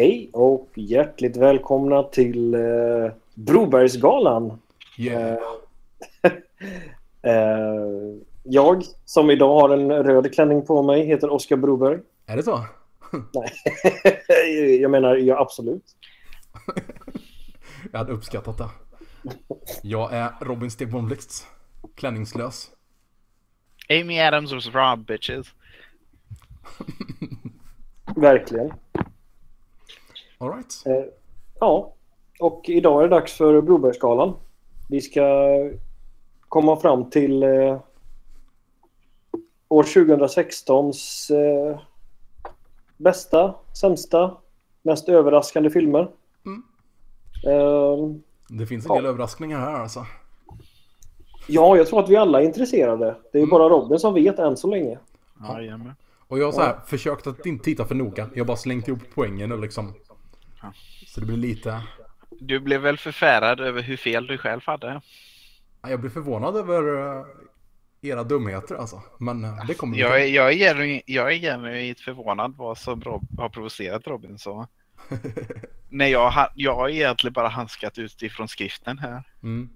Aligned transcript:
Hej 0.00 0.30
och 0.32 0.68
hjärtligt 0.74 1.36
välkomna 1.36 2.02
till 2.02 2.54
eh, 2.54 3.12
Brobergsgalan. 3.34 4.58
Yeah. 4.98 5.38
Eh, 7.22 8.22
jag 8.42 8.82
som 9.04 9.30
idag 9.30 9.60
har 9.60 9.70
en 9.70 9.92
röd 9.92 10.34
klänning 10.34 10.66
på 10.66 10.82
mig 10.82 11.06
heter 11.06 11.30
Oskar 11.30 11.56
Broberg. 11.56 12.00
Är 12.26 12.36
det 12.36 12.42
så? 12.42 12.64
jag 14.80 14.90
menar, 14.90 15.16
ja 15.16 15.38
absolut. 15.38 15.84
Jag 17.92 17.98
hade 17.98 18.12
uppskattat 18.12 18.58
det. 18.58 18.68
Jag 19.82 20.12
är 20.12 20.30
Robin 20.40 20.70
Stegborn-Blixt. 20.70 21.46
Klänningslös. 21.94 22.70
Amy 23.88 24.20
Adams 24.20 24.52
was 24.52 24.66
Rob 24.66 25.06
bitches. 25.06 25.46
Verkligen. 28.16 28.72
Alright. 30.40 30.82
Eh, 30.86 31.04
ja, 31.60 31.92
och 32.40 32.62
idag 32.68 32.98
är 32.98 33.08
det 33.08 33.14
dags 33.14 33.32
för 33.32 33.60
Brobergsgalan. 33.60 34.36
Vi 34.88 35.00
ska 35.00 35.46
komma 36.48 36.76
fram 36.76 37.10
till 37.10 37.42
eh, 37.42 37.80
år 39.68 39.82
2016s 39.82 41.30
eh, 41.34 41.80
bästa, 42.96 43.54
sämsta, 43.80 44.36
mest 44.82 45.08
överraskande 45.08 45.70
filmer. 45.70 46.10
Mm. 46.46 46.62
Eh, 47.46 48.16
Det 48.58 48.66
finns 48.66 48.84
en 48.86 48.88
Ja. 48.88 48.96
del 48.96 49.06
överraskningar 49.06 49.58
här 49.60 49.80
alltså. 49.80 50.06
ja, 51.48 51.76
jag 51.76 51.86
tror 51.86 52.00
att 52.00 52.08
vi 52.08 52.16
alla 52.16 52.40
är 52.40 52.44
intresserade. 52.44 53.16
Det 53.32 53.38
är 53.38 53.42
Mm. 53.42 53.50
bara 53.50 53.68
Robin 53.68 53.98
som 53.98 54.14
vet 54.14 54.38
än 54.38 54.56
så 54.56 54.66
länge. 54.70 54.98
Jajamän. 55.48 55.92
Och 56.28 56.38
jag 56.38 56.44
har 56.44 56.52
så 56.52 56.60
här 56.60 56.80
försökt 56.86 57.26
att 57.26 57.46
inte 57.46 57.64
titta 57.64 57.84
för 57.84 57.94
noga. 57.94 58.28
Jag 58.34 58.40
har 58.40 58.46
bara 58.46 58.56
slängt 58.56 58.88
ihop 58.88 59.00
poängen 59.14 59.52
och 59.52 59.58
liksom. 59.58 59.94
Så 61.06 61.20
det 61.20 61.26
blir 61.26 61.36
lite. 61.36 61.82
Du 62.30 62.60
blev 62.60 62.80
väl 62.80 62.98
förfärad 62.98 63.60
över 63.60 63.82
hur 63.82 63.96
fel 63.96 64.26
du 64.26 64.38
själv 64.38 64.60
hade? 64.64 65.00
Ja, 65.82 65.90
Jag 65.90 66.00
blir 66.00 66.10
förvånad 66.10 66.56
över 66.56 66.96
eh, 67.18 67.24
era 68.02 68.24
dumheter 68.24 68.74
alltså. 68.74 69.02
Men 69.18 69.44
eh, 69.44 69.66
det 69.66 69.74
kommer 69.74 69.98
Jag 69.98 70.28
jag 70.28 70.52
är, 70.52 71.02
jag 71.06 71.32
är 71.32 71.38
genuint 71.38 72.00
förvånad 72.00 72.56
vad 72.56 72.78
som 72.78 73.00
Rob, 73.00 73.28
har 73.38 73.48
provocerat 73.48 74.06
Robin 74.06 74.38
så. 74.38 74.66
Nej, 75.88 76.10
jag, 76.10 76.48
jag 76.54 76.74
har 76.74 76.88
egentligen 76.88 77.32
bara 77.32 77.48
handskat 77.48 77.98
utifrån 77.98 78.48
skriften 78.48 78.98
här. 78.98 79.22
Mm. 79.42 79.68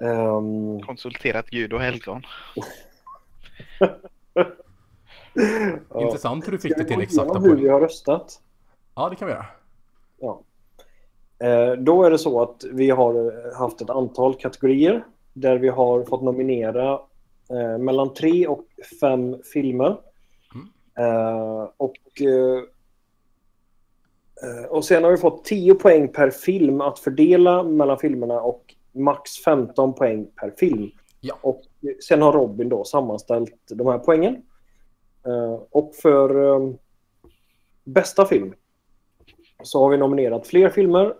Ehm, 0.00 0.80
Konsulterat 0.86 1.50
Gud 1.50 1.72
och 1.72 1.80
helgon. 1.80 2.26
Intressant 6.00 6.46
hur 6.46 6.52
du 6.52 6.58
fick 6.58 6.76
det 6.76 6.84
till 6.84 7.00
exakta 7.00 7.24
igenom 7.24 7.44
hur 7.44 7.54
vi 7.56 7.60
poäng. 7.60 7.72
har 7.72 7.80
röstat? 7.80 8.40
Ja, 8.96 9.08
det 9.08 9.16
kan 9.16 9.28
vi 9.28 9.34
göra. 9.34 9.46
Ja. 10.18 10.42
Eh, 11.38 11.72
då 11.72 12.02
är 12.02 12.10
det 12.10 12.18
så 12.18 12.42
att 12.42 12.64
vi 12.72 12.90
har 12.90 13.54
haft 13.54 13.80
ett 13.80 13.90
antal 13.90 14.34
kategorier 14.34 15.04
där 15.32 15.58
vi 15.58 15.68
har 15.68 16.04
fått 16.04 16.22
nominera 16.22 17.00
eh, 17.50 17.78
mellan 17.78 18.14
tre 18.14 18.46
och 18.46 18.64
fem 19.00 19.36
filmer. 19.52 19.96
Mm. 20.54 20.68
Eh, 20.98 21.68
och, 21.76 21.96
och 24.68 24.84
sen 24.84 25.04
har 25.04 25.10
vi 25.10 25.16
fått 25.16 25.44
10 25.44 25.74
poäng 25.74 26.08
per 26.08 26.30
film 26.30 26.80
att 26.80 26.98
fördela 26.98 27.62
mellan 27.62 27.98
filmerna 27.98 28.40
och 28.40 28.74
max 28.92 29.30
15 29.44 29.94
poäng 29.94 30.26
per 30.40 30.50
film. 30.50 30.90
Ja. 31.20 31.38
Och 31.40 31.62
sen 32.08 32.22
har 32.22 32.32
Robin 32.32 32.68
då 32.68 32.84
sammanställt 32.84 33.54
de 33.68 33.86
här 33.86 33.98
poängen. 33.98 34.42
Och 35.70 35.94
för 35.94 36.58
bästa 37.84 38.24
film 38.24 38.54
så 39.62 39.82
har 39.82 39.90
vi 39.90 39.96
nominerat 39.96 40.46
fler 40.46 40.70
filmer. 40.70 41.14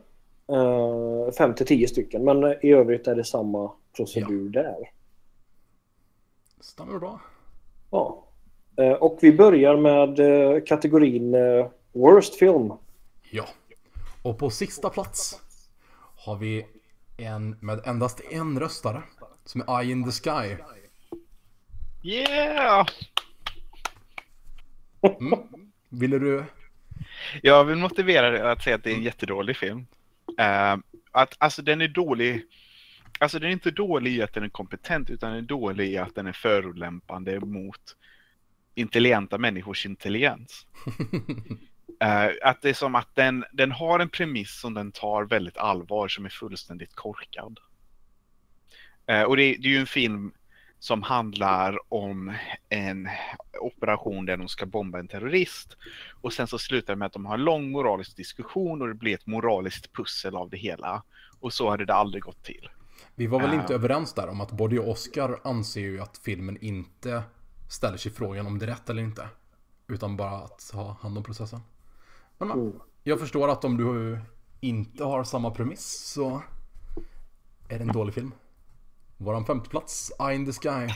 Eh, 0.53 1.33
fem 1.39 1.55
till 1.55 1.67
tio 1.67 1.89
stycken. 1.89 2.25
Men 2.25 2.45
i 2.45 2.73
övrigt 2.73 3.07
är 3.07 3.15
det 3.15 3.25
samma 3.25 3.73
procedur 3.97 4.49
där. 4.49 4.91
Stämmer 6.61 6.99
bra. 6.99 7.21
Ja. 7.91 8.25
Eh, 8.77 8.93
och 8.93 9.19
vi 9.23 9.33
börjar 9.33 9.77
med 9.77 10.21
eh, 10.21 10.63
kategorin 10.65 11.35
eh, 11.35 11.67
Worst 11.93 12.35
Film. 12.35 12.73
Ja. 13.31 13.45
Och 14.23 14.39
på 14.39 14.51
sista 14.51 14.91
plats 14.91 15.41
har 16.17 16.37
vi 16.37 16.67
en 17.17 17.57
med 17.61 17.81
endast 17.87 18.21
en 18.31 18.61
röstare. 18.61 19.03
Som 19.45 19.61
är 19.61 19.81
Eye 19.81 19.93
in 19.93 20.05
the 20.05 20.11
Sky. 20.11 20.57
Yeah! 22.03 22.87
Mm. 25.03 25.39
Ville 25.89 26.19
du? 26.19 26.45
Jag 27.43 27.65
vill 27.65 27.77
motivera 27.77 28.31
det 28.31 28.53
att 28.53 28.63
säga 28.63 28.77
att 28.77 28.85
det 28.85 28.91
är 28.91 28.95
en 28.95 29.03
jättedålig 29.03 29.57
film. 29.57 29.87
Eh, 30.39 30.77
att, 31.13 31.35
alltså 31.39 31.63
den 31.63 31.81
är 31.81 31.89
dålig. 31.89 32.43
Alltså 33.19 33.39
den 33.39 33.49
är 33.49 33.53
inte 33.53 33.71
dålig 33.71 34.13
i 34.13 34.23
att 34.23 34.35
den 34.35 34.45
är 34.45 34.49
kompetent 34.49 35.11
utan 35.11 35.31
den 35.31 35.39
är 35.39 35.49
dålig 35.49 35.89
i 35.89 35.99
att 35.99 36.15
den 36.15 36.27
är 36.27 36.33
förolämpande 36.33 37.41
mot 37.41 37.97
intelligenta 38.75 39.39
människors 39.39 39.87
intelligens. 39.87 40.67
Eh, 42.01 42.31
att 42.43 42.63
det 42.63 42.69
är 42.69 42.75
som 42.75 42.95
att 42.95 43.15
den, 43.15 43.45
den 43.53 43.73
har 43.73 44.01
en 44.01 44.09
premiss 44.09 44.61
som 44.61 44.75
den 44.75 44.93
tar 44.93 45.25
väldigt 45.25 45.57
allvar 45.57 46.09
som 46.09 46.25
är 46.25 46.29
fullständigt 46.29 46.95
korkad. 46.95 47.61
Eh, 49.07 49.23
och 49.23 49.37
det, 49.37 49.43
det 49.43 49.69
är 49.69 49.73
ju 49.73 49.79
en 49.79 49.87
film 49.87 50.33
som 50.79 51.03
handlar 51.03 51.79
om 51.93 52.33
en 52.69 53.09
operation 53.61 54.27
där 54.27 54.37
de 54.37 54.49
ska 54.49 54.67
bomba 54.67 54.99
en 54.99 55.09
terrorist. 55.09 55.77
Och 56.21 56.33
sen 56.33 56.47
så 56.47 56.59
slutar 56.59 56.93
det 56.93 56.99
med 56.99 57.07
att 57.07 57.13
de 57.13 57.27
har 57.27 57.35
en 57.35 57.45
lång 57.45 57.71
moralisk 57.71 58.17
diskussion 58.17 58.83
och 58.83 58.89
det 58.89 58.95
blir 58.95 59.15
ett 59.15 59.27
moraliskt 59.27 59.93
pussel 59.93 60.37
av 60.37 60.51
det 60.51 60.57
hela. 60.57 61.03
Och 61.41 61.53
så 61.53 61.71
hade 61.71 61.85
det 61.85 61.95
aldrig 61.95 62.23
gått 62.23 62.43
till. 62.43 62.69
Vi 63.15 63.27
var 63.27 63.41
väl 63.41 63.55
inte 63.55 63.75
överens 63.75 64.13
där 64.15 64.29
om 64.29 64.41
att 64.41 64.53
både 64.53 64.79
och 64.79 64.89
Oscar 64.89 65.41
anser 65.45 65.81
ju 65.81 66.01
att 66.01 66.21
filmen 66.25 66.57
inte 66.61 67.23
ställer 67.69 67.97
sig 67.97 68.13
frågan 68.13 68.47
om 68.47 68.59
det 68.59 68.65
är 68.65 68.71
rätt 68.71 68.91
eller 68.91 69.03
inte. 69.03 69.29
Utan 69.89 70.17
bara 70.17 70.31
att 70.37 70.71
ha 70.73 70.97
hand 71.01 71.19
om 71.19 71.25
processen. 71.25 71.61
Men, 72.39 72.49
men 72.49 72.59
Mm. 72.61 72.81
jag 73.03 73.21
förstår 73.21 73.49
att 73.49 73.65
om 73.65 73.77
du 73.77 74.19
inte 74.61 75.05
har 75.05 75.25
samma 75.25 75.51
premiss 75.51 76.13
så 76.15 76.43
är 77.69 77.79
det 77.79 77.85
en 77.85 77.93
dålig 77.93 78.15
film. 78.15 78.33
Våran 79.19 79.45
femte 79.45 79.71
plats, 79.71 80.13
Eye 80.21 80.35
in 80.35 80.47
the 80.47 80.53
Sky. 80.53 80.93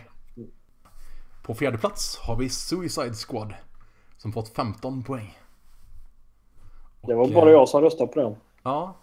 På 1.43 1.55
fjärde 1.55 1.79
plats 1.79 2.19
har 2.19 2.37
vi 2.37 2.49
Suicide 2.49 3.15
Squad. 3.15 3.55
Som 4.17 4.33
fått 4.33 4.49
15 4.49 5.03
poäng. 5.03 5.39
Det 7.07 7.15
var 7.15 7.25
Och, 7.25 7.31
bara 7.31 7.47
eh, 7.47 7.53
jag 7.53 7.69
som 7.69 7.81
röstade 7.83 8.13
på 8.13 8.21
den. 8.21 8.35
Ja, 8.63 8.97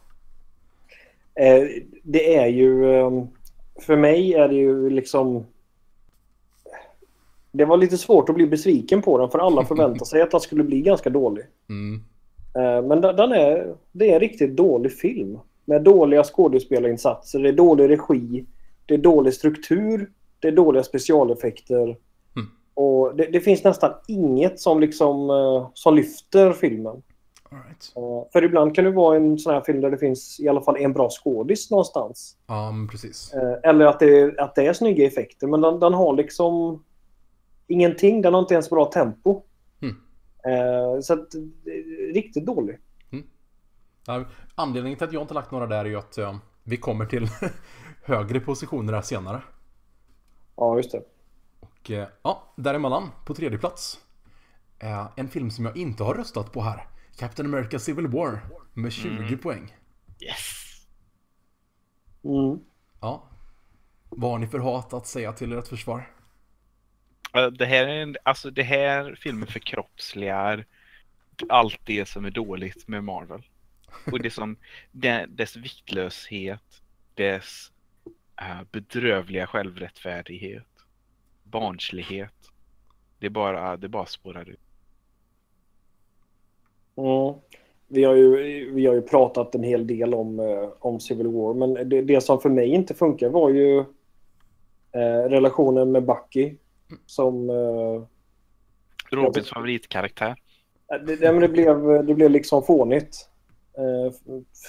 Eh, 1.39 1.63
det 2.03 2.35
är 2.37 2.47
ju... 2.47 2.95
eh, 2.95 3.23
För 3.81 3.97
mig 3.97 4.33
är 4.33 4.47
det 4.47 4.55
ju 4.55 4.89
liksom... 4.89 5.45
Det 7.51 7.65
var 7.65 7.77
lite 7.77 7.97
svårt 7.97 8.29
att 8.29 8.35
bli 8.35 8.47
besviken 8.47 9.01
på 9.01 9.17
den 9.17 9.29
för 9.29 9.39
alla 9.39 9.65
förväntade 9.65 10.05
sig 10.05 10.21
att 10.21 10.31
den 10.31 10.39
skulle 10.39 10.63
bli 10.63 10.81
ganska 10.81 11.09
dålig. 11.09 11.45
mm, 11.69 12.03
Eh, 12.55 12.81
Men 12.87 13.01
den 13.01 13.31
är, 13.31 13.75
det 13.91 14.09
är 14.09 14.13
en 14.13 14.19
riktigt 14.19 14.55
dålig 14.55 14.93
film. 14.93 15.39
Med 15.65 15.83
dåliga 15.83 16.23
skådespelarinsatser, 16.23 17.39
det 17.39 17.49
är 17.49 17.53
dålig 17.53 17.89
regi, 17.89 18.45
det 18.87 18.93
är 18.93 18.97
dålig 18.97 19.33
struktur, 19.33 20.11
det 20.39 20.47
är 20.47 20.51
dåliga 20.51 20.83
specialeffekter. 20.83 21.83
Mm. 21.83 22.47
Och 22.73 23.15
det, 23.15 23.25
det 23.25 23.39
finns 23.39 23.63
nästan 23.63 23.93
inget 24.07 24.59
som 24.59 24.79
liksom 24.79 25.29
eh, 25.29 25.69
som 25.73 25.95
lyfter 25.95 26.53
filmen. 26.53 27.03
right. 27.49 27.93
Eh, 27.95 28.31
För 28.33 28.43
ibland 28.43 28.75
kan 28.75 28.85
det 28.85 28.91
vara 28.91 29.15
en 29.17 29.37
sån 29.39 29.53
här 29.53 29.61
film 29.61 29.81
där 29.81 29.91
det 29.91 29.97
finns 29.97 30.39
i 30.39 30.47
alla 30.47 30.61
fall 30.61 30.77
en 30.77 30.93
bra 30.93 31.09
skådis 31.09 31.71
någonstans. 31.71 32.37
Ja, 32.47 32.71
men 32.71 32.87
precis. 32.87 33.33
Eh, 33.33 33.69
Eller 33.69 33.85
att 33.85 33.99
det, 33.99 34.39
att 34.39 34.55
det 34.55 34.67
är 34.67 34.73
snygga 34.73 35.07
effekter. 35.07 35.47
Men 35.47 35.61
den, 35.61 35.79
den 35.79 35.93
har 35.93 36.13
liksom 36.15 36.83
ingenting. 37.67 38.21
Den 38.21 38.33
har 38.33 38.41
inte 38.41 38.53
ens 38.53 38.69
bra 38.69 38.85
tempo. 38.85 39.41
Mm. 39.81 39.95
Så 41.01 41.13
att, 41.13 41.27
riktigt 42.13 42.45
dålig. 42.45 42.77
Ja, 44.07 44.25
Anledningen 44.55 44.97
till 44.97 45.07
att 45.07 45.13
jag 45.13 45.21
inte 45.21 45.33
lagt 45.33 45.51
några 45.51 45.67
där 45.67 45.85
är 45.85 45.85
ju 45.85 45.95
att 45.95 46.17
vi 46.67 46.77
kommer 46.77 47.05
till 47.05 47.29
högre 48.03 48.39
positioner 48.39 48.93
här 48.93 49.01
senare. 49.01 49.41
Ja, 50.55 50.77
just 50.77 50.91
det. 50.91 51.03
Och 51.59 51.91
eh, 51.91 52.07
ja, 52.21 52.53
däremellan 52.57 53.11
på 53.25 53.33
tredje 53.33 53.57
plats. 53.57 53.99
En 55.15 55.29
film 55.29 55.51
som 55.51 55.65
jag 55.65 55.77
inte 55.77 56.03
har 56.03 56.13
röstat 56.13 56.51
på 56.51 56.61
här. 56.61 56.87
Captain 57.17 57.53
America 57.53 57.79
Civil 57.79 58.07
War 58.07 58.39
med 58.73 58.93
20 58.93 59.37
poäng. 59.37 59.75
Yes! 60.19 60.87
Mm. 62.23 62.59
Ja. 63.01 63.29
Vad 64.09 64.31
har 64.31 64.39
ni 64.39 64.47
för 64.47 64.59
hat 64.59 64.93
att 64.93 65.07
säga 65.07 65.33
till 65.33 65.53
ert 65.53 65.67
försvar? 65.67 66.11
Eh, 67.33 67.47
Det 67.47 67.65
här, 67.65 67.87
är 67.87 68.01
en, 68.01 68.15
alltså 68.23 68.51
det 68.51 68.63
här 68.63 69.15
filmen 69.21 69.47
förkroppsligar 69.47 70.65
allt 71.49 71.79
det 71.85 72.05
som 72.05 72.25
är 72.25 72.31
dåligt 72.31 72.87
med 72.87 73.03
Marvel. 73.03 73.43
Och 74.11 74.21
det 74.21 74.29
som, 74.29 74.57
dess 75.27 75.55
viktlöshet, 75.55 76.81
dess 77.13 77.71
eh, 78.41 78.61
bedrövliga 78.71 79.47
självrättfärdighet, 79.47 80.63
barnslighet. 81.43 82.33
Det 83.19 83.29
bara, 83.29 83.77
det 83.77 83.89
bara 83.89 84.05
spårar 84.05 84.49
ut. 84.49 84.59
Mm. 86.95 87.33
Vi, 87.87 88.03
har 88.03 88.15
ju, 88.15 88.71
vi 88.73 88.85
har 88.85 88.93
ju 88.93 89.01
pratat 89.01 89.55
en 89.55 89.63
hel 89.63 89.87
del 89.87 90.13
om, 90.13 90.39
eh, 90.39 90.69
om 90.79 90.99
Civil 90.99 91.27
War, 91.27 91.53
men 91.53 91.89
det, 91.89 92.01
det 92.01 92.21
som 92.21 92.41
för 92.41 92.49
mig 92.49 92.67
inte 92.67 92.93
funkar 92.93 93.29
var 93.29 93.49
ju 93.49 93.79
eh, 94.91 95.29
relationen 95.29 95.91
med 95.91 96.05
Bucky. 96.05 96.55
Som... 97.05 97.49
Eh, 97.49 98.03
Robins 99.11 99.49
favoritkaraktär. 99.49 100.35
det, 100.87 101.15
det, 101.15 101.39
det, 101.39 101.47
blev, 101.47 102.05
det 102.05 102.13
blev 102.13 102.31
liksom 102.31 102.63
fånigt. 102.63 103.29
Eh, 103.77 104.13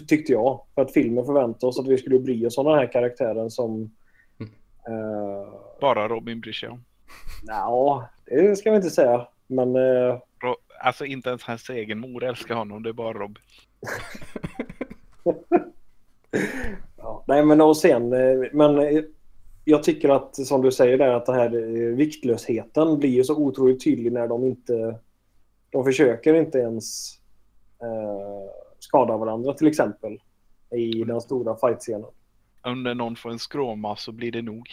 tyckte 0.08 0.32
jag. 0.32 0.60
För 0.74 0.82
att 0.82 0.92
filmen 0.92 1.24
förväntade 1.24 1.66
oss 1.66 1.78
att 1.80 1.86
vi 1.88 1.98
skulle 1.98 2.18
bry 2.18 2.46
oss 2.46 2.58
om 2.58 2.66
den 2.66 2.74
här 2.78 2.92
karaktären 2.92 3.50
som... 3.50 3.90
Eh, 4.88 5.52
Bara 5.80 6.08
Robin 6.08 6.40
bryr 6.40 6.52
sig 6.52 6.68
om. 6.68 6.84
Ja, 7.46 8.08
det 8.26 8.56
ska 8.58 8.70
vi 8.70 8.76
inte 8.76 8.90
säga. 8.90 9.28
Men 9.46 9.76
eh, 9.76 10.18
Ro- 10.42 10.56
Alltså 10.80 11.04
inte 11.04 11.28
ens 11.28 11.42
hans 11.42 11.70
egen 11.70 11.98
mor 11.98 12.24
älskar 12.24 12.54
honom, 12.54 12.82
det 12.82 12.88
är 12.88 12.92
bara 12.92 13.12
Robin. 13.18 13.42
ja, 16.96 17.24
nej, 17.26 17.44
men 17.44 17.60
och 17.60 17.76
sen, 17.76 18.08
men 18.52 19.02
jag 19.64 19.82
tycker 19.82 20.08
att 20.08 20.36
som 20.36 20.62
du 20.62 20.72
säger 20.72 20.98
där 20.98 21.12
att 21.14 21.26
den 21.26 21.34
här 21.34 21.48
viktlösheten 21.94 22.98
blir 22.98 23.10
ju 23.10 23.24
så 23.24 23.36
otroligt 23.36 23.84
tydlig 23.84 24.12
när 24.12 24.28
de 24.28 24.44
inte, 24.44 24.98
de 25.70 25.84
försöker 25.84 26.34
inte 26.34 26.58
ens 26.58 27.14
eh, 27.82 28.50
skada 28.78 29.16
varandra 29.16 29.54
till 29.54 29.66
exempel 29.66 30.20
i 30.70 31.04
den 31.04 31.20
stora 31.20 31.56
fightscenen. 31.56 32.10
Om 32.62 32.82
någon 32.82 33.16
får 33.16 33.30
en 33.30 33.38
skråma 33.38 33.96
så 33.96 34.12
blir 34.12 34.32
det 34.32 34.42
nog. 34.42 34.68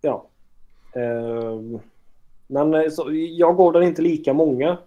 Ja. 0.00 0.26
Eh, 0.94 1.60
men 2.46 2.90
så, 2.90 3.12
jag 3.12 3.56
gav 3.56 3.72
den 3.72 3.82
inte 3.82 4.02
lika 4.02 4.32
många 4.32 4.78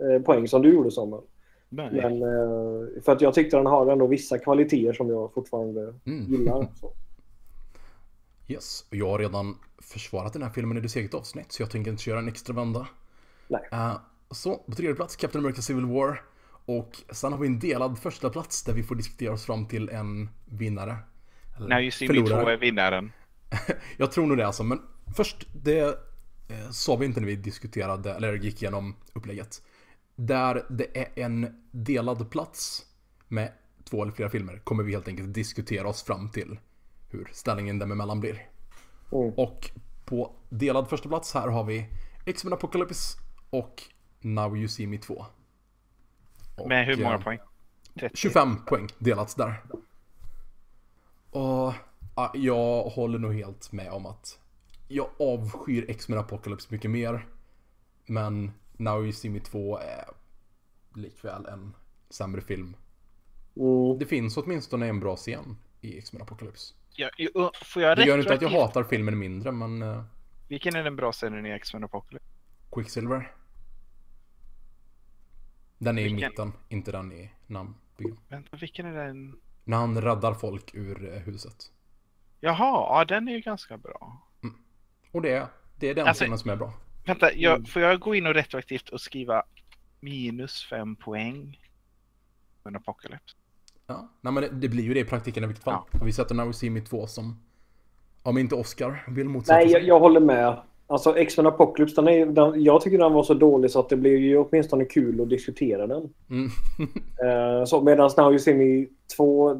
eh, 0.00 0.22
poäng 0.22 0.48
som 0.48 0.62
du 0.62 0.74
gjorde 0.74 0.90
Samuel. 0.90 1.22
Nej. 1.68 1.90
Men, 1.92 2.22
eh, 2.22 3.02
för 3.02 3.12
att 3.12 3.20
jag 3.20 3.34
tyckte 3.34 3.56
den 3.56 3.66
har 3.66 3.86
ändå 3.92 4.06
vissa 4.06 4.38
kvaliteter 4.38 4.92
som 4.92 5.08
jag 5.08 5.34
fortfarande 5.34 5.94
Mm. 6.04 6.24
gillar. 6.32 6.68
Så. 6.80 6.92
Yes, 8.48 8.86
och 8.90 8.96
jag 8.96 9.08
har 9.08 9.18
redan 9.18 9.56
försvarat 9.78 10.32
den 10.32 10.42
här 10.42 10.50
filmen 10.50 10.76
i 10.76 10.80
dess 10.80 10.96
eget 10.96 11.14
avsnitt, 11.14 11.52
så 11.52 11.62
jag 11.62 11.70
tänker 11.70 11.90
inte 11.90 12.02
köra 12.02 12.18
en 12.18 12.28
extra 12.28 12.54
vända. 12.54 12.88
Nej. 13.48 13.68
Eh, 13.72 13.96
så, 14.30 14.54
på 14.56 14.72
tredje 14.72 14.94
plats 14.94 15.16
Captain 15.16 15.44
America 15.44 15.62
Civil 15.62 15.86
War. 15.86 16.22
Och 16.64 16.96
sen 17.10 17.32
har 17.32 17.38
vi 17.38 17.46
en 17.46 17.58
delad 17.58 17.98
första 17.98 18.30
plats 18.30 18.62
där 18.62 18.72
vi 18.72 18.82
får 18.82 18.94
diskutera 18.94 19.32
oss 19.32 19.46
fram 19.46 19.66
till 19.66 19.88
en 19.88 20.28
vinnare. 20.44 20.96
Eller 21.56 21.68
När 21.68 21.80
ju 21.80 21.90
Simmy 21.90 22.18
2 22.18 22.26
förlorare. 22.26 22.52
är 22.52 22.56
vinnaren. 22.56 23.12
Jag 23.96 24.12
tror 24.12 24.26
nog 24.26 24.36
det 24.36 24.46
alltså, 24.46 24.62
men 24.62 24.80
först, 25.16 25.46
det 25.52 25.80
eh, 26.48 26.70
sa 26.70 26.96
vi 26.96 27.06
inte 27.06 27.20
när 27.20 27.26
vi 27.26 27.36
diskuterade, 27.36 28.14
eller 28.14 28.34
gick 28.34 28.62
igenom 28.62 28.96
upplägget. 29.12 29.62
Där 30.16 30.66
det 30.70 30.98
är 31.00 31.24
en 31.24 31.62
delad 31.70 32.30
plats 32.30 32.86
med 33.28 33.52
två 33.84 34.02
eller 34.02 34.12
flera 34.12 34.30
filmer 34.30 34.58
kommer 34.64 34.82
vi 34.82 34.92
helt 34.92 35.08
enkelt 35.08 35.34
diskutera 35.34 35.88
oss 35.88 36.02
fram 36.02 36.30
till 36.30 36.58
hur 37.08 37.28
ställningen 37.32 37.78
dem 37.78 37.92
emellan 37.92 38.20
blir. 38.20 38.32
Mm. 39.12 39.32
Och 39.36 39.70
på 40.04 40.36
delad 40.48 40.88
första 40.88 41.08
plats 41.08 41.34
här 41.34 41.48
har 41.48 41.64
vi 41.64 41.86
X-Men 42.26 42.52
Apocalypse 42.52 43.18
och 43.50 43.82
Now 44.20 44.56
You 44.56 44.68
See 44.68 44.86
Me 44.86 44.98
2. 44.98 45.26
Med 46.66 46.86
hur 46.86 46.96
många 46.96 47.14
eh, 47.14 47.22
poäng? 47.22 47.38
30. 48.00 48.16
25 48.16 48.64
poäng 48.64 48.88
delats 48.98 49.34
där. 49.34 49.62
Och 51.30 51.74
ja, 52.16 52.32
jag 52.34 52.82
håller 52.82 53.18
nog 53.18 53.34
helt 53.34 53.72
med 53.72 53.90
om 53.90 54.06
att 54.06 54.38
jag 54.88 55.08
avskyr 55.18 55.84
X-Men 55.88 56.18
Apocalypse 56.18 56.68
mycket 56.70 56.90
mer. 56.90 57.26
Men 58.06 58.52
Now 58.72 59.02
You 59.02 59.12
See 59.12 59.30
Me 59.30 59.40
2 59.40 59.78
är 59.78 60.04
likväl 60.94 61.46
en 61.46 61.74
sämre 62.10 62.40
film. 62.40 62.76
Mm. 63.56 63.98
Det 63.98 64.06
finns 64.06 64.36
åtminstone 64.36 64.88
en 64.88 65.00
bra 65.00 65.16
scen 65.16 65.56
i 65.80 65.98
X-Men 65.98 66.22
Apocalypse. 66.22 66.74
Ja, 66.94 67.52
får 67.64 67.82
jag 67.82 67.96
Det 67.96 68.04
gör 68.04 68.18
inte 68.18 68.34
att 68.34 68.42
jag 68.42 68.48
hatar 68.48 68.84
filmen 68.84 69.18
mindre, 69.18 69.52
men 69.52 69.82
uh, 69.82 70.02
Vilken 70.48 70.76
är 70.76 70.84
den 70.84 70.96
bra 70.96 71.12
scenen 71.12 71.46
i 71.46 71.50
X-Men 71.50 71.84
Apocalypse? 71.84 72.28
Quicksilver. 72.72 73.32
Den 75.80 75.98
är 75.98 76.02
i 76.02 76.04
Vilken? 76.04 76.30
mitten, 76.30 76.52
inte 76.68 76.92
den 76.92 77.12
i 77.12 77.30
namnbyggen. 77.46 78.16
Vänta, 78.28 78.56
vilken 78.56 78.86
är 78.86 79.06
den? 79.06 79.36
När 79.64 79.76
han 79.76 80.00
räddar 80.02 80.34
folk 80.34 80.74
ur 80.74 81.12
eh, 81.14 81.20
huset. 81.20 81.72
Jaha, 82.40 82.98
ja 82.98 83.04
den 83.04 83.28
är 83.28 83.32
ju 83.32 83.40
ganska 83.40 83.76
bra. 83.78 84.22
Och 85.12 85.22
det, 85.22 85.48
det 85.76 85.88
är 85.88 85.94
den 85.94 86.06
Alltså- 86.06 86.24
scenen 86.24 86.38
som 86.38 86.50
är 86.50 86.56
bra. 86.56 86.72
Vänta, 87.04 87.32
jag, 87.34 87.68
får 87.68 87.82
jag 87.82 88.00
gå 88.00 88.14
in 88.14 88.26
och 88.26 88.34
retroaktivt 88.34 88.88
och 88.88 89.00
skriva 89.00 89.42
minus 90.00 90.64
fem 90.70 90.96
poäng? 90.96 91.60
Men 92.62 92.76
Apocalypse. 92.76 93.36
Ja, 93.86 94.08
nej 94.20 94.32
men 94.32 94.42
det, 94.42 94.48
det 94.48 94.68
blir 94.68 94.84
ju 94.84 94.94
det 94.94 95.00
i 95.00 95.04
praktiken 95.04 95.44
i 95.44 95.46
vilket 95.46 95.64
fall. 95.64 95.82
Och 96.00 96.06
vi 96.08 96.12
sätter 96.12 96.34
Now 96.34 96.46
We 96.46 96.52
See 96.52 96.70
Me 96.70 96.80
2 96.80 97.06
som, 97.06 97.42
om 98.22 98.38
inte 98.38 98.54
Oscar 98.54 99.04
vill 99.08 99.28
motsätta 99.28 99.56
Nej, 99.56 99.64
sig. 99.68 99.72
jag, 99.72 99.82
jag 99.82 100.00
håller 100.00 100.20
med. 100.20 100.62
Alltså 100.90 101.16
X-Men 101.16 101.46
Apocalypse, 101.46 101.94
den 102.02 102.08
är, 102.08 102.26
den, 102.26 102.62
jag 102.64 102.80
tycker 102.80 102.98
den 102.98 103.12
var 103.12 103.22
så 103.22 103.34
dålig 103.34 103.70
så 103.70 103.80
att 103.80 103.88
det 103.88 103.96
blir 103.96 104.18
ju 104.18 104.38
åtminstone 104.38 104.84
kul 104.84 105.20
att 105.20 105.28
diskutera 105.28 105.86
den. 105.86 106.14
Mm. 106.30 106.44
Uh, 107.24 107.64
så 107.66 107.82
medan 107.82 108.10
Now 108.16 108.30
You 108.30 108.38
See 108.38 108.54
Me 108.54 108.86
2, 109.16 109.50
eh, 109.50 109.56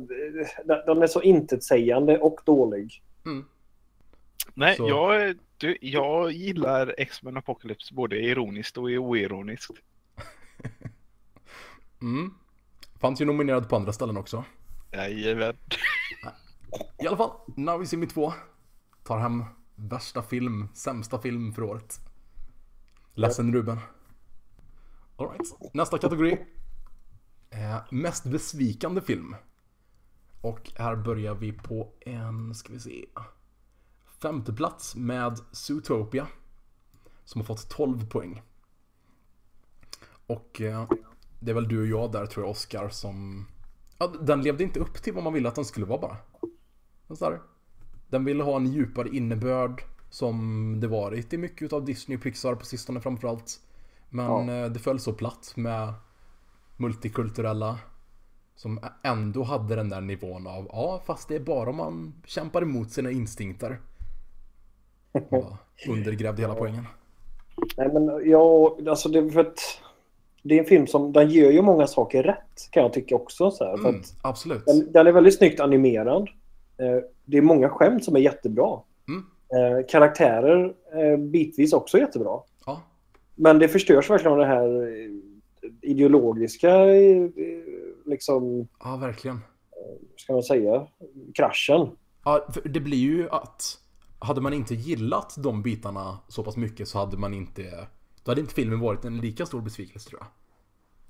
den, 0.65 0.79
den 0.87 1.03
är 1.03 1.06
så 1.06 1.23
intetsägande 1.23 2.19
och 2.19 2.41
dålig. 2.44 3.03
Mm. 3.27 3.44
Nej, 4.55 4.77
Så- 4.77 4.88
jag, 4.88 5.37
du, 5.56 5.79
jag 5.81 6.32
gillar 6.32 6.94
X-Men 6.99 7.37
Apocalypse 7.37 7.94
både 7.94 8.17
ironiskt 8.17 8.77
och 8.77 8.85
oironiskt. 8.85 9.75
Mm. 12.03 12.35
Fanns 13.00 13.21
ju 13.21 13.25
nominerad 13.25 13.69
på 13.69 13.77
andra 13.77 13.93
ställen 13.93 14.17
också. 14.17 14.44
Jajamän. 14.93 15.56
I 17.03 17.06
alla 17.06 17.17
fall, 17.17 17.31
Now 17.56 17.81
We 17.81 17.87
See 17.87 17.97
Me 17.97 18.06
2 18.06 18.32
tar 19.05 19.19
hem 19.19 19.44
värsta 19.81 20.23
film, 20.23 20.69
sämsta 20.75 21.19
film 21.19 21.53
för 21.53 21.62
året. 21.62 22.00
Ledsen 23.15 23.55
Ruben. 23.55 23.79
Alright, 25.17 25.75
nästa 25.75 25.99
kategori. 25.99 26.47
Eh, 27.50 27.79
mest 27.91 28.25
besvikande 28.25 29.00
film. 29.00 29.37
Och 30.41 30.71
här 30.77 30.97
börjar 30.97 31.35
vi 31.35 31.53
på 31.53 31.93
en, 32.00 32.55
ska 32.55 32.73
vi 32.73 32.81
se. 32.81 33.06
Femte 34.23 34.53
plats 34.53 34.97
med 34.97 35.38
Zootopia. 35.53 36.27
Som 37.25 37.41
har 37.41 37.47
fått 37.47 37.69
12 37.71 38.09
poäng. 38.09 38.43
Och 40.27 40.61
eh, 40.61 40.88
det 41.41 41.50
är 41.50 41.55
väl 41.55 41.69
du 41.69 41.81
och 41.81 41.87
jag 41.87 42.13
där 42.13 42.27
tror 42.27 42.44
jag 42.44 42.51
Oscar 42.51 42.89
som... 42.89 43.46
Ja, 43.99 44.06
den 44.06 44.43
levde 44.43 44.65
inte 44.65 44.81
upp 44.81 45.03
till 45.03 45.15
vad 45.15 45.25
man 45.25 45.32
ville 45.32 45.49
att 45.49 45.55
den 45.55 45.65
skulle 45.65 45.87
vara 45.87 46.01
bara. 46.01 46.17
Så 47.17 47.25
här. 47.25 47.41
Den 48.10 48.24
ville 48.24 48.43
ha 48.44 48.56
en 48.56 48.67
djupare 48.67 49.08
innebörd 49.08 49.82
som 50.10 50.76
det 50.81 50.86
varit 50.86 51.32
i 51.32 51.38
mycket 51.38 51.72
av 51.72 51.84
Disney 51.84 52.17
och 52.19 52.22
Pixar 52.22 52.55
på 52.55 52.64
sistone 52.64 53.00
framförallt. 53.00 53.60
Men 54.08 54.48
Ja. 54.48 54.64
eh, 54.64 54.70
det 54.70 54.79
föll 54.79 55.00
så 55.00 55.12
platt 55.12 55.52
med 55.56 55.93
multikulturella 56.76 57.79
som 58.55 58.81
ändå 59.02 59.43
hade 59.43 59.76
den 59.76 59.88
där 59.88 60.00
nivån 60.00 60.46
av 60.46 60.69
ja 60.72 61.02
fast 61.06 61.29
det 61.29 61.34
är 61.34 61.40
bara 61.40 61.70
om 61.70 61.76
man 61.76 62.14
kämpar 62.26 62.62
emot 62.62 62.90
sina 62.90 63.10
instinkter. 63.10 63.79
Undergrävde 65.88 66.43
hela 66.43 66.55
poängen. 66.55 66.86
Nej, 67.76 67.88
men 67.93 68.31
jag, 68.31 68.88
alltså 68.88 69.08
det, 69.08 69.19
är 69.19 69.31
för 69.31 69.40
att, 69.40 69.58
det 70.43 70.55
är 70.55 70.58
en 70.58 70.64
film 70.64 70.86
som 70.86 71.12
den 71.12 71.31
gör 71.31 71.50
ju 71.50 71.62
många 71.62 71.86
saker 71.86 72.22
rätt 72.22 72.69
kan 72.70 72.82
jag 72.82 72.93
tycka 72.93 73.14
också. 73.14 73.50
Så 73.50 73.64
här, 73.64 73.74
Mm, 73.74 74.02
absolut. 74.22 74.64
den, 74.67 74.93
den 74.93 75.06
är 75.06 75.12
väldigt 75.12 75.38
snyggt 75.38 75.60
animerad. 75.60 76.29
Eh, 77.31 77.32
det 77.32 77.39
är 77.39 77.43
många 77.43 77.69
skämt 77.69 78.05
som 78.05 78.17
är 78.17 78.20
jättebra. 78.20 78.81
Mm. 79.08 79.25
Eh, 79.55 79.87
karaktärer 79.89 80.75
eh, 80.94 81.17
bitvis 81.17 81.72
också 81.72 81.99
jättebra. 81.99 82.41
Ja, 82.67 82.82
Men 83.34 83.58
det 83.58 83.69
förstörs 83.69 84.10
verkligen 84.10 84.32
av 84.32 84.39
det 84.39 84.46
här 84.46 84.82
eh, 84.82 85.10
ideologiska, 85.82 86.70
eh, 86.94 87.29
liksom, 88.06 88.69
ja 88.84 88.96
verkligen. 88.96 89.41
ska 90.17 90.32
man 90.32 90.43
säga, 90.43 90.87
kraschen. 91.34 91.89
Ja, 92.25 92.49
det 92.65 92.81
blir 92.81 92.99
ju 92.99 93.29
att 93.31 93.79
hade 94.19 94.41
man 94.41 94.53
inte 94.53 94.75
gillat 94.75 95.34
de 95.39 95.63
bitarna 95.63 96.19
så 96.29 96.43
pass 96.43 96.56
mycket 96.56 96.89
så 96.89 96.99
hade 96.99 97.17
man 97.17 97.34
inte 97.34 97.87
då 98.25 98.31
hade 98.31 98.41
inte 98.41 98.55
filmen 98.55 98.81
varit 98.81 99.05
en 99.05 99.17
lika 99.17 99.46
stor 99.46 99.60
besvikelse 99.60 100.08
tror 100.08 100.20
jag. 100.20 100.29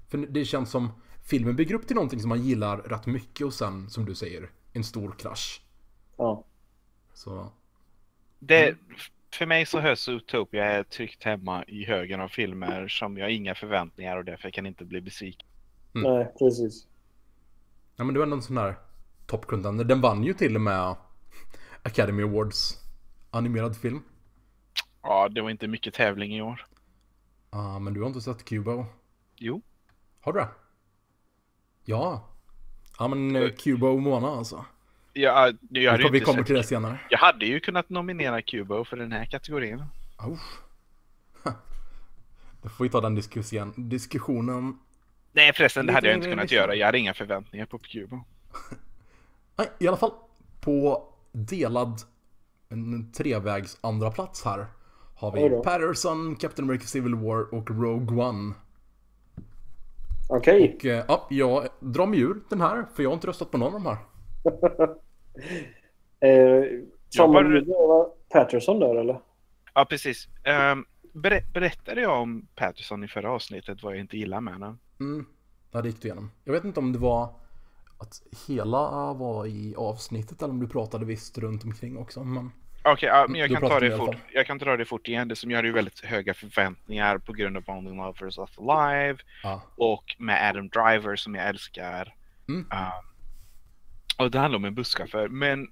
För 0.09 0.19
det 0.19 0.45
känns 0.45 0.71
som 0.71 0.89
filmen 1.25 1.57
bygger 1.57 1.75
upp 1.75 1.87
till 1.87 1.97
någonting 1.97 2.21
som 2.21 2.29
man 2.29 2.43
gillar 2.43 2.77
rätt 2.77 3.07
mycket 3.07 3.47
och 3.47 3.55
sen 3.55 3.91
som 3.91 4.05
du 4.05 4.15
säger 4.15 4.51
en 4.73 4.85
stor 4.85 5.15
krasch. 5.19 5.63
Ja. 6.21 6.45
Så 7.15 7.53
Det, 8.39 8.77
för 9.35 9.47
mig 9.47 9.67
så 9.67 9.81
hör 9.81 9.95
Zootopia 9.95 10.65
är 10.65 10.83
tryggt 10.83 11.25
hemma 11.25 11.65
i 11.65 11.85
högen 11.85 12.21
av 12.21 12.29
filmer 12.29 12.89
som 12.89 13.17
jag 13.17 13.25
har 13.25 13.31
inga 13.31 13.55
förväntningar 13.55 14.17
och 14.17 14.25
därför 14.25 14.51
kan 14.51 14.67
inte 14.67 14.85
bli 14.85 15.01
besviken. 15.01 15.47
Mm. 15.95 16.13
Nej, 16.13 16.33
precis. 16.39 16.87
ja 17.97 18.05
men 18.05 18.15
det 18.15 18.19
var 18.19 18.25
ändå 18.25 18.37
en 18.37 18.43
sån 18.43 18.59
här 18.59 18.75
top 19.27 19.47
contender. 19.47 19.85
Den 19.85 20.01
vann 20.01 20.25
ju 20.25 20.35
till 20.35 20.55
och 20.55 20.61
med 20.61 20.97
Academy 21.83 22.23
Awards 22.23 22.77
animerad 23.31 23.77
film. 23.77 24.03
Ja, 25.03 25.29
det 25.29 25.41
var 25.41 25.51
inte 25.51 25.69
mycket 25.69 25.95
tävling 25.95 26.37
i 26.37 26.43
år. 26.43 26.67
Ja 27.51 27.79
men 27.79 27.95
du 27.95 28.01
har 28.01 28.07
inte 28.07 28.21
sett 28.21 28.45
Kubo? 28.45 28.85
Jo. 29.37 29.63
Har 30.21 30.33
du 30.33 30.39
det? 30.41 30.49
Ja. 31.85 32.29
Ja 32.99 33.09
men 33.09 33.37
eh, 33.37 33.49
Cuba 33.51 33.89
och 33.89 34.03
Mona 34.03 34.29
alltså. 34.29 34.65
Jag, 35.13 35.49
jag, 35.49 35.57
Vi, 35.71 35.87
hade 35.87 36.03
kom, 36.03 36.15
ju 36.15 36.21
vi 36.21 36.25
kommer 36.25 36.39
sett- 36.39 36.47
till 36.47 36.57
det 36.57 36.63
senare. 36.63 36.99
jag 37.11 37.19
hade 37.19 37.47
ju 37.47 37.61
kunnat 37.61 37.89
nominera 37.91 38.43
Cubo 38.43 38.85
för 38.85 38.97
den 38.97 39.13
här 39.13 39.25
kategorin. 39.25 39.85
Oh. 40.19 40.39
Då 42.63 42.69
får 42.69 42.85
vi 42.85 42.91
ta 42.91 43.01
den 43.01 43.15
diskussionen. 43.15 43.73
diskussionen. 43.77 44.79
Nej 45.33 45.53
förresten, 45.53 45.87
det 45.87 45.93
hade 45.93 46.07
jag 46.09 46.17
inte 46.17 46.29
kunnat 46.29 46.43
liksom. 46.43 46.57
göra. 46.57 46.75
Jag 46.75 46.87
hade 46.87 46.99
inga 46.99 47.15
förväntningar 47.15 47.67
på 47.67 47.79
Cubo. 47.79 48.25
Nej, 49.57 49.71
i 49.79 49.89
alla 49.89 49.97
fall 49.97 50.13
på 50.61 51.09
delad 51.33 52.01
en 52.69 53.13
trevägs 53.13 53.79
andra 53.81 54.11
plats 54.11 54.45
här 54.45 54.67
har 55.17 55.33
vi. 55.33 55.65
Patterson, 55.65 56.37
Captain 56.37 56.69
America 56.69 56.87
Civil 56.87 57.15
War 57.15 57.55
och 57.55 57.71
Rogue 57.71 58.25
One. 58.25 58.55
Okej. 60.29 60.75
Och 60.79 60.85
eh, 60.87 61.05
ja, 61.09 61.27
jag 61.31 61.69
drar 61.81 62.07
mig 62.07 62.21
ur 62.21 62.41
den 62.49 62.61
här 62.61 62.87
för 62.95 63.03
jag 63.03 63.11
har 63.11 63.15
inte 63.15 63.27
röstat 63.27 63.51
på 63.51 63.59
någon 63.59 63.75
av 63.75 63.83
de 63.83 63.87
här. 63.87 63.97
Eh, 66.23 66.63
du 67.11 67.65
var 67.65 68.11
Patterson 68.29 68.81
där 68.81 68.97
eller? 68.97 69.21
Ja, 69.75 69.85
precis. 69.85 70.29
Um, 70.73 70.87
ber 71.13 71.53
berättade 71.53 72.01
jag 72.01 72.23
om 72.23 72.49
Patterson 72.55 73.05
i 73.05 73.09
förra 73.09 73.31
avsnittet 73.31 73.83
vad 73.83 73.93
jag 73.93 74.01
inte 74.01 74.17
gillar 74.17 74.41
med 74.41 74.61
den? 74.61 74.79
Mm, 75.01 75.27
ja, 75.71 75.83
det 75.83 75.89
gick 75.89 76.03
du 76.03 76.09
igenom. 76.09 76.31
Jag 76.45 76.53
vet 76.53 76.65
inte 76.65 76.81
om 76.81 76.93
det 76.93 76.99
var 76.99 77.35
att 77.99 78.23
hela 78.49 79.13
var 79.13 79.47
i 79.47 79.75
avsnittet 79.77 80.43
eller 80.43 80.53
om 80.53 80.61
du 80.61 80.69
pratade 80.69 81.05
visst 81.05 81.39
runt 81.39 81.65
omkring 81.65 81.99
också. 81.99 82.25
Men 82.25 82.51
Okej, 82.83 83.09
ja, 83.09 83.27
men 83.29 83.41
jag 83.41 83.51
kan, 83.51 83.69
ta 83.69 83.81
det 83.81 83.97
fort. 83.97 84.17
jag 84.33 84.47
kan 84.47 84.59
ta 84.59 84.77
det 84.77 84.85
fort 84.85 85.09
igen. 85.09 85.29
Det 85.29 85.37
som 85.37 85.51
jag 85.51 85.59
hade 85.59 85.69
ju 85.69 85.75
väldigt 85.75 86.01
höga 86.01 86.35
förväntningar 86.35 87.19
på 87.19 87.33
grund 87.33 87.57
av 87.57 87.63
Only 87.67 87.91
Lovers 87.91 88.39
of 88.39 88.59
Alive 88.59 89.19
ja, 89.43 89.63
och 89.77 90.17
med 90.19 90.51
Adam 90.51 90.69
Driver 90.69 91.17
som 91.17 91.35
jag 91.35 91.49
älskar. 91.49 92.15
Mm. 92.49 92.61
Um, 92.61 93.10
och 94.21 94.31
det 94.31 94.39
handlar 94.39 94.57
om 94.57 94.65
en 94.65 94.75
busschaufför. 94.75 95.29
Men 95.29 95.69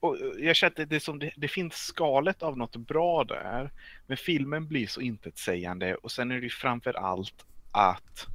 och 0.00 0.16
jag 0.38 0.56
känner 0.56 0.82
att 0.82 0.88
det, 0.90 0.96
är 0.96 1.00
som 1.00 1.18
det, 1.18 1.32
det 1.36 1.48
finns 1.48 1.74
skalet 1.74 2.42
av 2.42 2.58
något 2.58 2.76
bra 2.76 3.24
där. 3.24 3.70
Men 4.06 4.16
filmen 4.16 4.68
blir 4.68 4.86
så 4.86 5.00
intetsägande 5.00 5.94
och 5.94 6.12
sen 6.12 6.30
är 6.30 6.34
det 6.34 6.42
ju 6.42 6.50
framför 6.50 6.92
allt 6.94 7.46
att 7.70 8.26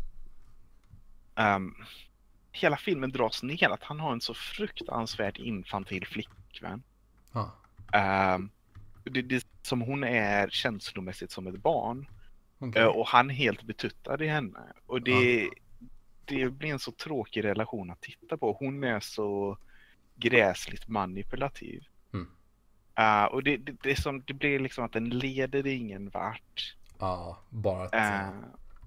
ehm, 1.35 1.74
hela 2.51 2.77
filmen 2.77 3.12
dras 3.12 3.43
ner 3.43 3.69
att 3.69 3.83
han 3.83 4.00
har 4.00 4.13
en 4.13 4.21
så 4.21 4.33
fruktansvärt 4.33 5.38
infantil 5.38 6.07
flickvän. 6.07 6.83
ja, 7.33 7.55
Ehm, 7.93 8.50
det, 9.03 9.21
det, 9.21 9.47
som 9.62 9.81
hon 9.81 10.03
är 10.03 10.50
känslomässigt 10.50 11.31
som 11.31 11.47
ett 11.47 11.63
barn. 11.63 12.07
okej. 12.59 12.81
Eh, 12.81 12.88
Och 12.88 13.07
han 13.07 13.29
helt 13.29 13.63
betuttad 13.63 14.21
i 14.21 14.27
henne. 14.27 14.59
Och 14.85 15.01
det, 15.01 15.50
det 16.27 16.50
blir 16.50 16.70
en 16.70 16.79
så 16.79 16.91
tråkig 16.91 17.44
relation 17.44 17.91
att 17.91 18.01
titta 18.01 18.38
på. 18.38 18.58
Hon 18.60 18.84
är 18.84 19.00
så 19.00 19.58
gräsligt 20.15 20.88
manipulativ. 20.88 21.84
Mm. 22.13 22.27
Eh, 22.96 23.25
och 23.25 23.44
det, 23.44 23.58
det, 23.58 23.75
det, 23.84 23.96
som, 23.96 24.24
det 24.27 24.34
blir 24.34 24.60
liksom 24.60 24.86
att 24.86 24.94
den 24.94 25.10
leder 25.10 25.67
ingen 25.67 26.10
vart. 26.10 26.75
Ja, 27.00 27.39
bara 27.50 27.89
Eh, 27.89 28.29
uh. 28.29 28.36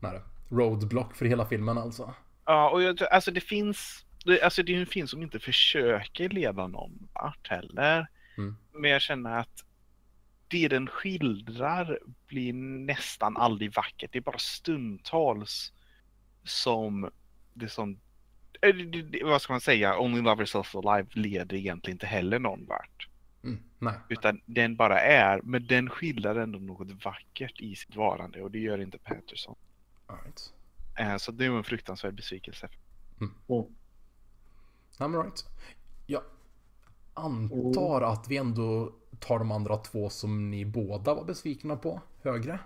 nej, 0.00 0.20
roadblock 0.48 1.16
för 1.16 1.26
hela 1.26 1.46
filmen 1.46 1.78
alltså. 1.78 2.14
Ja, 2.44 2.70
och 2.70 2.82
jag, 2.82 3.02
alltså 3.02 3.30
det 3.30 3.40
finns, 3.40 4.06
det, 4.24 4.42
alltså 4.42 4.62
det 4.62 4.74
är 4.74 4.80
en 4.80 4.86
film 4.86 5.06
som 5.06 5.22
inte 5.22 5.38
försöker 5.38 6.28
leda 6.28 6.66
någon 6.66 7.08
vart 7.12 7.48
heller. 7.48 8.06
Mm. 8.38 8.56
Men 8.72 8.90
jag 8.90 9.02
känner 9.02 9.38
att 9.38 9.64
det 10.48 10.68
den 10.68 10.86
skildrar 10.86 11.98
blir 12.26 12.52
nästan 12.86 13.36
aldrig 13.36 13.74
vackert. 13.74 14.12
Det 14.12 14.18
är 14.18 14.22
bara 14.22 14.38
stundtals 14.38 15.72
som 16.44 17.10
det 17.58 17.68
som, 17.68 17.98
eh, 18.60 18.74
vad 19.24 19.42
ska 19.42 19.52
man 19.52 19.60
säga, 19.60 19.98
Only 19.98 20.20
Love 20.22 20.40
Yourself 20.40 20.74
Alive 20.76 21.08
leder 21.12 21.56
egentligen 21.56 21.94
inte 21.94 22.06
heller 22.06 22.38
någon 22.38 22.66
vart. 22.66 23.08
Mm, 23.44 23.58
nej, 23.78 23.94
Utan 24.08 24.40
den 24.46 24.76
bara 24.76 25.00
är, 25.00 25.40
men 25.42 25.66
den 25.66 25.90
skildrar 25.90 26.36
ändå 26.36 26.58
något 26.58 27.04
vackert 27.04 27.60
i 27.60 27.76
sitt 27.76 27.96
varande 27.96 28.42
och 28.42 28.50
det 28.50 28.58
gör 28.58 28.80
inte 28.80 28.98
Patterson. 28.98 29.56
right. 30.08 30.52
Eh, 30.98 31.16
Så 31.16 31.32
det 31.32 31.44
är 31.44 31.50
en 31.50 31.64
fruktansvärd 31.64 32.14
besvikelse. 32.14 32.68
Nej, 35.00 35.08
men 35.08 35.22
right. 35.22 35.44
Jag 36.06 36.22
antar 37.14 38.02
att 38.02 38.28
vi 38.28 38.36
ändå 38.36 38.92
tar 39.18 39.38
de 39.38 39.50
andra 39.52 39.76
två 39.76 40.10
som 40.10 40.50
ni 40.50 40.64
båda 40.64 41.14
var 41.14 41.24
besvikna 41.24 41.76
på 41.76 42.00
högre. 42.22 42.60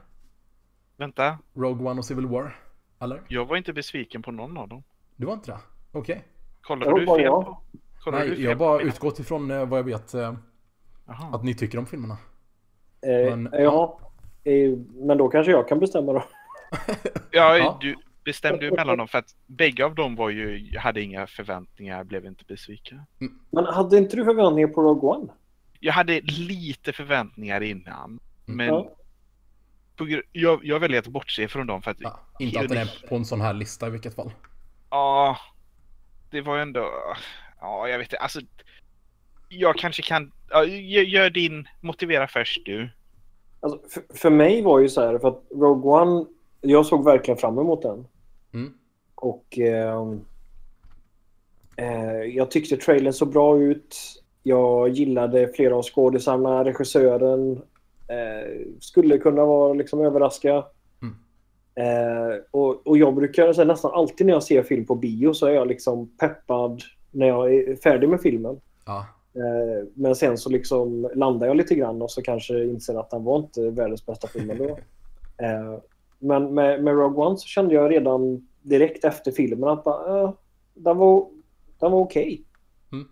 Vänta, 0.97 1.39
Rogue 1.55 1.91
One 1.91 1.99
och 1.99 2.05
Civil 2.05 2.27
War. 2.27 2.61
Eller? 3.03 3.23
jag 3.29 3.45
var 3.45 3.57
inte 3.57 3.73
besviken 3.73 4.23
på 4.23 4.31
någon 4.31 4.57
av 4.57 4.69
dem. 4.69 4.83
Du 5.17 5.27
var 5.27 5.33
inte 5.35 5.51
det? 5.51 5.59
Okej. 5.93 6.25
Kollar 6.61 6.87
Jo, 6.91 6.99
du 6.99 7.07
fel 7.07 7.21
jag. 7.21 7.45
på? 7.45 7.59
Kollar 8.01 8.21
du 8.21 8.27
Nej, 8.27 8.37
fel 8.37 8.45
jag 8.45 8.59
bara 8.59 8.81
utgått 8.83 9.19
ifrån 9.19 9.51
eh, 9.51 9.67
vad 9.69 9.79
jag 9.79 9.85
vet 9.85 10.15
eh, 10.15 10.35
Jaha. 11.07 11.35
att 11.35 11.45
ni 11.45 11.55
tycker 11.55 11.79
om 11.79 11.87
filmerna. 11.87 12.17
Eh, 13.07 13.37
Men- 13.37 13.49
ja. 13.53 13.99
Eh, 14.45 14.79
men 14.95 15.19
då 15.19 15.29
kanske 15.29 15.53
jag 15.53 15.69
kan 15.69 15.79
bestämma 15.79 16.13
då. 16.13 16.25
Ja, 17.31 17.59
Ja. 17.59 17.79
du 17.81 17.97
bestämde 18.25 18.65
ju 18.65 18.71
mellan 18.71 18.99
dem 18.99 19.09
för 19.09 19.19
att 19.19 19.35
bägge 19.47 19.85
av 19.85 19.95
dem 19.95 20.17
var 20.17 20.31
ju, 20.31 20.77
hade 20.79 21.03
inga 21.03 21.27
förväntningar, 21.27 22.05
blev 22.05 22.27
inte 22.27 22.45
besviken. 22.45 23.01
Men 23.51 23.65
hade 23.67 23.99
inte 23.99 24.17
du 24.17 24.25
förväntningar 24.25 24.69
på 24.69 24.83
Rogue 24.83 25.11
One? 25.11 25.33
Jag 25.81 25.93
hade 25.93 26.21
lite 26.21 26.93
förväntningar 26.93 27.61
innan, 27.61 28.21
men 28.45 28.67
Ja. 28.67 28.91
Jag, 30.33 30.65
jag 30.65 30.81
väljer 30.81 30.99
att 30.99 31.07
bortse 31.07 31.49
från 31.49 31.67
dem 31.67 31.83
för 31.83 31.91
att 31.91 31.97
Ja, 32.01 32.21
inte 32.39 32.61
att 32.61 32.69
den 32.69 32.79
är 32.79 33.09
på 33.09 33.17
en 33.17 33.25
sån 33.25 33.41
här 33.41 33.55
lista 33.55 33.87
i 33.87 33.91
vilket 33.91 34.15
fall. 34.15 34.33
Ja, 34.91 35.37
det 36.31 36.41
var 36.41 36.57
ju 36.57 36.63
ändå... 36.63 36.91
Ja, 37.61 37.89
jag 37.89 37.99
vet 37.99 38.07
inte. 38.07 38.17
Alltså, 38.17 38.41
jag 39.49 39.77
kanske 39.77 40.03
kan... 40.03 40.33
Ja, 40.51 40.65
gör, 40.65 41.31
din... 41.31 41.69
Motivera 41.81 42.29
först 42.29 42.63
du. 42.65 42.91
Alltså, 43.61 43.81
för, 43.89 44.17
för 44.17 44.31
mig 44.31 44.63
var 44.63 44.79
ju 44.79 44.89
så 44.89 45.01
här, 45.01 45.19
för 45.19 45.29
att 45.29 45.43
Rogue 45.51 45.93
One, 45.93 46.27
jag 46.61 46.87
såg 46.87 47.05
verkligen 47.05 47.39
fram 47.39 47.59
emot 47.59 47.83
den. 47.83 48.07
Mm. 48.55 48.75
Och 49.15 49.59
ehm, 49.59 50.25
eh, 51.77 52.37
jag 52.37 52.51
tyckte 52.51 52.77
trailern 52.77 53.13
såg 53.13 53.33
bra 53.33 53.59
ut. 53.59 54.23
Jag 54.43 54.89
gillade 54.89 55.53
flera 55.53 55.77
av 55.77 55.83
skådisarna, 55.83 56.65
regissören. 56.65 57.63
Eh, 58.09 58.67
skulle 58.81 59.19
kunna 59.19 59.45
vara 59.45 59.73
liksom 59.73 60.01
överraska. 60.01 60.65
Mm. 61.03 61.15
Eh, 61.75 62.37
och, 62.51 62.87
och 62.87 62.99
jag 62.99 63.15
brukar 63.15 63.53
säga 63.53 63.65
nästan 63.65 63.93
alltid 63.95 64.27
när 64.27 64.35
jag 64.35 64.43
ser 64.43 64.63
film 64.63 64.87
på 64.87 64.95
bio 64.95 65.33
så 65.33 65.47
är 65.47 65.53
jag 65.53 65.69
liksom 65.69 66.17
peppad 66.17 66.83
när 67.11 67.27
jag 67.27 67.55
är 67.55 67.77
färdig 67.77 68.09
med 68.09 68.21
filmen. 68.21 68.61
Ja, 68.87 69.07
Eh, 69.35 69.89
Men 69.95 70.17
sen 70.17 70.39
så 70.39 70.51
liksom 70.51 71.11
landar 71.15 71.47
jag 71.47 71.57
lite 71.57 71.75
grann 71.75 72.03
och 72.03 72.11
så 72.11 72.23
kanske 72.23 72.65
inser 72.65 73.01
att 73.01 73.11
den 73.11 73.25
var 73.25 73.39
inte 73.39 73.71
världens 73.71 74.07
bästa 74.07 74.29
film 74.29 74.51
ändå. 74.51 74.79
Eh, 75.39 75.79
Men 76.19 76.55
med, 76.55 76.85
med 76.85 76.95
Rogue 76.95 77.25
One 77.25 77.37
så 77.37 77.47
kände 77.47 77.75
jag 77.75 77.91
redan 77.91 78.49
direkt 78.63 79.05
efter 79.05 79.33
filmen 79.33 79.69
att 79.69 79.85
bara, 79.85 80.23
eh, 80.23 80.33
den 80.75 80.97
var, 80.99 81.27
den 81.79 81.93
var 81.93 81.99
okej. 81.99 82.45
Mm. 82.93 83.09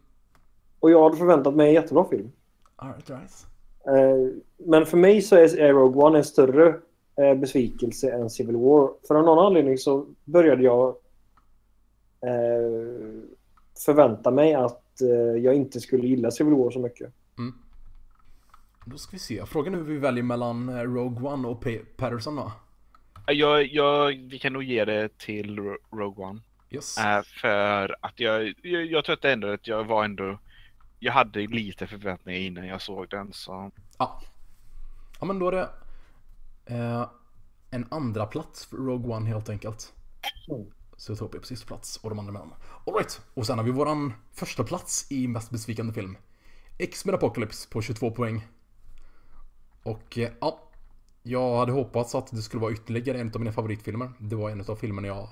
Och 0.81 0.91
jag 0.91 1.03
hade 1.03 1.17
förväntat 1.17 1.55
mig 1.55 1.69
en 1.69 1.75
jättebra 1.75 2.05
film. 2.05 2.33
all 2.77 2.89
right, 2.89 3.11
all 3.11 3.17
right. 3.17 3.47
Eh, 3.87 4.33
Men 4.59 4.87
för 4.87 4.97
mig 4.97 5.23
så 5.23 5.37
är 5.37 5.73
Rogue 5.73 6.03
One 6.03 6.19
en 6.19 6.25
större 6.25 6.69
eh, 7.17 7.35
besvikelse 7.35 8.13
än 8.13 8.31
Civil 8.31 8.57
War. 8.57 8.91
För 9.09 9.15
av 9.15 9.25
någon 9.25 9.47
anledning 9.47 9.79
så 9.79 10.07
började 10.25 10.63
jag 10.63 10.89
eh, 12.21 13.23
förvänta 13.85 14.31
mig 14.31 14.55
att 14.55 14.77
jag 15.43 15.55
inte 15.55 15.81
skulle 15.81 16.07
gilla 16.07 16.31
Civil 16.31 16.55
War 16.55 16.71
så 16.71 16.79
mycket. 16.79 17.13
Då 18.85 18.97
ska 18.99 19.13
vi 19.13 19.19
se. 19.19 19.47
Frågan 19.47 19.75
är 19.75 19.79
hur 19.79 19.85
vi 19.85 19.99
väljer 19.99 20.23
mellan 20.23 20.83
Rogue 20.83 21.29
One 21.29 21.49
och 21.49 21.65
Patterson 21.97 22.37
då. 22.37 22.53
Jag, 23.27 23.67
jag, 23.67 24.07
vi 24.31 24.39
kan 24.39 24.53
nog 24.53 24.63
ge 24.63 24.85
det 24.85 25.19
till 25.19 25.57
Ro- 25.57 25.79
Rogue 25.93 26.25
One. 26.27 26.41
Yes. 26.71 26.97
För 27.41 27.97
att 28.01 28.21
jag, 28.21 28.55
jag, 28.63 28.85
jag 28.87 29.05
tror 29.05 29.15
att 29.15 29.25
ändå 29.25 29.49
att 29.49 29.67
jag 29.69 29.85
var 29.85 30.05
ändå... 30.05 30.39
Jag 31.03 31.13
hade 31.13 31.47
lite 31.47 31.87
förväntningar 31.87 32.41
innan 32.41 32.67
jag 32.67 32.83
såg 32.83 33.09
den 33.09 33.33
så... 33.33 33.71
Ja. 33.99 34.23
Ja 35.21 35.27
men 35.27 35.39
då 35.39 35.49
är 35.49 35.53
det 35.53 35.71
eh, 36.67 37.09
en 37.71 37.87
andra 37.91 38.27
plats 38.27 38.67
för 38.67 38.77
Rogue 38.77 39.17
One 39.17 39.29
helt 39.29 39.49
enkelt. 39.49 39.93
Mm. 40.49 40.67
Så 40.97 41.29
vi 41.33 41.39
på 41.39 41.47
sista 41.47 41.67
plats 41.67 41.97
och 41.97 42.11
de 42.11 42.19
andra 42.19 42.33
mellan. 42.33 42.55
Alright, 42.87 43.21
och 43.35 43.47
sen 43.47 43.59
har 43.59 43.65
vi 43.65 43.71
våran 43.71 44.13
första 44.33 44.65
plats 44.65 45.07
i 45.11 45.29
mest 45.29 45.51
besvikande 45.51 45.93
film. 45.93 46.17
X-Men 46.79 47.15
Apocalypse 47.15 47.69
på 47.71 47.83
22 47.83 48.11
poäng. 48.11 48.47
Och 49.83 50.19
eh, 50.19 50.31
ja, 50.41 50.71
jag 51.23 51.59
hade 51.59 51.73
hoppats 51.73 52.15
att 52.15 52.31
det 52.31 52.43
skulle 52.43 52.61
vara 52.61 52.73
ytterligare 52.73 53.21
en 53.21 53.33
av 53.35 53.41
mina 53.41 53.53
favoritfilmer. 53.53 54.13
Det 54.19 54.37
var 54.37 54.51
en 54.51 54.65
av 54.69 54.77
filmerna 54.77 55.09
jag 55.09 55.29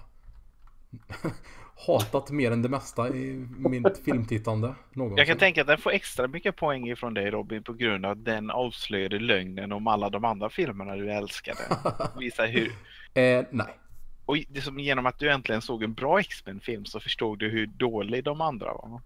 hatat 1.86 2.30
mer 2.30 2.50
än 2.50 2.62
det 2.62 2.68
mesta 2.68 3.08
i 3.08 3.46
mitt 3.56 3.98
filmtittande 4.04 4.74
någonsin. 4.92 5.18
Jag 5.18 5.26
kan 5.26 5.38
tänka 5.38 5.60
att 5.60 5.66
den 5.66 5.78
får 5.78 5.92
extra 5.92 6.28
mycket 6.28 6.56
poäng 6.56 6.88
ifrån 6.88 7.14
dig 7.14 7.30
Robin 7.30 7.62
på 7.62 7.72
grund 7.72 8.06
av 8.06 8.12
att 8.12 8.24
den 8.24 8.50
avslöjade 8.50 9.18
lögnen 9.18 9.72
om 9.72 9.86
alla 9.86 10.10
de 10.10 10.24
andra 10.24 10.50
filmerna 10.50 10.96
du 10.96 11.12
älskade. 11.12 11.58
Visa 12.18 12.44
hur... 12.44 12.72
Eh, 13.14 13.44
nej. 13.50 13.78
och 14.26 14.36
det 14.48 14.60
som 14.60 14.78
genom 14.78 15.06
att 15.06 15.18
du 15.18 15.30
äntligen 15.30 15.62
såg 15.62 15.82
en 15.82 15.94
bra 15.94 16.20
X-Men-film 16.20 16.84
så 16.84 17.00
förstod 17.00 17.38
du 17.38 17.48
hur 17.48 17.66
dålig 17.66 18.24
de 18.24 18.40
andra 18.40 18.72
var. 18.72 19.00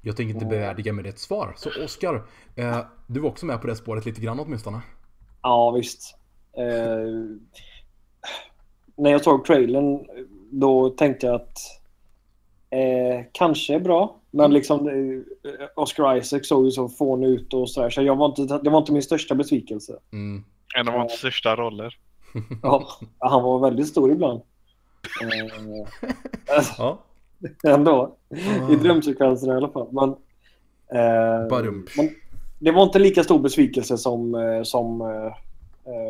Jag 0.00 0.16
tänker 0.16 0.34
inte 0.34 0.46
bevärdiga 0.46 0.92
med 0.92 1.06
ett 1.06 1.18
svar. 1.18 1.54
Så 1.56 1.84
Oskar, 1.84 2.22
eh, 2.56 2.80
du 3.06 3.20
var 3.20 3.28
också 3.28 3.46
med 3.46 3.60
på 3.60 3.66
det 3.66 3.76
spåret 3.76 4.06
lite 4.06 4.20
grann 4.20 4.40
åtminstone. 4.40 4.80
Ja, 5.42 5.70
visst. 5.70 6.16
Eh, 6.52 7.36
när 8.96 9.10
jag 9.10 9.22
såg 9.22 9.44
trailern 9.44 10.06
då 10.50 10.90
tänkte 10.90 11.26
jag 11.26 11.34
att 11.34 11.58
eh, 12.70 13.24
kanske 13.32 13.74
är 13.74 13.80
bra. 13.80 14.16
Men 14.30 14.52
liksom 14.52 14.88
eh, 14.88 15.66
Oscar 15.76 16.16
Isaac 16.16 16.40
såg 16.42 16.64
ju 16.64 16.70
så 16.70 16.88
fånig 16.88 17.28
ut 17.28 17.54
och 17.54 17.70
sådär. 17.70 17.90
Så 17.90 18.02
jag 18.02 18.16
var 18.16 18.26
inte, 18.26 18.60
det 18.62 18.70
var 18.70 18.78
inte 18.78 18.92
min 18.92 19.02
största 19.02 19.34
besvikelse. 19.34 19.98
Mm. 20.12 20.44
En 20.76 20.88
av 20.88 20.94
hans 20.94 21.12
största 21.12 21.56
roller. 21.56 21.98
Ja, 22.62 22.88
han 23.18 23.42
var 23.42 23.58
väldigt 23.58 23.88
stor 23.88 24.12
ibland. 24.12 24.40
Eh, 25.22 26.66
Ja. 26.78 26.98
ändå. 27.64 28.16
I 28.70 28.76
drömsekvenserna 28.76 29.54
i 29.54 29.56
alla 29.56 29.68
fall. 29.68 29.88
Men, 29.92 30.08
eh, 31.00 31.74
men 31.96 32.10
det 32.58 32.70
var 32.70 32.82
inte 32.82 32.98
lika 32.98 33.24
stor 33.24 33.38
besvikelse 33.38 33.98
som, 33.98 34.34
eh, 34.34 34.62
som 34.62 35.02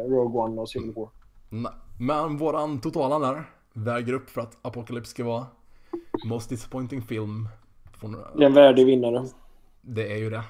Rogue 0.08 0.40
One 0.40 0.60
och 0.60 0.68
Civil 0.68 0.92
War. 0.96 1.08
Nej. 1.48 1.72
Men 1.98 2.36
våran 2.36 2.80
totala 2.80 3.18
där 3.18 3.44
väger 3.76 4.12
upp 4.12 4.30
för 4.30 4.40
att 4.40 4.58
Apocalypse 4.62 5.10
ska 5.10 5.24
vara 5.24 5.46
Most 6.24 6.48
disappointing 6.48 7.02
film. 7.02 7.48
Från, 7.92 8.12
Det 8.12 8.42
är 8.42 8.46
en 8.46 8.54
värdig 8.54 8.86
vinnare. 8.86 9.26
Det 9.80 10.12
är 10.12 10.16
ju 10.16 10.30
det. 10.30 10.44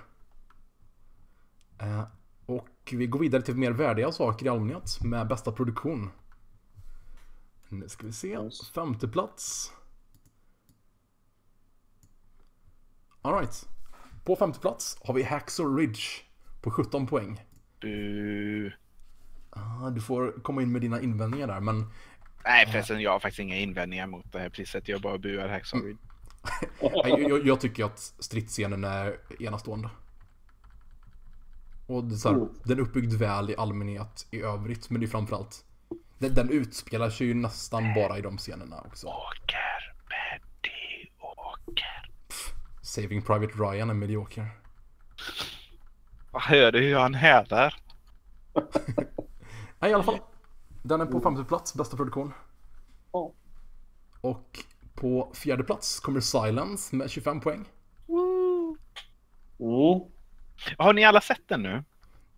Eh, 1.78 2.02
och 2.46 2.68
vi 2.92 3.06
går 3.06 3.18
vidare 3.18 3.42
till 3.42 3.56
mer 3.56 3.70
värdiga 3.70 4.12
saker 4.12 4.46
i 4.46 4.48
allmänhet 4.48 5.04
med 5.04 5.28
bästa 5.28 5.52
produktion. 5.52 6.10
Nu 7.68 7.88
ska 7.88 8.06
vi 8.06 8.12
se. 8.12 8.38
Femte 8.74 9.08
plats. 9.08 9.72
Alright. 13.22 13.68
På 14.24 14.36
femte 14.36 14.60
plats 14.60 14.98
har 15.04 15.14
vi 15.14 15.22
Hacksaw 15.22 15.82
Ridge 15.82 16.02
på 16.62 16.70
17 16.70 17.06
poäng. 17.06 17.44
Du... 17.78 18.72
Ah, 19.50 19.90
du 19.90 20.00
får 20.00 20.42
komma 20.42 20.62
in 20.62 20.72
med 20.72 20.80
dina 20.80 21.00
invändningar 21.00 21.46
där, 21.46 21.60
men 21.60 21.90
Nej 22.46 22.66
förresten, 22.66 23.00
jag 23.00 23.10
har 23.10 23.20
faktiskt 23.20 23.40
inga 23.40 23.56
invändningar 23.56 24.06
mot 24.06 24.32
det 24.32 24.38
här 24.38 24.48
priset. 24.48 24.88
Jag 24.88 25.00
bara 25.00 25.18
buar 25.18 25.48
Hacksaw 25.48 25.86
Ridge. 25.88 25.98
jag, 26.80 27.20
jag, 27.30 27.46
jag 27.46 27.60
tycker 27.60 27.84
att 27.84 27.98
stridsscenen 27.98 28.84
är 28.84 29.16
enastående. 29.40 29.88
Och 31.86 32.04
det 32.04 32.14
är 32.14 32.16
så 32.16 32.28
här, 32.28 32.36
Mm. 32.36 32.48
den 32.64 32.78
är 32.78 32.82
uppbyggd 32.82 33.12
väl 33.12 33.50
i 33.50 33.56
allmänhet 33.56 34.26
i 34.30 34.42
övrigt, 34.42 34.90
men 34.90 35.00
det 35.00 35.06
är 35.06 35.08
framförallt 35.08 35.64
den, 36.18 36.34
den 36.34 36.50
utspelar 36.50 37.10
sig 37.10 37.26
ju 37.26 37.34
nästan 37.34 37.94
bara 37.94 38.18
i 38.18 38.20
de 38.20 38.38
scenerna 38.38 38.80
också. 38.80 39.06
Åker, 39.06 39.94
Betty, 40.08 41.10
åker. 41.18 42.10
Saving 42.82 43.22
Private 43.22 43.52
Ryan 43.58 43.90
är 43.90 43.94
medioker. 43.94 44.50
Vad 46.30 46.42
hör 46.42 46.72
du 46.72 46.80
hur 46.80 46.96
han 46.96 47.14
hädar? 47.14 47.74
Nej, 49.78 49.90
i 49.90 49.94
alla 49.94 50.04
fall. 50.04 50.18
Den 50.86 51.00
är 51.00 51.06
på 51.06 51.20
femte 51.20 51.44
plats, 51.44 51.74
bästa 51.74 51.96
produktion. 51.96 52.32
Ja. 53.12 53.32
Och 54.20 54.58
på 54.94 55.32
fjärde 55.34 55.64
plats 55.64 56.00
kommer 56.00 56.20
Silence 56.20 56.96
med 56.96 57.10
25 57.10 57.40
poäng. 57.40 57.64
Mm. 58.08 60.00
Har 60.78 60.92
ni 60.92 61.04
alla 61.04 61.20
sett 61.20 61.48
den 61.48 61.62
nu? 61.62 61.84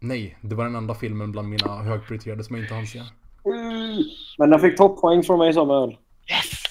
Nej, 0.01 0.39
det 0.41 0.55
var 0.55 0.65
den 0.65 0.75
enda 0.75 0.95
filmen 0.95 1.33
bland 1.33 1.49
mina 1.49 1.83
högprioriterade 1.83 2.45
som 2.45 2.57
jag 2.57 2.65
inte 2.65 2.75
hann 2.75 2.87
se. 2.87 2.99
Mm. 2.99 4.03
Men 4.39 4.51
den 4.51 4.61
fick 4.61 4.77
toppoäng 4.77 5.23
från 5.23 5.39
mig 5.39 5.53
som 5.53 5.71
öl. 5.71 5.91
Yes! 6.31 6.63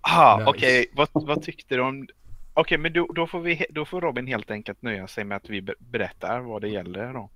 Ah, 0.00 0.36
Nice. 0.38 0.50
okej. 0.50 0.86
Vad, 0.92 1.08
vad 1.12 1.42
tyckte 1.42 1.74
du 1.76 1.82
om... 1.82 2.06
Okej, 2.54 2.78
men 2.78 2.92
då, 2.92 3.06
då, 3.14 3.26
får 3.26 3.40
vi, 3.40 3.66
då 3.70 3.84
får 3.84 4.00
Robin 4.00 4.26
helt 4.26 4.50
enkelt 4.50 4.82
nöja 4.82 5.06
sig 5.06 5.24
med 5.24 5.36
att 5.36 5.48
vi 5.50 5.62
be- 5.62 5.74
berättar 5.78 6.40
vad 6.40 6.62
det 6.62 6.68
gäller 6.68 7.12
då. 7.12 7.30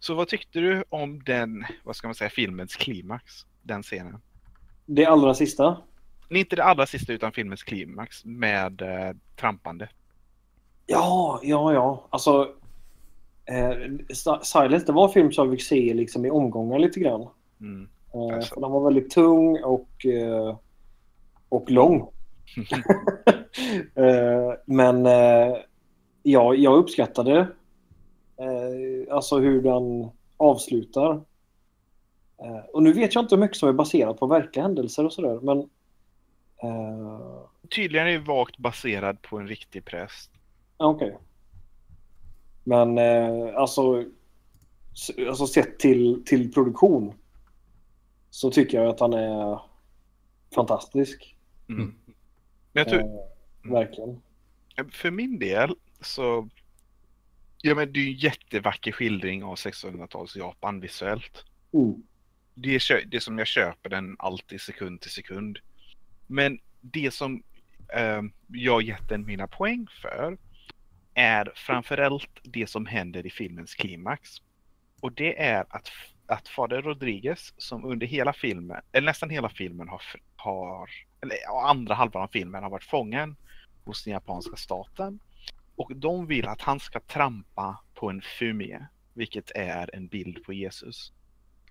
Så 0.00 0.14
vad 0.14 0.28
tyckte 0.28 0.60
du 0.60 0.84
om 0.88 1.22
den, 1.24 1.64
vad 1.84 1.96
ska 1.96 2.08
man 2.08 2.14
säga, 2.14 2.30
filmens 2.30 2.76
klimax? 2.76 3.46
Den 3.62 3.82
scenen? 3.82 4.20
Det 4.86 5.06
allra 5.06 5.34
sista. 5.34 5.76
Nej, 6.28 6.40
Inte 6.40 6.56
det 6.56 6.64
allra 6.64 6.86
sista 6.86 7.12
utan 7.12 7.32
filmens 7.32 7.62
klimax 7.62 8.24
med 8.24 8.82
eh, 8.82 9.16
trampande. 9.36 9.88
Ja, 10.86 11.40
ja, 11.42 11.72
ja. 11.74 12.06
Alltså. 12.10 12.48
Eh, 13.44 13.90
Si- 14.08 14.38
Silence, 14.44 14.86
det 14.86 14.92
var 14.92 15.04
en 15.06 15.12
film 15.12 15.32
som 15.32 15.48
jag 15.48 15.58
fick 15.58 15.66
se 15.66 15.94
liksom 15.94 16.24
i 16.26 16.30
omgångar 16.30 16.78
lite 16.78 17.00
grann. 17.00 17.28
Mm. 17.60 17.88
Eh, 18.14 18.36
Alltså. 18.36 18.54
för 18.54 18.60
den 18.60 18.70
var 18.70 18.84
väldigt 18.84 19.10
tung 19.10 19.58
och, 19.64 20.06
eh, 20.06 20.58
och 21.48 21.70
lång. 21.70 22.08
eh, 23.94 24.52
men 24.66 25.06
eh, 25.06 25.56
ja, 26.22 26.54
jag 26.54 26.76
uppskattade 26.78 27.48
eh, 28.40 29.14
alltså 29.14 29.38
hur 29.38 29.62
den 29.62 30.10
avslutar. 30.36 31.12
Eh, 32.38 32.64
och 32.72 32.82
nu 32.82 32.92
vet 32.92 33.14
jag 33.14 33.24
inte 33.24 33.34
hur 33.34 33.40
mycket 33.40 33.56
som 33.56 33.68
är 33.68 33.72
baserat 33.72 34.18
på 34.18 34.26
verkliga 34.26 34.62
händelser 34.62 35.04
och 35.04 35.12
sådär. 35.12 35.40
Men 35.40 35.58
eh, 36.62 37.42
Tydligen 37.74 38.06
är 38.06 38.12
det 38.12 38.18
vagt 38.18 38.58
baserad 38.58 39.22
på 39.22 39.38
en 39.38 39.48
riktig 39.48 39.84
präst. 39.84 40.30
Okej. 40.76 41.18
Men 42.64 42.98
eh, 42.98 43.54
alltså, 43.56 44.04
alltså 45.28 45.46
sett 45.46 45.78
till, 45.78 46.22
till 46.26 46.52
produktion 46.52 47.14
så 48.30 48.50
tycker 48.50 48.80
jag 48.82 48.88
att 48.88 49.00
han 49.00 49.12
är 49.12 49.60
fantastisk. 50.54 51.36
Mm. 51.68 51.80
Mm. 51.80 51.94
Men 52.72 52.84
jag 52.84 52.88
tror, 52.88 53.00
Eh, 53.64 53.72
verkligen. 53.72 54.20
För 54.92 55.10
min 55.10 55.38
del 55.38 55.74
så... 56.00 56.48
Ja 57.62 57.74
men 57.74 57.92
det 57.92 58.00
är 58.00 58.06
en 58.06 58.12
jättevacker 58.12 58.92
skildring 58.92 59.44
av 59.44 59.54
1600-tals 59.54 60.36
Japan 60.36 60.80
visuellt. 60.80 61.44
Mm. 61.72 62.02
Det 62.54 62.74
är 62.74 63.04
det 63.06 63.20
som 63.20 63.38
jag 63.38 63.46
köper 63.46 63.90
den 63.90 64.16
alltid 64.18 64.60
sekund 64.60 65.00
till 65.00 65.10
sekund. 65.10 65.58
Men 66.26 66.58
det 66.80 67.10
som 67.10 67.42
eh, 67.94 68.22
jag 68.48 68.82
gett 68.82 69.08
den 69.08 69.26
mina 69.26 69.46
poäng 69.46 69.86
för 70.02 70.38
är 71.14 71.52
framförallt 71.54 72.40
det 72.42 72.66
som 72.66 72.86
händer 72.86 73.26
i 73.26 73.30
filmens 73.30 73.74
klimax. 73.74 74.36
Och 75.00 75.12
det 75.12 75.42
är 75.42 75.64
att, 75.68 75.90
att 76.26 76.48
Fader 76.48 76.82
Rodriguez 76.82 77.54
som 77.56 77.84
under 77.84 78.06
hela 78.06 78.32
filmen, 78.32 78.80
eller 78.92 79.06
nästan 79.06 79.30
hela 79.30 79.48
filmen 79.48 79.88
har, 79.88 80.02
har 80.36 80.90
eller 81.20 81.36
andra 81.68 81.94
halvan 81.94 82.22
av 82.22 82.28
filmen 82.28 82.62
har 82.62 82.70
varit 82.70 82.84
fången 82.84 83.36
hos 83.84 84.04
den 84.04 84.12
japanska 84.12 84.56
staten. 84.56 85.20
Och 85.80 85.96
de 85.96 86.26
vill 86.26 86.48
att 86.48 86.60
han 86.60 86.80
ska 86.80 87.00
trampa 87.00 87.78
på 87.94 88.10
en 88.10 88.22
fumie, 88.22 88.86
vilket 89.14 89.50
är 89.54 89.94
en 89.94 90.08
bild 90.08 90.44
på 90.44 90.52
Jesus. 90.52 91.12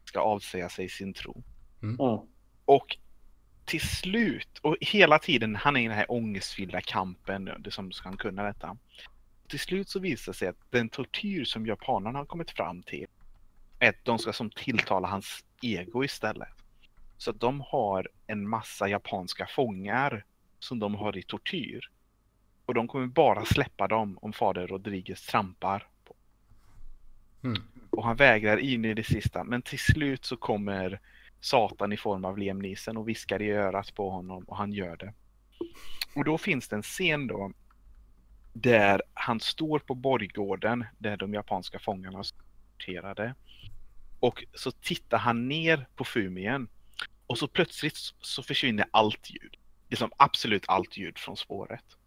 Ska 0.03 0.19
avsäga 0.19 0.69
sig 0.69 0.89
sin 0.89 1.13
tro. 1.13 1.43
Mm. 1.81 1.95
Och 2.65 2.97
till 3.65 3.81
slut, 3.81 4.59
och 4.61 4.77
hela 4.81 5.19
tiden 5.19 5.55
han 5.55 5.77
är 5.77 5.81
i 5.81 5.87
den 5.87 5.97
här 5.97 6.11
ångestfyllda 6.11 6.81
kampen, 6.81 7.49
det 7.59 7.71
som 7.71 7.91
ska 7.91 8.09
han 8.09 8.17
kunna 8.17 8.43
detta. 8.43 8.77
Till 9.47 9.59
slut 9.59 9.89
så 9.89 9.99
visar 9.99 10.31
det 10.31 10.37
sig 10.37 10.47
att 10.47 10.71
den 10.71 10.89
tortyr 10.89 11.45
som 11.45 11.67
japanerna 11.67 12.19
har 12.19 12.25
kommit 12.25 12.51
fram 12.51 12.83
till 12.83 13.07
är 13.79 13.89
att 13.89 14.05
de 14.05 14.19
ska 14.19 14.33
som 14.33 14.49
tilltala 14.49 15.07
hans 15.07 15.45
ego 15.61 16.03
istället. 16.03 16.53
Så 17.17 17.31
att 17.31 17.39
de 17.39 17.61
har 17.61 18.09
en 18.27 18.49
massa 18.49 18.87
japanska 18.87 19.47
fångar 19.47 20.25
som 20.59 20.79
de 20.79 20.95
har 20.95 21.17
i 21.17 21.23
tortyr. 21.23 21.89
Och 22.69 22.75
de 22.75 22.87
kommer 22.87 23.07
bara 23.07 23.45
släppa 23.45 23.87
dem 23.87 24.17
om 24.21 24.33
fader 24.33 24.67
Rodriguez 24.67 25.25
trampar. 25.25 25.87
På. 26.05 26.15
Mm. 27.43 27.61
Och 27.89 28.03
han 28.03 28.15
vägrar 28.15 28.57
in 28.57 28.85
i 28.85 28.93
det 28.93 29.03
sista. 29.03 29.43
Men 29.43 29.61
till 29.61 29.79
slut 29.79 30.25
så 30.25 30.37
kommer 30.37 30.99
Satan 31.39 31.93
i 31.93 31.97
form 31.97 32.25
av 32.25 32.37
Liam 32.37 32.59
Neeson 32.59 32.97
och 32.97 33.09
viskar 33.09 33.41
i 33.41 33.51
örat 33.51 33.95
på 33.95 34.09
honom 34.09 34.43
och 34.43 34.57
han 34.57 34.73
gör 34.73 34.97
det. 34.97 35.13
Och 36.15 36.25
då 36.25 36.37
finns 36.37 36.67
det 36.67 36.75
en 36.75 36.81
scen 36.81 37.27
då 37.27 37.51
där 38.53 39.01
han 39.13 39.39
står 39.39 39.79
på 39.79 39.95
borggården 39.95 40.85
där 40.97 41.17
de 41.17 41.33
japanska 41.33 41.79
fångarna 41.79 42.19
är 42.19 42.25
torterade. 42.77 43.35
Och 44.19 44.43
så 44.53 44.71
tittar 44.71 45.17
han 45.17 45.47
ner 45.47 45.87
på 45.95 46.03
Fumien 46.03 46.67
och 47.27 47.37
så 47.37 47.47
plötsligt 47.47 47.97
så 48.21 48.43
försvinner 48.43 48.85
allt 48.91 49.29
ljud. 49.29 49.55
Liksom 49.89 50.11
absolut 50.17 50.63
allt 50.67 50.97
ljud 50.97 51.17
från 51.17 51.37
spåret. 51.37 51.98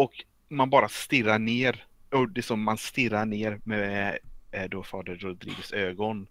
Och 0.00 0.24
man 0.48 0.70
bara 0.70 0.88
stirrar 0.88 1.38
ner 1.38 1.84
och 2.10 2.28
det 2.28 2.40
är 2.40 2.42
som 2.42 2.62
man 2.62 2.78
stirrar 2.78 3.26
ner 3.26 3.60
med 3.64 4.18
eh, 4.50 4.68
då 4.68 4.82
fader 4.82 5.16
Rodriguez 5.16 5.72
ögon 5.72 6.26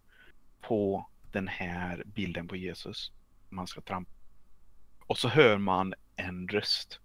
på 0.62 1.10
den 1.32 1.48
här 1.48 2.04
bilden 2.06 2.48
på 2.48 2.56
Jesus. 2.56 3.12
Man 3.50 3.68
ska 3.68 3.82
trampa. 3.82 4.12
Och 5.00 5.18
så 5.18 5.28
hör 5.28 5.58
man 5.58 5.94
en 6.16 6.48
röst. 6.48 7.00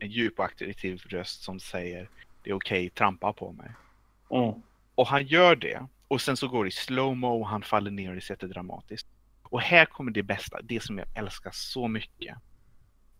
En 0.00 0.10
djup 0.10 0.38
och 0.38 0.44
auktoritativ 0.44 1.02
röst 1.06 1.42
som 1.42 1.60
säger 1.60 2.08
det 2.42 2.50
är 2.50 2.54
okej, 2.54 2.90
trampa 2.90 3.32
på 3.32 3.52
mig. 3.52 3.70
Mm. 4.30 4.62
Och 4.94 5.06
han 5.06 5.26
gör 5.26 5.56
det. 5.56 5.86
Och 6.08 6.20
sen 6.20 6.36
så 6.36 6.48
går 6.48 6.64
det 6.64 6.68
i 6.68 6.72
slowmo 6.72 7.40
och 7.40 7.48
han 7.48 7.62
faller 7.62 7.90
ner 7.90 8.08
och 8.08 8.14
det 8.14 8.30
är 8.30 8.32
jättedramatiskt. 8.32 9.08
Och 9.42 9.60
här 9.60 9.84
kommer 9.84 10.10
det 10.10 10.22
bästa, 10.22 10.62
det 10.62 10.82
som 10.82 10.98
jag 10.98 11.08
älskar 11.14 11.50
så 11.54 11.88
mycket. 11.88 12.36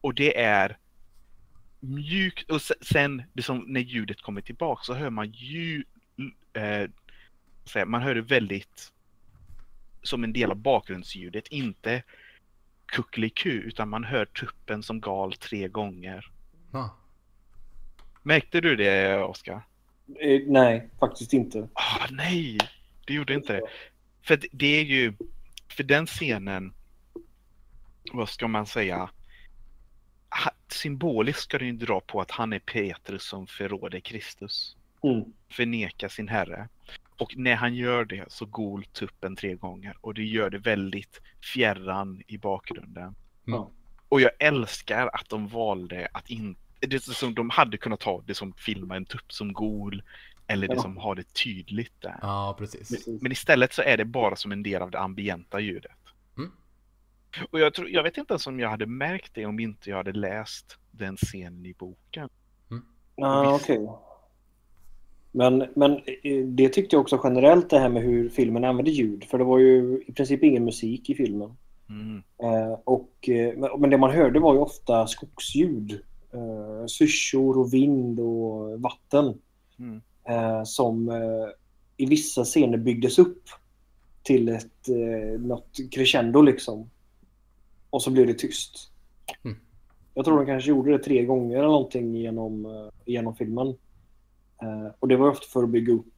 Och 0.00 0.14
det 0.14 0.40
är 0.40 0.78
mjukt 1.84 2.50
och 2.50 2.62
se- 2.62 2.74
sen 2.80 3.22
liksom, 3.32 3.64
när 3.68 3.80
ljudet 3.80 4.22
kommer 4.22 4.40
tillbaka 4.40 4.82
så 4.84 4.94
hör 4.94 5.10
man 5.10 5.30
ljud, 5.30 5.86
eh, 6.52 6.90
säga, 7.64 7.86
man 7.86 8.02
hör 8.02 8.14
det 8.14 8.20
väldigt 8.22 8.92
som 10.02 10.24
en 10.24 10.32
del 10.32 10.50
av 10.50 10.56
bakgrundsljudet, 10.56 11.46
inte 11.48 12.02
kuckeliku 12.86 13.50
utan 13.50 13.88
man 13.88 14.04
hör 14.04 14.24
tuppen 14.24 14.82
som 14.82 15.00
gal 15.00 15.32
tre 15.32 15.68
gånger. 15.68 16.30
Ah. 16.72 16.88
Märkte 18.22 18.60
du 18.60 18.76
det 18.76 19.18
Oskar? 19.18 19.66
Eh, 20.20 20.40
nej, 20.46 20.90
faktiskt 21.00 21.32
inte. 21.32 21.68
Ah, 21.72 22.06
nej, 22.10 22.58
det 23.06 23.14
gjorde 23.14 23.34
inte 23.34 23.52
det. 23.52 23.62
För 24.22 24.40
det 24.52 24.66
är 24.80 24.84
ju, 24.84 25.14
för 25.68 25.82
den 25.84 26.06
scenen, 26.06 26.74
vad 28.12 28.28
ska 28.28 28.48
man 28.48 28.66
säga, 28.66 29.10
symboliskt 30.74 31.42
ska 31.42 31.58
den 31.58 31.66
ju 31.68 31.72
dra 31.76 32.00
på 32.00 32.20
att 32.20 32.30
han 32.30 32.52
är 32.52 32.58
Petrus 32.58 33.24
som 33.24 33.46
förråder 33.46 34.00
Kristus, 34.00 34.76
Mm. 35.04 35.24
förnekar 35.50 36.08
sin 36.08 36.28
herre. 36.28 36.68
Och 37.18 37.36
när 37.36 37.54
han 37.54 37.74
gör 37.74 38.04
det 38.04 38.24
så 38.32 38.46
gol 38.46 38.84
tuppen 38.84 39.36
tre 39.36 39.54
gånger 39.54 39.96
och 40.00 40.14
det 40.14 40.24
gör 40.24 40.50
det 40.50 40.58
väldigt 40.58 41.20
fjärran 41.54 42.22
i 42.26 42.38
bakgrunden. 42.38 43.14
Ja. 43.44 43.70
Och 44.08 44.20
jag 44.20 44.30
älskar 44.38 45.10
att 45.12 45.28
de 45.28 45.48
valde 45.48 46.08
att 46.12 46.30
inte, 46.30 46.60
det 46.80 46.94
är 46.96 46.98
som 47.00 47.34
de 47.34 47.50
hade 47.50 47.76
kunnat 47.76 48.00
ta 48.00 48.22
det 48.26 48.34
som 48.34 48.52
filma 48.52 48.96
en 48.96 49.04
tupp 49.04 49.32
som 49.32 49.52
gol 49.52 50.02
eller 50.46 50.68
det 50.68 50.74
Ja. 50.74 50.82
som 50.82 50.96
har 50.96 51.14
det 51.14 51.34
tydligt 51.34 52.00
där. 52.00 52.18
Ja, 52.22 52.56
precis. 52.58 52.88
Precis. 52.90 53.22
Men 53.22 53.32
istället 53.32 53.72
så 53.72 53.82
är 53.82 53.96
det 53.96 54.04
bara 54.04 54.36
som 54.36 54.52
en 54.52 54.62
del 54.62 54.82
av 54.82 54.90
det 54.90 54.98
ambienta 54.98 55.60
ljudet. 55.60 55.92
Mm. 57.36 57.46
Och 57.50 57.60
jag, 57.60 57.74
tror, 57.74 57.88
jag 57.88 58.02
vet 58.02 58.18
inte 58.18 58.32
ens 58.34 58.46
om 58.46 58.60
jag 58.60 58.68
hade 58.68 58.86
märkt 58.86 59.34
det 59.34 59.46
om 59.46 59.60
inte 59.60 59.90
jag 59.90 59.96
hade 59.96 60.12
läst 60.12 60.78
den 60.90 61.16
scenen 61.16 61.66
i 61.66 61.74
boken. 61.78 62.28
Ja, 63.16 63.52
Visst. 63.52 63.64
okej. 63.64 63.88
Men, 65.32 65.64
men 65.74 65.92
eh, 66.22 66.44
det 66.46 66.68
tyckte 66.68 66.96
jag 66.96 67.00
också 67.00 67.20
generellt 67.24 67.70
det 67.70 67.78
här 67.78 67.88
med 67.88 68.02
hur 68.02 68.28
filmen 68.28 68.64
använde 68.64 68.90
ljud. 68.90 69.24
För 69.24 69.38
det 69.38 69.44
var 69.44 69.58
ju 69.58 70.02
i 70.06 70.12
princip 70.12 70.42
ingen 70.42 70.64
musik 70.64 71.10
i 71.10 71.14
filmen. 71.14 71.50
Mm. 71.88 72.22
Eh, 72.42 72.78
och, 72.84 73.28
eh, 73.28 73.54
men- 73.58 73.80
men 73.80 73.90
det 73.90 73.98
man 73.98 74.10
hörde 74.10 74.40
var 74.40 74.54
ju 74.54 74.60
ofta 74.60 75.06
skogsljud. 75.06 75.92
Eh, 76.32 76.86
syrsor 76.86 77.58
och 77.58 77.74
vind 77.74 78.20
och 78.20 78.80
vatten. 78.80 79.38
Mm. 79.78 80.00
Eh, 80.28 80.62
som 80.64 81.08
eh, 81.08 81.48
i 81.96 82.06
vissa 82.06 82.44
scener 82.44 82.78
byggdes 82.78 83.18
upp 83.18 83.42
till 84.22 84.48
ett 84.48 84.88
eh, 84.88 85.40
något 85.40 85.76
crescendo 85.90 86.42
liksom. 86.42 86.90
Och 87.94 88.02
så 88.02 88.10
blev 88.10 88.26
det 88.26 88.34
tyst. 88.34 88.90
Mm. 89.44 89.56
Jag 90.14 90.24
tror 90.24 90.38
de 90.38 90.46
kanske 90.46 90.70
gjorde 90.70 90.92
det 90.92 90.98
tre 90.98 91.24
gånger 91.24 91.56
eller 91.56 91.68
någonting 91.68 92.14
genom, 92.14 92.66
eh, 92.66 92.88
genom 93.04 93.36
filmen. 93.36 93.66
Eh, 94.62 94.86
och 95.00 95.08
det 95.08 95.16
var 95.16 95.30
ofta 95.30 95.46
för 95.46 95.62
att 95.62 95.70
bygga 95.70 95.92
upp 95.92 96.14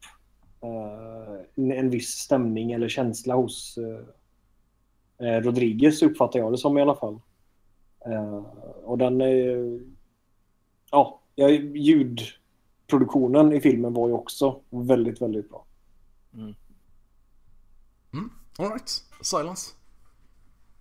eh, 0.60 1.78
en, 1.78 1.90
viss 1.90 2.08
stämning 2.08 2.72
eller 2.72 2.88
känsla 2.88 3.34
hos 3.34 3.78
eh, 3.78 5.28
eh, 5.28 5.40
Rodriguez 5.40 6.02
uppfattar 6.02 6.38
jag 6.38 6.52
det 6.52 6.58
som 6.58 6.78
i 6.78 6.82
alla 6.82 6.94
fall. 6.94 7.20
Eh, 8.06 8.38
och 8.84 8.98
den 8.98 9.20
är... 9.20 9.80
Ja, 10.90 11.20
ljudproduktionen 11.74 13.52
i 13.52 13.60
filmen 13.60 13.92
var 13.92 14.08
ju 14.08 14.14
också 14.14 14.60
väldigt, 14.70 15.22
väldigt 15.22 15.50
bra. 15.50 15.64
Alright, 18.58 19.04
Silence. 19.22 19.72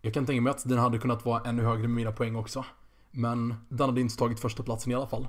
Jag 0.05 0.13
kan 0.13 0.25
tänka 0.25 0.41
mig 0.41 0.51
att 0.51 0.69
den 0.69 0.77
hade 0.77 0.97
kunnat 0.97 1.25
vara 1.25 1.41
ännu 1.49 1.63
högre 1.63 1.81
med 1.81 1.89
mina 1.95 2.11
poäng 2.11 2.35
också. 2.35 2.65
Men 3.11 3.55
den 3.69 3.89
hade 3.89 4.01
inte 4.01 4.17
tagit 4.17 4.39
första 4.39 4.63
platsen 4.63 4.91
i 4.91 4.95
alla 4.95 5.07
fall. 5.07 5.27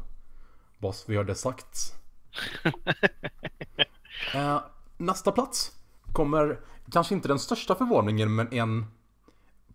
Så 0.81 1.05
vi 1.07 1.17
har 1.17 1.25
det 1.25 1.35
sagt. 1.35 1.95
eh, 4.35 4.61
nästa 4.97 5.33
plats 5.33 5.73
kommer 6.13 6.61
kanske 6.93 7.15
inte 7.15 7.29
den 7.29 7.39
största 7.39 7.75
förvåningen 7.75 8.35
men 8.35 8.53
en 8.53 8.87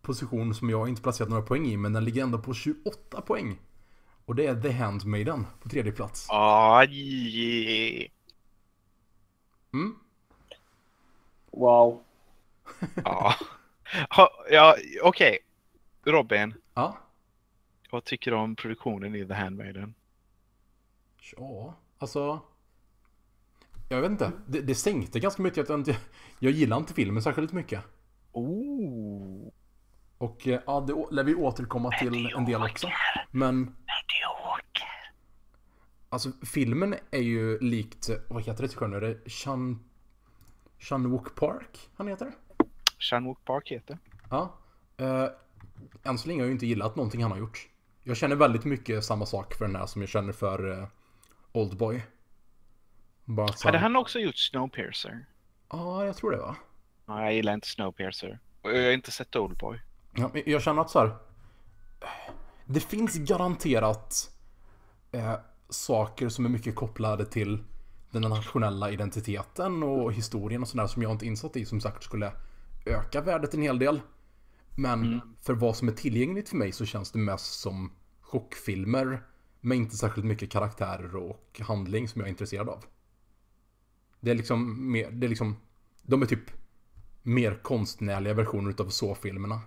position 0.01 0.55
som 0.55 0.69
jag 0.69 0.89
inte 0.89 1.01
placerat 1.01 1.29
några 1.29 1.43
poäng 1.43 1.65
i 1.65 1.77
men 1.77 1.93
den 1.93 2.05
ligger 2.05 2.23
ändå 2.23 2.37
på 2.37 2.53
28 2.53 3.21
poäng. 3.21 3.59
Och 4.25 4.35
det 4.35 4.45
är 4.45 4.61
The 4.61 4.71
Handmaiden 4.71 5.47
på 5.61 5.69
tredje 5.69 5.91
plats. 5.91 6.27
Aj! 6.29 8.11
Mm. 9.73 9.95
Wow. 11.51 12.03
Ja, 13.05 13.35
ha, 14.09 14.29
ja 14.49 14.75
okej. 15.03 15.37
Robin, 16.05 16.53
Ja. 16.73 16.97
vad 17.91 18.03
tycker 18.03 18.31
du 18.31 18.37
om 18.37 18.55
produktionen 18.55 19.15
i 19.15 19.27
The 19.27 19.33
Handmaiden? 19.33 19.93
Ja, 21.37 21.77
alltså. 21.97 22.39
Jag 23.89 24.01
vet 24.01 24.11
inte. 24.11 24.31
Det, 24.47 24.61
det 24.61 24.75
sänkte 24.75 25.19
ganska 25.19 25.41
mycket. 25.41 25.69
Jag, 25.69 25.79
inte, 25.79 25.97
jag 26.39 26.51
gillar 26.51 26.77
inte 26.77 26.93
filmen 26.93 27.23
särskilt 27.23 27.51
mycket. 27.51 27.83
Oh, 28.31 29.51
Och 30.17 30.47
eh, 30.47 30.61
ja, 30.65 30.79
det 30.81 31.15
lär 31.15 31.23
vi 31.23 31.35
återkomma 31.35 31.91
till 31.91 32.33
en 32.37 32.45
del 32.45 32.63
också. 32.63 32.87
Men 33.31 33.75
alltså 36.09 36.31
filmen 36.45 36.95
är 37.11 37.21
ju 37.21 37.59
likt, 37.59 38.09
vad 38.29 38.43
heter 38.43 38.61
det 38.63 38.67
till 38.67 38.99
det 38.99 39.29
Chan... 39.31 39.83
Chanwook 40.79 41.35
Park 41.35 41.89
han 41.95 42.07
heter? 42.07 42.31
Shanwook 43.01 43.45
Park 43.45 43.71
heter. 43.71 43.97
Ja. 44.29 44.53
Eh, 44.97 45.27
än 46.03 46.17
så 46.17 46.27
länge 46.27 46.39
har 46.39 46.43
jag 46.43 46.49
ju 46.49 46.53
inte 46.53 46.65
gillat 46.65 46.95
någonting 46.95 47.21
han 47.21 47.31
har 47.31 47.39
gjort. 47.39 47.67
Jag 48.03 48.17
känner 48.17 48.35
väldigt 48.35 48.65
mycket 48.65 49.03
samma 49.03 49.25
sak 49.25 49.53
för 49.53 49.65
den 49.65 49.75
här 49.75 49.85
som 49.85 50.01
jag 50.01 50.09
känner 50.09 50.33
för 50.33 50.79
eh, 50.79 50.87
Oldboy. 51.51 52.01
Bara 53.25 53.53
Hade 53.63 53.77
han... 53.77 53.95
också 53.95 54.19
gjort 54.19 54.37
Snowpiercer? 54.37 55.25
Ja, 55.69 56.05
jag 56.05 56.17
tror 56.17 56.31
det 56.31 56.37
va? 56.37 56.55
Ja, 57.05 57.23
jag 57.23 57.33
gillar 57.33 57.53
inte 57.53 57.67
Snowpiercer. 57.67 58.39
Jag 58.61 58.71
har 58.71 58.91
inte 58.91 59.11
sett 59.11 59.35
Oldboy. 59.35 59.79
Ja, 60.11 60.31
jag 60.45 60.61
känner 60.61 60.81
att 60.81 60.89
så 60.89 60.99
här. 60.99 61.15
Det 62.65 62.79
finns 62.79 63.15
garanterat 63.15 64.31
eh, 65.11 65.33
saker 65.69 66.29
som 66.29 66.45
är 66.45 66.49
mycket 66.49 66.75
kopplade 66.75 67.25
till 67.25 67.63
den 68.11 68.21
nationella 68.21 68.91
identiteten 68.91 69.83
och 69.83 70.13
historien 70.13 70.61
och 70.61 70.67
sådär 70.67 70.87
som 70.87 71.01
jag 71.01 71.11
inte 71.11 71.25
insatt 71.25 71.55
i 71.55 71.65
som 71.65 71.81
sagt 71.81 72.03
skulle 72.03 72.31
öka 72.85 73.21
värdet 73.21 73.53
en 73.53 73.61
hel 73.61 73.79
del. 73.79 74.01
Men 74.75 75.21
för 75.41 75.53
vad 75.53 75.77
som 75.77 75.87
är 75.87 75.91
tillgängligt 75.91 76.49
för 76.49 76.57
mig 76.57 76.71
så 76.71 76.85
känns 76.85 77.11
det 77.11 77.19
mest 77.19 77.59
som 77.59 77.91
chockfilmer 78.21 79.23
med 79.61 79.77
inte 79.77 79.97
särskilt 79.97 80.25
mycket 80.25 80.51
karaktärer 80.51 81.15
och 81.15 81.61
handling 81.63 82.07
som 82.07 82.21
jag 82.21 82.27
är 82.27 82.31
intresserad 82.31 82.69
av. 82.69 82.85
Det 84.19 84.31
är 84.31 84.35
liksom 84.35 84.91
mer, 84.91 85.11
det 85.11 85.27
är 85.27 85.29
liksom, 85.29 85.55
de 86.01 86.21
är 86.21 86.25
typ 86.25 86.51
mer 87.21 87.59
konstnärliga 87.61 88.33
versioner 88.33 88.69
utav 88.69 88.89
så-filmerna. 88.89 89.61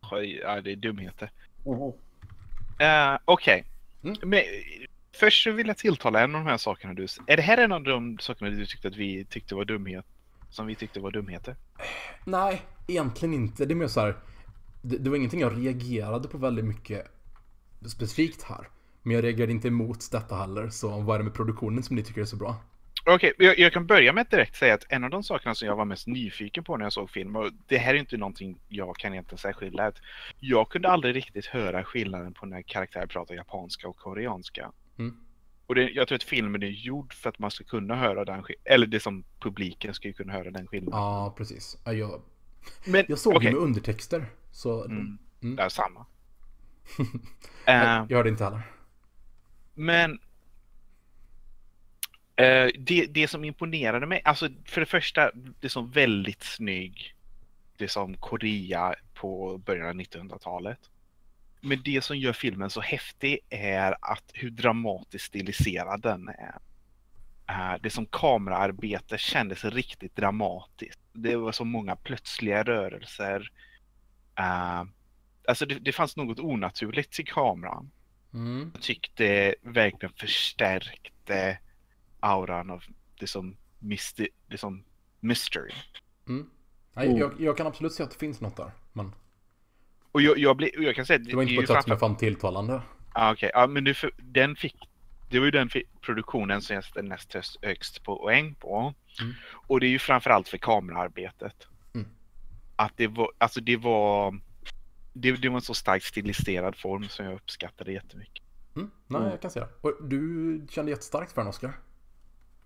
Ja, 0.00 0.60
det 0.60 0.72
är 0.72 0.76
dumheter. 0.76 1.30
Uh, 1.66 3.18
Okej. 3.24 3.64
Mm. 4.02 4.16
Men 4.22 4.42
först 5.12 5.44
så 5.44 5.50
vill 5.50 5.66
jag 5.66 5.76
tilltala 5.76 6.20
en 6.20 6.34
av 6.34 6.44
de 6.44 6.50
här 6.50 6.56
sakerna 6.56 6.94
du... 6.94 7.06
Är 7.26 7.36
det 7.36 7.42
här 7.42 7.58
en 7.58 7.72
av 7.72 7.82
de 7.82 8.18
sakerna 8.18 8.50
du 8.50 8.66
tyckte 8.66 8.88
att 8.88 8.96
vi 8.96 9.24
tyckte 9.24 9.54
var 9.54 9.64
dumhet? 9.64 10.06
Som 10.50 10.66
vi 10.66 10.74
tyckte 10.74 11.00
var 11.00 11.10
dumheter? 11.10 11.56
Nej, 12.24 12.62
egentligen 12.86 13.34
inte. 13.34 13.64
Det 13.64 13.74
är 13.74 13.76
mer 13.76 13.86
så 13.86 14.00
här. 14.00 14.16
Det, 14.82 14.96
det 14.98 15.10
var 15.10 15.16
ingenting 15.16 15.40
jag 15.40 15.66
reagerade 15.66 16.28
på 16.28 16.38
väldigt 16.38 16.64
mycket 16.64 17.06
specifikt 17.86 18.42
här. 18.42 18.68
Men 19.02 19.14
jag 19.14 19.24
reagerade 19.24 19.52
inte 19.52 19.68
emot 19.68 20.10
detta 20.12 20.34
heller. 20.36 20.68
Så 20.68 21.00
vad 21.00 21.14
är 21.14 21.18
det 21.18 21.24
med 21.24 21.34
produktionen 21.34 21.82
som 21.82 21.96
ni 21.96 22.02
tycker 22.02 22.20
är 22.20 22.24
så 22.24 22.36
bra? 22.36 22.56
Okej, 23.06 23.32
jag, 23.38 23.58
jag 23.58 23.72
kan 23.72 23.86
börja 23.86 24.12
med 24.12 24.22
att 24.22 24.30
direkt 24.30 24.56
säga 24.56 24.74
att 24.74 24.84
en 24.88 25.04
av 25.04 25.10
de 25.10 25.22
sakerna 25.22 25.54
som 25.54 25.68
jag 25.68 25.76
var 25.76 25.84
mest 25.84 26.06
nyfiken 26.06 26.64
på 26.64 26.76
när 26.76 26.84
jag 26.84 26.92
såg 26.92 27.10
film, 27.10 27.36
och 27.36 27.50
det 27.66 27.78
här 27.78 27.94
är 27.94 27.98
inte 27.98 28.16
någonting 28.16 28.60
jag 28.68 28.96
kan 28.96 29.12
egentligen 29.12 29.38
särskilja, 29.38 29.86
att 29.86 29.96
jag 30.40 30.68
kunde 30.68 30.88
aldrig 30.88 31.16
riktigt 31.16 31.46
höra 31.46 31.84
skillnaden 31.84 32.34
på 32.34 32.46
när 32.46 32.62
karaktärer 32.62 33.06
pratar 33.06 33.34
japanska 33.34 33.88
och 33.88 33.96
koreanska. 33.96 34.72
Mm. 34.98 35.16
Och 35.68 35.74
det, 35.74 35.90
jag 35.90 36.08
tror 36.08 36.16
att 36.16 36.22
filmen 36.22 36.62
är 36.62 36.66
gjord 36.66 37.14
för 37.14 37.28
att 37.28 37.38
man 37.38 37.50
ska 37.50 37.64
kunna 37.64 37.96
höra 37.96 38.24
den 38.24 38.44
eller 38.64 38.86
det 38.86 39.00
som 39.00 39.24
publiken 39.40 39.94
ska 39.94 40.12
kunna 40.12 40.32
höra 40.32 40.50
den 40.50 40.66
skillnaden. 40.66 41.00
Ja, 41.00 41.34
precis. 41.36 41.78
Ja, 41.84 41.92
Jag, 41.92 42.22
Men 42.86 43.04
jag 43.08 43.18
såg 43.18 43.36
okej, 43.36 43.50
det 43.50 43.56
med 43.56 43.62
undertexter. 43.62 44.26
Så 44.50 44.84
Mm. 44.84 45.18
Mm. 45.42 45.56
det 45.56 45.62
är 45.62 45.68
samma. 45.68 46.06
Eh, 47.66 48.04
jag 48.08 48.16
hörde 48.16 48.28
inte 48.28 48.44
heller. 48.44 48.62
Men 49.74 50.12
eh, 52.36 52.68
det, 52.78 53.06
det 53.06 53.28
som 53.28 53.44
imponerade 53.44 54.06
mig, 54.06 54.22
alltså 54.24 54.48
för 54.64 54.80
det 54.80 54.86
första, 54.86 55.30
det 55.60 55.68
som 55.68 55.90
väldigt 55.90 56.42
snygg, 56.42 57.14
det 57.76 57.88
som 57.88 58.14
Korea 58.16 58.94
på 59.14 59.58
början 59.58 59.86
av 59.88 59.94
1900-talet. 59.94 60.78
Men 61.60 61.82
det 61.84 62.04
som 62.04 62.18
gör 62.18 62.32
filmen 62.32 62.70
så 62.70 62.80
häftig 62.80 63.38
är 63.50 63.96
att 64.00 64.24
hur 64.32 64.50
dramatiskt 64.50 65.24
stiliserad 65.24 66.02
den 66.02 66.28
är. 66.28 66.58
eh, 67.48 67.80
det 67.82 67.90
som 67.90 68.06
kameraarbete 68.06 69.18
kändes 69.18 69.64
riktigt 69.64 70.16
dramatiskt. 70.16 71.00
Det 71.12 71.36
var 71.36 71.52
så 71.52 71.64
många 71.64 71.96
plötsliga 71.96 72.62
rörelser. 72.62 73.50
Eh, 74.38 74.84
alltså 75.48 75.66
det, 75.66 75.74
det 75.74 75.92
fanns 75.92 76.16
något 76.16 76.38
onaturligt 76.38 77.20
i 77.20 77.24
kameran. 77.24 77.90
Mm. 78.34 78.70
Jag 78.74 78.82
tyckte 78.82 79.54
verkligen 79.62 80.12
förstärkte 80.14 81.58
auran 82.20 82.70
av 82.70 82.84
det 83.20 83.26
som, 83.26 83.56
mysti, 83.78 84.28
det 84.46 84.58
som 84.58 84.84
mystery. 85.20 85.72
Mm. 86.28 86.50
Nej, 86.94 87.18
jag, 87.18 87.40
jag 87.40 87.56
kan 87.56 87.66
absolut 87.66 87.92
se 87.92 88.02
att 88.02 88.10
det 88.10 88.18
finns 88.18 88.40
något 88.40 88.56
där. 88.56 88.70
Och 90.18 90.22
jag, 90.22 90.38
jag, 90.38 90.56
och 90.76 90.82
jag 90.84 90.94
kan 90.96 91.06
säga 91.06 91.18
det 91.18 91.34
var 91.36 91.42
inte 91.42 91.54
på 91.54 91.62
ett 91.62 91.68
sätt 91.68 91.82
som 91.82 91.90
jag 91.90 92.00
fann 92.00 92.16
tilltalande. 92.16 92.82
Ah, 93.12 93.32
Okej, 93.32 93.50
ja 93.54 93.66
men 93.66 93.84
du, 93.84 93.94
för- 93.94 94.10
den 94.18 94.56
fick, 94.56 94.74
det 95.30 95.38
var 95.38 95.44
ju 95.46 95.50
den 95.50 95.70
produktionen 96.00 96.62
som 96.62 96.74
jag 96.74 96.84
satte 96.84 97.02
näst 97.02 97.34
högst- 97.62 98.02
poäng 98.04 98.54
på. 98.54 98.94
Mm. 99.20 99.34
Och 99.66 99.80
det 99.80 99.86
är 99.86 99.90
ju 99.90 99.98
framförallt 99.98 100.48
för 100.48 100.58
kameraarbetet. 100.58 101.54
Mm. 101.94 102.08
Att 102.76 102.92
det 102.96 103.06
var, 103.06 103.30
alltså 103.38 103.60
det 103.60 103.76
var, 103.76 104.40
det, 105.12 105.32
det 105.32 105.48
var 105.48 105.56
en 105.56 105.62
så 105.62 105.74
starkt 105.74 106.04
stiliserad 106.04 106.76
form 106.76 107.04
som 107.08 107.24
jag 107.24 107.34
uppskattade 107.34 107.92
jättemycket. 107.92 108.44
Mm. 108.76 108.90
Nej, 109.06 109.22
jag 109.30 109.40
kan 109.40 109.50
se 109.50 109.60
det. 109.60 109.68
Och 109.80 109.92
du 110.08 110.66
kände 110.70 110.90
jättestarkt 110.90 111.32
för 111.32 111.40
den, 111.40 111.48
Oskar? 111.48 111.72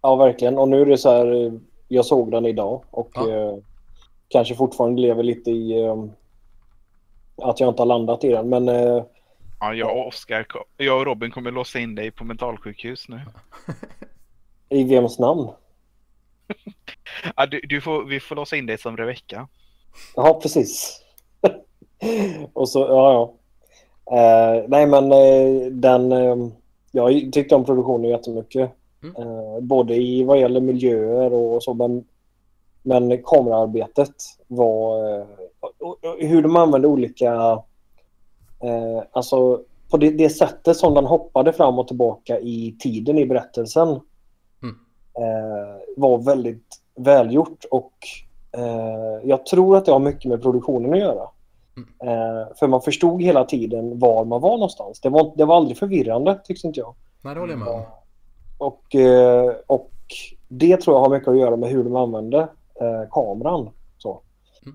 Ja, 0.03 0.17
verkligen. 0.17 0.59
Och 0.59 0.69
nu 0.69 0.81
är 0.81 0.87
det 0.87 0.99
så 0.99 1.11
här, 1.11 1.47
eh, 1.47 1.53
jag 1.88 2.05
såg 2.07 2.31
den 2.31 2.47
idag 2.47 2.85
och 2.91 3.11
Ja. 3.15 3.31
eh, 3.31 3.57
kanske 4.29 4.55
fortfarande 4.55 5.03
lever 5.03 5.23
lite 5.23 5.51
i 5.51 5.83
eh, 5.83 6.05
att 7.37 7.61
jag 7.61 7.68
inte 7.68 7.83
har 7.83 7.87
landat 7.87 8.25
i 8.25 8.29
den. 8.29 8.49
Men 8.49 8.68
eh, 8.68 9.05
Ja, 9.64 9.75
jag 9.75 9.97
och 9.97 10.07
Oskar, 10.07 10.47
jag 10.77 10.99
och 10.99 11.07
Robin 11.07 11.31
kommer 11.31 11.51
låsa 11.51 11.79
in 11.79 11.95
dig 11.95 12.11
på 12.11 12.25
mentalsjukhus 12.25 13.09
nu. 13.09 13.21
i 14.68 14.85
vems 14.85 15.18
namn? 15.18 15.49
Ja, 17.37 17.47
du, 17.47 17.61
du 17.61 17.81
får, 17.81 18.05
vi 18.05 18.21
får 18.21 18.37
låsa 18.37 18.57
in 18.57 18.66
dig 18.66 18.79
som 18.79 18.97
Rebecka. 18.97 19.49
Ja, 20.16 20.40
precis. 20.42 21.03
och 22.53 22.68
så, 22.68 22.81
ja, 22.81 23.12
ja. 23.12 23.35
Eh, 24.16 24.64
nej, 24.68 24.87
men 24.87 25.12
eh, 25.12 25.66
den... 25.71 26.12
Eh, 26.12 26.37
jag 26.90 27.33
tyckte 27.33 27.55
om 27.55 27.64
produktionen 27.64 28.11
jättemycket. 28.11 28.71
Mm. 29.03 29.16
Eh, 29.16 29.61
både 29.61 29.97
i 29.97 30.25
vad 30.25 30.40
gäller 30.40 30.61
miljöer 30.61 31.33
och 31.33 31.62
så, 31.62 31.75
men, 31.75 32.05
men 32.83 33.23
kameraarbetet 33.23 34.14
var... 34.47 35.27
Eh, 36.03 36.29
hur 36.29 36.42
de 36.42 36.57
använde 36.57 36.88
olika... 36.88 37.33
Eh, 38.62 39.03
alltså 39.12 39.62
på 39.90 39.96
det, 39.96 40.11
det 40.11 40.29
sättet 40.29 40.77
som 40.77 40.94
den 40.94 41.07
hoppade 41.07 41.53
fram 41.53 41.79
och 41.79 41.88
tillbaka 41.88 42.40
i 42.40 42.77
tiden 42.79 43.18
i 43.18 43.27
berättelsen 43.27 44.01
Mm. 44.62 44.75
eh, 45.14 45.77
var 45.96 46.18
väldigt 46.18 46.81
välgjort 46.96 47.64
och 47.70 47.92
eh, 48.53 49.29
jag 49.29 49.46
tror 49.46 49.77
att 49.77 49.85
det 49.85 49.92
har 49.92 49.98
mycket 49.98 50.29
med 50.29 50.42
produktionen 50.42 50.92
att 50.92 50.98
göra. 50.98 51.29
Mm. 51.77 51.88
Eh, 52.11 52.46
för 52.59 52.66
man 52.66 52.83
förstod 52.83 53.22
hela 53.22 53.44
tiden 53.44 53.98
var 53.98 54.25
man 54.25 54.40
var 54.40 54.51
någonstans. 54.53 55.01
Det 55.01 55.09
var, 55.09 55.33
det 55.37 55.44
var 55.44 55.57
aldrig 55.57 55.79
förvirrande 55.79 56.40
tycks 56.44 56.64
inte 56.64 56.81
jag. 56.81 56.94
Nej, 57.22 57.35
det 57.35 57.40
håller 57.40 57.53
jag 57.53 57.61
med 57.61 57.68
om. 57.68 57.83
Och, 58.59 58.94
eh, 58.94 59.55
och 59.66 59.90
det 60.48 60.77
tror 60.77 60.96
jag 60.96 61.01
har 61.01 61.11
mycket 61.11 61.29
att 61.29 61.38
göra 61.38 61.57
med 61.57 61.70
hur 61.70 61.85
de 61.85 61.96
använde 61.96 62.38
eh, 62.81 63.11
kameran. 63.11 63.70
Så. 63.98 64.20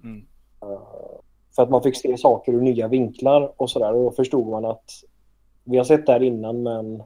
Mm. 0.04 0.26
Eh, 0.74 1.20
för 1.56 1.64
att 1.64 1.70
man 1.70 1.84
fick 1.84 1.98
se 1.98 2.18
saker 2.18 2.52
ur 2.54 2.62
nya 2.62 2.88
vinklar 2.88 3.54
och 3.62 3.70
sådär. 3.70 3.94
Och 3.94 4.04
då 4.04 4.12
förstod 4.12 4.48
man 4.48 4.66
att 4.66 4.92
vi 5.64 5.78
har 5.78 5.84
sett 5.84 6.06
det 6.06 6.12
här 6.12 6.24
innan 6.24 6.64
men 6.64 7.04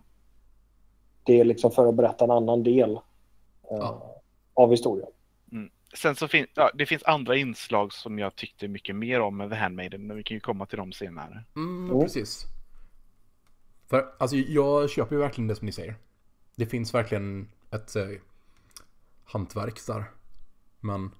det 1.23 1.39
är 1.39 1.43
liksom 1.45 1.71
för 1.71 1.87
att 1.87 1.95
berätta 1.95 2.23
en 2.25 2.31
annan 2.31 2.63
del 2.63 2.91
eh, 2.91 2.97
Ja. 3.69 4.21
av 4.53 4.71
historien. 4.71 5.09
Sen 5.97 6.15
så 6.15 6.27
finns 6.27 6.47
ja, 6.55 6.71
det 6.73 6.85
finns 6.85 7.03
andra 7.03 7.35
inslag 7.35 7.93
som 7.93 8.19
jag 8.19 8.35
tyckte 8.35 8.67
mycket 8.67 8.95
mer 8.95 9.19
om 9.21 9.37
med 9.37 9.49
The 9.49 9.55
Handmaiden, 9.55 10.07
men 10.07 10.17
vi 10.17 10.23
kan 10.23 10.35
ju 10.35 10.41
komma 10.41 10.65
till 10.65 10.77
dem 10.77 10.91
senare. 10.91 11.43
Mm, 11.55 11.89
Mm. 11.89 12.01
precis. 12.01 12.45
För 13.89 14.05
alltså, 14.19 14.35
jag 14.35 14.89
köper 14.89 15.15
ju 15.15 15.21
verkligen 15.21 15.47
det 15.47 15.55
som 15.55 15.65
ni 15.65 15.71
säger. 15.71 15.95
Det 16.55 16.65
finns 16.65 16.93
verkligen 16.93 17.49
ett 17.71 17.95
eh, 17.95 18.03
hantverk 19.23 19.79
där. 19.87 20.03
Men 20.79 21.11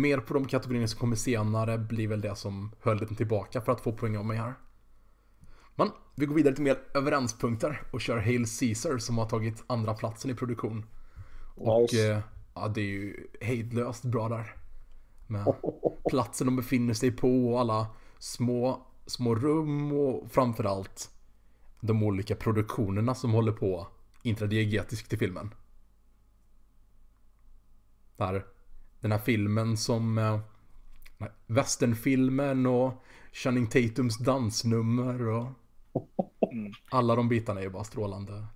mer 0.00 0.18
på 0.18 0.34
de 0.34 0.46
kategorierna 0.46 0.88
som 0.88 1.00
kommer 1.00 1.16
senare 1.16 1.78
blir 1.78 2.08
väl 2.08 2.20
det 2.20 2.36
som 2.36 2.72
höll 2.80 3.00
lite 3.00 3.14
tillbaka 3.14 3.60
för 3.60 3.72
att 3.72 3.80
få 3.80 3.92
poäng 3.92 4.16
av 4.16 4.24
mig 4.26 4.36
här. 4.36 4.54
Men 5.76 5.90
vi 6.14 6.26
går 6.26 6.34
vidare 6.34 6.54
till 6.54 6.64
mer 6.64 6.78
överenspunkter 6.94 7.82
och 7.90 8.00
kör 8.00 8.16
Hail 8.18 8.44
Caesar 8.60 8.98
som 8.98 9.18
har 9.18 9.26
tagit 9.26 9.64
andra 9.66 9.94
platsen 9.94 10.30
i 10.30 10.34
produktion. 10.34 10.86
Och 11.54 11.80
Nice. 11.82 12.12
eh, 12.12 12.20
ja, 12.54 12.68
det 12.68 12.80
är 12.80 12.84
ju 12.84 13.26
hejdlöst 13.40 14.04
bra 14.04 14.28
där. 14.28 14.54
Med 15.26 15.54
platsen 16.10 16.46
de 16.46 16.56
befinner 16.56 16.94
sig 16.94 17.10
på 17.10 17.52
och 17.52 17.60
alla 17.60 17.86
små, 18.18 18.86
små 19.06 19.34
rum 19.34 19.92
och 19.92 20.30
framförallt 20.30 21.10
de 21.80 22.02
olika 22.02 22.36
produktionerna 22.36 23.14
som 23.14 23.32
håller 23.32 23.52
på 23.52 23.86
intradiegetiskt 24.22 25.12
i 25.12 25.16
filmen. 25.16 25.54
Där, 28.16 28.44
den 29.00 29.12
här 29.12 29.18
filmen 29.18 29.76
som 29.76 30.18
eh, 30.18 30.40
westernfilmen 31.46 32.66
och 32.66 33.04
Channing 33.32 33.66
Tatums 33.66 34.18
dansnummer 34.18 35.28
och 35.28 35.46
Mm. 36.52 36.72
alla 36.90 37.16
de 37.16 37.28
bitarna 37.28 37.60
är 37.60 37.64
ju 37.64 37.70
bara 37.70 37.84
strålande. 37.84 38.46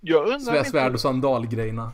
Jag 0.00 0.26
undrar, 0.26 0.64
svärd 0.64 0.86
inte, 0.86 0.94
och 0.94 1.00
sandalgrejerna. 1.00 1.92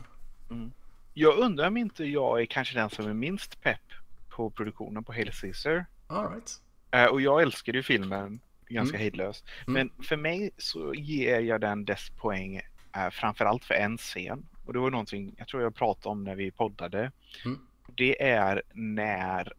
jag 1.13 1.37
undrar 1.37 1.67
om 1.67 1.77
inte 1.77 2.05
jag 2.05 2.41
är 2.41 2.45
kanske 2.45 2.79
den 2.79 2.89
som 2.89 3.05
är 3.07 3.13
minst 3.13 3.61
pepp 3.61 3.81
på 4.29 4.49
produktionen 4.49 5.03
på 5.03 5.13
Hail 5.13 5.31
Caesar. 5.41 5.85
Alright. 6.07 6.51
Eh, 6.91 7.05
och 7.05 7.21
jag 7.21 7.41
älskade 7.41 7.77
ju 7.77 7.83
filmen 7.83 8.39
ganska 8.69 8.95
Mm. 8.95 9.01
hejdlöst. 9.01 9.45
Mm. 9.67 9.73
Men 9.73 10.05
för 10.05 10.17
mig 10.17 10.51
så 10.57 10.93
ger 10.93 11.39
jag 11.39 11.61
den 11.61 11.85
dess 11.85 12.09
poäng 12.09 12.57
uh, 12.97 13.09
framförallt 13.11 13.65
för 13.65 13.73
en 13.73 13.97
scen. 13.97 14.45
Och 14.65 14.73
det 14.73 14.79
var 14.79 14.91
någonting 14.91 15.35
jag 15.37 15.47
tror 15.47 15.63
jag 15.63 15.75
pratade 15.75 16.09
om 16.11 16.23
när 16.23 16.35
vi 16.35 16.51
poddade. 16.51 17.11
Mm. 17.45 17.59
Det 17.99 18.23
är 18.23 18.61
när 18.73 19.53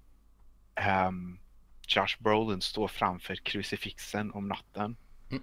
ehm, 0.75 1.39
Josh 1.89 2.17
Brolin 2.19 2.61
står 2.61 2.89
framför 2.89 3.35
krucifixen 3.35 4.31
om 4.33 4.49
natten. 4.49 4.97
Mm. 5.31 5.43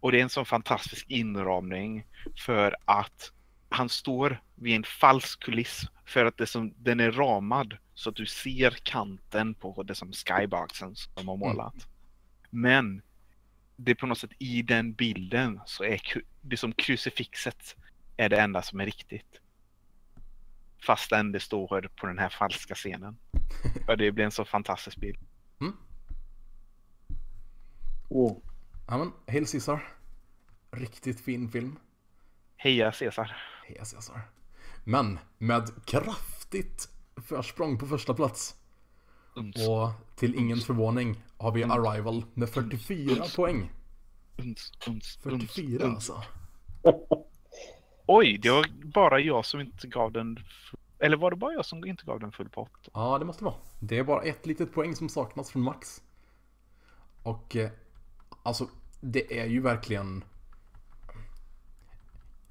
Och 0.00 0.12
det 0.12 0.18
är 0.18 0.22
en 0.22 0.30
sån 0.30 0.46
fantastisk 0.46 1.10
inramning 1.10 2.06
för 2.44 2.76
att 2.84 3.32
han 3.68 3.88
står 3.88 4.42
vid 4.54 4.76
en 4.76 4.84
falsk 4.84 5.42
kuliss 5.42 5.82
för 6.06 6.24
att 6.26 6.36
det 6.36 6.46
som, 6.46 6.74
den 6.76 7.00
är 7.00 7.12
ramad 7.12 7.76
så 7.94 8.10
att 8.10 8.16
du 8.16 8.26
ser 8.26 8.70
kanten 8.70 9.54
på 9.54 9.82
det 9.82 9.94
som 9.94 10.12
skyboxen 10.12 10.96
som 10.96 11.28
har 11.28 11.36
målat. 11.36 11.88
Men 12.50 13.02
det 13.76 13.90
är 13.90 13.94
på 13.94 14.06
något 14.06 14.18
sätt 14.18 14.32
i 14.38 14.62
den 14.62 14.92
bilden 14.92 15.60
så 15.66 15.84
är 15.84 16.00
det 16.40 16.56
som 16.56 16.72
krucifixet 16.72 17.76
är 18.16 18.28
det 18.28 18.40
enda 18.40 18.62
som 18.62 18.80
är 18.80 18.86
riktigt. 18.86 19.40
Fastän 20.86 21.32
det 21.32 21.40
står 21.40 21.88
på 21.96 22.06
den 22.06 22.18
här 22.18 22.28
falska 22.28 22.74
scenen. 22.74 23.16
Och 23.88 23.98
det 23.98 24.12
blir 24.12 24.24
en 24.24 24.30
så 24.30 24.44
fantastisk 24.44 24.96
bild. 24.96 25.18
Mm. 25.60 25.72
Ja 28.86 28.98
men, 28.98 29.12
Hail 29.26 29.46
Caesar. 29.46 29.92
Riktigt 30.70 31.20
fin 31.20 31.48
film. 31.50 31.78
Heja 32.56 32.92
Caesar! 32.92 33.36
Heja 33.66 33.84
Caesar. 33.84 34.20
Men 34.84 35.18
med 35.38 35.70
kraftigt 35.86 36.88
försprång 37.16 37.78
på 37.78 37.86
första 37.86 38.14
plats. 38.14 38.56
Uns, 39.34 39.68
Och 39.68 39.90
till 40.16 40.34
ingens 40.34 40.66
förvåning 40.66 41.22
har 41.38 41.52
vi 41.52 41.64
Arrival 41.64 42.24
med 42.34 42.48
44 42.48 43.24
poäng. 43.36 43.70
uns, 44.36 44.72
uns, 44.86 44.88
uns, 44.88 45.18
44 45.22 45.84
uns. 45.84 45.94
alltså. 45.94 46.22
Oj, 48.12 48.38
det 48.38 48.50
var 48.50 48.66
bara 48.84 49.20
jag 49.20 49.44
som 49.44 49.60
inte 49.60 49.86
gav 49.86 50.12
den... 50.12 50.38
Eller 50.98 51.16
var 51.16 51.30
det 51.30 51.36
bara 51.36 51.52
jag 51.52 51.64
som 51.64 51.84
inte 51.84 52.04
gav 52.04 52.20
den 52.20 52.32
full 52.32 52.48
pott? 52.48 52.88
Ja, 52.92 53.18
det 53.18 53.24
måste 53.24 53.44
vara. 53.44 53.54
Det 53.80 53.98
är 53.98 54.04
bara 54.04 54.22
ett 54.22 54.46
litet 54.46 54.72
poäng 54.72 54.96
som 54.96 55.08
saknas 55.08 55.50
från 55.50 55.62
Max. 55.62 56.02
Och 57.22 57.56
eh, 57.56 57.70
alltså, 58.42 58.68
det 59.00 59.40
är 59.40 59.46
ju 59.46 59.60
verkligen... 59.60 60.24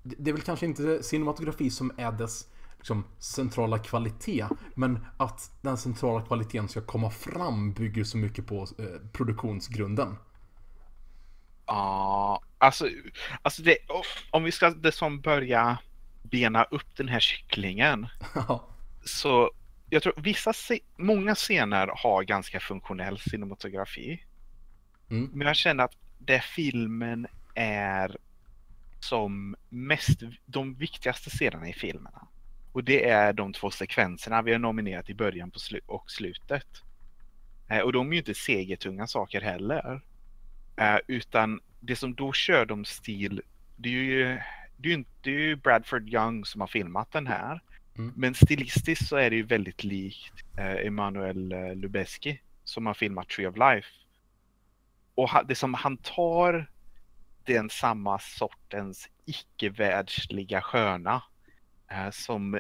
Det 0.04 0.16
det 0.20 0.32
är 0.32 0.34
väl 0.34 0.42
kanske 0.42 0.66
inte 0.66 1.04
cinematografi 1.04 1.70
som 1.70 1.92
är 1.98 2.12
dess 2.12 2.48
liksom, 2.78 3.06
centrala 3.18 3.80
kvalitet. 3.80 4.46
Men 4.76 5.06
att 5.18 5.52
den 5.62 5.78
centrala 5.78 6.22
kvaliteten 6.22 6.68
ska 6.68 6.82
komma 6.82 7.10
fram 7.10 7.74
bygger 7.74 8.04
så 8.04 8.18
mycket 8.18 8.48
på 8.48 8.68
eh, 8.78 9.10
produktionsgrunden. 9.12 10.16
Ja, 11.66 12.42
alltså, 12.60 12.90
alltså 13.42 13.62
det, 13.62 13.78
om 14.32 14.44
vi 14.44 14.52
ska 14.52 14.70
det 14.70 14.92
som 14.92 15.22
börja 15.22 15.78
bena 16.22 16.64
upp 16.64 16.98
den 16.98 17.08
här 17.08 17.20
kycklingen. 17.20 18.08
Så 19.06 19.52
jag 19.90 20.04
tror 20.04 20.14
vissa, 20.18 20.54
många 20.98 21.36
scener 21.36 21.92
har 21.96 22.24
ganska 22.24 22.60
funktionell 22.60 23.20
cinematografi. 23.20 24.24
Mm. 25.10 25.30
Men 25.34 25.48
jag 25.48 25.56
känner 25.56 25.84
att 25.84 25.96
det 26.18 26.44
filmen 26.44 27.28
är 27.56 28.18
som 29.00 29.56
mest, 29.70 30.20
de 30.46 30.76
viktigaste 30.76 31.30
scenerna 31.30 31.70
i 31.70 31.74
filmerna. 31.74 32.28
Och 32.72 32.84
det 32.84 33.10
är 33.10 33.34
de 33.34 33.54
två 33.54 33.72
sekvenserna 33.72 34.42
vi 34.42 34.52
har 34.52 34.60
nominerat 34.60 35.10
i 35.10 35.16
början 35.16 35.52
på 35.52 35.60
slu 35.60 35.80
och 35.86 36.12
slutet. 36.12 36.84
Eh, 37.70 37.80
och 37.80 37.94
de 37.94 38.08
är 38.08 38.12
ju 38.12 38.18
inte 38.18 38.34
segertunga 38.34 39.08
saker 39.08 39.42
heller. 39.42 40.02
Eh, 40.76 40.98
utan 41.08 41.60
det 41.80 41.96
som 41.96 42.16
då 42.16 42.34
kör 42.34 42.66
de 42.66 42.86
stil, 42.86 43.42
det 43.76 43.90
är 43.90 43.94
ju, 43.94 44.40
det 44.78 44.90
är 44.90 44.94
inte, 44.94 45.32
är 45.32 45.56
Bradford 45.56 46.10
Young 46.14 46.46
som 46.46 46.62
har 46.62 46.68
filmat 46.68 47.12
den 47.12 47.28
här. 47.28 47.62
Mm. 47.98 48.14
Men 48.16 48.34
stilistiskt 48.34 49.08
så 49.08 49.16
är 49.16 49.30
det 49.30 49.36
ju 49.36 49.44
väldigt 49.44 49.84
likt 49.84 50.34
eh, 50.58 50.88
Emanuel 50.88 51.52
eh, 51.52 51.76
Lubezki 51.76 52.42
som 52.64 52.86
har 52.86 52.94
filmat 52.94 53.30
Tree 53.30 53.48
of 53.48 53.58
Life. 53.58 53.88
Och 55.16 55.30
det 55.48 55.56
som 55.56 55.74
han 55.74 55.98
tar 55.98 56.72
den 57.44 57.70
samma 57.70 58.20
sortens 58.20 59.10
icke-världsliga 59.26 60.62
sköna 60.62 61.24
eh, 61.92 62.10
som, 62.12 62.60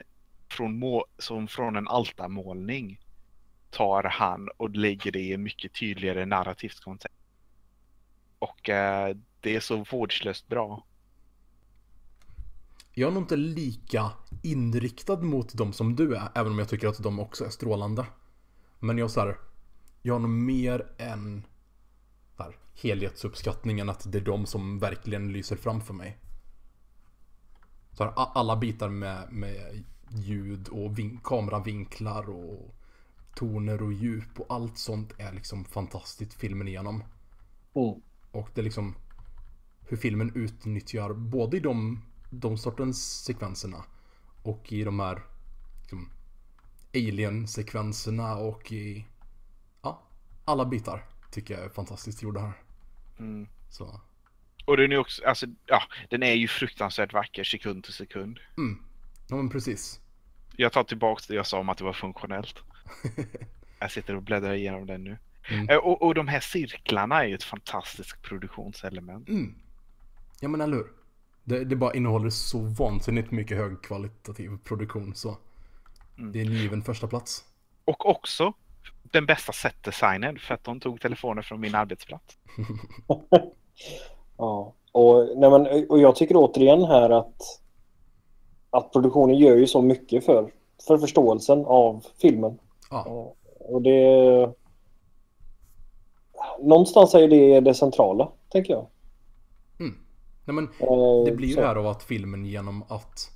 från 0.49 0.79
må- 0.79 1.05
som 1.17 1.47
från 1.47 1.75
en 1.75 1.87
altarmålning 1.87 2.99
tar 3.69 4.03
han 4.03 4.49
och 4.57 4.69
lägger 4.69 5.11
det 5.11 5.19
i 5.19 5.33
en 5.33 5.43
mycket 5.43 5.73
tydligare 5.73 6.25
narrativt 6.25 6.79
kontext. 6.79 7.18
Och 8.39 8.69
eh, 8.69 9.17
det 9.39 9.55
är 9.55 9.59
så 9.59 9.85
vårdslöst 9.91 10.47
bra. 10.47 10.85
Jag 12.93 13.07
är 13.07 13.13
nog 13.13 13.23
inte 13.23 13.35
lika 13.35 14.11
inriktad 14.43 15.21
mot 15.21 15.53
dem 15.53 15.73
som 15.73 15.95
du 15.95 16.15
är, 16.15 16.29
även 16.35 16.51
om 16.51 16.59
jag 16.59 16.69
tycker 16.69 16.87
att 16.87 17.03
de 17.03 17.19
också 17.19 17.45
är 17.45 17.49
strålande. 17.49 18.05
Men 18.79 18.97
jag 18.97 19.11
så 19.11 19.19
här, 19.19 19.37
jag 20.01 20.13
har 20.13 20.19
nog 20.19 20.29
mer 20.29 20.93
en 20.97 21.45
så 22.37 22.43
här, 22.43 22.57
helhetsuppskattning 22.81 23.79
än 23.79 23.89
att 23.89 24.11
det 24.11 24.17
är 24.17 24.21
de 24.21 24.45
som 24.45 24.79
verkligen 24.79 25.31
lyser 25.31 25.55
fram 25.55 25.81
för 25.81 25.93
mig. 25.93 26.17
Så 27.91 28.03
här, 28.03 28.13
alla 28.15 28.55
bitar 28.55 28.89
med, 28.89 29.31
med 29.31 29.83
ljud 30.09 30.67
och 30.67 30.99
vin- 30.99 31.19
kameravinklar 31.23 32.29
och 32.29 32.75
toner 33.35 33.81
och 33.81 33.93
djup 33.93 34.39
och 34.39 34.45
allt 34.55 34.77
sånt 34.77 35.13
är 35.17 35.33
liksom 35.33 35.65
fantastiskt 35.65 36.33
filmen 36.33 36.67
igenom. 36.67 37.03
Mm. 37.73 38.01
Och 38.31 38.49
det 38.53 38.61
är 38.61 38.63
liksom 38.63 38.95
hur 39.89 39.97
filmen 39.97 40.31
utnyttjar 40.35 41.13
både 41.13 41.57
i 41.57 41.59
de, 41.59 42.05
de 42.29 42.57
sortens 42.57 43.23
sekvenserna 43.23 43.83
och 44.43 44.73
i 44.73 44.83
de 44.83 44.99
här 44.99 45.23
liksom, 45.81 46.09
alien-sekvenserna 46.93 48.35
och 48.35 48.71
i 48.71 49.05
ja, 49.81 50.03
alla 50.45 50.65
bitar 50.65 51.05
tycker 51.31 51.53
jag 51.53 51.63
är 51.63 51.69
fantastiskt 51.69 52.21
gjorda 52.21 52.41
här. 52.41 52.53
Mm. 53.19 53.47
Så, 53.69 54.01
Och 54.65 54.77
den 54.77 54.91
är 54.91 54.97
också, 54.97 55.25
alltså, 55.25 55.45
ja, 55.65 55.81
den 56.09 56.23
är 56.23 56.33
ju 56.33 56.47
fruktansvärt 56.47 57.13
vacker 57.13 57.43
sekund 57.43 57.83
till 57.83 57.93
sekund. 57.93 58.39
mm. 58.57 58.83
Ja 59.29 59.35
men 59.35 59.49
precis. 59.49 59.99
Jag 60.55 60.71
tar 60.73 60.83
tillbaks 60.83 61.27
det 61.27 61.35
jag 61.35 61.47
sa 61.47 61.59
om 61.59 61.69
att 61.69 61.77
det 61.77 61.83
var 61.83 61.93
funktionellt. 61.93 62.55
jag 63.79 63.91
sitter 63.91 64.15
och 64.15 64.23
bläddrar 64.23 64.53
igenom 64.53 64.85
den 64.85 65.03
nu. 65.03 65.17
Mm. 65.51 65.69
Eh, 65.69 65.77
Och, 65.77 66.01
och 66.01 66.15
de 66.15 66.27
här 66.27 66.39
cirklarna 66.39 67.23
är 67.23 67.27
ju 67.27 67.35
ett 67.35 67.43
fantastiskt 67.43 68.21
produktionselement. 68.21 69.29
Mm. 69.29 69.55
Ja 70.39 70.47
men 70.49 70.61
eller 70.61 70.77
hur? 70.77 70.87
Det, 71.43 71.63
det 71.65 71.75
bara 71.75 71.93
innehåller 71.93 72.29
så 72.29 72.59
vansinnigt 72.59 73.31
mycket 73.31 73.57
högkvalitativ 73.57 74.57
produktion 74.63 75.15
så 75.15 75.37
Mm. 76.17 76.31
det 76.31 76.41
är 76.41 76.45
en 76.45 76.51
given 76.51 76.81
första 76.81 77.07
plats. 77.07 77.43
Och 77.85 78.05
också 78.09 78.53
den 79.03 79.25
bästa 79.25 79.53
setdesignen 79.53 80.39
för 80.39 80.53
att 80.53 80.63
de 80.63 80.79
tog 80.79 81.01
telefoner 81.01 81.41
från 81.41 81.59
min 81.59 81.75
arbetsplats. 81.75 82.37
Ja, 84.37 84.73
och, 84.91 85.29
nej 85.37 85.49
men, 85.49 85.85
och 85.89 85.99
jag 85.99 86.15
tycker 86.15 86.35
återigen 86.37 86.83
här 86.83 87.09
att, 87.09 87.41
att 88.69 88.91
produktionen 88.93 89.37
gör 89.37 89.55
ju 89.55 89.67
så 89.67 89.81
mycket 89.81 90.25
för, 90.25 90.51
för 90.87 90.97
förståelsen 90.97 91.65
av 91.65 92.05
filmen. 92.21 92.59
Ja, 92.89 93.03
Ja, 93.05 93.35
Och 93.59 93.81
det... 93.81 94.53
Någonstans 96.63 97.13
är 97.15 97.27
det 97.27 97.59
det 97.59 97.73
centrala, 97.73 98.29
tänker 98.49 98.73
jag. 98.73 98.87
nej 100.45 100.55
men 100.55 100.63
Eh, 100.79 101.25
Det 101.25 101.31
blir 101.35 101.47
ju 101.47 101.55
det 101.55 101.65
här 101.67 101.75
av 101.75 101.87
att 101.87 102.03
filmen 102.03 102.45
genom 102.45 102.83
att 102.87 103.31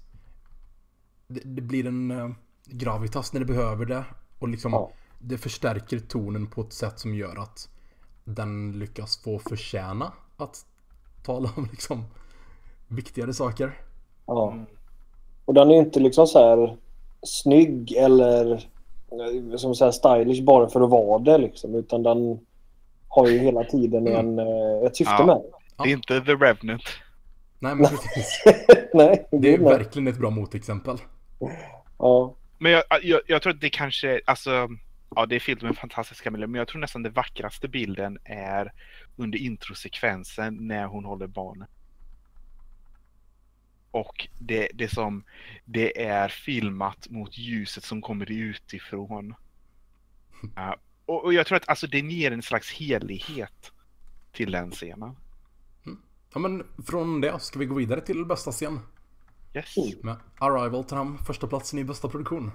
det, 1.27 1.41
det 1.43 1.61
blir 1.61 1.87
en 1.87 2.11
eh, 2.11 2.29
gravitas 2.65 3.33
när 3.33 3.39
det 3.39 3.45
behöver 3.45 3.85
det 3.85 4.03
och 4.39 4.47
liksom 4.47 4.71
Ja. 4.73 4.89
det 5.19 5.37
förstärker 5.37 5.99
tonen 5.99 6.47
på 6.47 6.61
ett 6.61 6.73
sätt 6.73 6.99
som 6.99 7.15
gör 7.15 7.39
att 7.41 7.69
den 8.23 8.79
lyckas 8.79 9.17
få 9.23 9.39
förtjäna 9.39 10.11
att 10.37 10.65
tala 11.25 11.49
om 11.57 11.65
liksom 11.71 12.03
viktigare 12.87 13.33
saker. 13.33 13.77
Ja. 14.25 14.51
Mm. 14.51 14.65
Och 15.45 15.53
den 15.53 15.71
är 15.71 15.75
inte 15.75 15.99
liksom 15.99 16.27
så 16.27 16.39
här 16.39 16.77
snygg 17.21 17.91
eller 17.91 18.51
eh, 19.11 19.55
som 19.57 19.75
så 19.75 19.85
här 19.85 19.91
stylish 19.91 20.43
bara 20.43 20.69
för 20.69 20.81
att 20.81 20.89
vara 20.89 21.19
det 21.19 21.37
liksom. 21.37 21.75
Utan 21.75 22.03
den 22.03 22.39
har 23.15 23.27
ju 23.27 23.37
hela 23.39 23.63
tiden 23.63 24.07
en, 24.07 24.39
eh, 24.39 24.85
ett 24.85 24.95
syfte 24.97 25.13
Ja. 25.17 25.25
med 25.25 25.41
det. 25.77 25.89
Är 25.89 25.93
inte 25.93 26.21
The 26.21 26.31
Revenant. 26.33 26.83
Nej 27.59 27.75
men 27.75 27.85
precis. 27.89 28.43
Nej, 28.93 29.27
Det 29.31 29.53
är 29.53 29.57
nej. 29.57 29.77
verkligen 29.77 30.07
ett 30.07 30.17
bra 30.17 30.29
motexempel. 30.29 30.97
Ja. 31.99 32.35
Men 32.57 32.71
jag, 32.71 32.83
jag, 33.01 33.21
jag 33.27 33.41
tror 33.41 33.53
att 33.53 33.61
det 33.61 33.69
kanske, 33.69 34.21
alltså, 34.25 34.67
ja 35.15 35.25
det 35.25 35.35
är 35.35 35.39
fyllt 35.39 35.61
med 35.61 35.77
fantastiska 35.77 36.31
miljöer, 36.31 36.47
men 36.47 36.59
jag 36.59 36.67
tror 36.67 36.81
nästan 36.81 37.03
den 37.03 37.13
vackraste 37.13 37.67
bilden 37.67 38.17
är 38.23 38.73
under 39.15 39.39
introsekvensen 39.39 40.67
när 40.67 40.85
hon 40.85 41.05
håller 41.05 41.27
barnen. 41.27 41.67
Och 43.91 44.27
det, 44.39 44.67
det 44.73 44.87
som, 44.87 45.23
det 45.65 46.03
är 46.03 46.27
filmat 46.27 47.07
mot 47.09 47.37
ljuset 47.37 47.83
som 47.83 48.01
kommer 48.01 48.31
utifrån. 48.31 49.35
Ja, 50.55 50.75
och, 51.05 51.23
och 51.23 51.33
jag 51.33 51.47
tror 51.47 51.55
att 51.55 51.69
alltså 51.69 51.87
den 51.87 52.09
ger 52.11 52.31
en 52.31 52.41
slags 52.41 52.71
helighet 52.71 53.71
till 54.31 54.51
den 54.51 54.71
scenen. 54.71 55.15
Ja 56.33 56.39
men 56.39 56.63
från 56.87 57.21
det 57.21 57.39
ska 57.39 57.59
vi 57.59 57.65
gå 57.65 57.75
vidare 57.75 58.01
till 58.01 58.25
bästa 58.25 58.51
scen. 58.51 58.79
Yes. 59.53 59.75
Med 60.03 60.15
Arrival 60.39 60.83
tar 60.83 60.97
han 60.97 61.17
första 61.17 61.47
platsen 61.47 61.79
i 61.79 61.83
bästa 61.83 62.09
produktion. 62.09 62.51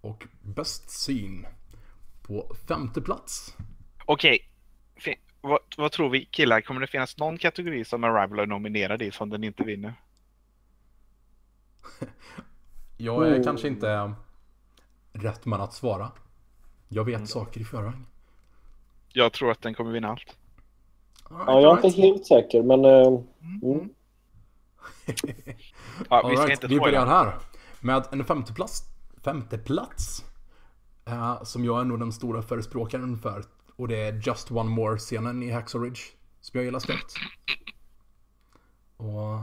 Och 0.00 0.26
bäst 0.42 0.90
syn 0.90 1.46
på 2.22 2.54
femte 2.68 3.00
plats. 3.00 3.56
Okej. 4.04 4.48
Fi- 4.96 5.20
Vad, 5.40 5.58
vad 5.76 5.92
tror 5.92 6.10
vi 6.10 6.24
killar? 6.24 6.60
Kommer 6.60 6.80
det 6.80 6.86
finnas 6.86 7.18
någon 7.18 7.38
kategori 7.38 7.84
som 7.84 8.04
Arrival 8.04 8.38
är 8.38 8.46
nominerad 8.46 9.02
i 9.02 9.10
som 9.10 9.30
den 9.30 9.44
inte 9.44 9.62
vinner? 9.64 9.94
Jag 12.96 13.28
är 13.28 13.40
Oh. 13.40 13.44
kanske 13.44 13.68
inte 13.68 14.14
rätt 15.12 15.44
man 15.44 15.60
att 15.60 15.72
svara. 15.74 16.12
Jag 16.92 17.04
vet 17.04 17.28
saker 17.28 17.60
i 17.60 17.64
förväg. 17.64 17.94
Jag 19.08 19.32
tror 19.32 19.50
att 19.50 19.62
den 19.62 19.74
kommer 19.74 19.92
vinna 19.92 20.08
allt. 20.08 20.36
All 21.24 21.44
ja, 21.46 21.60
jag 21.60 21.72
är 21.72 21.86
inte 21.86 22.00
helt 22.00 22.26
säker 22.26 22.62
men... 22.62 22.84
eh, 22.84 23.22
mm. 23.62 23.88
Ja, 26.10 26.28
vi 26.28 26.36
ska 26.36 26.46
right, 26.46 26.50
inte 26.50 26.66
vi 26.66 26.80
börjar 26.80 27.06
här. 27.06 27.38
Med 27.80 28.06
en 28.12 28.24
femteplats. 28.24 28.82
Femteplats. 29.24 30.24
Eh, 31.04 31.42
som 31.42 31.64
jag 31.64 31.80
är 31.80 31.84
nog 31.84 31.98
den 31.98 32.12
stora 32.12 32.42
förespråkaren 32.42 33.18
för. 33.18 33.44
Och 33.76 33.88
det 33.88 33.96
är 33.96 34.12
Just 34.26 34.50
One 34.50 34.70
More-scenen 34.70 35.42
i 35.42 35.50
Hacksaw 35.50 35.88
Ridge. 35.88 36.00
Som 36.40 36.58
jag 36.58 36.64
gillar 36.64 36.78
starkt. 36.78 37.14
Och... 38.96 39.38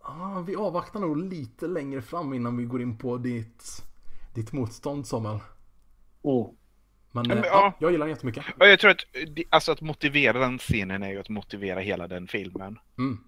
ah, 0.00 0.40
vi 0.46 0.56
avvaktar 0.56 1.00
nog 1.00 1.16
lite 1.16 1.66
längre 1.66 2.02
fram 2.02 2.34
innan 2.34 2.56
vi 2.56 2.64
går 2.64 2.82
in 2.82 2.98
på 2.98 3.16
ditt, 3.16 3.84
ditt 4.34 4.52
motstånd 4.52 5.06
Samuel. 5.06 5.40
Mm. 6.24 6.46
Men, 7.14 7.28
men, 7.28 7.38
eh, 7.38 7.44
ja. 7.44 7.50
ja, 7.52 7.74
jag 7.78 7.92
gillar 7.92 8.06
den 8.06 8.14
jättemycket. 8.14 8.44
Och 8.60 8.66
jag 8.66 8.78
tror 8.80 8.90
att, 8.90 9.00
alltså 9.50 9.72
att 9.72 9.80
motivera 9.80 10.38
den 10.38 10.58
scenen 10.58 11.02
är 11.02 11.10
ju 11.10 11.18
att 11.20 11.28
motivera 11.28 11.80
hela 11.80 12.08
den 12.08 12.28
filmen. 12.28 12.78
Mm. 12.98 13.18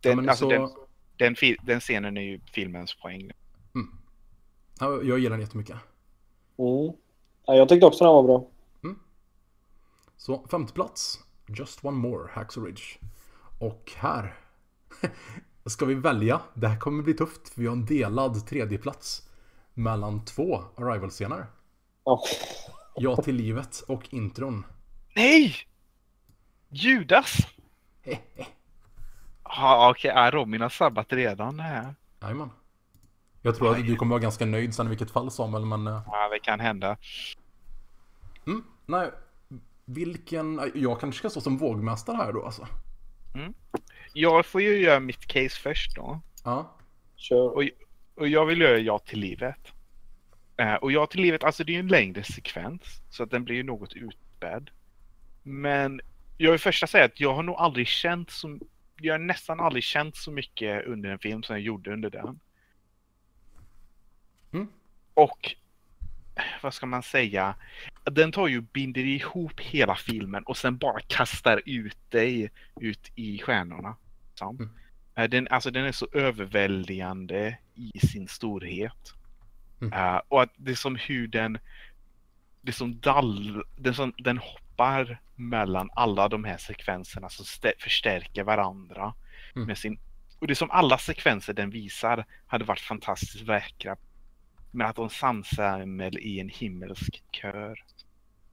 Den, 0.00 0.10
Ja, 0.10 0.16
men 0.16 0.28
alltså 0.28 0.44
så- 0.44 0.50
den, 1.16 1.34
den, 1.40 1.56
den 1.62 1.80
scenen 1.80 2.16
är 2.16 2.22
ju 2.22 2.40
filmens 2.52 2.94
poäng. 2.94 3.30
Ja, 4.80 5.02
jag 5.02 5.18
gillar 5.18 5.30
den 5.30 5.40
jättemycket. 5.40 5.76
Mm. 6.58 6.92
Ja, 7.46 7.54
jag 7.54 7.68
tyckte 7.68 7.86
också 7.86 8.04
den 8.04 8.12
var 8.14 8.22
bra. 8.22 8.48
Så 10.16 10.46
femte 10.50 10.72
plats, 10.72 11.18
Just 11.46 11.84
One 11.84 11.96
More, 11.98 12.28
Hacksaw 12.32 12.68
Ridge. 12.70 12.82
Och 13.60 13.92
här 13.96 14.34
ska 15.66 15.84
vi 15.84 15.94
välja. 15.94 16.40
Det 16.54 16.68
här 16.68 16.78
kommer 16.78 17.02
bli 17.02 17.14
tufft 17.14 17.48
för 17.48 17.60
vi 17.60 17.66
har 17.66 17.72
en 17.76 17.86
delad 17.86 18.46
tredje 18.46 18.78
plats 18.78 19.28
mellan 19.74 20.24
två 20.24 20.62
Arrival-scener. 20.76 21.46
Ja. 22.04 22.22
Ja 22.96 23.16
till 23.16 23.36
livet 23.36 23.80
och 23.88 24.14
intron. 24.14 24.66
Nej! 25.16 25.54
Judas! 26.68 27.36
Ja, 29.56 29.90
okej, 29.90 30.10
okay, 30.10 30.30
Robin 30.30 30.60
har 30.60 30.68
sabbat 30.68 31.12
redan 31.12 31.56
det 31.56 31.62
här. 31.62 31.94
Jajamän. 32.22 32.50
Jag 33.42 33.56
tror 33.56 33.70
att 33.70 33.86
du 33.86 33.96
kommer 33.96 34.10
vara 34.10 34.22
ganska 34.22 34.46
nöjd 34.46 34.74
sen 34.74 34.86
i 34.86 34.88
vilket 34.88 35.10
fall 35.10 35.30
Samuel, 35.30 35.64
men... 35.64 35.86
eh, 35.86 36.02
Ja, 36.06 36.28
det 36.28 36.38
kan 36.38 36.60
hända. 36.60 36.96
Mm, 38.46 38.64
nej. 38.86 39.10
Vilken... 39.84 40.72
Jag 40.74 41.00
kanske 41.00 41.18
ska 41.18 41.30
stå 41.30 41.40
som 41.40 41.58
vågmästare 41.58 42.16
här 42.16 42.32
då 42.32 42.44
alltså. 42.44 42.66
jag 44.12 44.46
får 44.46 44.62
ju 44.62 44.76
göra 44.76 45.00
mitt 45.00 45.26
case 45.26 45.60
först 45.60 45.96
då. 45.96 46.20
Ja. 46.44 46.76
Kör. 47.16 47.56
Och, 47.56 47.62
och 48.16 48.28
jag 48.28 48.46
vill 48.46 48.60
göra 48.60 48.78
Ja 48.78 48.98
till 48.98 49.20
livet. 49.20 49.72
Eh, 50.56 50.74
och 50.74 50.92
Ja 50.92 51.06
till 51.06 51.20
livet, 51.20 51.44
alltså 51.44 51.64
det 51.64 51.72
är 51.72 51.74
ju 51.74 51.80
en 51.80 51.88
längre 51.88 52.24
sekvens. 52.24 53.02
Så 53.10 53.22
att 53.22 53.30
den 53.30 53.44
blir 53.44 53.56
ju 53.56 53.62
något 53.62 53.94
utspädd. 53.94 54.70
Men 55.42 56.00
jag 56.38 56.50
vill 56.50 56.60
först 56.60 56.88
säga 56.88 57.04
att 57.04 57.20
jag 57.20 57.34
har 57.34 57.42
nog 57.42 57.56
aldrig 57.56 57.86
känt 57.86 58.30
så 58.30 58.58
jag 58.96 59.14
har 59.14 59.18
nästan 59.18 59.60
aldrig 59.60 59.84
känt 59.84 60.16
så 60.16 60.30
mycket 60.30 60.86
under 60.86 61.10
en 61.10 61.18
film 61.18 61.42
som 61.42 61.56
jag 61.56 61.62
gjorde 61.62 61.92
under 61.92 62.10
den. 62.10 62.40
Mm. 64.52 64.68
Och 65.14 65.54
vad 66.62 66.74
ska 66.74 66.86
man 66.86 67.02
säga? 67.02 67.54
Den 68.04 68.32
tar 68.32 68.48
ju 68.48 68.60
binder 68.60 69.04
ihop 69.04 69.60
hela 69.60 69.96
filmen 69.96 70.42
och 70.44 70.56
sen 70.56 70.76
bara 70.76 71.00
kastar 71.00 71.62
ut 71.66 72.10
dig 72.10 72.50
ut 72.80 73.12
i 73.14 73.38
stjärnorna. 73.38 73.96
Mm. 74.40 74.70
Eh, 75.14 75.28
Den, 75.28 75.48
alltså 75.50 75.70
den 75.70 75.84
är 75.84 75.92
så 75.92 76.08
överväldigande 76.12 77.58
i 77.74 78.06
sin 78.06 78.28
storhet. 78.28 79.14
Mm. 79.80 79.92
Eh, 79.92 80.20
och 80.28 80.42
att 80.42 80.52
det 80.56 80.70
är 80.70 80.74
som 80.76 80.96
hur 80.96 81.26
den, 81.28 81.58
det 82.60 82.70
är 82.70 82.72
som 82.72 83.00
dall, 83.00 83.62
det 83.76 83.94
som, 83.94 84.12
den 84.18 84.38
hoppar 84.38 85.20
mellan 85.34 85.90
alla 85.94 86.28
de 86.28 86.44
här 86.44 86.56
sekvenserna 86.56 87.28
som 87.28 87.44
stä- 87.44 87.78
förstärker 87.78 88.42
varandra. 88.42 89.14
Mm. 89.56 89.66
Med 89.66 89.78
sin, 89.78 89.98
och 90.38 90.46
det 90.46 90.52
är 90.52 90.54
som 90.54 90.70
alla 90.70 90.98
sekvenser 90.98 91.52
den 91.52 91.70
visar 91.70 92.24
hade 92.46 92.64
varit 92.64 92.80
fantastiskt 92.80 93.46
vackra. 93.46 93.96
Men 94.70 94.86
att 94.86 94.96
de 94.96 95.10
samsamel 95.10 96.18
i 96.18 96.40
en 96.40 96.48
himmelsk 96.48 97.22
kör 97.32 97.84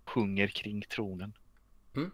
sjunger 0.05 0.47
kring 0.47 0.81
tronen. 0.81 1.33
Mm. 1.95 2.11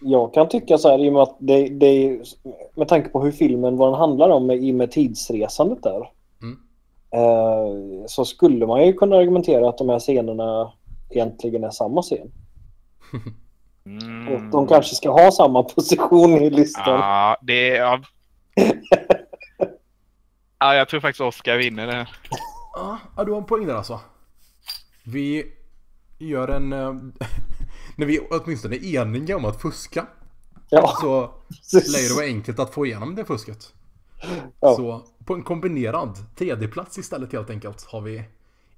Jag 0.00 0.34
kan 0.34 0.48
tycka 0.48 0.78
så 0.78 0.90
här 0.90 1.04
i 1.04 1.08
och 1.08 1.12
med 1.12 1.22
att 1.22 1.36
det, 1.40 1.68
det 1.68 2.20
med 2.74 2.88
tanke 2.88 3.08
på 3.08 3.24
hur 3.24 3.32
filmen, 3.32 3.76
vad 3.76 3.92
den 3.92 4.00
handlar 4.00 4.28
om 4.28 4.50
i 4.50 4.72
och 4.72 4.74
med 4.74 4.90
tidsresandet 4.90 5.82
där. 5.82 6.10
Eh, 7.14 8.06
så 8.06 8.24
skulle 8.24 8.66
man 8.66 8.86
ju 8.86 8.92
kunna 8.92 9.16
argumentera 9.16 9.68
att 9.68 9.78
de 9.78 9.88
här 9.88 9.98
scenerna 9.98 10.72
egentligen 11.10 11.64
är 11.64 11.70
samma 11.70 12.02
scen. 12.02 12.32
Mm. 13.86 14.28
Och 14.28 14.40
de 14.40 14.66
kanske 14.66 14.94
ska 14.94 15.10
ha 15.10 15.32
samma 15.32 15.62
position 15.62 16.42
i 16.42 16.50
listan. 16.50 17.00
Ja, 17.00 17.36
det 17.42 17.76
är... 17.76 17.80
Ja. 17.80 18.00
ja, 20.58 20.74
jag 20.74 20.88
tror 20.88 21.00
faktiskt 21.00 21.20
Oscar 21.20 21.56
vinner 21.56 21.86
det. 21.86 22.08
Ja, 22.74 22.98
ja, 23.16 23.24
du 23.24 23.32
har 23.32 23.38
en 23.38 23.46
poäng 23.46 23.66
där 23.66 23.74
alltså. 23.74 24.00
Vi 25.04 25.44
gör 26.18 26.48
en... 26.48 26.72
eh, 26.72 26.92
när 27.96 28.06
vi 28.06 28.20
åtminstone 28.30 28.76
är 28.76 29.02
eniga 29.02 29.36
om 29.36 29.44
att 29.44 29.62
fuska 29.62 30.06
Ja, 30.70 30.96
så 31.62 31.76
lär 31.76 32.08
det 32.08 32.14
vara 32.14 32.26
enkelt 32.26 32.58
att 32.58 32.74
få 32.74 32.86
igenom 32.86 33.14
det 33.14 33.24
fusket. 33.24 33.72
Ja. 34.60 34.74
Så 34.74 35.04
på 35.24 35.34
en 35.34 35.42
kombinerad 35.42 36.36
tredjeplats 36.36 36.98
istället 36.98 37.32
helt 37.32 37.50
enkelt 37.50 37.84
har 37.84 38.00
vi 38.00 38.24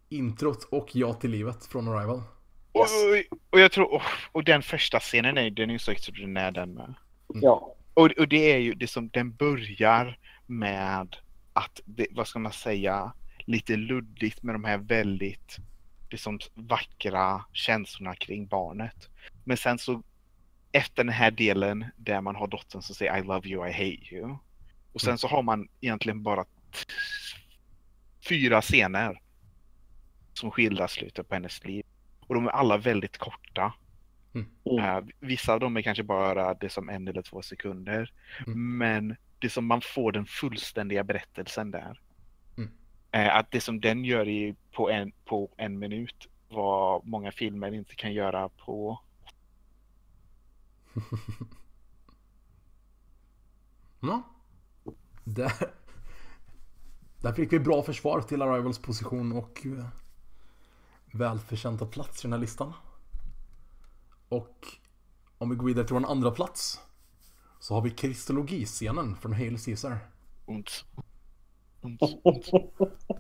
introt 0.09 0.64
och 0.70 0.97
Ja 0.97 1.14
till 1.14 1.30
livet 1.30 1.66
från 1.66 1.88
Arrival. 1.88 2.22
Och, 2.72 2.86
och 3.51 3.61
jag 3.61 3.72
tror... 3.72 3.95
Och, 3.95 4.03
och 4.32 4.45
den 4.45 4.62
första 4.62 5.01
scenen 5.01 5.38
är 5.38 5.51
den 5.51 5.70
är 5.70 5.72
ju 5.72 5.78
så 5.78 5.90
extraordinär 5.90 6.51
den 6.51 6.74
med. 6.74 6.95
Ja. 7.26 7.74
Och, 7.95 8.11
och 8.11 8.28
det 8.28 8.53
är 8.53 8.59
ju 8.59 8.74
det 8.74 8.86
som 8.86 9.09
den 9.09 9.32
börjar 9.32 10.18
med 10.47 11.16
att, 11.53 11.80
det, 11.84 12.07
vad 12.11 12.28
ska 12.28 12.38
man 12.38 12.53
säga, 12.53 13.12
lite 13.38 13.76
luddigt 13.76 14.43
med 14.43 14.55
de 14.55 14.64
här 14.64 14.78
väldigt 14.78 15.59
det 16.11 16.18
som 16.18 16.38
vackra 16.55 17.45
känslorna 17.53 18.14
kring 18.14 18.47
barnet. 18.47 19.09
Men 19.45 19.57
sen 19.57 19.78
så 19.78 20.03
efter 20.72 21.05
den 21.05 21.12
här 21.12 21.30
delen 21.30 21.84
där 21.97 22.20
man 22.20 22.36
har 22.36 22.47
dottern 22.47 22.82
som 22.82 22.95
säger 22.95 23.18
I 23.18 23.22
love 23.22 23.49
you, 23.49 23.68
I 23.68 23.72
hate 23.72 24.14
you. 24.14 24.36
Och 24.93 25.01
sen 25.01 25.18
så 25.18 25.28
har 25.28 25.43
man 25.43 25.68
egentligen 25.80 26.22
bara 26.22 26.45
fyra 28.28 28.62
scener 28.62 29.20
som 30.34 30.51
skildrar 30.51 30.86
slutet 30.86 31.28
på 31.28 31.34
hennes 31.34 31.64
liv. 31.64 31.84
Och 32.20 32.34
de 32.34 32.47
är 32.47 32.51
alla 32.51 32.76
väldigt 32.76 33.18
korta. 33.18 33.74
Mm. 34.34 34.49
Eh, 34.78 35.05
vissa 35.20 35.53
av 35.53 35.61
dem 35.61 35.76
är 35.76 35.82
kanske 35.82 36.03
bara 36.03 36.55
det 36.55 36.68
som 36.68 36.88
en 36.88 37.09
eller 37.09 37.22
två 37.22 37.43
sekunder. 37.43 38.12
Mm. 38.47 38.78
Men 38.78 39.16
det 39.38 39.51
som 39.51 39.66
man 39.66 39.80
får 39.80 40.12
den 40.12 40.26
fullständiga 40.26 41.05
berättelsen 41.05 41.70
där. 41.70 42.01
Mm. 42.57 42.70
Eh, 43.11 43.36
att 43.36 43.51
det 43.51 43.61
som 43.61 43.80
den 43.80 44.05
gör 44.05 44.28
i, 44.28 44.57
på, 44.72 44.90
en, 44.90 45.12
på 45.24 45.51
en 45.57 45.78
minut 45.78 46.28
vad 46.49 47.07
många 47.07 47.32
filmer 47.32 47.74
inte 47.74 47.95
kan 47.95 48.12
göra 48.12 48.49
på 48.49 49.01
Ja. 54.01 54.32
Där, 55.24 55.52
där 57.20 57.32
fick 57.32 57.52
vi 57.52 57.60
bra 57.60 57.82
försvar 57.82 58.20
till 58.20 58.42
Arrivals 58.42 58.78
position 58.78 59.32
och 59.32 59.66
eh, 59.66 59.86
välförtjänta 61.12 61.86
plats 61.86 62.20
i 62.20 62.22
den 62.22 62.32
här 62.32 62.40
listan. 62.40 62.72
Och 64.28 64.66
om 65.38 65.50
vi 65.50 65.56
går 65.56 65.66
vidare 65.66 65.86
till 65.86 65.94
vår 65.94 66.10
andra 66.10 66.30
plats 66.30 66.80
så 67.60 67.74
har 67.74 67.82
vi 67.82 67.90
kristologiscenen 67.90 69.16
från 69.16 69.32
Hail 69.32 69.58
Caesar. 69.64 69.98
ont. 70.46 70.84
ont, 71.80 72.02
ont. 72.22 72.46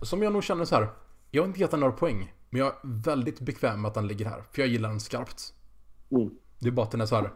Som 0.02 0.22
jag 0.22 0.32
nog 0.32 0.44
känner 0.44 0.64
så 0.64 0.74
här. 0.74 0.88
Jag 1.30 1.42
har 1.42 1.48
inte 1.48 1.60
gett 1.60 1.70
den 1.70 1.80
några 1.80 1.92
poäng. 1.92 2.32
Men 2.50 2.60
jag 2.60 2.68
är 2.68 2.78
väldigt 2.82 3.40
bekväm 3.40 3.82
med 3.82 3.88
att 3.88 3.94
den 3.94 4.06
ligger 4.06 4.26
här. 4.26 4.42
För 4.52 4.62
jag 4.62 4.68
gillar 4.68 4.88
den 4.88 5.00
skarpt. 5.00 5.54
Mm. 6.10 6.30
Det 6.58 6.68
är 6.68 6.72
bara 6.72 6.86
att 6.86 6.90
den 6.90 7.00
är 7.00 7.06
så 7.06 7.16
här. 7.16 7.32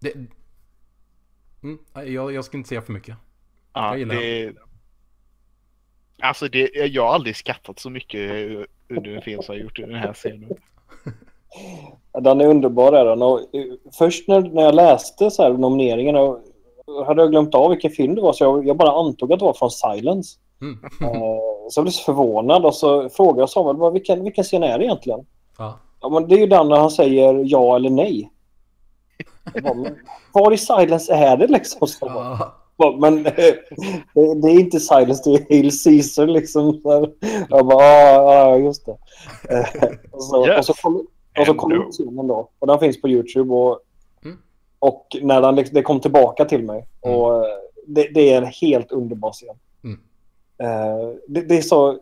Det... 0.00 0.14
Mm, 1.64 1.78
jag, 2.14 2.32
jag 2.32 2.44
ska 2.44 2.56
inte 2.56 2.68
säga 2.68 2.82
för 2.82 2.92
mycket. 2.92 3.16
Ja, 3.72 3.88
Jag 3.90 3.98
gillar 3.98 4.14
det... 4.14 4.52
Alltså 6.22 6.48
det, 6.48 6.70
jag 6.74 7.06
har 7.06 7.14
aldrig 7.14 7.36
skattat 7.36 7.78
så 7.78 7.90
mycket 7.90 8.30
under 8.88 9.10
en 9.16 9.22
film 9.22 9.42
som 9.42 9.54
jag 9.54 9.64
gjort 9.64 9.78
i 9.78 9.82
den 9.82 9.94
här 9.94 10.12
scenen. 10.12 10.50
Den 12.20 12.40
är 12.40 12.46
underbar 12.46 12.92
är 12.92 13.04
den. 13.04 13.22
Och, 13.22 13.38
eh, 13.38 13.64
först 13.98 14.28
när, 14.28 14.40
när 14.40 14.62
jag 14.62 14.74
läste 14.74 15.30
så 15.30 15.42
här 15.42 15.52
nomineringarna 15.52 16.20
och 16.20 16.40
hade 17.06 17.22
jag 17.22 17.30
glömt 17.30 17.54
av 17.54 17.70
vilken 17.70 17.90
film 17.90 18.14
det 18.14 18.22
var 18.22 18.32
så 18.32 18.44
jag, 18.44 18.66
jag 18.66 18.76
bara 18.76 18.92
antog 18.92 19.32
att 19.32 19.38
det 19.38 19.44
var 19.44 19.52
från 19.52 19.70
Silence. 19.70 20.38
Mm. 20.60 20.78
Eh, 20.84 21.68
så 21.70 21.78
jag 21.78 21.84
blev 21.84 21.92
så 21.92 22.04
förvånad 22.04 22.64
och 22.64 22.74
så 22.74 23.08
frågade 23.08 23.40
jag 23.40 23.50
Samuel 23.50 23.76
vad, 23.76 23.92
vilken, 23.92 24.24
vilken 24.24 24.44
scen 24.44 24.62
är 24.62 24.78
det 24.78 24.84
egentligen? 24.84 25.26
Ja. 25.58 25.78
Ja, 26.00 26.08
men 26.08 26.28
det 26.28 26.34
är 26.34 26.38
ju 26.38 26.46
den 26.46 26.68
när 26.68 26.76
han 26.76 26.90
säger 26.90 27.44
ja 27.46 27.76
eller 27.76 27.90
nej. 27.90 28.30
Var 30.32 30.52
i 30.52 30.56
Silence 30.58 31.12
är 31.14 31.36
det 31.36 31.46
liksom? 31.46 31.86
Så 31.88 32.06
Ja. 32.76 32.96
men 33.00 33.26
eh, 33.26 33.32
det, 34.14 34.34
det 34.42 34.48
är 34.50 34.60
inte 34.60 34.80
Silence, 34.80 35.22
det 35.30 35.36
är 35.36 35.46
Hail 35.50 35.70
Caesar 35.84 36.26
liksom. 36.26 36.80
Jag 37.50 37.66
bara, 37.66 37.84
ja, 37.84 38.34
ja 38.34 38.56
just 38.58 38.86
det. 38.86 38.96
Eh, 39.50 39.88
och 40.10 40.22
så, 40.24 40.46
Yes. 40.46 40.58
och 40.58 40.64
så 40.76 40.82
kom, 40.82 41.06
och 41.38 41.46
så 41.46 41.54
kom 41.54 42.26
då. 42.28 42.48
Och 42.58 42.66
den 42.66 42.78
finns 42.78 43.00
på 43.00 43.08
YouTube. 43.08 43.54
Och, 43.54 43.80
Mm. 44.24 44.38
och 44.78 45.16
när 45.22 45.40
den, 45.42 45.54
liksom- 45.56 45.74
det 45.74 45.82
kom 45.82 46.00
tillbaka 46.00 46.44
till 46.44 46.62
mig. 46.64 46.86
Mm. 47.06 47.16
Och 47.18 47.36
eh, 47.36 47.44
det, 47.86 48.08
det 48.14 48.32
är 48.32 48.42
en 48.42 48.48
helt 48.60 48.92
underbar 48.92 49.32
scen. 49.32 49.56
Mm. 49.84 49.98
Det, 51.28 51.40
det 51.40 51.56
är 51.58 51.62
så... 51.62 51.98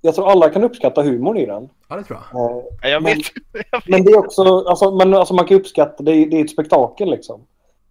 Jag 0.00 0.14
tror 0.14 0.30
alla 0.30 0.48
kan 0.50 0.64
uppskatta 0.64 1.02
humorn 1.02 1.36
i 1.36 1.46
den. 1.46 1.68
ja, 1.88 1.96
det 1.96 2.04
tror 2.04 2.18
jag. 2.32 2.40
Eh, 2.50 2.64
Ja, 2.82 2.88
Jag 2.88 3.02
Men- 3.02 3.16
vet. 3.16 3.26
Jag 3.70 3.78
vet. 3.78 3.88
men 3.88 4.04
det 4.04 4.10
är 4.12 4.18
också... 4.18 4.42
Alltså, 4.58 4.90
men, 4.96 5.14
alltså 5.14 5.34
man 5.34 5.46
kan 5.46 5.56
uppskatta... 5.56 6.02
Det 6.02 6.12
är, 6.12 6.26
det 6.26 6.36
är 6.40 6.44
ett 6.44 6.50
spektakel 6.50 7.10
liksom. 7.10 7.46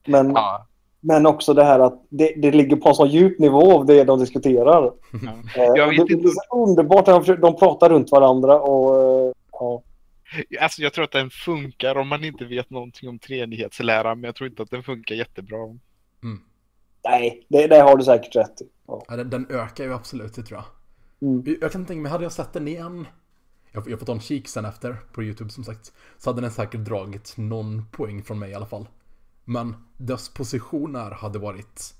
Men, 0.07 0.31
Ja, 0.31 0.67
men 0.99 1.25
också 1.25 1.53
det 1.53 1.63
här 1.63 1.79
att 1.79 2.05
det, 2.09 2.33
det 2.41 2.51
ligger 2.51 2.75
på 2.75 2.89
en 2.89 2.95
så 2.95 3.05
djup 3.05 3.39
nivå 3.39 3.73
av 3.79 3.85
det 3.85 4.03
de 4.03 4.19
diskuterar. 4.19 4.91
ja. 5.55 5.85
Vet 5.89 5.89
det, 5.89 5.95
inte 5.95 6.15
det 6.15 6.27
är 6.27 6.49
så 6.49 6.63
underbart. 6.69 7.05
De, 7.05 7.41
de 7.41 7.55
pratar 7.55 7.89
runt 7.89 8.11
varandra 8.11 8.59
och... 8.61 8.95
eh, 9.27 9.31
ja. 9.51 9.81
Alltså 10.61 10.81
jag 10.81 10.93
tror 10.93 11.03
att 11.05 11.11
den 11.11 11.29
funkar 11.29 11.95
om 11.97 12.07
man 12.07 12.23
inte 12.23 12.45
vet 12.45 12.69
någonting 12.69 13.09
om 13.09 13.19
treenighetslära, 13.19 14.15
men 14.15 14.23
jag 14.23 14.35
tror 14.35 14.49
inte 14.49 14.63
att 14.63 14.71
den 14.71 14.83
funkar 14.83 15.15
jättebra. 15.15 15.57
Mm. 16.23 16.39
Nej, 17.05 17.45
det, 17.47 17.67
det 17.67 17.79
har 17.81 17.97
du 17.97 18.03
säkert 18.03 18.35
rätt 18.35 18.61
i. 18.61 18.65
Ja. 18.87 19.03
Ja, 19.07 19.15
den, 19.15 19.29
den 19.29 19.47
ökar 19.49 19.83
ju 19.83 19.93
absolut, 19.93 20.35
det 20.35 20.43
tror 20.43 20.57
jag. 20.59 20.65
Mm. 21.21 21.57
Jag 21.61 21.71
kan 21.71 21.85
tänka 21.85 22.01
mig, 22.01 22.11
hade 22.11 22.23
jag 22.23 22.31
sett 22.31 22.53
den 22.53 22.67
igen 22.67 23.05
jag, 23.77 23.89
jag 23.89 23.99
får 23.99 24.05
ta 24.05 24.11
en 24.11 24.19
kik 24.19 24.47
sen 24.47 24.65
efter 24.65 24.97
på 25.13 25.23
YouTube 25.23 25.49
som 25.49 25.63
sagt. 25.63 25.93
Så 26.17 26.29
hade 26.29 26.41
den 26.41 26.51
säkert 26.51 26.79
dragit 26.79 27.33
någon 27.37 27.85
poäng 27.91 28.23
från 28.23 28.39
mig 28.39 28.51
i 28.51 28.53
alla 28.53 28.65
fall. 28.65 28.87
Men 29.43 29.75
dess 29.97 30.29
position 30.29 30.95
här 30.95 31.11
hade 31.11 31.39
varit 31.39 31.95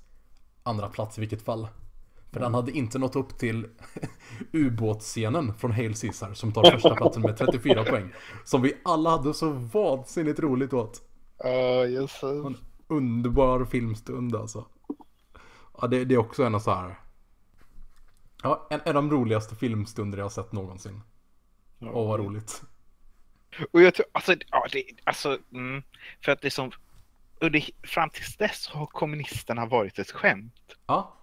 andra 0.62 0.88
plats 0.88 1.18
i 1.18 1.20
vilket 1.20 1.42
fall. 1.42 1.68
För 2.32 2.40
den 2.40 2.54
hade 2.54 2.72
inte 2.72 2.98
nått 2.98 3.16
upp 3.16 3.38
till 3.38 3.66
ubåtsscenen 4.52 5.54
från 5.54 5.72
Hail 5.72 5.94
Caesar 5.94 6.34
som 6.34 6.52
tar 6.52 6.70
första 6.70 6.94
platsen 6.94 7.22
med 7.22 7.36
34 7.36 7.84
poäng. 7.84 8.12
Som 8.44 8.62
vi 8.62 8.74
alla 8.84 9.10
hade 9.10 9.34
så 9.34 9.50
vansinnigt 9.50 10.40
roligt 10.40 10.72
åt. 10.72 11.02
Ja, 11.38 11.86
yes. 11.86 12.22
En 12.22 12.56
underbar 12.86 13.64
filmstund 13.64 14.36
alltså. 14.36 14.64
Ja, 15.80 15.86
det, 15.86 16.04
det 16.04 16.14
är 16.14 16.18
också 16.18 16.42
en 16.42 16.54
av 16.54 16.60
så 16.60 16.70
här. 16.70 16.98
Ja, 18.42 18.66
en, 18.70 18.80
en 18.84 18.88
av 18.96 19.02
de 19.02 19.10
roligaste 19.10 19.54
filmstunder 19.54 20.18
jag 20.18 20.24
har 20.24 20.30
sett 20.30 20.52
någonsin. 20.52 21.00
Åh, 21.80 22.08
vad 22.08 22.20
roligt. 22.20 22.62
Och 23.72 23.82
jag 23.82 23.94
tror, 23.94 24.06
alltså, 24.12 24.34
ja, 24.50 24.66
det, 24.72 24.84
alltså 25.04 25.38
mm, 25.52 25.82
för 26.24 26.32
att 26.32 26.40
det 26.42 26.50
som, 26.50 26.70
under, 27.40 27.64
fram 27.82 28.10
tills 28.10 28.36
dess 28.36 28.66
har 28.68 28.86
kommunisterna 28.86 29.66
varit 29.66 29.98
ett 29.98 30.10
skämt. 30.10 30.54
Ja, 30.86 31.14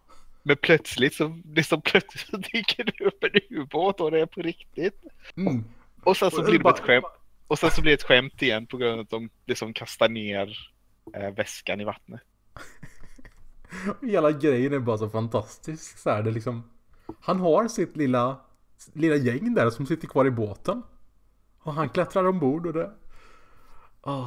Men 0.44 0.58
plötsligt 0.58 1.14
så, 1.16 1.42
det 1.46 1.64
som 1.64 1.82
plötsligt 1.82 2.28
så 2.28 2.38
dyker 2.54 2.84
det 2.84 3.06
upp 3.06 3.24
en 3.24 3.58
ubåt 3.58 4.02
och 4.02 4.12
det 4.12 4.20
är 4.22 4.26
på 4.26 4.42
riktigt. 4.42 5.04
mm. 5.36 5.64
Och 6.04 6.18
sen 6.18 6.32
så 6.32 6.38
Och 6.40 6.44
blir 6.46 6.58
det 6.58 6.64
bara- 6.64 6.74
ett 6.74 6.80
skämt. 6.80 7.06
Och 7.48 7.60
sen 7.60 7.72
så 7.72 7.82
blir 7.82 7.92
det 7.92 7.96
ett 7.96 8.04
skämt 8.04 8.42
igen 8.42 8.68
på 8.68 8.78
grund 8.78 8.94
av 8.94 9.00
att 9.00 9.10
de 9.10 9.30
liksom 9.46 9.74
kastar 9.74 10.10
ner 10.10 10.58
eh, 11.16 11.30
väskan 11.32 11.82
i 11.82 11.84
vattnet. 11.84 12.22
hela 14.02 14.32
grejen 14.32 14.74
är 14.74 14.80
bara 14.80 14.98
så 14.98 15.10
fantastisk. 15.10 15.98
Så 15.98 16.10
här, 16.10 16.24
det 16.24 16.32
liksom, 16.32 16.70
han 17.26 17.40
har 17.40 17.68
sitt 17.68 17.98
lilla, 17.98 18.36
lilla 18.94 19.16
gäng 19.16 19.54
där 19.54 19.70
som 19.70 19.86
sitter 19.86 20.08
kvar 20.08 20.26
i 20.26 20.32
båten. 20.32 20.84
Och 21.64 21.74
han 21.74 21.90
klättrar 21.90 22.28
ombord 22.28 22.66
och 22.66 22.74
det... 22.74 22.92
Ah. 24.02 24.26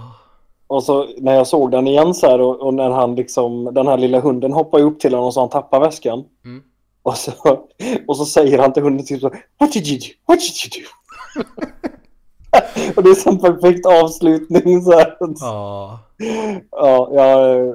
Och 0.67 0.85
så 0.85 1.09
när 1.19 1.35
jag 1.35 1.47
såg 1.47 1.71
den 1.71 1.87
igen 1.87 2.15
så 2.15 2.27
här 2.27 2.41
och, 2.41 2.61
och 2.61 2.75
när 2.75 2.91
han 2.91 3.15
liksom, 3.15 3.65
den 3.65 3.87
här 3.87 3.99
lilla 3.99 4.21
hunden 4.21 4.53
hoppar 4.53 4.81
upp 4.81 5.01
till 5.01 5.15
honom 5.15 5.33
så 5.33 5.41
han 5.41 5.49
tappar 5.49 5.81
väskan. 5.81 6.25
Mm. 6.45 6.63
Och, 7.03 7.17
så, 7.17 7.33
och 8.07 8.17
så 8.17 8.25
säger 8.25 8.59
han 8.59 8.73
till 8.73 8.83
hunden 8.83 9.07
typ 9.07 9.21
så 9.21 9.31
What 9.59 9.73
did 9.73 9.87
you 9.87 9.99
do? 9.99 10.07
What 10.27 10.41
did 10.41 10.55
you 10.65 10.85
do? 10.85 10.89
och 12.97 13.03
det 13.03 13.11
är 13.11 13.29
en 13.29 13.39
perfekt 13.39 13.87
avslutning 13.87 14.83
så 14.83 14.93
här. 14.93 15.17
Ah. 15.43 15.99
Ja, 16.71 17.11
ja, 17.13 17.55
eh, 17.55 17.75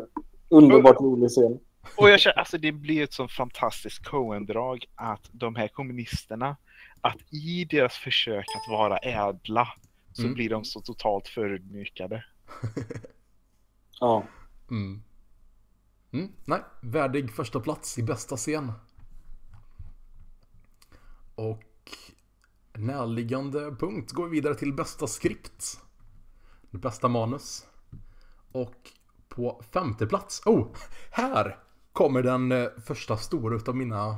underbart 0.49 1.01
rolig 1.01 1.29
scen. 1.29 1.59
Och 1.97 2.09
jag 2.09 2.19
känner, 2.19 2.39
alltså 2.39 2.57
det 2.57 2.71
blir 2.71 3.03
ett 3.03 3.13
sånt 3.13 3.31
fantastiskt 3.31 4.05
Coen-drag 4.05 4.85
att 4.95 5.29
de 5.31 5.55
här 5.55 5.67
kommunisterna, 5.67 6.57
att 7.01 7.33
i 7.33 7.65
deras 7.65 7.95
försök 7.95 8.45
att 8.55 8.71
vara 8.71 8.97
ädla 8.97 9.67
så 10.13 10.21
Mm. 10.21 10.33
blir 10.33 10.49
de 10.49 10.65
så 10.65 10.81
totalt 10.81 11.27
förödmjukade. 11.27 12.25
Ja. 13.99 14.23
Mm. 14.71 15.03
Mm, 16.11 16.31
nej, 16.45 16.59
värdig 16.81 17.33
första 17.33 17.59
plats 17.59 17.97
i 17.97 18.03
bästa 18.03 18.37
scen. 18.37 18.71
Och 21.35 21.63
närliggande 22.73 23.71
punkt 23.75 24.11
går 24.11 24.25
vi 24.25 24.31
vidare 24.31 24.55
till 24.55 24.73
bästa 24.73 25.07
skript. 25.07 25.63
Bästa 26.69 27.07
manus. 27.07 27.65
Och 28.51 28.91
på 29.29 29.63
femte 29.71 30.07
plats, 30.07 30.41
oh, 30.45 30.67
här 31.11 31.62
kommer 31.93 32.23
den 32.23 32.51
eh, 32.51 32.67
första 32.85 33.17
stora 33.17 33.55
utav 33.55 33.75
mina 33.75 34.17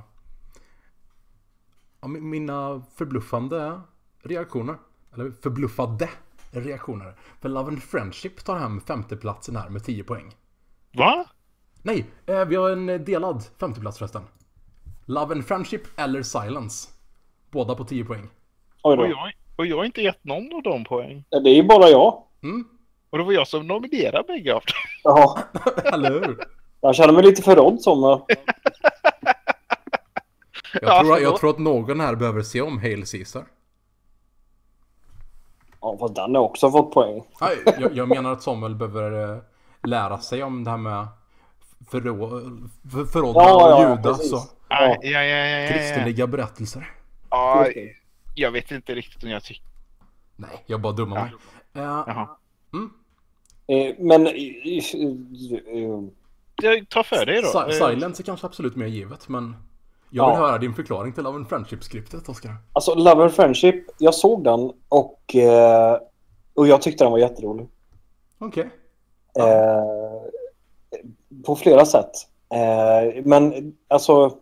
ja, 2.02 2.08
mi- 2.08 2.20
mina 2.22 2.82
förbluffande 2.96 3.82
reaktioner. 4.24 4.76
Eller 5.14 5.32
förbluffade 5.32 6.10
reaktioner. 6.52 7.16
För 7.42 7.50
Love 7.50 7.68
and 7.68 7.84
Friendship 7.84 8.44
tar 8.46 8.58
hem 8.60 8.82
femteplatsen 8.82 9.56
här 9.56 9.70
med 9.70 9.84
10 9.84 10.04
poäng. 10.04 10.36
Va? 10.94 11.26
Nej, 11.82 12.06
eh, 12.26 12.46
vi 12.46 12.56
har 12.56 12.70
en 12.70 12.90
eh, 12.90 13.00
delad 13.02 13.44
femteplats 13.60 13.98
förresten. 13.98 14.24
Love 15.06 15.36
and 15.36 15.46
Friendship 15.46 15.82
eller 16.00 16.22
Silence. 16.24 16.90
Båda 17.52 17.76
på 17.76 17.84
10 17.84 18.06
poäng. 18.06 18.30
Oj 18.84 18.98
Och 18.98 19.08
jag, 19.08 19.34
och 19.56 19.66
jag 19.66 19.78
har 19.78 19.86
inte 19.86 20.02
gett 20.02 20.24
någon 20.24 20.54
av 20.56 20.64
dem 20.64 20.84
poäng. 20.84 21.26
Det 21.30 21.50
är 21.50 21.56
ju 21.56 21.64
bara 21.64 21.90
jag. 21.90 22.24
Mm, 22.44 22.68
Och 23.10 23.18
det 23.18 23.24
var 23.24 23.32
jag 23.34 23.48
som 23.48 23.68
nominerade 23.68 24.24
bägge 24.28 24.54
av 24.54 24.62
dem. 24.62 24.76
Ja. 25.04 25.40
eller 25.94 26.12
hur? 26.12 26.38
Jag 26.86 26.96
känner 26.96 27.14
mig 27.14 27.24
lite 27.24 27.42
förrådd 27.42 27.82
som. 27.82 28.04
eh, 28.04 28.10
Jag, 30.74 30.84
Ja, 30.84 31.02
tror, 31.02 31.20
jag 31.20 31.38
tror 31.40 31.50
att 31.50 31.60
någon 31.60 32.00
här 32.00 32.16
behöver 32.16 32.42
se 32.42 32.62
om 32.62 32.80
Hail 32.80 33.06
Caesar. 33.06 33.46
Ja, 35.82 35.98
fast 36.00 36.16
den 36.16 36.36
har 36.36 36.42
också 36.42 36.72
fått 36.72 36.92
poäng. 36.94 37.24
Jag, 37.80 37.96
jag 37.96 38.08
menar 38.10 38.32
att 38.32 38.44
Samuel 38.44 38.76
behöver 38.76 39.34
eh, 39.36 39.42
lära 39.84 40.18
sig 40.20 40.44
om 40.44 40.64
det 40.64 40.70
här 40.70 40.78
med 40.78 41.08
förrå, 41.92 42.42
för, 42.92 43.06
förrådda 43.06 43.40
Ja, 43.40 43.76
och 43.76 43.92
ja, 43.92 43.98
precis. 44.04 44.34
och 44.34 44.40
Ja, 44.70 44.96
ja, 45.02 45.10
ja, 45.10 45.22
ja, 45.24 45.46
ja, 45.46 45.60
ja. 45.60 45.70
kristliga 45.74 46.28
berättelser. 46.28 46.94
ja. 47.30 47.68
Jag 48.36 48.52
vet 48.52 48.72
inte 48.72 48.96
riktigt 48.96 49.24
om 49.24 49.30
jag 49.30 49.44
tycker... 49.44 49.64
Nej, 50.36 50.64
jag 50.66 50.82
bara 50.82 50.94
dummar 50.94 51.22
mig. 51.22 51.32
Jaha. 51.74 52.28
Eh, 53.68 53.96
Men... 54.00 54.28
Jag 56.64 56.90
tar 56.90 57.04
för 57.04 57.26
dig 57.26 57.42
då. 57.42 57.48
Si- 57.48 57.58
Eh, 57.58 57.88
Silence 57.90 58.22
är 58.22 58.26
kanske 58.26 58.48
absolut 58.48 58.76
mer 58.76 58.86
givet, 58.86 59.30
men 59.30 59.44
jag 60.10 60.26
vill 60.28 60.36
Ja. 60.40 60.48
höra 60.48 60.58
din 60.58 60.74
förklaring 60.74 61.14
till 61.14 61.24
Love 61.24 61.36
and 61.36 61.50
Friendship-skriptet, 61.50 62.30
Oskar. 62.30 62.52
Alltså, 62.74 62.96
Love 62.96 63.24
and 63.24 63.32
Friendship. 63.34 63.76
Jag 63.98 64.14
såg 64.16 64.44
den 64.44 64.72
och... 64.90 65.36
eh, 65.36 65.98
Och 66.54 66.68
jag 66.68 66.82
tyckte 66.82 67.04
den 67.04 67.12
var 67.12 67.20
jätterolig. 67.20 67.68
Okej. 68.40 68.70
Eh, 69.40 69.84
på 71.46 71.56
flera 71.56 71.86
sätt. 71.86 72.12
Eh, 72.54 73.22
men 73.26 73.74
alltså, 73.88 74.38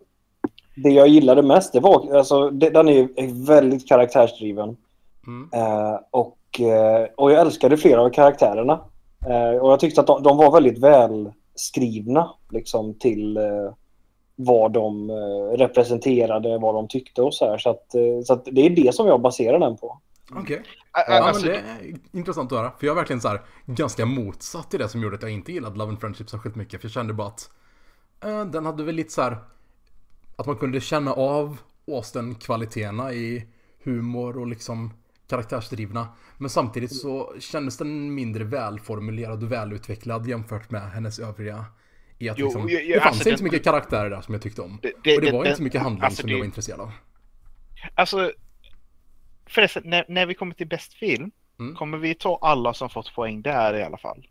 det 0.76 0.90
jag 0.90 1.08
gillade 1.08 1.42
mest, 1.42 1.74
det 1.74 1.80
var, 1.80 2.16
alltså, 2.18 2.50
det, 2.50 2.70
den 2.70 2.90
är, 2.90 3.46
väldigt 3.46 3.88
karaktärsdriven. 3.88 4.78
Mm. 5.28 5.50
Eh, 5.54 6.00
och, 6.12 6.60
eh, 6.62 7.08
och 7.18 7.32
jag 7.32 7.42
älskade 7.42 7.78
flera 7.78 8.02
av 8.02 8.10
karaktärerna. 8.10 8.80
Eh, 9.30 9.60
och 9.62 9.72
jag 9.72 9.80
tyckte 9.80 10.02
att 10.02 10.08
de, 10.08 10.24
de 10.24 10.38
var 10.38 10.52
väldigt 10.52 10.78
välskrivna 11.54 12.36
liksom, 12.50 12.94
till 13.00 13.38
eh, 13.38 13.44
vad 14.36 14.72
de 14.74 15.10
eh, 15.10 15.58
representerade, 15.58 16.58
vad 16.58 16.76
de 16.76 16.88
tyckte 16.88 17.22
och 17.22 17.34
så 17.34 17.50
här. 17.52 17.58
Så, 17.58 17.70
att, 17.70 17.96
eh, 17.96 18.02
så 18.26 18.34
att 18.34 18.46
det 18.46 18.62
är 18.66 18.70
det 18.70 18.96
som 18.96 19.08
jag 19.08 19.22
baserar 19.22 19.60
den 19.60 19.78
på. 19.78 20.00
Okej. 20.36 20.56
ä- 20.58 20.64
Ja, 20.94 21.24
alltså, 21.24 21.46
det 21.48 21.56
är 21.56 21.96
intressant 22.12 22.52
att 22.52 22.58
höra. 22.58 22.72
För 22.80 22.86
jag 22.88 22.94
är 22.94 22.96
verkligen 22.96 23.22
så 23.22 23.28
här 23.28 23.42
ganska 23.66 24.06
motsatt 24.06 24.70
till 24.72 24.80
det 24.80 24.90
som 24.90 25.02
gjorde 25.02 25.16
att 25.16 25.22
jag 25.22 25.32
inte 25.32 25.52
gillade 25.52 25.78
Love 25.78 25.90
and 25.90 26.00
Friendship 26.00 26.30
särskilt 26.30 26.56
mycket. 26.56 26.82
För 26.82 26.86
jag 26.88 26.94
kände 26.94 27.14
bara 27.14 27.28
att 27.28 27.50
eh, 28.24 28.46
den 28.46 28.66
hade 28.66 28.84
väl 28.84 28.96
lite 28.96 29.14
så 29.14 29.22
här 29.22 29.38
att 30.36 30.46
man 30.48 30.56
kunde 30.56 30.82
känna 30.82 31.14
av 31.14 31.58
Austin-kvaliteterna 31.88 33.14
i 33.14 33.48
humor 33.84 34.38
och 34.38 34.48
liksom 34.48 34.94
karaktärsdrivna. 35.28 36.08
Men 36.44 36.50
samtidigt 36.50 36.96
så 36.96 37.34
kändes 37.40 37.78
den 37.78 38.16
mindre 38.16 38.44
välformulerad 38.44 39.44
och 39.44 39.52
välutvecklad 39.52 40.28
jämfört 40.28 40.72
med 40.72 40.82
hennes 40.92 41.20
övriga. 41.20 41.66
I 42.20 42.30
att 42.30 42.38
Jo, 42.40 42.46
liksom, 42.46 42.70
ja, 42.70 42.80
ja, 42.80 42.96
det 42.96 43.02
fanns 43.02 43.14
alltså 43.16 43.30
inte 43.30 43.38
så 43.38 43.44
mycket 43.44 43.64
karaktärer 43.64 44.10
där 44.10 44.22
som 44.22 44.34
jag 44.34 44.42
tyckte 44.42 44.62
om. 44.62 44.80
Det- 44.82 44.94
det- 45.04 45.16
och 45.16 45.22
det 45.22 45.28
det- 45.32 45.38
var 45.38 45.46
inte 45.46 45.58
så 45.58 45.64
mycket 45.64 45.82
handling 45.82 46.04
alltså 46.04 46.22
som 46.22 46.30
jag 46.30 46.38
var 46.38 46.46
intresserad 46.46 46.80
av. 46.82 46.92
Alltså, 47.96 48.32
förresten, 49.46 49.84
när, 49.86 50.06
när 50.08 50.26
vi 50.26 50.34
kommer 50.34 50.54
till 50.56 50.68
bäst 50.68 50.94
film, 50.94 51.32
Mm. 51.60 51.76
kommer 51.76 51.98
vi 51.98 52.16
ta 52.16 52.40
alla 52.42 52.74
som 52.74 52.90
fått 52.90 53.16
poäng 53.16 53.42
där 53.42 53.74
i 53.74 53.84
alla 53.84 53.98
fall? 53.98 54.28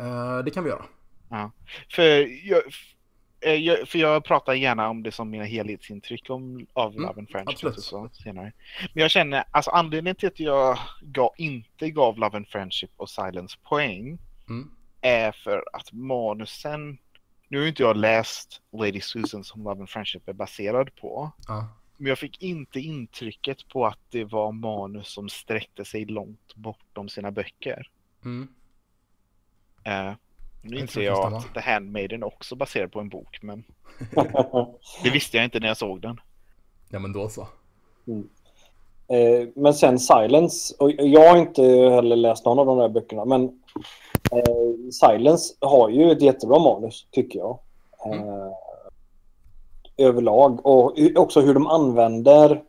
Eh, 0.00 0.38
det 0.38 0.50
kan 0.50 0.64
vi 0.64 0.70
göra. 0.70 0.84
För 1.90 2.02
jag, 2.48 2.62
jag, 3.40 3.88
för 3.88 3.98
jag 3.98 4.24
pratar 4.24 4.54
gärna 4.54 4.88
om 4.88 5.02
det 5.02 5.12
som 5.12 5.30
mina 5.30 5.44
helhetsintryck 5.44 6.30
om, 6.30 6.66
av 6.72 6.92
Mm, 6.92 7.02
Love 7.02 7.18
and 7.18 7.28
Friendship 7.30 7.64
och 7.64 7.74
så 7.82 8.08
senare. 8.12 8.52
Men 8.94 9.02
jag 9.02 9.10
känner, 9.10 9.44
alltså 9.50 9.70
anledningen 9.70 10.16
till 10.16 10.28
att 10.28 10.40
jag 10.40 10.78
gav, 11.02 11.30
inte 11.36 11.90
gav 11.90 12.18
Love 12.18 12.36
and 12.36 12.48
Friendship 12.48 12.90
och 12.96 13.10
Silence 13.10 13.58
poäng 13.62 14.18
Mm. 14.48 14.70
är 15.00 15.32
för 15.32 15.64
att 15.72 15.92
manusen, 15.92 16.98
nu 17.48 17.60
har 17.60 17.66
inte 17.66 17.82
jag 17.82 17.96
läst 17.96 18.60
Lady 18.72 19.00
Susan 19.00 19.44
som 19.44 19.62
Love 19.62 19.80
and 19.80 19.88
Friendship 19.90 20.28
är 20.28 20.32
baserad 20.32 20.94
på. 20.96 21.30
Ja. 21.48 21.68
Men 21.96 22.06
jag 22.06 22.18
fick 22.18 22.42
inte 22.42 22.80
intrycket 22.80 23.68
på 23.68 23.86
att 23.86 23.98
det 24.10 24.24
var 24.24 24.52
manus 24.52 25.08
som 25.08 25.28
sträckte 25.28 25.84
sig 25.84 26.04
långt 26.04 26.54
bortom 26.54 27.08
sina 27.08 27.30
böcker. 27.30 27.90
Mm. 28.24 28.48
Eh, 29.84 30.14
nu 30.62 30.76
Jag 30.76 30.80
inser 30.80 31.02
jag 31.02 31.34
att. 31.34 31.54
The 31.54 31.60
Handmaiden 31.60 32.22
är 32.22 32.26
också 32.26 32.56
baserad 32.56 32.92
på 32.92 33.00
en 33.00 33.08
bok, 33.08 33.38
men 33.42 33.64
det 35.02 35.10
visste 35.10 35.36
jag 35.36 35.44
inte 35.44 35.60
när 35.60 35.68
jag 35.68 35.76
såg 35.76 36.00
den. 36.00 36.20
Ja 36.88 36.98
men 36.98 37.12
då 37.12 37.28
så. 37.28 37.46
Eh, 39.08 39.48
men 39.54 39.74
sen 39.74 39.98
Silence, 39.98 40.74
och 40.78 40.90
jag 40.90 41.30
har 41.30 41.38
inte 41.38 41.62
heller 41.62 42.16
läst 42.16 42.44
någon 42.44 42.58
av 42.58 42.66
de 42.66 42.78
där 42.78 42.88
böckerna, 42.88 43.24
men 43.24 43.42
eh, 44.32 44.90
Silence 44.92 45.54
har 45.60 45.88
ju 45.88 46.12
ett 46.12 46.22
jättebra 46.22 46.58
manus, 46.58 47.06
tycker 47.10 47.38
jag. 47.38 47.58
Eh, 48.06 48.52
Överlag. 49.96 50.66
Och 50.66 50.98
också 51.16 51.40
hur 51.40 51.54
de 51.54 51.66
använder... 51.66 52.62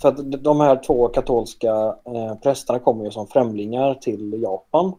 För 0.00 0.08
att 0.08 0.42
de 0.42 0.60
här 0.60 0.76
två 0.76 1.08
katolska 1.08 1.96
eh, 2.04 2.34
prästerna 2.42 2.78
kommer 2.78 3.04
ju 3.04 3.10
som 3.10 3.26
främlingar 3.26 3.94
till 3.94 4.42
Japan. 4.42 4.92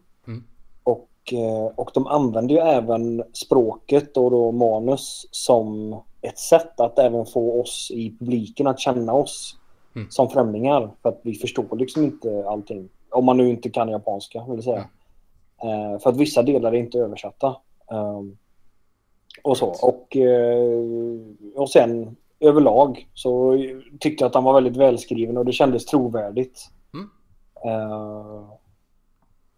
Och, 1.24 1.32
eh, 1.32 1.66
och 1.76 1.90
de 1.94 2.06
använder 2.06 2.54
ju 2.54 2.60
även 2.60 3.24
språket 3.32 4.16
och 4.16 4.30
då 4.30 4.52
manus 4.52 5.28
som 5.30 5.96
ett 6.22 6.38
sätt 6.38 6.80
att 6.80 6.98
även 6.98 7.26
få 7.26 7.60
oss 7.60 7.90
i 7.94 8.16
publiken 8.18 8.66
att 8.66 8.80
känna 8.80 9.12
oss 9.12 9.56
Mm. 9.96 10.10
som 10.10 10.30
främlingar. 10.30 10.90
För 11.02 11.08
att 11.08 11.20
vi 11.22 11.34
förstår 11.34 11.76
liksom 11.76 12.04
inte 12.04 12.44
allting. 12.48 12.88
Om 13.10 13.24
man 13.24 13.36
nu 13.36 13.50
inte 13.50 13.70
kan 13.70 13.88
japanska, 13.88 14.44
vill 14.48 14.62
säga. 14.62 14.84
Eh, 15.62 15.98
för 15.98 16.10
att 16.10 16.16
vissa 16.16 16.42
delar 16.42 16.72
är 16.72 16.78
inte 16.78 16.98
översatta. 16.98 17.56
Ehm, 17.90 18.36
och 19.42 19.56
så. 19.56 19.66
Och, 19.82 20.16
eh, 20.16 20.70
och 21.56 21.70
sen 21.70 22.16
överlag 22.40 23.08
så 23.14 23.58
tyckte 24.00 24.24
jag 24.24 24.28
att 24.28 24.34
han 24.34 24.44
var 24.44 24.54
väldigt 24.54 24.76
välskriven 24.76 25.36
och 25.36 25.44
det 25.44 25.52
kändes 25.52 25.86
trovärdigt. 25.86 26.70
Mm. 26.94 27.10
Eh, 27.64 28.44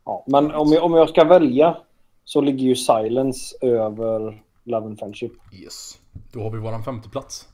Ja, 0.06 0.24
men 0.26 0.50
om 0.50 0.72
jag, 0.72 0.84
om 0.84 0.92
jag 0.92 1.08
ska 1.08 1.24
välja 1.24 1.78
så 2.24 2.40
ligger 2.40 2.66
ju 2.66 2.76
Silence 2.76 3.56
över 3.60 4.44
Love 4.64 4.86
and 4.86 4.98
Friendship. 4.98 5.32
Yes. 5.52 6.00
Då 6.32 6.42
har 6.42 6.50
vi 6.50 6.58
våran 6.58 6.84
femte 6.84 7.08
plats. 7.08 7.48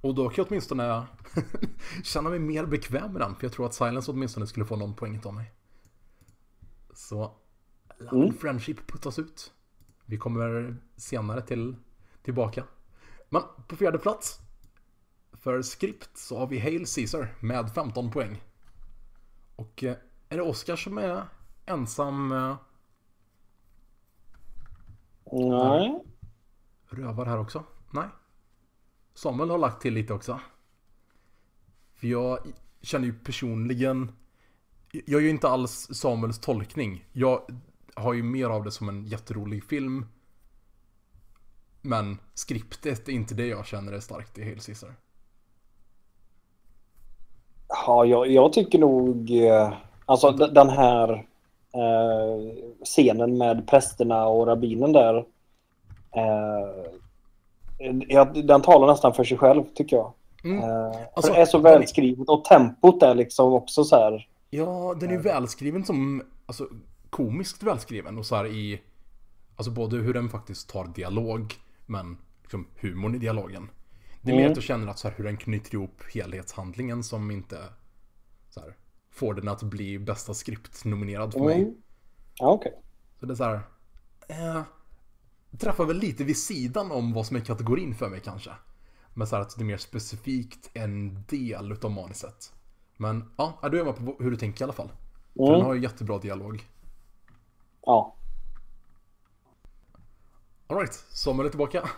Och 0.00 0.14
då 0.14 0.28
kan 0.28 0.34
jag 0.36 0.46
åtminstone 0.50 1.06
känna 2.04 2.30
mig 2.30 2.38
mer 2.38 2.66
bekväm 2.66 3.12
med 3.12 3.22
den. 3.22 3.34
För 3.34 3.44
jag 3.44 3.52
tror 3.52 3.66
att 3.66 3.74
Silence 3.74 4.10
åtminstone 4.10 4.46
skulle 4.46 4.66
få 4.66 4.76
någon 4.76 4.94
poäng 4.94 5.20
av 5.24 5.34
mig. 5.34 5.52
Så 6.94 7.30
Love 7.98 8.24
and 8.24 8.40
Friendship 8.40 8.86
puttas 8.86 9.18
ut. 9.18 9.52
Vi 10.06 10.18
kommer 10.18 10.76
senare 10.96 11.42
till 11.42 11.76
tillbaka. 12.22 12.64
Men 13.28 13.42
på 13.68 13.76
fjärde 13.76 13.98
plats 13.98 14.38
för 15.32 15.62
skript 15.62 16.18
så 16.18 16.38
har 16.38 16.46
vi 16.46 16.58
Hail 16.58 16.84
Caesar 16.94 17.34
med 17.40 17.74
15 17.74 18.10
poäng. 18.10 18.42
Och 19.56 19.84
eh, 19.84 19.96
är 20.28 20.36
det 20.36 20.42
Oscar 20.42 20.76
som 20.76 20.98
är 20.98 21.22
ensam 21.66 22.32
eh, 22.32 22.56
Nej. 25.32 26.02
rövar 26.88 27.26
här 27.26 27.38
också? 27.38 27.64
Nej. 27.90 28.08
Samuel 29.14 29.50
har 29.50 29.58
lagt 29.58 29.82
till 29.82 29.94
lite 29.94 30.14
också. 30.14 30.40
För 31.94 32.06
jag 32.06 32.38
känner 32.82 33.06
ju 33.06 33.12
personligen 33.18 34.12
Jag 34.92 35.02
gör 35.08 35.20
ju 35.20 35.30
inte 35.30 35.48
alls 35.48 35.88
Samuels 35.92 36.38
tolkning. 36.38 37.04
Jag 37.12 37.42
har 37.94 38.12
ju 38.14 38.22
mer 38.22 38.46
av 38.50 38.64
det 38.64 38.70
som 38.70 38.88
en 38.88 39.04
jätterolig 39.06 39.64
film. 39.64 40.06
Men 41.82 42.18
skriptet 42.34 43.08
är 43.08 43.12
inte 43.12 43.34
det 43.34 43.46
jag 43.46 43.66
känner 43.66 43.92
är 43.92 44.00
starkt 44.00 44.38
i 44.38 44.44
Hail 44.44 44.60
Caesar. 44.60 44.96
Ja, 47.68 48.04
jag, 48.04 48.26
jag 48.30 48.52
tycker 48.52 48.78
nog... 48.78 49.30
eh, 49.30 49.72
Alltså 50.04 50.30
den 50.30 50.68
här 50.68 51.26
eh, 51.76 52.54
scenen 52.84 53.38
med 53.38 53.68
prästerna 53.68 54.26
och 54.26 54.46
rabbinen 54.46 54.92
där. 54.92 55.24
Eh, 56.16 56.66
den 58.44 58.62
talar 58.62 58.86
nästan 58.86 59.14
för 59.14 59.24
sig 59.24 59.38
själv 59.38 59.64
tycker 59.74 59.96
jag. 59.96 60.12
Mm. 60.44 60.58
Eh, 60.58 60.96
Alltså, 61.14 61.32
det 61.32 61.38
är 61.38 61.46
så 61.46 61.58
välskrivet 61.58 62.28
och 62.28 62.44
tempot 62.44 63.02
är 63.02 63.14
liksom 63.14 63.52
också 63.52 63.84
så 63.84 63.96
här. 63.96 64.28
Ja, 64.50 64.94
den 65.00 65.08
är 65.08 65.12
ju 65.12 65.20
välskriven 65.20 65.84
som, 65.84 66.22
alltså 66.46 66.68
komiskt 67.10 67.62
välskriven 67.62 68.18
och 68.18 68.26
så 68.26 68.36
här 68.36 68.46
i, 68.46 68.80
alltså 69.56 69.70
både 69.70 69.96
hur 69.96 70.14
den 70.14 70.28
faktiskt 70.28 70.68
tar 70.68 70.84
dialog, 70.84 71.54
men 71.86 72.18
liksom 72.42 72.66
humorn 72.80 73.14
i 73.14 73.18
dialogen. 73.18 73.68
Det 74.22 74.30
är 74.30 74.34
mer 74.34 74.40
Mm. 74.42 74.52
att 74.52 74.56
jag 74.56 74.64
känner 74.64 74.88
att 74.88 74.98
så 74.98 75.08
här, 75.08 75.14
hur 75.16 75.24
den 75.24 75.36
knyter 75.36 75.74
ihop 75.74 76.02
helhetshandlingen 76.14 77.02
som 77.04 77.30
inte 77.30 77.56
så 78.50 78.60
här, 78.60 78.74
får 79.16 79.34
den 79.34 79.48
att 79.48 79.62
bli 79.62 79.98
bästa 79.98 80.34
skript 80.34 80.84
nominerad 80.84 81.32
för 81.32 81.40
mig. 81.40 81.62
Mm. 81.62 81.74
Ja, 82.38 82.46
okej. 82.50 82.72
Så 83.20 83.26
det 83.26 83.32
är 83.32 83.36
så 83.36 83.44
här, 83.44 83.60
eh, 84.28 84.62
träffar 85.58 85.84
väl 85.84 85.98
lite 85.98 86.24
vid 86.24 86.38
sidan 86.38 86.92
om 86.92 87.12
vad 87.12 87.26
som 87.26 87.36
är 87.36 87.40
kategorin 87.40 87.94
för 87.94 88.08
mig 88.08 88.20
kanske. 88.24 88.50
Men 89.14 89.26
så 89.26 89.36
här 89.36 89.42
att 89.42 89.56
det 89.56 89.62
är 89.62 89.66
mer 89.66 89.76
specifikt 89.76 90.70
en 90.74 91.24
del 91.28 91.72
utav 91.72 91.90
manuset. 91.90 92.52
Men 92.96 93.30
ja, 93.36 93.58
då 93.62 93.68
är 93.68 93.74
jag 93.74 93.86
med 93.86 93.96
på 93.96 94.24
hur 94.24 94.30
du 94.30 94.36
tänker 94.36 94.62
i 94.62 94.64
alla 94.64 94.72
fall. 94.72 94.88
För 95.36 95.42
Mm. 95.42 95.52
den 95.52 95.62
har 95.66 95.74
ju 95.74 95.82
jättebra 95.82 96.18
dialog. 96.18 96.68
Ja. 97.82 98.16
Alright, 100.66 100.92
Samuel 101.08 101.46
är 101.46 101.50
tillbaka. 101.50 101.88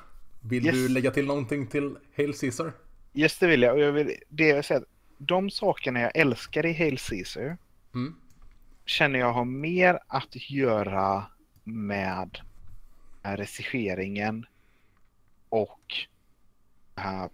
Vill 0.43 0.67
Yes. 0.67 0.75
du 0.75 0.89
lägga 0.89 1.11
till 1.11 1.27
någonting 1.27 1.67
till 1.67 1.97
Hail 2.17 2.35
Caesar? 2.39 2.73
Yes, 3.15 3.39
det 3.39 3.47
vill 3.47 3.63
jag. 3.63 3.75
Och 3.75 3.81
jag 3.81 3.93
vill, 3.93 4.15
det 4.29 4.49
jag 4.49 4.55
vill 4.55 4.65
säga, 4.65 4.81
de 5.19 5.51
sakerna 5.51 6.01
jag 6.01 6.17
älskar 6.17 6.67
i 6.67 6.73
Hail 6.73 6.99
Caesar 6.99 7.57
Mm. 7.95 8.15
känner 8.85 9.19
jag 9.19 9.33
har 9.33 9.45
mer 9.45 9.99
att 10.07 10.51
göra 10.51 11.27
med 11.65 12.39
regisseringen 13.23 14.47
och 15.49 15.95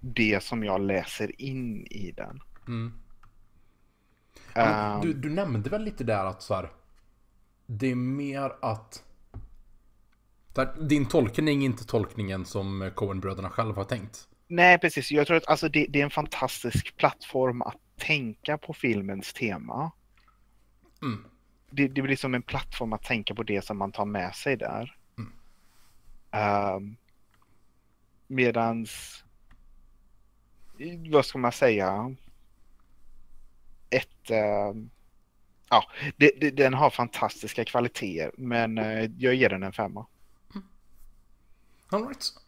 det 0.01 0.43
som 0.43 0.65
jag 0.65 0.81
läser 0.81 1.41
in 1.43 1.87
i 1.87 2.11
den. 2.11 2.41
Mm. 2.69 2.93
Ehm, 4.55 5.01
du, 5.01 5.13
du 5.13 5.31
nämnde 5.31 5.71
väl 5.71 5.83
lite 5.83 6.05
där 6.05 6.25
att 6.25 6.43
så 6.43 6.55
här, 6.55 6.71
det 7.67 7.91
är 7.91 7.95
mer 7.95 8.53
att 8.63 9.05
din 10.81 11.07
tolkning 11.07 11.63
är 11.63 11.67
inte 11.67 11.85
tolkningen 11.87 12.45
som 12.45 12.91
Coen-bröderna 12.95 13.51
själva 13.51 13.75
har 13.75 13.85
tänkt. 13.85 14.29
Nej, 14.55 14.79
precis. 14.79 15.11
Jag 15.11 15.27
tror 15.27 15.37
att 15.37 15.49
alltså, 15.49 15.69
det, 15.69 15.87
det 15.89 16.01
är 16.01 16.05
en 16.05 16.11
fantastisk 16.11 16.97
plattform 16.97 17.63
att 17.63 17.77
tänka 17.97 18.59
på 18.59 18.73
filmens 18.73 19.33
tema. 19.33 19.93
Mm. 21.03 21.25
Det, 21.71 21.89
det 21.89 22.03
blir 22.03 22.17
som 22.17 22.35
en 22.35 22.43
plattform 22.43 22.93
att 22.93 23.03
tänka 23.03 23.35
på 23.35 23.43
det 23.43 23.65
som 23.65 23.79
man 23.79 23.93
tar 23.93 24.05
med 24.05 24.35
sig 24.35 24.57
där. 24.57 24.97
Mm. 25.19 26.77
Um, 26.77 26.97
medans, 28.27 29.25
vad 31.11 31.27
ska 31.27 31.39
man 31.39 31.53
säga, 31.53 32.15
ett, 33.91 34.31
ehm, 34.31 34.91
ja, 35.71 35.85
det, 36.17 36.33
det, 36.41 36.51
den 36.51 36.75
har 36.75 36.91
fantastiska 36.91 37.65
kvaliteter, 37.65 38.31
men 38.37 38.79
eh, 38.79 39.11
jag 39.19 39.35
ger 39.35 39.49
den 39.49 39.63
en 39.63 39.73
femma. 39.73 40.07
Alright. 41.89 42.44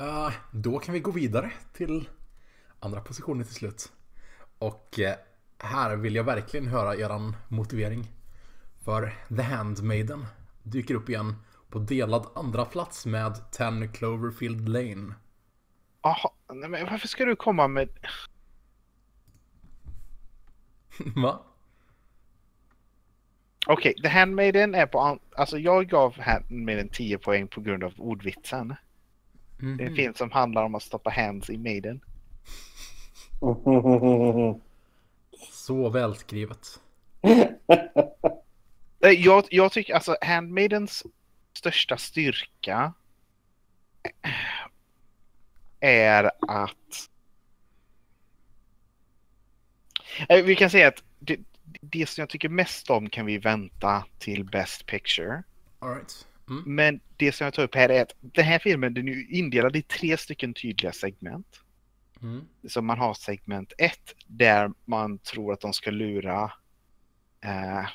Uh, 0.00 0.32
då 0.52 0.78
kan 0.78 0.94
vi 0.94 1.00
gå 1.00 1.10
vidare 1.10 1.52
till 1.72 2.08
andra 2.80 3.00
positionen 3.00 3.44
till 3.44 3.54
slut. 3.54 3.92
Och 4.58 4.98
eh, 5.00 5.14
här 5.58 5.96
vill 5.96 6.14
jag 6.14 6.24
verkligen 6.24 6.66
höra 6.66 6.96
eran 6.96 7.36
motivering. 7.48 8.08
För 8.84 9.14
The 9.36 9.42
Handmaiden 9.42 10.26
dyker 10.62 10.94
upp 10.94 11.08
igen 11.08 11.36
på 11.68 11.78
delad 11.78 12.26
andra 12.34 12.64
plats 12.64 13.06
med 13.06 13.50
10 13.50 13.88
Cloverfield 13.88 14.68
Lane. 14.68 15.14
Jaha, 16.02 16.30
men 16.54 16.70
varför 16.72 17.08
ska 17.08 17.24
du 17.24 17.36
komma 17.36 17.68
med... 17.68 17.88
Va? 21.16 21.42
Okej, 23.66 23.94
The 24.02 24.08
Handmaiden 24.08 24.74
är 24.74 24.86
på... 24.86 25.00
an- 25.00 25.18
Alltså 25.36 25.58
jag 25.58 25.88
gav 25.88 26.20
Handmaiden 26.20 26.88
10 26.88 27.18
poäng 27.18 27.48
på 27.48 27.60
grund 27.60 27.84
av 27.84 27.92
ordvitsen. 27.96 28.74
Det 29.60 29.66
är 29.66 29.86
en 29.86 29.92
Mhm. 29.92 29.96
film 29.96 30.14
som 30.14 30.30
handlar 30.30 30.64
om 30.64 30.74
att 30.74 30.82
stoppa 30.82 31.10
hands 31.10 31.50
i 31.50 31.58
maiden. 31.58 32.00
Så 35.52 35.88
välskrivet. 35.88 36.66
Eh, 39.02 39.10
Jag, 39.10 39.44
jag 39.50 39.72
tycker 39.72 39.94
alltså 39.94 40.16
Handmaidens 40.22 41.06
största 41.52 41.96
styrka 41.96 42.92
är 45.80 46.30
att... 46.48 47.08
Eh, 50.28 50.44
Vi 50.44 50.56
kan 50.56 50.70
säga 50.70 50.88
att 50.88 51.02
det, 51.18 51.40
det 51.80 52.08
som 52.08 52.22
jag 52.22 52.28
tycker 52.28 52.48
mest 52.48 52.90
om 52.90 53.10
kan 53.10 53.26
vi 53.26 53.38
vänta 53.38 54.04
till 54.18 54.44
Best 54.44 54.86
Picture. 54.86 55.42
Alright. 55.78 56.26
Mm. 56.50 56.62
Men 56.66 57.00
det 57.16 57.32
som 57.32 57.44
jag 57.44 57.54
tar 57.54 57.62
upp 57.62 57.74
här 57.74 57.88
är 57.88 58.02
att 58.02 58.14
den 58.20 58.44
här 58.44 58.58
filmen 58.58 58.94
den 58.94 59.08
är 59.08 59.12
ju 59.12 59.28
indelad 59.28 59.76
i 59.76 59.82
tre 59.82 60.16
stycken 60.16 60.54
tydliga 60.54 60.92
segment. 60.92 61.60
Mm. 62.22 62.44
Så 62.68 62.82
man 62.82 62.98
har 62.98 63.14
segment 63.14 63.72
1 63.78 63.92
där 64.26 64.70
man 64.84 65.18
tror 65.18 65.52
att 65.52 65.60
de 65.60 65.72
ska 65.72 65.90
lura, 65.90 66.52
eh, 67.44 67.88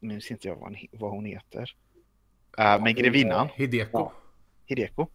nu 0.00 0.08
minns 0.08 0.30
inte 0.30 0.48
jag 0.48 0.56
vad 0.56 0.64
hon, 0.68 0.76
vad 0.92 1.10
hon 1.10 1.24
heter, 1.24 1.74
eh, 2.58 2.82
men 2.82 2.94
grevinnan, 2.94 3.48
Hideko. 3.54 3.98
Ja. 3.98 4.12
Hideko. 4.66 5.06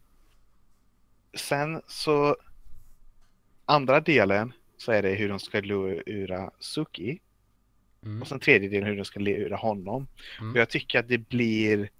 Sen 1.34 1.82
så, 1.86 2.36
andra 3.64 4.00
delen 4.00 4.52
så 4.76 4.92
är 4.92 5.02
det 5.02 5.14
hur 5.14 5.28
de 5.28 5.40
ska 5.40 5.60
lura 5.60 6.50
Suki. 6.58 7.20
Mm. 8.04 8.22
Och 8.22 8.28
sen 8.28 8.40
tredje 8.40 8.68
delen 8.68 8.88
hur 8.88 8.96
de 8.96 9.04
ska 9.04 9.20
lura 9.20 9.56
honom. 9.56 10.06
Mm. 10.40 10.52
Och 10.52 10.58
jag 10.58 10.68
tycker 10.68 10.98
att 10.98 11.08
det 11.08 11.18
blir, 11.18 11.90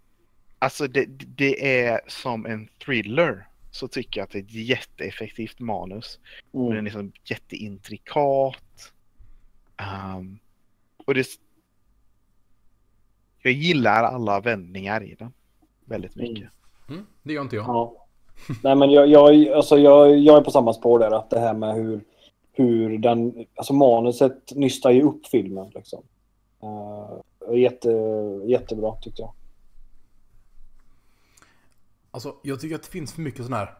alltså 0.61 0.87
det, 0.87 1.05
det 1.37 1.81
är 1.85 2.01
som 2.07 2.47
en 2.47 2.69
thriller. 2.85 3.47
Så 3.73 3.89
tycker 3.89 4.21
jag 4.21 4.25
att 4.25 4.31
det 4.33 4.39
är 4.39 4.43
ett 4.43 4.55
jätteeffektivt 4.69 5.61
manus. 5.61 6.19
Och 6.51 6.63
den 6.63 6.73
är 6.73 6.73
Mm. 6.73 6.85
liksom 6.85 7.13
jätteintrikat. 7.25 8.93
Ehm, 9.77 10.39
och 11.07 11.15
det... 11.15 11.27
Jag 13.43 13.53
gillar 13.53 14.05
alla 14.05 14.41
vändningar 14.41 15.03
i 15.03 15.15
den. 15.15 15.33
Väldigt 15.85 16.17
mycket. 16.17 16.49
Mm. 16.89 17.07
Det 17.23 17.33
gör 17.33 17.43
inte 17.43 17.57
jag. 17.57 17.65
Ja. 17.65 18.07
Nej, 18.63 18.77
men 18.77 18.91
jag, 18.91 19.09
jag, 19.09 19.49
alltså 19.49 19.79
jag, 19.79 20.19
jag 20.19 20.37
är 20.37 20.41
på 20.45 20.51
samma 20.51 20.73
spår 20.73 20.99
där. 20.99 21.11
Att 21.11 21.31
det 21.31 21.41
här 21.41 21.55
med 21.55 21.75
hur, 21.75 22.05
hur 22.53 22.99
den... 22.99 23.47
Alltså 23.55 23.73
manuset 23.73 24.53
nystar 24.57 24.91
ju 24.91 25.03
upp 25.03 25.27
filmen. 25.27 25.71
Liksom. 25.75 26.03
Uh, 26.65 27.59
jätte, 27.59 27.91
jättebra 28.47 28.97
tyckte 28.97 29.23
jag. 29.23 29.33
Alltså, 32.11 32.37
jag 32.43 32.61
tycker 32.61 32.75
att 32.75 32.83
det 32.83 32.89
finns 32.89 33.13
för 33.13 33.23
mycket 33.23 33.45
sådana 33.45 33.57
här 33.57 33.79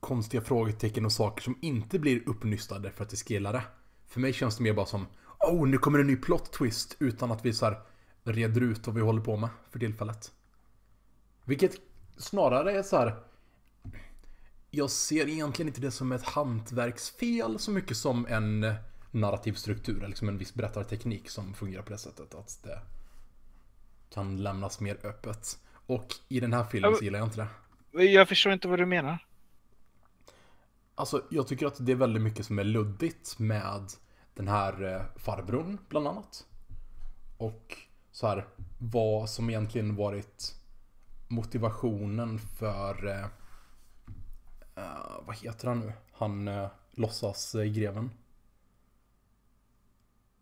konstiga 0.00 0.42
frågetecken 0.42 1.04
och 1.04 1.12
saker 1.12 1.42
som 1.42 1.58
inte 1.62 1.98
blir 1.98 2.28
uppnystade 2.28 2.90
för 2.90 3.04
att 3.04 3.10
det 3.10 3.16
ska 3.16 3.34
gilla 3.34 3.52
det. 3.52 3.62
För 4.06 4.20
mig 4.20 4.32
känns 4.32 4.56
det 4.56 4.62
mer 4.62 4.72
bara 4.72 4.86
som 4.86 5.06
Oh, 5.40 5.68
nu 5.68 5.78
kommer 5.78 5.98
en 5.98 6.06
ny 6.06 6.16
plot 6.16 6.52
twist 6.52 6.96
utan 6.98 7.32
att 7.32 7.44
vi 7.44 7.52
så 7.52 7.64
här 7.64 7.80
reder 8.22 8.60
ut 8.60 8.86
vad 8.86 8.96
vi 8.96 9.02
håller 9.02 9.22
på 9.22 9.36
med 9.36 9.48
för 9.70 9.78
tillfället. 9.78 10.32
Vilket 11.44 11.72
snarare 12.16 12.78
är 12.78 12.82
så 12.82 12.96
här. 12.96 13.22
Jag 14.70 14.90
ser 14.90 15.28
egentligen 15.28 15.68
inte 15.68 15.80
det 15.80 15.90
som 15.90 16.12
ett 16.12 16.22
hantverksfel 16.22 17.58
så 17.58 17.70
mycket 17.70 17.96
som 17.96 18.26
en 18.26 18.74
narrativ 19.10 19.52
struktur, 19.52 20.06
liksom 20.08 20.28
en 20.28 20.38
viss 20.38 20.54
berättarteknik 20.54 21.30
som 21.30 21.54
fungerar 21.54 21.82
på 21.82 21.92
det 21.92 21.98
sättet. 21.98 22.34
Att 22.34 22.60
det 22.62 22.80
kan 24.10 24.42
lämnas 24.42 24.80
mer 24.80 25.06
öppet. 25.06 25.58
Och 25.90 26.14
i 26.28 26.40
den 26.40 26.52
här 26.52 26.64
filmen 26.64 26.96
så 26.96 27.04
gillar 27.04 27.18
jag 27.18 27.28
inte 27.28 27.48
det. 27.92 28.04
Jag 28.04 28.28
förstår 28.28 28.52
inte 28.52 28.68
vad 28.68 28.78
du 28.78 28.86
menar. 28.86 29.18
Alltså, 30.94 31.22
jag 31.30 31.46
tycker 31.46 31.66
att 31.66 31.86
det 31.86 31.92
är 31.92 31.96
väldigt 31.96 32.22
mycket 32.22 32.46
som 32.46 32.58
är 32.58 32.64
luddigt 32.64 33.38
med 33.38 33.92
den 34.34 34.48
här 34.48 34.94
eh, 34.94 35.02
farbrorn, 35.16 35.78
bland 35.88 36.08
annat. 36.08 36.46
Och 37.36 37.76
så 38.12 38.26
här, 38.26 38.46
vad 38.78 39.30
som 39.30 39.50
egentligen 39.50 39.96
varit 39.96 40.54
motivationen 41.28 42.38
för... 42.38 43.06
Eh, 43.08 43.26
vad 45.26 45.36
heter 45.36 45.68
han 45.68 45.80
nu? 45.80 45.92
Han 46.12 46.48
eh, 46.48 46.68
låtsas 46.90 47.54
eh, 47.54 47.64
greven. 47.64 48.10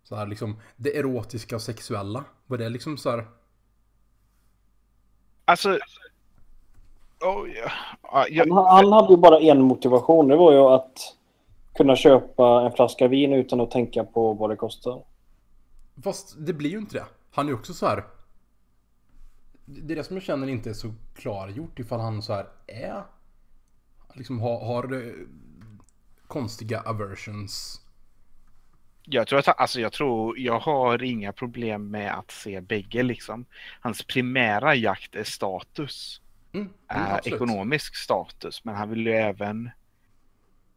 Så 0.03 0.17
här 0.17 0.27
liksom, 0.27 0.61
det 0.77 0.97
erotiska 0.97 1.57
och 1.57 1.63
sexuella. 1.63 2.25
Var 2.47 2.59
det 2.59 2.69
liksom 2.69 2.97
så 2.99 3.11
här... 3.11 3.38
Alltså... 5.49 5.79
Oh, 7.21 7.49
ja. 7.57 7.71
Ja, 8.03 8.27
jag, 8.31 8.55
Han, 8.55 8.67
han 8.67 8.93
hade 8.93 9.13
ju 9.13 9.17
bara 9.17 9.41
en 9.41 9.63
motivation. 9.63 10.29
Det 10.29 10.37
var 10.37 10.53
ju 10.53 10.59
att 10.59 11.17
kunna 11.75 11.97
köpa 11.97 12.63
en 12.67 12.73
flaska 12.73 13.09
vin 13.09 13.33
utan 13.33 13.61
att 13.61 13.71
tänka 13.71 14.05
på 14.05 14.33
vad 14.33 14.51
det 14.51 14.57
kostar. 14.57 15.03
Fast 16.05 16.35
det 16.39 16.53
blir 16.53 16.71
ju 16.71 16.79
inte 16.79 16.97
det. 16.97 17.05
Han 17.31 17.47
är 17.47 17.51
ju 17.51 17.55
också 17.55 17.75
så 17.75 17.87
här. 17.87 18.05
Det 19.65 19.95
är 19.95 19.97
det 19.97 20.05
som 20.05 20.17
jag 20.17 20.23
känner 20.23 20.49
inte 20.49 20.71
är 20.71 20.75
så 20.75 20.95
klargjort 21.15 21.79
ifall 21.79 22.01
han 22.01 22.23
så 22.23 22.33
här 22.33 22.47
är. 22.67 23.03
Liksom 24.15 24.41
har, 24.41 24.65
har 24.67 24.95
eh, 24.95 25.13
konstiga 26.27 26.81
aversions. 26.81 27.81
Jag 29.11 29.27
tror 29.27 29.39
att 29.39 29.61
alltså 29.61 29.81
jag 29.81 29.93
tror 29.93 30.39
jag 30.39 30.59
har 30.59 31.03
inga 31.03 31.33
problem 31.33 31.91
med 31.91 32.19
att 32.19 32.31
se 32.31 32.61
bägge 32.61 33.03
liksom. 33.03 33.47
Hans 33.81 34.03
primära 34.03 34.75
jakt 34.75 35.15
är 35.15 35.25
status. 35.25 36.21
Mm, 36.53 36.67
mm, 36.67 37.13
absolut. 37.13 37.37
ekonomisk 37.37 37.97
status. 37.97 38.65
Men 38.65 38.75
han 38.75 38.91
vill 38.91 39.07
ju 39.07 39.13
även 39.13 39.71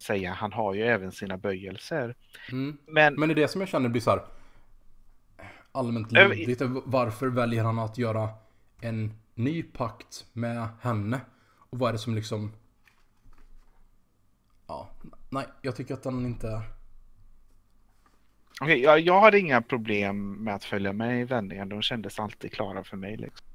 säga, 0.02 0.32
han 0.32 0.52
har 0.52 0.74
ju 0.74 0.82
även 0.82 1.12
sina 1.12 1.36
böjelser. 1.36 2.16
Mm. 2.52 2.78
Men, 2.86 3.14
Men 3.14 3.28
det 3.28 3.32
är 3.32 3.36
det 3.36 3.48
som 3.48 3.60
jag 3.60 3.68
känner 3.68 3.88
blir 3.88 4.02
så 4.02 4.10
här. 4.10 4.22
Allmänt 5.72 6.12
luddigt. 6.12 6.62
Varför 6.84 7.26
väljer 7.26 7.64
han 7.64 7.78
att 7.78 7.98
göra 7.98 8.28
en 8.80 9.14
ny 9.34 9.62
pakt 9.62 10.26
med 10.32 10.68
henne? 10.80 11.20
Och 11.70 11.78
vad 11.78 11.88
är 11.88 11.92
det 11.92 11.98
som 11.98 12.14
liksom... 12.14 12.52
Ja, 14.66 14.88
nej, 15.30 15.46
jag 15.62 15.76
tycker 15.76 15.94
att 15.94 16.02
den 16.02 16.26
inte... 16.26 16.62
okej, 18.60 18.80
jag, 18.80 19.00
jag 19.00 19.20
hade 19.20 19.38
inga 19.38 19.62
problem 19.62 20.32
med 20.32 20.54
att 20.54 20.64
följa 20.64 20.92
med 20.92 21.20
i 21.20 21.24
vändningen. 21.24 21.68
De 21.68 21.82
kändes 21.82 22.18
alltid 22.18 22.52
klara 22.52 22.84
för 22.84 22.96
mig. 22.96 23.16
Liksom. 23.16 23.46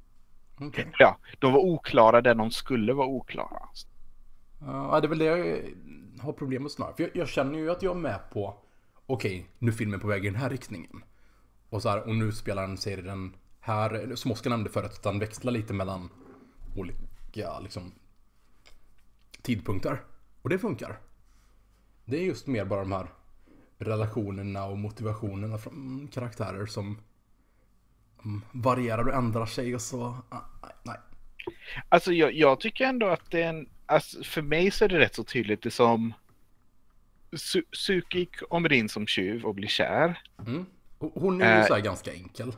Okej. 0.60 0.86
Ja, 0.98 1.18
de 1.38 1.52
var 1.52 1.60
oklara 1.60 2.20
där 2.20 2.34
de 2.34 2.50
skulle 2.50 2.92
vara 2.92 3.06
oklara. 3.06 3.68
Ja, 4.60 5.00
det 5.00 5.06
är 5.06 5.08
väl 5.08 5.18
det 5.18 5.24
jag 5.24 5.62
har 6.20 6.32
problem 6.32 6.62
med 6.62 6.72
snarare. 6.72 6.94
För 6.96 7.02
jag, 7.02 7.10
jag 7.14 7.28
känner 7.28 7.58
ju 7.58 7.70
att 7.70 7.82
jag 7.82 7.96
är 7.96 8.00
med 8.00 8.20
på 8.32 8.54
Okej, 9.10 9.46
nu 9.58 9.70
är 9.70 9.72
filmen 9.72 10.00
på 10.00 10.06
väg 10.06 10.24
i 10.24 10.28
den 10.28 10.40
här 10.40 10.50
riktningen. 10.50 11.04
Och 11.70 11.82
så 11.82 11.88
här, 11.88 12.08
och 12.08 12.14
nu 12.14 12.32
spelar 12.32 12.62
den 12.66 12.98
i 12.98 13.02
den 13.02 13.36
här, 13.60 14.14
som 14.14 14.32
Oskar 14.32 14.50
nämnde 14.50 14.70
förut, 14.70 14.90
att 14.92 15.02
den 15.02 15.18
växlar 15.18 15.52
lite 15.52 15.72
mellan 15.72 16.10
olika 16.76 17.58
liksom 17.60 17.92
tidpunkter. 19.42 20.02
Och 20.42 20.50
det 20.50 20.58
funkar. 20.58 21.00
Det 22.04 22.16
är 22.16 22.22
just 22.22 22.46
mer 22.46 22.64
bara 22.64 22.80
de 22.80 22.92
här 22.92 23.08
relationerna 23.78 24.64
och 24.64 24.78
motivationerna 24.78 25.58
från 25.58 26.08
karaktärer 26.12 26.66
som 26.66 26.98
mm, 28.24 28.42
varierar 28.52 29.08
och 29.08 29.14
ändrar 29.14 29.46
sig 29.46 29.74
och 29.74 29.82
så, 29.82 30.04
ah, 30.28 30.40
nej, 30.62 30.72
nej. 30.84 30.96
Alltså 31.88 32.12
jag, 32.12 32.32
jag 32.32 32.60
tycker 32.60 32.84
ändå 32.84 33.06
att 33.06 33.30
det 33.30 33.42
är 33.42 33.48
en, 33.48 33.68
alltså 33.86 34.22
för 34.22 34.42
mig 34.42 34.70
så 34.70 34.84
är 34.84 34.88
det 34.88 34.98
rätt 34.98 35.14
så 35.14 35.24
tydligt 35.24 35.62
det 35.62 35.70
som 35.70 36.12
Su 37.32 37.62
Suki 37.72 38.26
kommer 38.26 38.72
in 38.72 38.88
som 38.88 39.06
tjuv 39.06 39.44
och 39.44 39.54
blir 39.54 39.68
kär. 39.68 40.22
Mm. 40.46 40.66
Hon 40.98 41.42
är 41.42 41.54
ju 41.54 41.60
Eh, 41.60 41.66
så 41.66 41.74
här 41.74 41.80
ganska 41.80 42.12
enkel. 42.14 42.52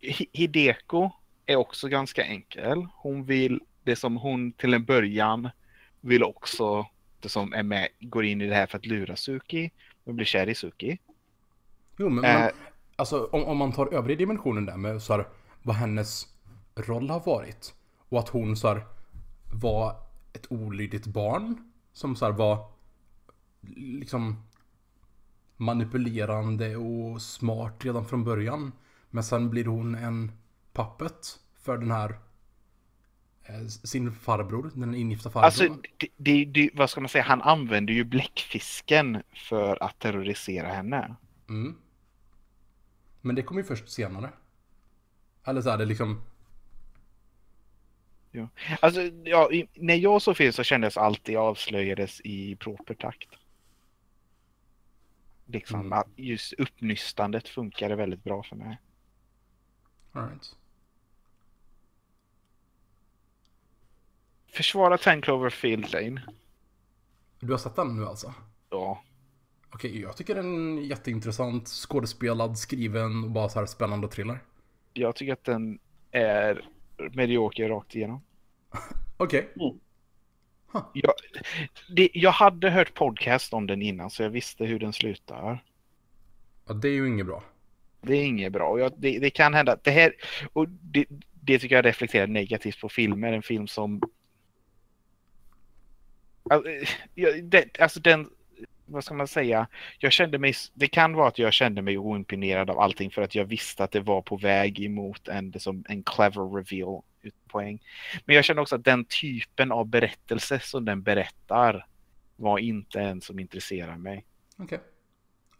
Hi- 0.00 0.28
Hideko 0.32 1.10
är 1.46 1.56
också 1.56 1.88
ganska 1.88 2.24
enkel. 2.24 2.86
Hon 2.94 3.24
vill, 3.24 3.60
det 3.84 3.96
som 3.96 4.16
hon 4.16 4.52
till 4.52 4.74
en 4.74 4.84
början 4.84 5.50
vill 6.00 6.22
också, 6.24 6.86
det 7.20 7.28
som 7.28 7.52
är 7.52 7.62
med, 7.62 7.88
går 8.00 8.24
in 8.24 8.40
i 8.40 8.46
det 8.46 8.54
här 8.54 8.66
för 8.66 8.78
att 8.78 8.86
lura 8.86 9.16
Suki. 9.16 9.70
Hon 10.06 10.16
blir 10.16 10.26
kär 10.26 10.48
i 10.48 10.54
Suki. 10.54 10.98
Jo, 11.98 12.08
men, 12.08 12.24
Eh. 12.24 12.40
men 12.40 12.50
alltså 12.96 13.24
om, 13.32 13.44
om 13.44 13.56
man 13.56 13.72
tar 13.72 13.94
övriga 13.94 14.18
dimensionen 14.18 14.66
där 14.66 14.76
med 14.76 15.02
så 15.02 15.12
här, 15.12 15.28
vad 15.62 15.76
hennes 15.76 16.26
roll 16.74 17.10
har 17.10 17.20
varit. 17.20 17.74
Och 18.08 18.18
att 18.18 18.28
hon 18.28 18.56
så 18.56 18.68
här, 18.68 18.86
var 19.52 19.96
ett 20.32 20.46
olydigt 20.52 21.06
barn. 21.06 21.72
Som 21.92 22.16
så 22.16 22.24
här, 22.24 22.32
var 22.32 22.70
liksom 23.76 24.42
manipulerande 25.56 26.76
och 26.76 27.22
smart 27.22 27.84
redan 27.84 28.04
från 28.04 28.24
början. 28.24 28.72
Men 29.10 29.24
sen 29.24 29.50
blir 29.50 29.64
hon 29.64 29.94
en 29.94 30.32
puppet 30.72 31.38
för 31.58 31.78
den 31.78 31.90
här 31.90 32.18
sin 33.68 34.12
farbror, 34.12 34.70
den 34.74 34.94
ingifta 34.94 35.30
farbrorn. 35.30 35.44
Alltså, 35.44 35.68
det, 35.96 36.08
det, 36.16 36.44
det, 36.44 36.70
vad 36.74 36.90
ska 36.90 37.00
man 37.00 37.08
säga, 37.08 37.24
han 37.24 37.42
använder 37.42 37.94
ju 37.94 38.04
bläckfisken 38.04 39.22
för 39.34 39.82
att 39.82 39.98
terrorisera 39.98 40.68
henne. 40.68 41.16
Mm. 41.48 41.76
Men 43.20 43.34
det 43.36 43.42
kommer 43.42 43.60
ju 43.60 43.66
först 43.66 43.88
senare. 43.88 44.30
Eller 45.44 45.62
så 45.62 45.70
är 45.70 45.78
det 45.78 45.84
liksom... 45.84 46.22
Alltså, 48.80 49.00
ja, 49.24 49.52
i, 49.52 49.68
när 49.74 49.94
jag 49.94 50.22
såg 50.22 50.36
film 50.36 50.52
så 50.52 50.62
kändes 50.62 50.96
alltid 50.96 51.36
avslöjades 51.36 52.20
i 52.24 52.56
proper 52.56 52.94
takt. 52.94 53.28
Liksom, 55.46 55.80
Mm. 55.80 55.92
att 55.92 56.08
just 56.16 56.52
uppnystandet 56.52 57.48
funkade 57.48 57.96
väldigt 57.96 58.24
bra 58.24 58.42
för 58.42 58.56
mig. 58.56 58.80
All 60.12 60.28
right. 60.28 60.56
Försvara 64.56 64.98
10 64.98 65.20
Cloverfield 65.20 65.92
Lane. 65.92 66.22
Du 67.40 67.50
har 67.50 67.58
sett 67.58 67.76
den 67.76 67.96
nu 67.96 68.06
alltså? 68.06 68.34
Ja. 68.70 69.02
Okej, 69.70 70.00
jag 70.00 70.16
tycker 70.16 70.34
den 70.34 70.78
är 70.78 70.82
jätteintressant, 70.82 71.68
skådespelad, 71.68 72.58
skriven 72.58 73.24
och 73.24 73.30
bara 73.30 73.48
så 73.48 73.58
här 73.58 73.66
spännande 73.66 74.06
och 74.06 74.12
thriller. 74.12 74.38
Jag 74.92 75.16
tycker 75.16 75.32
att 75.32 75.44
den 75.44 75.78
är 76.10 76.68
medioker 77.12 77.68
rakt 77.68 77.94
igenom. 77.94 78.22
Okej. 79.16 79.52
Jag, 80.92 81.12
det, 81.88 82.10
jag 82.12 82.32
hade 82.32 82.70
hört 82.70 82.94
podcast 82.94 83.52
om 83.52 83.66
den 83.66 83.82
innan 83.82 84.10
så 84.10 84.22
jag 84.22 84.30
visste 84.30 84.64
hur 84.64 84.78
den 84.78 84.92
slutar. 84.92 85.64
Ja, 86.66 86.74
det 86.74 86.88
är 86.88 86.92
ju 86.92 87.08
inget 87.08 87.26
bra. 87.26 87.44
Det 88.00 88.14
är 88.14 88.24
inget 88.24 88.52
bra. 88.52 88.68
Och 88.68 88.80
jag, 88.80 88.92
det, 88.96 89.18
det 89.18 89.30
kan 89.30 89.54
hända 89.54 89.78
det 89.82 89.90
här... 89.90 90.14
Och 90.52 90.68
det, 90.68 91.06
det 91.40 91.58
tycker 91.58 91.76
jag 91.76 91.84
reflekterar 91.84 92.26
negativt 92.26 92.80
på 92.80 92.88
filmer. 92.88 93.32
En 93.32 93.42
film 93.42 93.66
som... 93.66 94.00
Alltså, 96.50 96.70
det, 97.42 97.80
alltså 97.80 98.00
den... 98.00 98.30
Vad 98.88 99.04
ska 99.04 99.14
man 99.14 99.28
säga? 99.28 99.66
Jag 99.98 100.12
kände 100.12 100.38
mig... 100.38 100.54
Det 100.74 100.88
kan 100.88 101.12
vara 101.12 101.28
att 101.28 101.38
jag 101.38 101.52
kände 101.52 101.82
mig 101.82 101.98
oimponerad 101.98 102.70
av 102.70 102.78
allting 102.78 103.10
för 103.10 103.22
att 103.22 103.34
jag 103.34 103.44
visste 103.44 103.84
att 103.84 103.90
det 103.90 104.00
var 104.00 104.22
på 104.22 104.36
väg 104.36 104.80
emot 104.80 105.28
en, 105.28 105.50
det 105.50 105.60
som 105.60 105.84
en 105.88 106.02
clever 106.02 106.56
reveal. 106.56 107.02
Poäng. 107.48 107.82
Men 108.24 108.36
jag 108.36 108.44
kände 108.44 108.62
också 108.62 108.76
att 108.76 108.84
den 108.84 109.04
typen 109.04 109.72
av 109.72 109.86
berättelse 109.86 110.60
som 110.62 110.84
den 110.84 111.02
berättar 111.02 111.86
var 112.36 112.58
inte 112.58 113.00
en 113.00 113.20
som 113.20 113.38
intresserar 113.38 113.96
mig. 113.96 114.24
Okej. 114.56 114.80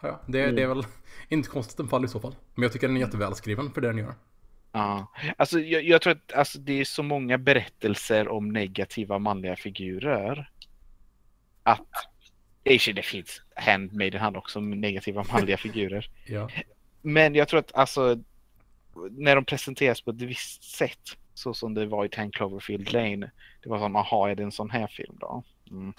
Ja, 0.02 0.08
ja. 0.08 0.20
Det, 0.26 0.50
det 0.50 0.62
är 0.62 0.66
väl 0.66 0.82
inte 1.28 1.48
konstigt 1.48 1.74
att 1.74 1.76
den 1.76 1.88
faller 1.88 2.06
i 2.06 2.10
så 2.10 2.20
fall. 2.20 2.34
Men 2.54 2.62
jag 2.62 2.72
tycker 2.72 2.86
den 2.86 2.96
är 2.96 3.00
jättevälskriven 3.00 3.70
för 3.72 3.80
det 3.80 3.88
den 3.88 3.98
gör. 3.98 4.14
Ja, 4.72 5.12
alltså 5.36 5.60
jag, 5.60 5.84
jag 5.84 6.02
tror 6.02 6.12
att 6.12 6.32
alltså, 6.32 6.58
det 6.58 6.80
är 6.80 6.84
så 6.84 7.02
många 7.02 7.38
berättelser 7.38 8.28
om 8.28 8.48
negativa 8.48 9.18
manliga 9.18 9.56
figurer. 9.56 10.50
Att 11.66 11.86
för 12.64 12.78
sig, 12.78 12.92
det 12.92 13.02
finns 13.02 13.42
Handmaiden 13.54 14.20
han 14.20 14.36
också 14.36 14.58
om 14.58 14.70
negativa 14.70 15.24
manliga 15.32 15.56
figurer. 15.56 16.10
Ja. 16.26 16.50
Men 17.02 17.34
jag 17.34 17.48
tror 17.48 17.60
att 17.60 17.74
alltså 17.74 18.18
när 19.10 19.34
de 19.34 19.44
presenteras 19.44 20.00
på 20.00 20.10
ett 20.10 20.22
visst 20.22 20.64
sätt 20.64 21.16
så 21.34 21.54
som 21.54 21.74
det 21.74 21.86
var 21.86 22.04
i 22.04 22.08
10 22.08 22.30
Cloverfield 22.30 22.92
Lane. 22.92 23.30
Det 23.62 23.68
var 23.68 23.78
som, 23.78 23.96
aha, 23.96 24.28
är 24.28 24.34
det 24.34 24.42
en 24.42 24.52
sån 24.52 24.70
här 24.70 24.86
film 24.86 25.16
då? 25.20 25.42
Mm. 25.70 25.92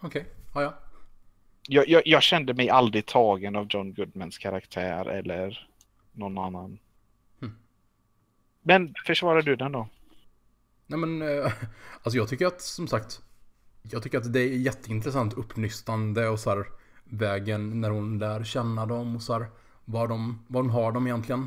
Okej. 0.00 0.24
Ja, 0.54 0.62
ja. 0.62 0.74
Jag, 1.68 1.88
jag, 1.88 2.02
jag 2.04 2.22
kände 2.22 2.54
mig 2.54 2.70
aldrig 2.70 3.06
tagen 3.06 3.56
av 3.56 3.66
John 3.70 3.94
Goodmans 3.94 4.38
karaktär 4.38 5.08
eller 5.08 5.68
någon 6.12 6.38
annan. 6.38 6.78
Men 8.62 8.94
försvarar 9.06 9.42
du 9.42 9.56
den 9.56 9.72
då? 9.72 9.88
Nej 10.86 10.98
men, 10.98 11.22
eh, 11.22 11.52
alltså 12.02 12.16
jag 12.18 12.28
tycker 12.28 12.46
att 12.46 12.60
som 12.60 12.88
sagt, 12.88 13.22
jag 13.82 14.02
tycker 14.02 14.18
att 14.18 14.32
det 14.32 14.40
är 14.40 14.56
jätteintressant 14.56 15.32
uppnystande 15.34 16.28
och 16.28 16.40
så 16.40 16.50
här 16.50 16.66
vägen 17.04 17.80
när 17.80 17.90
hon 17.90 18.18
lär 18.18 18.44
känna 18.44 18.86
dem 18.86 19.16
och 19.16 19.22
så 19.22 19.32
här 19.32 19.46
vad 19.84 20.08
de, 20.08 20.44
vad 20.48 20.64
de 20.64 20.70
har 20.70 20.92
dem 20.92 21.06
egentligen. 21.06 21.46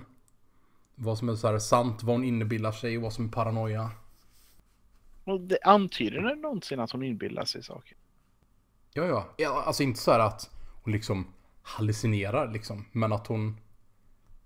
Vad 0.96 1.18
som 1.18 1.30
är 1.30 1.36
så 1.36 1.48
här 1.48 1.60
sant, 1.60 2.04
vad 2.04 2.16
hon 2.16 2.24
inbillar 2.24 2.72
sig 2.72 2.98
och 2.98 3.04
vad 3.04 3.14
som 3.14 3.26
är 3.26 3.30
paranoia. 3.30 3.92
Och 5.24 5.42
det 5.42 5.58
antyder 5.64 6.22
den 6.22 6.42
någonsin 6.42 6.80
att 6.80 6.92
hon 6.92 7.04
inbillar 7.04 7.46
sig 7.46 7.64
saker? 7.64 7.98
Ja, 8.94 9.06
ja. 9.06 9.34
ja 9.38 9.64
alltså 9.66 9.84
inte 9.84 10.00
så 10.00 10.12
här 10.12 10.20
att 10.20 10.50
hon 10.84 10.94
liksom 10.94 11.28
hallucinerar 11.64 12.52
liksom, 12.52 12.86
men 12.92 13.14
att 13.14 13.28
hon 13.28 13.58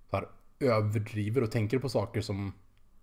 så 0.09 0.15
här, 0.15 0.27
överdriver 0.59 1.43
och 1.43 1.51
tänker 1.51 1.79
på 1.79 1.89
saker 1.89 2.21
som... 2.21 2.53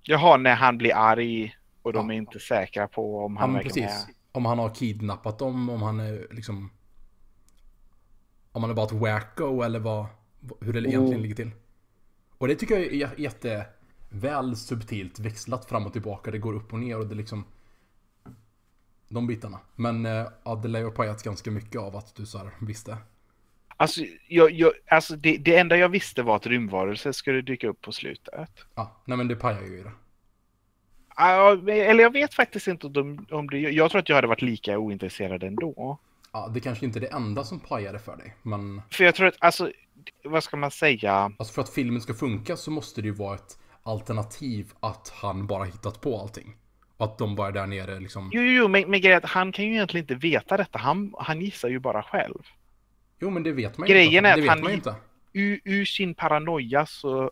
Jaha, 0.03 0.37
när 0.37 0.55
han 0.55 0.79
blir 0.79 0.95
arg 0.95 1.57
och 1.83 1.93
de 1.93 2.09
Ja. 2.11 2.15
är 2.15 2.19
inte 2.19 2.39
säkra 2.39 2.89
på 2.89 3.25
om 3.25 3.35
Ja, 3.35 3.41
han 3.41 3.53
men 3.53 3.63
verkligen 3.63 3.89
precis. 3.89 4.09
är... 4.09 4.15
Om 4.37 4.45
han 4.45 4.59
har 4.59 4.75
kidnappat 4.75 5.39
dem, 5.39 5.71
om 5.71 5.83
han 5.83 6.01
är 6.01 6.27
liksom... 6.31 6.71
Om 8.53 8.63
han 8.63 8.71
är 8.71 8.75
bara 8.75 8.87
ett 8.87 8.93
wacko 8.93 9.63
eller 9.63 9.79
vad, 9.79 10.07
hur 10.61 10.73
det 10.73 10.79
egentligen 10.79 11.07
Mm. 11.07 11.21
ligger 11.23 11.35
till. 11.35 11.51
Och 12.39 12.49
det 12.49 12.55
tycker 12.55 12.75
jag 12.75 12.85
är 12.85 12.91
jä- 12.91 13.21
jätteväl 13.21 14.57
subtilt 14.57 15.19
växlat 15.19 15.65
fram 15.65 15.87
och 15.87 15.93
tillbaka. 15.93 16.31
Det 16.31 16.39
går 16.39 16.55
upp 16.55 16.73
och 16.73 16.79
ner 16.79 16.99
och 16.99 17.07
det 17.07 17.15
liksom... 17.15 17.45
De 19.09 19.27
bitarna. 19.27 19.61
Men 19.75 20.07
eh, 20.07 20.27
ja, 20.45 20.55
det 20.55 20.69
lär 20.69 20.79
ju 20.79 20.85
ha 20.85 20.93
pajat 20.93 21.23
ganska 21.23 21.51
mycket 21.51 21.81
av 21.81 21.97
att 21.97 22.15
du 22.15 22.27
så 22.27 22.39
här 22.39 22.51
visste. 22.61 22.99
Alltså, 23.77 24.01
jag, 24.29 24.51
jag, 24.51 24.73
alltså 24.89 25.17
det, 25.17 25.37
det 25.37 25.57
enda 25.57 25.77
jag 25.77 25.89
visste 25.89 26.23
var 26.23 26.37
att 26.37 26.47
rymdvarelser 26.47 27.13
skulle 27.13 27.43
dyka 27.43 27.69
upp 27.69 27.81
på 27.81 27.93
slutet. 27.93 28.51
Ja, 28.75 28.97
nej 29.05 29.17
men 29.19 29.29
det 29.29 29.37
pajar 29.37 29.63
ju 29.63 29.83
det. 29.83 29.93
Eller 31.21 32.03
jag 32.03 32.13
vet 32.13 32.35
faktiskt 32.35 32.67
inte 32.67 32.87
om, 32.87 32.93
de, 32.93 33.27
om 33.31 33.51
det... 33.51 33.59
Jag 33.59 33.91
tror 33.91 33.99
att 33.99 34.09
jag 34.09 34.17
hade 34.17 34.27
varit 34.29 34.43
lika 34.43 34.79
ointresserad 34.79 35.43
ändå. 35.43 35.99
Ja, 36.33 36.51
det 36.55 36.61
kanske 36.61 36.85
inte 36.87 36.99
är 36.99 37.01
det 37.01 37.07
enda 37.07 37.45
som 37.45 37.61
pajade 37.61 37.99
för 37.99 38.17
dig. 38.17 38.35
Men 38.43 38.83
För 38.91 39.05
jag 39.05 39.15
tror 39.15 39.27
att, 39.27 39.37
alltså, 39.39 39.71
vad 40.25 40.45
ska 40.45 40.57
man 40.57 40.71
säga? 40.71 41.13
alltså 41.39 41.55
för 41.55 41.63
att 41.63 41.71
filmen 41.71 42.01
ska 42.01 42.15
funka 42.15 42.57
så 42.57 42.71
måste 42.71 43.03
det 43.03 43.07
ju 43.09 43.15
vara 43.15 43.35
ett 43.35 43.59
alternativ 43.83 44.73
att 44.81 45.13
han 45.23 45.47
bara 45.47 45.65
hittat 45.65 46.01
på 46.01 46.21
allting. 46.21 46.57
Och 46.97 47.05
att 47.07 47.19
de 47.19 47.35
bara 47.37 47.49
är 47.49 47.53
där 47.53 47.67
nere 47.67 48.01
liksom. 48.01 48.31
Jo, 48.33 48.43
jo, 48.43 48.51
jo, 48.53 48.69
men, 48.69 48.91
men 48.91 49.01
grejen 49.01 49.13
är 49.23 49.25
att 49.25 49.31
han 49.31 49.53
kan 49.53 49.65
ju 49.65 49.71
egentligen 49.73 50.05
inte 50.05 50.15
veta 50.15 50.57
detta. 50.57 50.79
Han, 50.79 51.15
han 51.19 51.41
gissar 51.41 51.69
ju 51.69 51.79
bara 51.79 52.03
själv. 52.03 52.43
Jo 53.21 53.31
men 53.31 53.43
det 53.43 53.53
vet 53.53 53.79
man 53.79 53.89
ju 53.89 53.95
Grejen 53.95 54.27
inte. 54.27 54.29
är 54.29 54.37
Det 54.37 54.49
att 54.53 54.61
han- 54.61 54.73
inte. 54.73 54.95
Ur, 55.33 55.61
ur 55.65 55.85
sin 55.85 56.15
paranoia 56.15 56.87
så... 56.87 57.31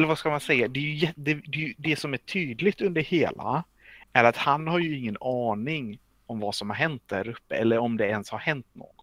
Eller 0.00 0.08
vad 0.08 0.18
ska 0.18 0.30
man 0.30 0.40
säga? 0.40 0.68
Det, 0.68 0.80
är 0.80 0.82
ju, 0.82 1.12
det, 1.16 1.34
det, 1.34 1.74
det 1.78 1.96
som 1.96 2.12
är 2.12 2.18
tydligt 2.18 2.80
under 2.80 3.02
hela 3.02 3.64
är 4.12 4.24
att 4.24 4.36
han 4.36 4.68
har 4.68 4.78
ju 4.78 4.98
ingen 4.98 5.16
aning 5.20 5.98
om 6.26 6.40
vad 6.40 6.54
som 6.54 6.70
har 6.70 6.76
hänt 6.76 7.02
där 7.06 7.28
uppe 7.28 7.56
eller 7.56 7.78
om 7.78 7.96
det 7.96 8.06
ens 8.06 8.30
har 8.30 8.38
hänt 8.38 8.66
något. 8.72 8.96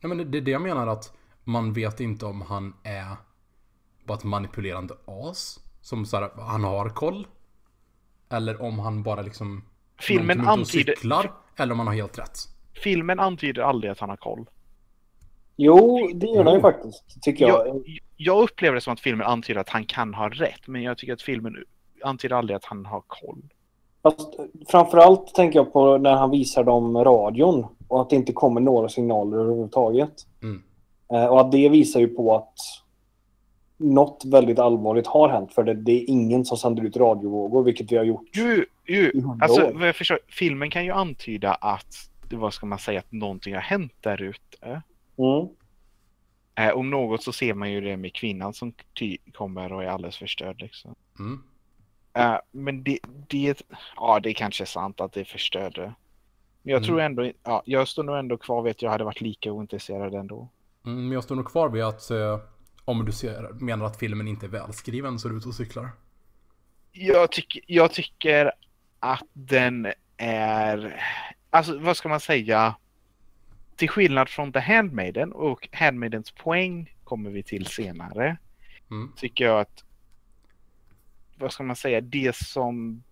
Nej 0.00 0.08
men 0.08 0.30
det 0.30 0.38
är 0.38 0.42
det 0.42 0.50
jag 0.50 0.62
menar 0.62 0.86
att 0.86 1.16
man 1.44 1.72
vet 1.72 2.00
inte 2.00 2.26
om 2.26 2.42
han 2.42 2.74
är 2.82 3.16
bara 4.04 4.18
ett 4.18 4.24
manipulerande 4.24 4.94
as. 5.04 5.60
Som 5.80 6.06
så 6.06 6.16
här, 6.16 6.30
han 6.36 6.64
har 6.64 6.88
koll. 6.88 7.26
Eller 8.28 8.62
om 8.62 8.78
han 8.78 9.02
bara 9.02 9.22
liksom 9.22 9.64
Filmen 10.00 10.40
antyder, 10.40 10.94
cyklar. 10.94 11.32
Eller 11.56 11.72
om 11.72 11.78
han 11.78 11.86
har 11.86 11.94
helt 11.94 12.18
rätt. 12.18 12.38
filmen 12.82 13.20
antyder 13.20 13.62
aldrig 13.62 13.90
att 13.92 14.00
han 14.00 14.10
har 14.10 14.16
koll. 14.16 14.46
Jo, 15.60 16.10
det 16.14 16.26
gör 16.26 16.44
den 16.44 16.54
ju 16.54 16.60
faktiskt, 16.60 17.22
tycker 17.22 17.48
jag. 17.48 17.68
Jag, 17.68 17.82
jag 18.16 18.42
upplever 18.42 18.74
det 18.74 18.80
som 18.80 18.92
att 18.92 19.00
filmen 19.00 19.26
antyder 19.26 19.60
att 19.60 19.68
han 19.68 19.84
kan 19.84 20.14
ha 20.14 20.28
rätt, 20.28 20.66
men 20.66 20.82
jag 20.82 20.98
tycker 20.98 21.12
att 21.12 21.22
filmen 21.22 21.56
antyder 22.04 22.36
aldrig 22.36 22.56
att 22.56 22.64
han 22.64 22.86
har 22.86 23.02
koll. 23.06 23.42
Fast, 24.02 24.30
framförallt 24.68 25.34
tänker 25.34 25.58
jag 25.58 25.72
på 25.72 25.98
när 25.98 26.14
han 26.14 26.30
visar 26.30 26.64
dem 26.64 27.04
radion 27.04 27.66
och 27.88 28.00
att 28.00 28.10
det 28.10 28.16
inte 28.16 28.32
kommer 28.32 28.60
några 28.60 28.88
signaler 28.88 29.38
överhuvudtaget. 29.38 30.12
Mm. 30.42 30.62
Eh, 31.12 31.26
och 31.26 31.40
att 31.40 31.52
det 31.52 31.68
visar 31.68 32.00
ju 32.00 32.08
på 32.08 32.36
att 32.36 32.54
något 33.76 34.22
väldigt 34.26 34.58
allvarligt 34.58 35.06
har 35.06 35.28
hänt. 35.28 35.52
För 35.54 35.64
det, 35.64 35.74
det 35.74 35.92
är 35.92 36.10
ingen 36.10 36.44
som 36.44 36.58
sänder 36.58 36.82
ut 36.82 36.96
radiovågor, 36.96 37.62
vilket 37.62 37.92
vi 37.92 37.96
har 37.96 38.04
gjort. 38.04 38.28
Jo, 38.32 38.64
jo. 38.86 39.10
I 39.14 39.20
hundra 39.20 39.44
Alltså, 39.44 39.62
år. 39.62 39.92
förstår, 39.92 40.18
filmen 40.28 40.70
kan 40.70 40.84
ju 40.84 40.90
antyda 40.92 41.54
att, 41.54 42.10
vad 42.30 42.54
ska 42.54 42.66
man 42.66 42.78
säga, 42.78 42.98
att 42.98 43.12
någonting 43.12 43.54
har 43.54 43.60
hänt 43.60 43.92
där 44.00 44.22
ute. 44.22 44.82
Mm. 45.18 45.48
Eh, 46.54 46.70
om 46.76 46.90
något 46.90 47.22
så 47.22 47.32
ser 47.32 47.54
man 47.54 47.72
ju 47.72 47.80
det 47.80 47.96
med 47.96 48.14
kvinnan 48.14 48.54
som 48.54 48.72
ty- 48.98 49.18
kommer 49.32 49.72
och 49.72 49.84
är 49.84 49.88
alldeles 49.88 50.16
förstörd. 50.16 50.60
Liksom. 50.60 50.94
Mm. 51.18 51.42
Eh, 52.14 52.38
men 52.50 52.82
det, 52.82 52.98
det, 53.28 53.62
ja, 53.96 54.20
det 54.20 54.30
är 54.30 54.34
kanske 54.34 54.64
är 54.64 54.66
sant 54.66 55.00
att 55.00 55.12
det 55.12 55.24
förstörde. 55.24 55.94
Men 56.62 56.70
jag 56.72 56.76
Mm. 56.78 56.86
tror 56.86 57.00
ändå, 57.00 57.32
ja, 57.44 57.62
jag 57.66 57.88
står 57.88 58.02
nog 58.02 58.18
ändå 58.18 58.36
kvar 58.36 58.62
vid 58.62 58.70
att 58.70 58.82
jag 58.82 58.90
hade 58.90 59.04
varit 59.04 59.20
lika 59.20 59.52
ointresserad 59.52 60.14
ändå. 60.14 60.48
Mm, 60.86 61.02
men 61.04 61.12
jag 61.12 61.24
står 61.24 61.36
nog 61.36 61.46
kvar 61.46 61.68
vid 61.68 61.82
att 61.84 62.10
eh, 62.10 62.38
om 62.84 63.04
du 63.04 63.12
ser, 63.12 63.48
menar 63.60 63.86
att 63.86 63.98
filmen 63.98 64.28
inte 64.28 64.46
är 64.46 64.50
välskriven 64.50 65.18
så 65.18 65.28
är 65.28 65.32
du 65.32 65.38
ute 65.38 65.48
och 65.48 65.54
cyklar. 65.54 65.88
Jag, 66.92 67.32
tycker 67.32 67.62
jag 67.66 67.92
tycker 67.92 68.52
att 69.00 69.22
den 69.32 69.92
är, 70.16 71.02
alltså 71.50 71.78
vad 71.78 71.96
ska 71.96 72.08
man 72.08 72.20
säga? 72.20 72.74
Till 73.78 73.88
skillnad 73.88 74.28
från 74.28 74.52
The 74.52 74.58
Handmaiden 74.58 75.32
och 75.32 75.68
Handmaidens 75.72 76.30
poäng 76.30 76.94
kommer 77.04 77.30
vi 77.30 77.42
till 77.42 77.66
senare. 77.66 78.38
Mm. 78.90 79.12
Tycker 79.16 79.44
jag 79.44 79.60
att, 79.60 79.84
vad 81.36 81.52
ska 81.52 81.62
man 81.62 81.76
säga, 81.76 82.00
det 82.00 82.36
som 82.36 83.02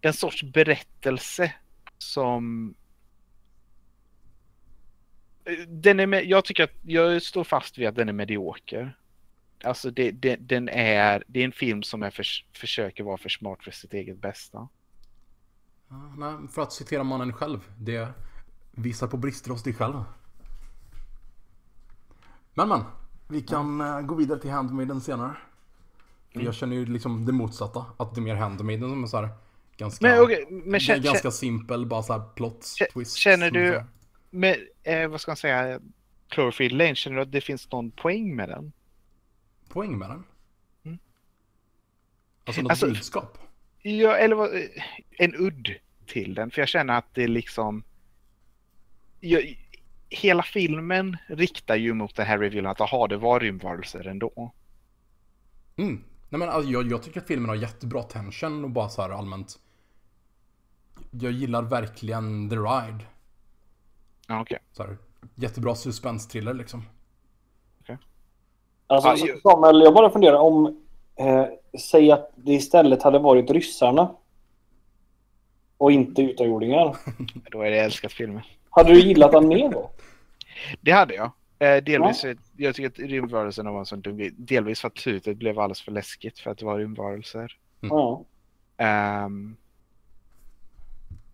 en 0.00 0.12
sorts 0.12 0.42
berättelse 0.42 1.54
som 1.98 2.74
den 5.68 6.00
är 6.00 6.22
jag 6.22 6.44
tycker 6.44 6.64
att 6.64 6.74
jag 6.82 7.22
står 7.22 7.44
fast 7.44 7.78
vid 7.78 7.88
att 7.88 7.94
den 7.94 8.08
är 8.08 8.12
medioker. 8.12 8.96
Alltså 9.64 9.90
det, 9.90 10.10
det, 10.10 10.36
den 10.36 10.68
är, 10.68 11.24
det 11.26 11.40
är 11.40 11.44
en 11.44 11.52
film 11.52 11.82
som 11.82 12.02
är 12.02 12.10
för, 12.10 12.26
försöker 12.52 13.04
vara 13.04 13.18
för 13.18 13.28
smart 13.28 13.64
för 13.64 13.70
sitt 13.70 13.94
eget 13.94 14.18
bästa. 14.18 14.68
Ja, 15.88 16.14
nej, 16.18 16.48
för 16.48 16.62
att 16.62 16.72
citera 16.72 17.04
mannen 17.04 17.32
själv. 17.32 17.60
Det 17.78 18.08
visar 18.78 19.06
på 19.06 19.16
brister 19.16 19.50
hos 19.50 19.62
dig 19.62 19.74
själv. 19.74 20.04
Men 22.54 22.68
men. 22.68 22.80
Vi 23.28 23.42
kan 23.42 23.80
eh, 23.80 24.00
gå 24.00 24.14
vidare 24.14 24.38
till 24.40 24.50
Handmaiden 24.50 25.00
senare. 25.00 25.36
För 26.32 26.40
Jag 26.40 26.54
känner 26.54 26.76
ju 26.76 26.86
liksom 26.86 27.24
det 27.26 27.32
motsatta. 27.32 27.84
Att 27.96 28.14
det 28.14 28.18
är 28.20 28.22
mer 28.22 28.34
Handmaiden 28.34 28.90
som 28.90 29.02
är 29.02 29.06
så 29.06 29.16
här 29.16 29.28
ganska... 29.76 30.06
Men, 30.08 30.20
okej, 30.22 30.46
men 30.50 30.80
det 30.80 30.88
är 30.92 30.98
ganska 30.98 31.30
simpel, 31.30 31.86
bara 31.86 32.02
så 32.02 32.12
här 32.12 32.28
plot 32.34 32.60
Kä- 32.60 32.92
twist. 32.92 33.16
känner 33.16 33.50
du- 33.50 33.74
som- 33.74 33.86
men, 34.30 34.54
eh, 34.82 35.08
vad 35.08 35.20
ska 35.20 35.30
man 35.30 35.36
säga, 35.36 35.80
Cloverfield 36.28 36.74
Lane, 36.78 36.94
känner 36.94 37.16
du 37.16 37.22
att 37.22 37.32
det 37.32 37.40
finns 37.40 37.70
någon 37.72 37.90
poäng 37.90 38.36
med 38.36 38.48
den? 38.48 38.72
Poäng 39.68 39.98
med 39.98 40.10
den? 40.10 40.24
Mm. 40.84 40.98
Alltså 42.44 42.62
något 42.62 42.70
Alltså- 42.70 42.86
budskap? 42.86 43.38
Ja, 43.82 44.16
eller 44.16 44.36
vad, 44.36 44.50
en 45.10 45.34
udd 45.34 45.68
till 46.06 46.34
den, 46.34 46.50
för 46.50 46.62
jag 46.62 46.68
känner 46.68 46.98
att 46.98 47.14
det 47.14 47.28
liksom... 47.28 47.84
Jag, 49.20 49.58
hela 50.08 50.42
filmen 50.42 51.16
riktar 51.26 51.76
ju 51.76 51.94
mot 51.94 52.16
den 52.16 52.26
här 52.26 52.38
reviewen 52.38 52.70
att 52.70 52.80
aha, 52.80 53.06
det 53.06 53.16
var 53.16 53.40
rymdvarelser 53.40 54.06
ändå. 54.08 54.52
Mm. 55.76 56.04
Nej 56.28 56.38
men 56.38 56.48
alltså, 56.48 56.70
jag, 56.70 56.90
jag 56.90 57.02
tycker 57.02 57.20
att 57.20 57.26
filmen 57.26 57.48
har 57.48 57.56
jättebra 57.56 58.02
tension 58.02 58.64
och 58.64 58.70
bara 58.70 58.88
så 58.88 59.02
här 59.02 59.10
allmänt. 59.10 59.58
Jag 61.10 61.32
gillar 61.32 61.62
verkligen 61.62 62.50
The 62.50 62.56
Ride. 62.56 63.04
Ja, 64.28 64.40
okej. 64.40 64.58
Så 64.72 64.82
här, 64.82 64.96
jättebra 65.34 65.74
suspense-thriller 65.74 66.54
liksom. 66.54 66.82
Alltså, 68.90 69.08
Ja, 69.08 69.16
så- 69.16 69.26
ju- 69.26 69.40
Samuel, 69.40 69.80
jag 69.80 69.94
bara 69.94 70.10
funderar 70.10 70.38
om... 70.38 70.82
Eh, 71.16 71.46
säg 71.80 72.12
att 72.12 72.30
det 72.36 72.52
istället 72.52 73.02
hade 73.02 73.18
varit 73.18 73.50
ryssarna. 73.50 74.14
Och 75.78 75.92
inte 75.92 76.22
utomjordingar. 76.22 76.96
Då 77.50 77.62
är 77.62 77.70
det 77.70 77.78
älskat 77.80 78.12
filmen. 78.12 78.42
Hade 78.70 78.92
du 78.92 79.00
gillat 79.00 79.32
den 79.32 79.48
mer 79.48 79.70
då? 79.70 79.90
Det 80.80 80.90
hade 80.90 81.14
jag. 81.14 81.30
Eh, 81.58 81.82
delvis, 81.84 82.20
för- 82.20 82.36
jag 82.56 82.74
tycker 82.74 82.88
att 82.88 82.98
rymdvarelserna 83.10 83.72
var 83.72 83.78
en 83.78 83.86
sån 83.86 84.00
dum. 84.00 84.30
Delvis 84.36 84.80
för 84.80 84.88
att 84.88 84.98
slutet 84.98 85.36
blev 85.36 85.58
alldeles 85.58 85.80
för 85.82 85.92
läskigt 85.92 86.38
för 86.38 86.50
att 86.50 86.58
det 86.58 86.64
var 86.64 86.78
rymdvarelser. 86.78 87.56
Ja. 87.80 88.24
Ehm, 88.76 89.56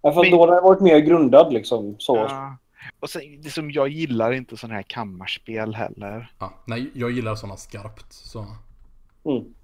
Ja, 0.02 0.12
för 0.12 0.22
Men- 0.22 0.30
då 0.30 0.40
hade 0.40 0.54
det 0.56 0.60
varit 0.60 0.80
mer 0.80 0.98
grundad 0.98 1.52
liksom. 1.52 1.96
Så. 1.98 2.16
ja. 2.16 2.56
Och 3.00 3.10
sen, 3.10 3.40
det 3.42 3.50
som 3.50 3.70
jag 3.70 3.88
gillar 3.88 4.32
inte 4.32 4.56
sådana 4.56 4.74
här 4.74 4.82
kammarspel 4.82 5.74
heller. 5.74 6.32
Ja, 6.38 6.52
nej, 6.64 6.90
jag 6.94 7.10
gillar 7.10 7.34
sådana 7.34 7.56
skarpt. 7.56 8.12
Så, 8.12 8.38
Mm. 9.24 9.54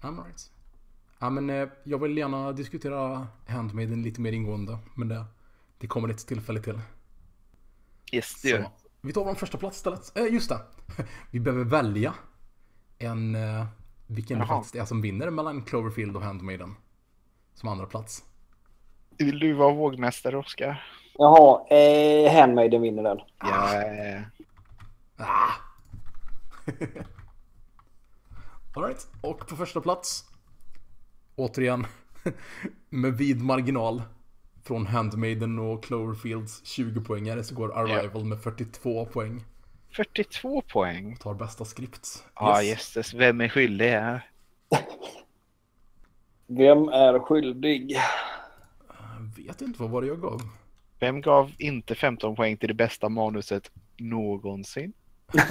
I'm 0.00 0.24
right. 0.24 0.50
Ja, 1.18 1.30
men 1.30 1.50
eh, 1.50 1.68
jag 1.84 1.98
vill 1.98 2.18
gärna 2.18 2.52
diskutera 2.52 3.26
Handmaiden 3.46 4.02
lite 4.02 4.20
mer 4.20 4.32
ingående. 4.32 4.78
Men 4.94 5.08
det, 5.08 5.24
det 5.78 5.86
kommer 5.86 6.08
ett 6.08 6.26
tillfälle 6.26 6.60
till. 6.60 6.80
Yes, 8.12 8.42
det 8.42 8.48
gör 8.48 8.62
Så, 8.62 8.70
vi 9.00 9.12
tar 9.12 9.24
vår 9.24 9.34
första 9.34 9.58
plats 9.58 9.76
istället. 9.76 10.18
Eh, 10.18 10.24
just 10.24 10.48
det. 10.48 10.60
Vi 11.30 11.40
behöver 11.40 11.64
välja 11.64 12.14
en, 12.98 13.34
eh, 13.34 13.66
vilken 14.06 14.38
det 14.38 14.44
Jaha. 14.44 14.56
faktiskt 14.56 14.74
är 14.74 14.84
som 14.84 15.02
vinner 15.02 15.30
mellan 15.30 15.62
Cloverfield 15.62 16.16
och 16.16 16.22
Handmaiden. 16.22 16.74
Som 17.54 17.68
andra 17.68 17.86
plats. 17.86 18.24
Vill 19.18 19.38
du 19.38 19.52
vara 19.52 19.74
vågmästare, 19.74 20.36
Oskar? 20.36 20.84
Jaha, 21.14 21.66
eh, 21.76 22.32
Handmaiden 22.40 22.82
vinner 22.82 23.02
den. 23.02 23.18
Ja. 23.38 23.82
Ah. 25.16 25.52
Alright, 28.74 29.08
och 29.20 29.46
på 29.48 29.56
första 29.56 29.80
plats. 29.80 30.24
Återigen, 31.36 31.86
med 32.90 33.14
vid 33.14 33.42
marginal. 33.42 34.02
Från 34.66 34.86
Handmaiden 34.86 35.58
och 35.58 35.84
Cloverfields 35.84 36.62
20-poängare 36.64 37.42
så 37.42 37.54
går 37.54 37.78
Arrival 37.78 38.24
med 38.24 38.42
42 38.42 39.06
poäng. 39.06 39.44
42 39.96 40.62
poäng. 40.62 41.16
Tar 41.16 41.34
bästa 41.34 41.64
skript. 41.64 42.24
Ja, 42.34 42.62
Yes. 42.62 42.68
jösses. 42.96 43.14
Vem 43.14 43.40
är 43.40 43.48
skyldig 43.48 43.88
här? 43.90 44.30
Vem 46.46 46.88
är 46.88 47.18
skyldig? 47.18 47.96
Jag 48.88 49.44
vet 49.44 49.60
inte 49.62 49.82
vad 49.82 49.90
var 49.90 50.02
det 50.02 50.08
jag 50.08 50.20
gav. 50.20 50.42
Vem 51.00 51.20
gav 51.20 51.52
inte 51.58 51.94
15 51.94 52.36
poäng 52.36 52.56
till 52.56 52.68
det 52.68 52.74
bästa 52.74 53.08
manuset 53.08 53.70
någonsin? 53.96 54.92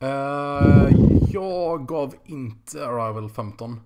Eh, 0.00 0.88
jag 1.32 1.86
gav 1.86 2.14
inte 2.24 2.86
Arrival 2.86 3.30
15. 3.30 3.80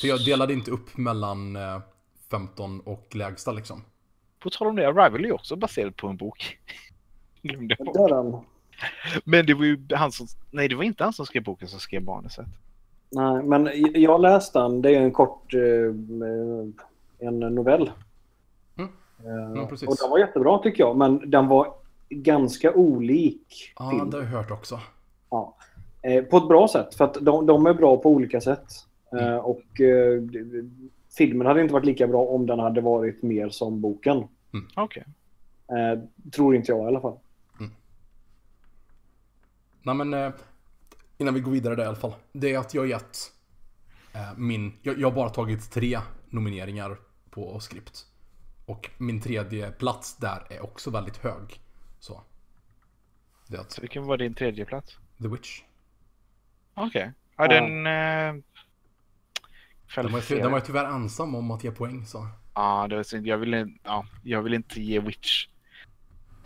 För 0.00 0.08
jag 0.08 0.24
delade 0.24 0.52
inte 0.52 0.70
upp 0.70 0.96
mellan 0.96 1.56
eh, 1.56 1.80
15 2.30 2.80
och 2.80 3.16
lägsta 3.16 3.52
liksom. 3.52 3.84
På 4.38 4.50
tal 4.50 4.68
om 4.68 4.76
det, 4.76 4.88
Arrival 4.88 5.20
är 5.20 5.26
ju 5.28 5.32
också 5.32 5.56
baserad 5.56 5.96
på 5.96 6.06
en 6.08 6.16
bok. 6.16 6.58
Glömde 7.42 7.76
jag 7.78 7.86
bort. 7.86 8.44
Men 9.24 9.46
det 9.46 9.54
var 9.54 9.64
ju 9.64 9.86
han 9.94 10.12
som... 10.12 10.26
Nej, 10.50 10.68
det 10.68 10.74
var 10.74 10.84
inte 10.84 11.04
han 11.04 11.12
som 11.12 11.26
skrev 11.26 11.42
boken 11.44 11.68
som 11.68 11.80
skrev 11.80 12.02
manuset. 12.04 12.46
Nej, 13.10 13.42
men 13.42 13.68
jag 13.94 14.20
läste 14.20 14.58
den. 14.58 14.82
Det 14.82 14.90
är 14.94 15.00
en 15.00 15.12
kort... 15.12 15.54
Eh, 15.54 15.60
en 17.28 17.40
novell. 17.40 17.90
Mm. 18.78 18.90
Eh, 19.24 19.56
Ja, 19.60 19.66
precis. 19.66 19.88
och 19.88 19.96
den 20.00 20.10
var 20.10 20.18
jättebra 20.18 20.58
tycker 20.58 20.82
jag. 20.82 20.96
Men 20.96 21.30
den 21.30 21.48
var 21.48 21.74
ganska 22.08 22.72
olik 22.72 23.72
Ja, 23.78 23.90
film. 23.90 24.10
det 24.10 24.16
har 24.16 24.24
jag 24.24 24.30
hört 24.30 24.50
också. 24.50 24.80
Ja. 25.30 25.56
Eh, 26.02 26.24
på 26.24 26.36
ett 26.36 26.48
bra 26.48 26.68
sätt. 26.68 26.94
För 26.94 27.04
att 27.04 27.14
de, 27.20 27.46
de 27.46 27.66
är 27.66 27.74
bra 27.74 27.96
på 27.96 28.10
olika 28.10 28.40
sätt. 28.40 28.66
Mm. 29.12 29.38
och 29.40 29.80
filmen 31.16 31.46
hade 31.46 31.60
inte 31.60 31.74
varit 31.74 31.86
lika 31.86 32.06
bra 32.06 32.24
om 32.24 32.46
den 32.46 32.58
hade 32.58 32.80
varit 32.80 33.22
mer 33.22 33.48
som 33.48 33.80
boken. 33.80 34.28
Okej. 34.76 35.04
Eh, 35.68 36.02
tror 36.30 36.56
inte 36.56 36.72
jag 36.72 36.84
i 36.84 36.86
alla 36.86 37.00
fall. 37.00 37.18
Nej 39.82 39.94
men, 39.94 40.14
eh, 40.14 40.32
innan 41.18 41.34
vi 41.34 41.40
går 41.40 41.52
vidare 41.52 41.74
där 41.74 41.84
i 41.84 41.86
alla 41.86 41.96
fall. 41.96 42.14
Det 42.32 42.54
är 42.54 42.58
att 42.58 42.74
jag 42.74 42.82
har 42.82 42.86
gett 42.86 43.32
eh, 44.14 44.36
min, 44.36 44.72
jag, 44.82 44.98
jag 45.00 45.08
har 45.10 45.14
bara 45.16 45.28
tagit 45.28 45.70
tre 45.70 45.98
nomineringar 46.30 46.96
på 47.30 47.60
skript. 47.60 48.06
Och 48.66 48.90
min 48.98 49.20
tredje 49.20 49.70
plats 49.70 50.16
där 50.16 50.46
är 50.50 50.62
också 50.64 50.90
väldigt 50.90 51.16
hög. 51.16 51.60
Så. 51.98 52.20
Det 53.48 53.58
att 53.60 53.72
Så 53.72 53.80
vilken 53.80 54.06
var 54.06 54.16
din 54.16 54.34
tredje 54.34 54.64
plats? 54.64 54.98
The 55.22 55.28
Witch. 55.28 55.62
Okej. 56.74 57.12
Ja, 57.36 57.44
Ja. 57.44 57.60
den... 57.60 57.86
Eh, 57.86 58.42
Den 59.94 60.12
var, 60.12 60.32
ju- 60.32 60.38
den 60.40 60.50
var 60.52 60.58
ju 60.58 60.64
tyvärr 60.64 60.84
ensam 60.84 61.34
om 61.34 61.50
att 61.50 61.64
ge 61.64 61.70
poäng 61.70 62.06
så. 62.06 62.28
Ja, 62.54 62.86
det 62.90 62.96
var 62.96 63.02
synd. 63.02 63.26
Jag 63.26 63.38
ville, 63.38 63.68
ja, 63.82 64.06
jag 64.22 64.42
vill 64.42 64.54
inte 64.54 64.80
ge 64.80 65.00
Witch. 65.00 65.46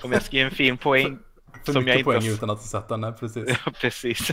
Om 0.02 0.12
jag 0.12 0.22
ska 0.22 0.36
ge 0.36 0.42
en 0.42 0.50
film 0.50 0.78
poäng. 0.82 1.18
För 1.64 1.72
Som 1.72 1.84
mycket 1.84 1.88
jag 1.88 1.98
inte 2.00 2.04
poäng 2.20 2.34
utan 2.34 2.50
att 2.50 2.62
sett 2.62 2.88
den, 2.88 3.00
nej, 3.00 3.12
precis. 3.12 3.48
Ja, 3.66 3.72
precis. 3.80 4.32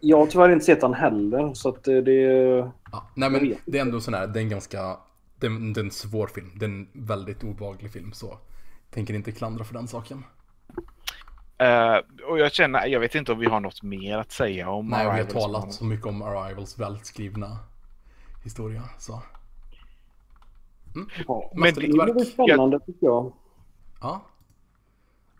Jag 0.00 0.18
har 0.18 0.26
tyvärr 0.26 0.50
inte 0.52 0.64
sett 0.64 0.80
den 0.80 0.94
heller. 0.94 1.54
Så 1.54 1.68
att 1.68 1.88
eh, 1.88 1.96
det... 1.96 2.12
Ja, 2.92 3.08
nej 3.14 3.30
men 3.30 3.54
det 3.66 3.78
är 3.78 3.82
ändå 3.82 4.00
sån 4.00 4.14
här, 4.14 4.26
det 4.26 4.38
är 4.40 4.42
en 4.42 4.48
ganska, 4.48 4.96
det 5.40 5.46
är, 5.46 5.72
det 5.74 5.80
är 5.80 5.84
en 5.84 5.90
svår 5.90 6.26
film. 6.26 6.50
Det 6.54 6.64
är 6.64 6.68
en 6.70 6.88
väldigt 6.92 7.44
obehaglig 7.44 7.92
film 7.92 8.12
så. 8.12 8.38
Tänker 8.90 9.14
inte 9.14 9.32
klandra 9.32 9.64
för 9.64 9.74
den 9.74 9.88
saken. 9.88 10.24
Eh, 11.58 11.96
och 12.28 12.38
jag 12.38 12.52
känner, 12.52 12.86
jag 12.86 13.00
vet 13.00 13.14
inte 13.14 13.32
om 13.32 13.38
vi 13.38 13.46
har 13.46 13.60
något 13.60 13.82
mer 13.82 14.18
att 14.18 14.32
säga 14.32 14.70
om 14.70 14.88
Nej, 14.88 14.98
vi 14.98 15.04
har 15.04 15.12
Arrivals 15.12 15.32
talat 15.32 15.72
så 15.72 15.84
mycket 15.84 16.06
om 16.06 16.22
Arrivals 16.22 16.78
välskrivna 16.78 17.58
historia. 18.46 18.82
Så. 18.98 19.22
Ja. 21.28 21.52
Men 21.54 21.74
det- 21.74 21.80
blir 22.14 22.24
spännande 22.24 22.80
tycker 22.80 23.06
jag. 23.06 23.32
Ja. 24.00 24.26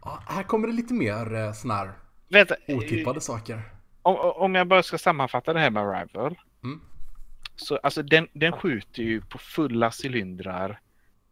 ja. 0.05 0.23
Här 0.27 0.43
kommer 0.43 0.67
det 0.69 0.73
lite 0.75 0.95
mer 0.95 1.35
eh, 1.35 1.53
sån 1.53 1.71
här 1.71 1.93
Vänta, 2.29 2.55
eh, 2.67 2.77
otippade 2.77 3.21
saker. 3.21 3.63
om, 4.03 4.17
om 4.37 4.55
jag 4.55 4.69
bara 4.69 4.83
ska 4.83 4.99
sammanfatta 4.99 5.53
det 5.53 5.61
här 5.61 5.71
med 5.71 5.83
Arrival. 5.83 6.39
Mm. 6.65 6.81
Så 7.57 7.77
alltså 7.77 8.03
den, 8.03 8.29
den 8.33 8.53
skjuter 8.53 9.03
ju 9.03 9.21
på 9.21 9.39
fulla 9.39 9.93
cylindrar 10.05 10.81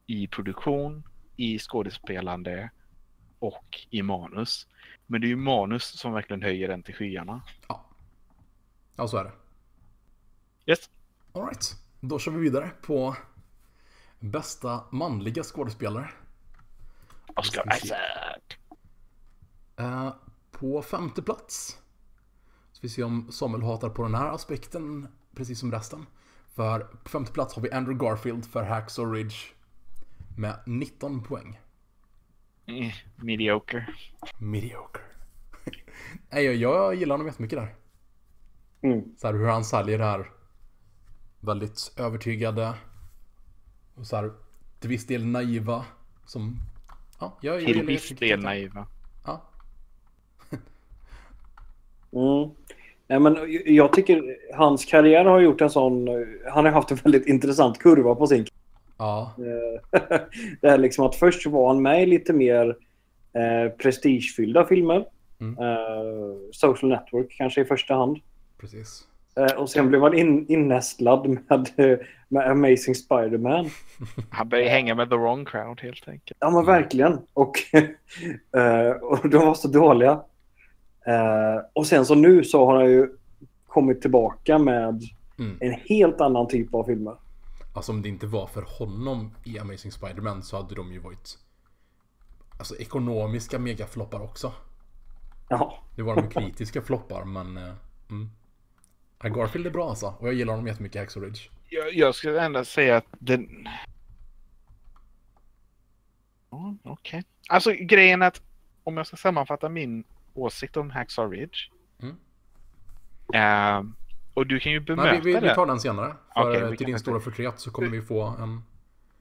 i 0.06 0.26
produktion, 0.26 1.02
i 1.36 1.58
skådespelande 1.58 2.70
och 3.38 3.86
i 3.90 4.02
manus. 4.02 4.66
Men 5.06 5.20
det 5.20 5.26
är 5.26 5.28
ju 5.28 5.36
manus 5.36 5.84
som 5.98 6.12
verkligen 6.12 6.42
höjer 6.42 6.68
den 6.68 6.82
till 6.82 6.94
skyarna. 6.94 7.42
Ja. 7.68 7.84
Ja, 8.96 9.08
så 9.08 9.16
är 9.16 9.24
det. 9.24 9.32
Yes. 10.66 10.90
Alright. 11.36 11.74
Då 12.00 12.18
kör 12.18 12.32
vi 12.32 12.38
vidare 12.38 12.70
på 12.82 13.16
bästa 14.20 14.84
manliga 14.90 15.42
skådespelare. 15.42 16.10
Oscar. 17.36 17.76
Isaac. 17.76 18.40
Eh, 19.76 20.14
på 20.50 20.82
femte 20.82 21.22
plats. 21.22 21.78
Så 22.72 22.78
vi 22.82 22.88
ser 22.88 23.04
om 23.04 23.32
Samuel 23.32 23.62
hatar 23.62 23.90
på 23.90 24.02
den 24.02 24.14
här 24.14 24.28
aspekten 24.28 25.08
precis 25.34 25.60
som 25.60 25.72
resten. 25.72 26.06
För 26.54 26.80
på 26.80 27.08
femte 27.08 27.32
plats 27.32 27.54
har 27.54 27.62
vi 27.62 27.70
Andrew 27.70 28.06
Garfield 28.06 28.46
för 28.46 28.62
Hacksaw 28.62 29.18
Ridge 29.18 29.36
med 30.36 30.58
19 30.66 31.22
poäng. 31.22 31.60
Mm, 32.66 32.90
mediocre. 33.16 33.86
Mediocre. 34.38 35.02
Nej, 36.30 36.44
jag, 36.44 36.54
jag 36.54 36.94
gillar 36.94 37.14
honom 37.14 37.26
jättemycket 37.26 37.58
där. 37.58 37.74
Mm. 38.80 39.16
Så 39.16 39.26
här, 39.26 39.34
hur 39.34 39.46
han 39.46 39.64
säljer 39.64 39.98
det 39.98 40.04
här 40.04 40.33
väldigt 41.44 41.92
övertygade 41.96 42.74
och 43.94 44.06
så 44.06 44.16
här 44.16 44.30
till 44.80 44.90
viss 44.90 45.06
del 45.06 45.26
naiva 45.26 45.84
som 46.26 46.56
ja, 47.20 47.38
jag, 47.40 47.54
jag 47.54 47.60
Till 47.60 47.68
gillar 47.68 47.86
viss 47.86 48.08
del 48.08 48.18
det. 48.18 48.36
naiva. 48.36 48.86
Ja, 49.26 49.42
Mm. 52.12 52.50
Nej, 53.06 53.20
men 53.20 53.36
jag 53.66 53.92
tycker 53.92 54.36
hans 54.54 54.84
karriär 54.84 55.24
har 55.24 55.40
gjort 55.40 55.60
en 55.60 55.70
sån... 55.70 56.08
Han 56.52 56.64
har 56.64 56.72
haft 56.72 56.90
en 56.90 56.96
väldigt 56.96 57.26
intressant 57.26 57.78
kurva 57.78 58.14
på 58.14 58.26
sin 58.26 58.46
ja, 58.98 59.34
Det 60.60 60.68
är 60.68 60.78
liksom 60.78 61.06
att 61.06 61.16
först 61.16 61.46
var 61.46 61.68
han 61.68 61.82
med 61.82 62.02
i 62.02 62.06
lite 62.06 62.32
mer 62.32 62.76
eh, 63.32 63.72
prestigefyllda 63.76 64.66
filmer. 64.66 65.06
Mm. 65.40 65.58
Eh, 65.58 66.34
Social 66.52 66.90
Network 66.90 67.34
kanske 67.38 67.60
i 67.60 67.64
första 67.64 67.94
hand. 67.94 68.18
precis. 68.58 69.08
Eh, 69.36 69.56
och 69.56 69.70
sen 69.70 69.88
blev 69.88 70.02
han 70.02 70.14
in, 70.18 70.46
innästlad 70.48 71.28
med, 71.28 71.68
med 72.28 72.50
Amazing 72.50 72.94
Spider-Man. 72.94 73.70
Han 74.30 74.48
börjar 74.48 74.68
hänga 74.68 74.94
med 74.94 75.10
the 75.10 75.16
wrong 75.16 75.44
crowd 75.44 75.80
helt 75.80 76.08
enkelt. 76.08 76.38
Ja 76.40 76.50
men 76.50 76.64
verkligen. 76.64 77.18
Och, 77.32 77.52
eh, 78.56 78.90
och 78.90 79.28
de 79.28 79.36
var 79.46 79.54
så 79.54 79.68
dåliga. 79.68 80.20
Eh, 81.06 81.64
och 81.72 81.86
sen 81.86 82.06
så 82.06 82.14
nu 82.14 82.44
så 82.44 82.66
har 82.66 82.76
han 82.76 82.90
ju 82.90 83.08
kommit 83.66 84.02
tillbaka 84.02 84.58
med 84.58 85.02
Mm. 85.38 85.56
en 85.60 85.72
helt 85.72 86.20
annan 86.20 86.48
typ 86.48 86.74
av 86.74 86.84
filmer. 86.84 87.16
Alltså 87.74 87.92
om 87.92 88.02
det 88.02 88.08
inte 88.08 88.26
var 88.26 88.46
för 88.46 88.64
honom 88.78 89.34
i 89.44 89.58
Amazing 89.58 89.92
Spider-Man 89.92 90.42
så 90.42 90.56
hade 90.56 90.74
de 90.74 90.92
ju 90.92 90.98
varit 90.98 91.38
Alltså 92.58 92.76
ekonomiska 92.76 93.58
megafloppar 93.58 94.20
också. 94.22 94.52
Ja, 95.48 95.78
Det 95.96 96.02
var 96.02 96.16
de 96.16 96.28
kritiska 96.30 96.82
floppar 96.82 97.24
men 97.24 97.56
mm. 98.10 98.30
Garfield 99.30 99.66
är 99.66 99.70
bra 99.70 99.88
alltså 99.88 100.14
och 100.18 100.28
jag 100.28 100.34
gillar 100.34 100.52
honom 100.52 100.66
jättemycket 100.66 100.96
i 100.96 100.98
Hacksaw 100.98 101.26
Ridge. 101.28 101.40
Jag, 101.68 101.94
jag 101.94 102.14
skulle 102.14 102.40
ändå 102.42 102.64
säga 102.64 102.96
att 102.96 103.06
den... 103.10 103.68
Mm, 106.52 106.78
Okej. 106.82 107.24
Alltså 107.48 107.72
grejen 107.72 108.22
är 108.22 108.26
att 108.26 108.42
om 108.84 108.96
jag 108.96 109.06
ska 109.06 109.16
sammanfatta 109.16 109.68
min 109.68 110.04
åsikt 110.34 110.76
om 110.76 110.90
Hacksaw 110.90 111.36
Ridge. 111.36 111.58
Mm. 112.02 112.16
Eh, 113.34 113.82
och 114.34 114.46
du 114.46 114.60
kan 114.60 114.72
ju 114.72 114.80
bemöta 114.80 115.10
Nej, 115.10 115.20
vi, 115.20 115.32
vi, 115.34 115.40
vi 115.40 115.48
det. 115.48 115.54
tar 115.54 115.66
den 115.66 115.80
senare. 115.80 116.14
För 116.34 116.70
vi 116.70 116.76
till 116.76 116.86
din 116.86 116.98
stora 116.98 117.20
förtret 117.20 117.60
så 117.60 117.70
kommer 117.70 117.88
vi 117.88 118.02
få 118.02 118.22
en 118.22 118.62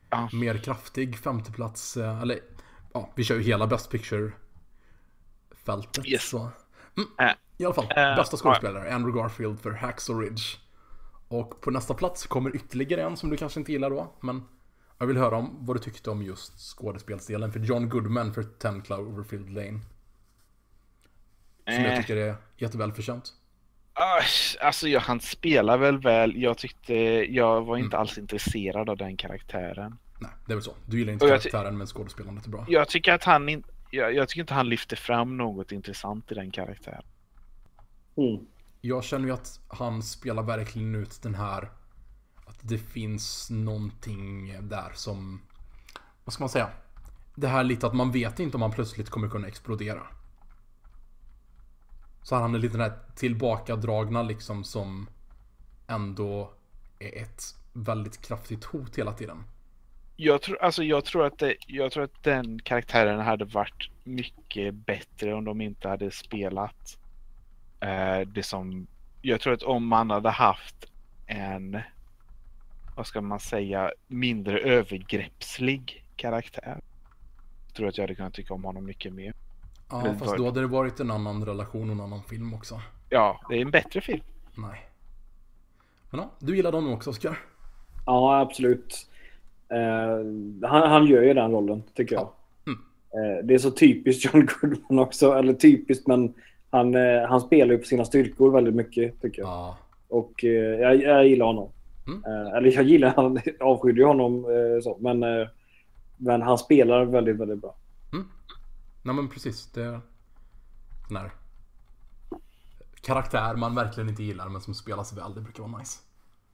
Ja. 0.10 0.30
mer 0.34 0.58
kraftig 0.58 1.18
femteplats. 1.18 1.97
eh, 1.97 2.22
Eller 2.22 2.39
ja, 2.93 3.10
vi 3.16 3.24
kör 3.24 3.36
ju 3.36 3.41
hela 3.43 3.68
Best 3.68 3.91
Picture-fältet. 3.91 6.08
Yes. 6.08 6.30
Så. 6.30 6.49
Eh, 7.20 7.32
I 7.58 7.66
alla 7.66 7.74
fall, 7.74 7.86
Eh, 7.95 8.16
bästa 8.16 8.38
skådespelare, 8.38 8.93
Andrew 8.93 9.22
Garfield 9.22 9.60
för 9.60 9.72
Hacksaw 9.72 10.26
Ridge. 10.26 10.43
Och 11.28 11.62
på 11.62 11.72
nästa 11.72 11.93
plats 11.93 12.28
kommer 12.28 12.56
ytterligare 12.56 13.01
en 13.01 13.18
som 13.18 13.30
du 13.30 13.38
kanske 13.38 13.60
inte 13.60 13.72
gillar 13.72 13.89
då, 13.89 14.14
men 14.22 14.43
jag 14.97 15.08
vill 15.08 15.18
höra 15.18 15.38
om 15.38 15.58
vad 15.60 15.76
du 15.76 15.80
tyckte 15.80 16.10
om 16.10 16.24
just 16.24 16.60
skådespelsdelen 16.60 17.51
för 17.51 17.60
John 17.60 17.89
Goodman 17.89 18.34
för 18.34 18.43
10 18.43 18.82
Cloverfield 18.82 19.49
Lane. 19.49 19.80
Som 21.66 21.84
jag 21.84 21.93
eh, 21.93 21.97
tycker 21.97 22.18
är 22.18 22.36
jättevälförtjänt. 22.58 23.34
Alltså 24.62 24.88
jag, 24.88 25.01
han 25.01 25.20
spelar 25.20 25.78
väl 25.78 25.97
väl. 25.97 26.41
Jag 26.41 26.58
tyckte 26.58 26.93
jag 27.34 27.62
var 27.62 27.78
inte 27.78 27.97
alls 27.97 28.18
intresserad 28.18 28.89
av 28.89 28.97
den 28.97 29.18
karaktären. 29.18 29.97
Nej, 30.20 30.32
det 30.45 30.54
är 30.54 30.56
väl 30.56 30.64
så. 30.64 30.74
Du 30.86 30.99
gillar 30.99 31.14
inte 31.14 31.28
karaktären 31.28 31.78
men 31.78 31.88
skådespelandet 31.88 32.45
är 32.45 32.49
bra. 32.49 32.66
Jag 32.68 32.88
tycker 32.88 33.14
att 33.14 33.24
han 33.24 33.49
inte 33.49 33.70
jag, 33.93 34.14
jag 34.16 34.30
tycker 34.30 34.41
inte 34.41 34.54
han 34.54 34.70
lyfter 34.70 34.95
fram 34.95 35.38
något 35.38 35.72
intressant 35.72 36.32
i 36.32 36.36
den 36.36 36.51
karaktären. 36.51 37.04
Mm. 38.16 38.45
Jag 38.82 39.03
känner 39.03 39.28
ju 39.28 39.34
att 39.34 39.59
han 39.68 40.03
spelar 40.03 40.43
verkligen 40.43 40.95
ut 40.95 41.22
den 41.22 41.36
här 41.36 41.72
att 42.45 42.59
det 42.61 42.78
finns 42.78 43.49
någonting 43.49 44.55
där 44.61 44.91
som 44.93 45.41
vad 46.24 46.34
ska 46.34 46.43
man 46.43 46.49
säga? 46.49 46.70
Det 47.36 47.47
här 47.47 47.64
lite 47.64 47.88
att 47.88 47.95
man 47.95 48.11
vet 48.11 48.39
inte 48.39 48.57
om 48.57 48.61
han 48.61 48.72
plötsligt 48.72 49.09
kommer 49.09 49.30
kunna 49.30 49.47
explodera. 49.47 50.01
Så 52.22 52.36
han 52.36 52.55
är 52.55 52.59
lite 52.59 52.78
den 52.78 52.91
här 52.91 52.99
tillbakadragna 53.16 54.24
liksom 54.24 54.64
som 54.64 55.09
ändå 55.88 56.53
är 56.99 57.22
ett 57.22 57.43
väldigt 57.74 58.22
kraftigt 58.22 58.64
hot 58.64 58.97
hela 58.97 59.14
tiden. 59.14 59.43
Jag 60.16 60.41
tror, 60.41 60.64
alltså 60.64 60.84
jag 60.84 61.05
tror 61.05 61.26
att 61.26 61.39
det, 61.39 61.55
jag 61.68 61.91
tror 61.91 62.03
att 62.03 62.24
den 62.24 62.59
karaktären 62.59 63.20
hade 63.20 63.45
varit 63.45 63.89
mycket 64.03 64.74
bättre 64.74 65.34
om 65.34 65.45
de 65.45 65.61
inte 65.61 65.88
hade 65.88 66.11
spelat 66.11 66.97
det 68.34 68.43
som... 68.43 68.88
Jag 69.21 69.41
tror 69.41 69.53
att 69.53 69.63
om 69.63 69.88
man 69.88 70.09
hade 70.09 70.29
haft 70.29 70.86
en, 71.27 71.79
vad 72.95 73.07
ska 73.07 73.21
man 73.21 73.39
säga, 73.39 73.91
mindre 74.07 74.59
övergreppslig 74.59 76.05
karaktär. 76.15 76.81
Tror 77.73 77.86
jag 77.86 77.89
att 77.89 77.97
jag 77.97 78.03
hade 78.03 78.15
kunnat 78.15 78.34
tycka 78.34 78.53
om 78.53 78.63
honom 78.63 78.86
mycket 78.86 79.13
mer. 79.13 79.34
Ja, 79.89 80.01
Eller 80.01 80.15
fast 80.15 80.38
då 80.38 80.45
hade 80.45 80.61
det 80.61 80.67
varit 80.67 80.99
en 80.99 81.11
annan 81.11 81.45
relation 81.45 81.89
och 81.89 81.95
en 81.95 82.01
annan 82.01 82.23
film 82.23 82.53
också. 82.53 82.81
Ja, 83.09 83.41
det 83.49 83.55
är 83.55 83.61
en 83.61 83.71
bättre 83.71 84.01
film. 84.01 84.23
Nej. 84.55 84.89
Men 86.09 86.19
ja, 86.19 86.31
du 86.39 86.55
gillar 86.55 86.71
dem 86.71 86.93
också 86.93 87.09
Oskar? 87.09 87.38
Ja, 88.05 88.39
absolut. 88.39 89.09
Eh, 89.69 90.69
han, 90.69 90.89
han 90.89 91.05
gör 91.05 91.21
ju 91.21 91.34
den 91.34 91.51
rollen, 91.51 91.84
tycker 91.93 92.15
jag. 92.15 92.21
Ja. 92.21 92.36
Mm. 92.71 92.79
Eh, 93.38 93.45
det 93.45 93.53
är 93.53 93.57
så 93.57 93.71
typiskt 93.71 94.25
John 94.25 94.45
Goodman 94.45 94.99
också. 94.99 95.34
Eller 95.34 95.53
typiskt, 95.53 96.07
men 96.07 96.34
han, 96.74 96.95
eh, 96.95 97.30
han 97.30 97.41
spelar 97.41 97.74
ju 97.74 97.78
på 97.78 97.86
sina 97.86 98.05
styrkor 98.05 98.51
väldigt 98.51 98.76
mycket, 98.76 99.21
tycker 99.21 99.41
jag. 99.41 99.49
Ja. 99.49 99.78
Och 100.07 100.43
eh, 100.43 100.51
jag, 100.51 101.01
jag 101.01 101.28
gillar 101.28 101.45
honom. 101.45 101.71
Mm. 102.07 102.24
Eh, 102.26 102.57
eller 102.57 102.71
jag 102.71 102.84
gillar 102.84 103.09
han, 103.15 103.39
avskydde 103.59 103.99
ju 104.01 104.07
honom 104.07 104.45
så. 104.84 104.97
Men, 104.99 105.47
men 106.17 106.41
han 106.41 106.57
spelar 106.57 107.05
väldigt, 107.05 107.38
väldigt 107.38 107.61
bra. 107.61 107.76
Nej 109.05 109.15
men 109.15 109.30
precis. 109.30 109.71
Det 109.71 109.82
är 109.82 109.99
här 111.15 111.32
karaktär 113.01 113.55
man 113.55 113.76
verkligen 113.76 114.09
inte 114.09 114.24
gillar 114.24 114.49
men 114.49 114.61
som 114.61 114.74
spelas 114.74 115.13
väl. 115.13 115.34
Det 115.36 115.41
brukar 115.41 115.63
vara 115.63 115.80
nice. 115.80 115.99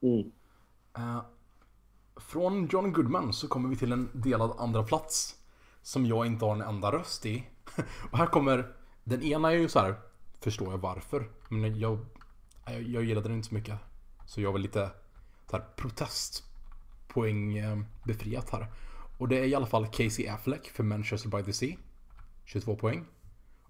Mm. 0.02 0.32
Eh, 0.96 1.22
från 2.16 2.66
John 2.66 2.92
Goodman 2.92 3.32
så 3.32 3.48
kommer 3.48 3.68
vi 3.68 3.76
till 3.76 3.92
en 3.92 4.08
delad 4.12 4.52
andra 4.58 4.82
plats 4.82 5.36
som 5.82 6.06
jag 6.06 6.26
inte 6.26 6.44
har 6.44 6.52
en 6.52 6.62
enda 6.62 6.92
röst 6.92 7.26
i. 7.26 7.46
Och 8.10 8.18
här 8.18 8.26
kommer, 8.26 8.72
den 9.04 9.22
ena 9.22 9.52
är 9.52 9.56
ju 9.56 9.68
så 9.68 9.78
här, 9.78 9.94
förstår 10.40 10.70
jag 10.70 10.78
varför. 10.78 11.28
Men 11.48 11.78
jag, 11.80 11.98
jag, 12.66 12.82
jag 12.82 13.04
gillade 13.04 13.28
den 13.28 13.36
inte 13.36 13.48
så 13.48 13.54
mycket. 13.54 13.74
Så 14.26 14.40
jag 14.40 14.52
var 14.52 14.58
lite 14.58 14.90
så 15.50 15.56
här 15.56 15.64
protestpoäng 15.76 17.56
eh, 17.58 17.78
befriat 18.04 18.50
här. 18.50 18.66
Och 19.18 19.28
det 19.28 19.38
är 19.38 19.44
i 19.44 19.54
alla 19.54 19.66
fall 19.66 19.86
Casey 19.86 20.28
Affleck 20.28 20.70
för 20.70 20.82
Manchester 20.82 21.28
by 21.28 21.42
the 21.42 21.52
Sea. 21.52 21.76
22 22.44 22.76
poäng. 22.76 23.04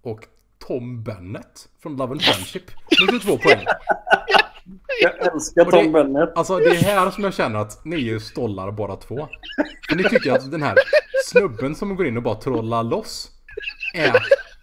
Och 0.03 0.21
Tom 0.59 1.03
Bennett 1.03 1.69
från 1.83 1.97
Love 1.97 2.13
and 2.13 2.23
Friendship 2.23 2.65
med 3.01 3.11
22 3.21 3.39
poäng. 3.39 3.65
Jag 5.03 5.27
älskar 5.35 5.65
det- 5.65 5.71
Tom 5.71 5.93
Bennett. 5.93 6.37
Alltså 6.37 6.57
det 6.59 6.65
är 6.77 6.83
här 6.83 7.11
som 7.11 7.25
jag 7.25 7.35
känner 7.35 7.59
att 7.59 7.85
ni 7.85 7.97
är 7.97 8.01
ju 8.01 8.21
stollar 8.21 8.71
båda 8.71 8.97
två. 8.97 9.29
För 9.89 9.97
ni 9.97 10.05
tycker 10.05 10.33
att 10.33 10.51
den 10.51 10.63
här 10.63 10.75
snubben 11.27 11.75
som 11.75 11.97
går 11.97 12.07
in 12.07 12.17
och 12.17 12.23
bara 12.23 12.35
trollar 12.35 12.83
loss 12.83 13.31
är 13.95 14.13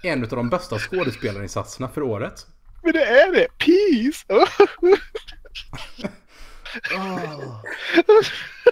en 0.02 0.24
av 0.24 0.30
de 0.30 0.50
bästa 0.50 0.80
skådespelarinsatserna 0.80 1.88
för 1.90 2.02
året. 2.02 2.48
Men 2.84 2.94
det 2.94 3.06
är 3.06 3.32
det! 3.32 3.48
Peace! 3.58 4.48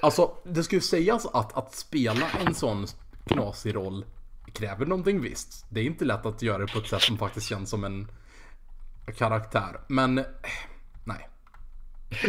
Alltså 0.01 0.31
det 0.43 0.63
ska 0.63 0.75
ju 0.75 0.81
sägas 0.81 1.25
att 1.25 1.57
att 1.57 1.75
spela 1.75 2.25
en 2.45 2.53
sån 2.55 2.87
knasig 3.27 3.75
roll 3.75 4.05
kräver 4.53 4.85
någonting 4.85 5.21
visst. 5.21 5.65
Det 5.69 5.79
är 5.79 5.83
inte 5.83 6.05
lätt 6.05 6.25
att 6.25 6.41
göra 6.41 6.57
det 6.57 6.73
på 6.73 6.79
ett 6.79 6.87
sätt 6.87 7.01
som 7.01 7.17
faktiskt 7.17 7.47
känns 7.47 7.69
som 7.69 7.83
en 7.83 8.07
karaktär. 9.17 9.79
Men 9.87 10.17
eh, 10.17 10.25
nej. 11.05 11.29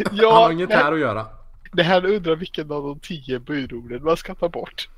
Han 0.05 0.17
har 0.17 0.23
ja, 0.23 0.51
inget 0.51 0.69
här 0.69 0.93
att 0.93 0.99
göra. 0.99 1.27
det 1.73 1.83
här 1.83 2.05
undrar 2.05 2.35
vilken 2.35 2.71
av 2.71 2.83
de 2.83 2.99
tio 2.99 3.39
budorden 3.39 4.03
man 4.03 4.17
ska 4.17 4.35
ta 4.35 4.49
bort. 4.49 4.89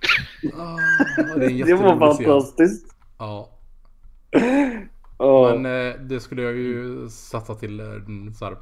Ah, 0.53 0.77
det 1.35 1.63
Det 1.63 1.73
var 1.73 1.99
fantastiskt. 1.99 2.95
Ja. 3.17 3.58
Ja. 5.17 5.55
Men 5.55 5.65
eh, 5.89 5.95
det 6.01 6.19
skulle 6.19 6.41
jag 6.41 6.55
ju 6.55 7.09
satsa 7.09 7.55
till 7.55 7.79
eh, 7.79 7.85
så 8.39 8.45
här. 8.45 8.57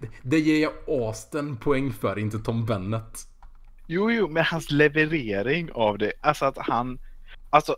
Det- 0.00 0.08
Det 0.22 0.38
ger 0.38 0.62
jag 0.62 0.72
Austin 0.88 1.56
poäng 1.56 1.92
för, 1.92 2.18
inte 2.18 2.38
Tom 2.38 2.66
Bennett. 2.66 3.18
Jo, 3.86 4.10
jo, 4.10 4.28
men 4.28 4.44
hans 4.44 4.70
leverering 4.70 5.70
av 5.72 5.98
det, 5.98 6.12
alltså 6.20 6.44
att 6.44 6.58
han, 6.58 6.98
alltså, 7.50 7.76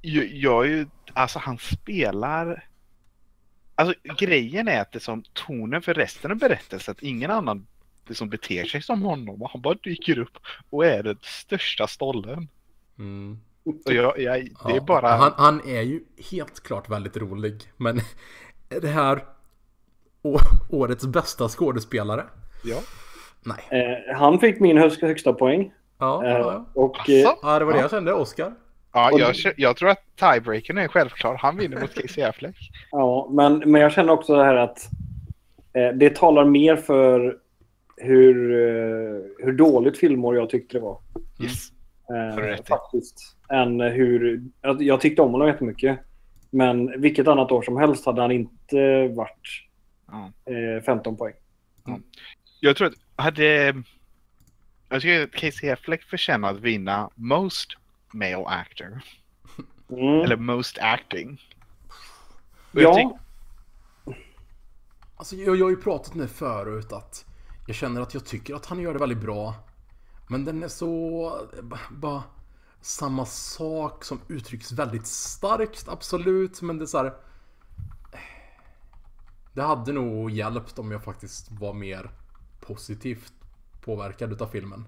jag, 0.00 0.26
jag 0.26 0.64
är 0.64 0.68
ju, 0.68 0.86
alltså 1.12 1.38
han 1.38 1.58
spelar, 1.58 2.68
alltså 3.74 3.94
grejen 4.18 4.68
är 4.68 4.80
att 4.80 4.92
det 4.92 5.00
som 5.00 5.22
tonen 5.32 5.82
för 5.82 5.94
resten 5.94 6.30
av 6.30 6.36
berättelsen, 6.38 6.92
att 6.92 7.02
ingen 7.02 7.30
annan 7.30 7.66
liksom 8.06 8.28
beter 8.28 8.64
sig 8.64 8.82
som 8.82 9.02
honom 9.02 9.42
och 9.42 9.50
han 9.50 9.62
bara 9.62 9.74
dyker 9.74 10.18
upp 10.18 10.38
och 10.70 10.86
är 10.86 11.02
den 11.02 11.18
största 11.22 11.86
stollen. 11.86 12.48
Mm. 12.98 13.40
Och 13.64 13.92
jag, 13.92 14.18
jag, 14.20 14.34
det 14.66 14.72
är 14.72 14.74
Ja, 14.76 14.80
bara, 14.86 15.08
han, 15.08 15.32
han 15.36 15.60
är 15.68 15.82
ju 15.82 16.00
helt 16.30 16.60
klart 16.62 16.88
väldigt 16.90 17.16
rolig. 17.16 17.54
Men 17.76 17.98
är 18.70 18.80
det 18.80 18.88
här 18.88 19.24
å, 20.22 20.38
årets 20.70 21.06
bästa 21.06 21.48
skådespelare? 21.48 22.24
ja. 22.64 22.76
Nej. 23.42 23.80
Eh, 23.82 24.16
han 24.16 24.38
fick 24.40 24.60
min 24.60 24.78
högsta, 24.78 25.06
högsta 25.06 25.32
poäng. 25.32 25.72
Ja, 25.98 26.24
Eh, 26.24 26.30
ja, 26.30 26.38
ja. 26.38 26.66
och, 26.74 27.10
eh, 27.10 27.16
ja 27.42 27.58
det 27.58 27.64
var 27.64 27.72
det 27.72 27.78
jag 27.80 27.90
kände. 27.90 28.12
Oscar? 28.12 28.52
Ja, 28.92 29.10
jag, 29.18 29.34
jag 29.56 29.76
tror 29.76 29.88
att 29.88 30.02
tiebreakern 30.16 30.78
är 30.78 30.88
självklar. 30.88 31.34
Han 31.34 31.56
vinner 31.56 31.80
mot 31.80 31.94
Casey 31.94 32.24
Affleck. 32.28 32.56
ja, 32.90 33.28
men, 33.32 33.58
men 33.58 33.80
jag 33.80 33.92
känner 33.92 34.12
också 34.12 34.34
det 34.36 34.44
här 34.44 34.54
att 34.54 34.88
eh, 35.72 35.88
det 35.94 36.16
talar 36.16 36.44
mer 36.44 36.76
för 36.76 37.36
hur, 37.96 38.52
eh, 38.52 39.20
hur 39.38 39.52
dåligt 39.52 39.98
filmår 39.98 40.36
jag 40.36 40.50
tyckte 40.50 40.76
det 40.76 40.80
var. 40.82 40.98
Yes. 41.42 41.68
Eh, 42.10 42.64
faktiskt. 42.68 43.36
Än 43.48 43.80
hur, 43.80 44.42
jag, 44.62 44.82
jag 44.82 45.00
tyckte 45.00 45.22
om 45.22 45.32
honom 45.32 45.48
jättemycket. 45.48 45.98
Men 46.50 47.00
vilket 47.00 47.28
annat 47.28 47.52
år 47.52 47.62
som 47.62 47.76
helst 47.76 48.06
hade 48.06 48.22
han 48.22 48.30
inte 48.30 49.08
varit 49.08 49.68
eh, 50.78 50.84
15 50.84 51.16
poäng. 51.16 51.34
Jag 52.60 52.76
tror 52.76 52.88
att 52.88 52.94
hade... 53.24 53.74
Jag 54.88 55.02
tycker 55.02 55.22
att 55.22 55.32
Casey 55.32 55.70
Affleck 55.70 56.02
förtjänar 56.02 56.50
att 56.50 56.60
vinna 56.60 57.10
Most 57.14 57.76
Male 58.12 58.46
Actor. 58.46 59.00
Mm. 59.90 60.20
Eller 60.20 60.36
Most 60.36 60.78
Acting. 60.78 61.40
Och 62.72 62.82
ja, 62.82 63.18
Alltså 65.16 65.36
jag, 65.36 65.56
jag 65.56 65.64
har 65.64 65.70
ju 65.70 65.76
pratat 65.76 66.14
med 66.14 66.30
förut 66.30 66.92
att 66.92 67.24
jag 67.66 67.76
känner 67.76 68.00
att 68.00 68.14
jag 68.14 68.26
tycker 68.26 68.54
att 68.54 68.66
han 68.66 68.80
gör 68.80 68.92
det 68.92 68.98
väldigt 68.98 69.20
bra. 69.20 69.54
Men 70.30 70.44
den 70.44 70.62
är 70.62 70.68
så... 70.68 71.32
Bara 71.90 72.22
samma 72.80 73.24
sak 73.24 74.04
som 74.04 74.20
uttrycks 74.28 74.72
väldigt 74.72 75.06
starkt, 75.06 75.88
absolut. 75.88 76.62
Men 76.62 76.78
det 76.78 76.84
är 76.84 76.86
så 76.86 76.98
här. 76.98 77.12
Det 79.54 79.62
hade 79.62 79.92
nog 79.92 80.30
hjälpt 80.30 80.78
om 80.78 80.90
jag 80.90 81.04
faktiskt 81.04 81.52
var 81.60 81.72
mer 81.72 82.10
positivt 82.60 83.32
påverkad 83.84 84.32
utav 84.32 84.46
filmen. 84.46 84.84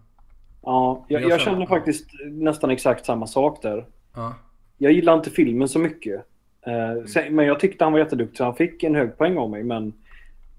ja 0.62 1.04
jag, 1.08 1.22
jag 1.22 1.30
jag 1.30 1.40
känner- 1.40 1.66
faktiskt 1.66 2.06
nästan 2.30 2.70
exakt 2.70 3.06
samma 3.06 3.26
sak 3.26 3.62
där. 3.62 3.86
Ja. 4.14 4.34
Jag 4.78 4.92
gillar 4.92 5.14
inte 5.14 5.30
filmen 5.30 5.68
så 5.68 5.78
mycket. 5.78 6.26
Eh, 6.66 7.04
sen, 7.06 7.34
men 7.34 7.46
jag 7.46 7.60
tyckte 7.60 7.84
han 7.84 7.92
var 7.92 8.00
jätteduktig 8.00 8.44
han 8.44 8.54
fick 8.54 8.82
en 8.82 8.94
hög 8.94 9.18
poäng 9.18 9.38
av 9.38 9.50
mig. 9.50 9.64
Men, 9.64 9.92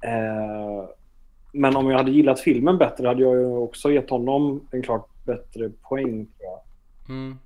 eh, 0.01 0.89
men 1.53 1.75
om 1.75 1.89
jag 1.89 1.97
hade 1.97 2.11
gillat 2.11 2.39
filmen 2.39 2.77
bättre 2.77 3.07
hade 3.07 3.21
jag 3.21 3.35
ju 3.35 3.45
också 3.45 3.91
gett 3.91 4.09
honom 4.09 4.67
en 4.71 4.83
klart 4.83 5.09
bättre 5.25 5.69
poäng. 5.69 6.25
Tror 6.25 6.37
jag. 6.39 6.61
Mm. 7.09 7.39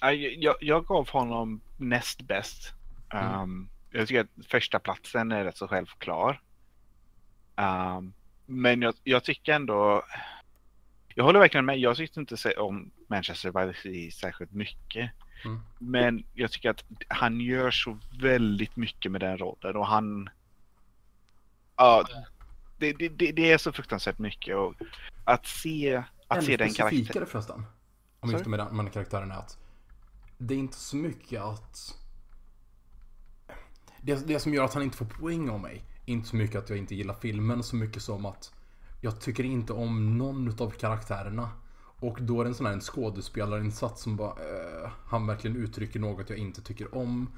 Ja, 0.00 0.12
jag, 0.12 0.54
jag 0.60 0.86
gav 0.86 1.08
honom 1.08 1.60
näst 1.76 2.22
bäst. 2.22 2.72
Mm. 3.12 3.40
Um, 3.40 3.68
jag 3.90 4.08
tycker 4.08 4.20
att 4.20 4.46
första 4.46 4.78
platsen 4.78 5.32
är 5.32 5.44
rätt 5.44 5.56
så 5.56 5.68
självklar. 5.68 6.40
Um, 7.56 8.12
men 8.46 8.82
jag, 8.82 8.94
jag 9.04 9.24
tycker 9.24 9.52
ändå... 9.52 10.02
Jag 11.14 11.24
håller 11.24 11.40
verkligen 11.40 11.64
med. 11.64 11.78
Jag 11.78 11.96
tyckte 11.96 12.20
inte 12.20 12.54
om 12.58 12.90
Manchester 13.06 13.50
by 13.50 13.72
the 13.72 13.80
Sea 13.80 14.10
särskilt 14.10 14.52
mycket. 14.52 15.10
Mm. 15.44 15.60
Men 15.78 16.24
jag 16.34 16.52
tycker 16.52 16.70
att 16.70 16.84
han 17.08 17.40
gör 17.40 17.70
så 17.70 17.98
väldigt 18.20 18.76
mycket 18.76 19.12
med 19.12 19.20
den 19.20 19.38
rollen 19.38 19.76
och 19.76 19.86
han... 19.86 20.30
ja, 21.76 22.04
det, 22.08 22.26
det, 22.80 23.08
det, 23.08 23.32
det 23.32 23.52
är 23.52 23.58
så 23.58 23.72
fruktansvärt 23.72 24.18
mycket 24.18 24.56
och 24.56 24.74
att 25.24 25.46
se, 25.46 25.96
att 26.28 26.38
Ännu 26.38 26.46
se 26.46 26.56
den 26.56 26.72
karaktären. 26.72 27.26
förresten. 27.26 27.66
Om 28.20 28.30
just 28.30 28.46
med 28.46 28.58
den, 28.58 28.76
med 28.76 28.84
den 28.84 28.92
karaktären 28.92 29.30
är 29.30 29.36
att 29.36 29.58
det 30.38 30.54
är 30.54 30.58
inte 30.58 30.76
så 30.76 30.96
mycket 30.96 31.42
att... 31.42 31.96
Det, 34.02 34.26
det 34.26 34.40
som 34.40 34.54
gör 34.54 34.64
att 34.64 34.74
han 34.74 34.82
inte 34.82 34.96
får 34.96 35.04
poäng 35.04 35.50
av 35.50 35.60
mig, 35.60 35.84
inte 36.04 36.28
så 36.28 36.36
mycket 36.36 36.56
att 36.56 36.68
jag 36.68 36.78
inte 36.78 36.94
gillar 36.94 37.14
filmen, 37.14 37.62
så 37.62 37.76
mycket 37.76 38.02
som 38.02 38.26
att 38.26 38.52
jag 39.00 39.20
tycker 39.20 39.44
inte 39.44 39.72
om 39.72 40.18
någon 40.18 40.60
av 40.60 40.70
karaktärerna. 40.70 41.50
Och 42.00 42.22
då 42.22 42.40
är 42.40 42.44
det 42.44 42.50
en 42.50 42.54
sån 42.54 42.66
här 42.66 42.72
en 42.72 42.80
skådespelarinsats 42.80 44.02
som 44.02 44.16
bara, 44.16 44.30
eh, 44.30 44.90
han 45.06 45.26
verkligen 45.26 45.56
uttrycker 45.56 46.00
något 46.00 46.30
jag 46.30 46.38
inte 46.38 46.62
tycker 46.62 46.94
om. 46.94 47.30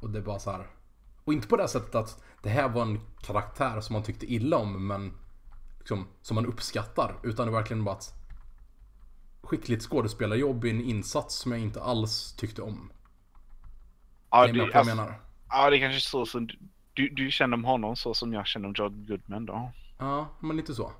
Och 0.00 0.10
det 0.10 0.18
är 0.18 0.22
bara 0.22 0.38
så 0.38 0.50
här. 0.50 0.66
Och 1.24 1.32
inte 1.32 1.48
på 1.48 1.56
det 1.56 1.68
sättet 1.68 1.94
att 1.94 2.22
det 2.42 2.48
här 2.48 2.68
var 2.68 2.82
en 2.82 3.00
karaktär 3.20 3.80
som 3.80 3.92
man 3.92 4.02
tyckte 4.02 4.32
illa 4.32 4.56
om, 4.56 4.86
men 4.86 5.12
liksom, 5.78 6.06
som 6.22 6.34
man 6.34 6.46
uppskattar. 6.46 7.14
Utan 7.22 7.46
det 7.46 7.50
är 7.52 7.56
verkligen 7.56 7.84
bara 7.84 7.94
att 7.94 8.14
skickligt 9.42 9.82
skådespelarjobb 9.82 10.64
i 10.64 10.70
en 10.70 10.80
insats 10.80 11.34
som 11.34 11.52
jag 11.52 11.60
inte 11.60 11.82
alls 11.82 12.32
tyckte 12.36 12.62
om. 12.62 12.92
Ja, 14.30 14.46
det, 14.46 14.58
jag 14.58 14.76
alltså, 14.76 14.96
menar? 14.96 15.20
ja, 15.48 15.70
det 15.70 15.76
är 15.76 15.80
kanske 15.80 16.00
så 16.10 16.26
som 16.26 16.46
du- 16.46 16.58
du, 16.94 17.08
du 17.08 17.30
känner 17.30 17.54
om 17.56 17.64
honom 17.64 17.96
så 17.96 18.14
som 18.14 18.32
jag 18.32 18.46
känner 18.46 18.68
om 18.68 18.74
John 18.76 19.06
Goodman 19.06 19.46
då. 19.46 19.70
Ja, 19.98 20.28
men 20.40 20.56
lite 20.56 20.74
så. 20.74 20.92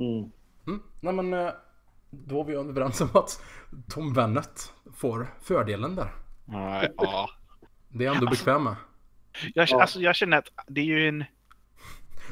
Mm. 0.00 0.30
Mm. 0.66 0.82
Nej 1.00 1.12
men, 1.12 1.34
eh, 1.34 1.50
då 2.10 2.34
var 2.36 2.44
vi 2.44 2.54
överens 2.54 3.00
om 3.00 3.08
att 3.14 3.42
Tom 3.88 4.12
Bennett 4.12 4.72
får 4.92 5.34
fördelen 5.40 5.94
där. 5.94 6.12
Ja, 6.44 6.82
ja. 6.96 7.30
Det 7.92 8.04
är 8.04 8.06
jag 8.06 8.16
ändå 8.16 8.30
bekväm 8.30 8.64
med. 8.64 8.76
Jag, 9.54 9.68
Ja. 9.70 9.80
alltså, 9.80 10.00
jag 10.00 10.16
känner 10.16 10.38
att 10.38 10.48
det 10.68 10.80
är 10.80 10.84
ju 10.84 11.08
en... 11.08 11.20
är 11.20 11.26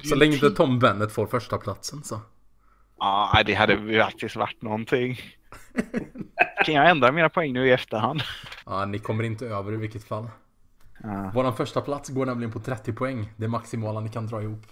Så 0.04 0.14
en 0.14 0.18
länge 0.18 0.34
inte 0.34 0.50
Tom 0.50 0.78
Bennett 0.78 1.12
får 1.12 1.26
första 1.26 1.58
platsen 1.58 2.02
så. 2.04 2.20
Ja, 2.98 3.42
det 3.46 3.54
hade 3.54 3.72
ju 3.72 4.02
faktiskt 4.02 4.36
varit 4.36 4.62
någonting. 4.62 5.20
Kan 6.64 6.74
jag 6.74 6.90
ändra 6.90 7.12
mina 7.12 7.28
poäng 7.28 7.52
nu 7.52 7.68
i 7.68 7.72
efterhand? 7.72 8.22
Ja, 8.66 8.84
ni 8.84 8.98
kommer 8.98 9.24
inte 9.24 9.46
över 9.46 9.72
i 9.72 9.76
vilket 9.76 10.04
fall. 10.04 10.30
Ja. 11.02 11.30
Våran 11.34 11.56
första 11.56 11.80
plats 11.80 12.08
går 12.08 12.26
nämligen 12.26 12.52
på 12.52 12.60
30 12.60 12.92
poäng. 12.92 13.32
Det 13.36 13.44
är 13.44 13.48
maximala 13.48 14.00
ni 14.00 14.08
kan 14.08 14.26
dra 14.26 14.42
ihop. 14.42 14.66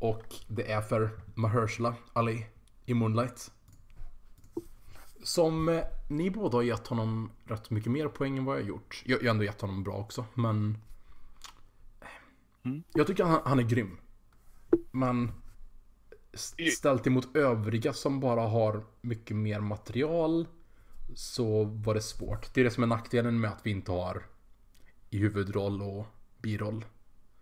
Och 0.00 0.24
det 0.48 0.72
är 0.72 0.80
för 0.80 1.10
Mahershala 1.34 1.94
Ali 2.12 2.46
i 2.86 2.94
Moonlight. 2.94 3.50
Som 5.22 5.68
eh, 5.68 5.82
ni 6.08 6.30
båda 6.30 6.56
har 6.58 6.62
gett 6.62 6.86
honom 6.86 7.30
rätt 7.44 7.70
mycket 7.70 7.92
mer 7.92 8.08
poäng 8.08 8.38
än 8.38 8.44
vad 8.44 8.56
jag 8.58 8.66
gjort. 8.66 9.02
Jag, 9.06 9.22
jag 9.22 9.26
har 9.26 9.30
ändå 9.30 9.44
gett 9.44 9.60
honom 9.60 9.82
bra 9.82 9.94
också, 9.94 10.24
men... 10.34 10.78
Mm. 12.64 12.82
Jag 12.94 13.06
tycker 13.06 13.24
han, 13.24 13.40
han 13.44 13.58
är 13.58 13.62
grym. 13.62 13.98
Men 14.90 15.32
ställt 16.72 17.06
emot 17.06 17.36
övriga 17.36 17.92
som 17.92 18.20
bara 18.20 18.40
har 18.40 18.84
mycket 19.00 19.36
mer 19.36 19.60
material 19.60 20.46
så 21.14 21.64
var 21.64 21.94
det 21.94 22.02
svårt. 22.02 22.54
Det 22.54 22.60
är 22.60 22.64
det 22.64 22.70
som 22.70 22.82
är 22.82 22.86
nackdelen 22.86 23.40
med 23.40 23.50
att 23.50 23.60
vi 23.66 23.70
inte 23.70 23.92
har 23.92 24.22
i 25.10 25.18
huvudroll 25.18 25.82
och 25.82 26.06
biroll. 26.42 26.84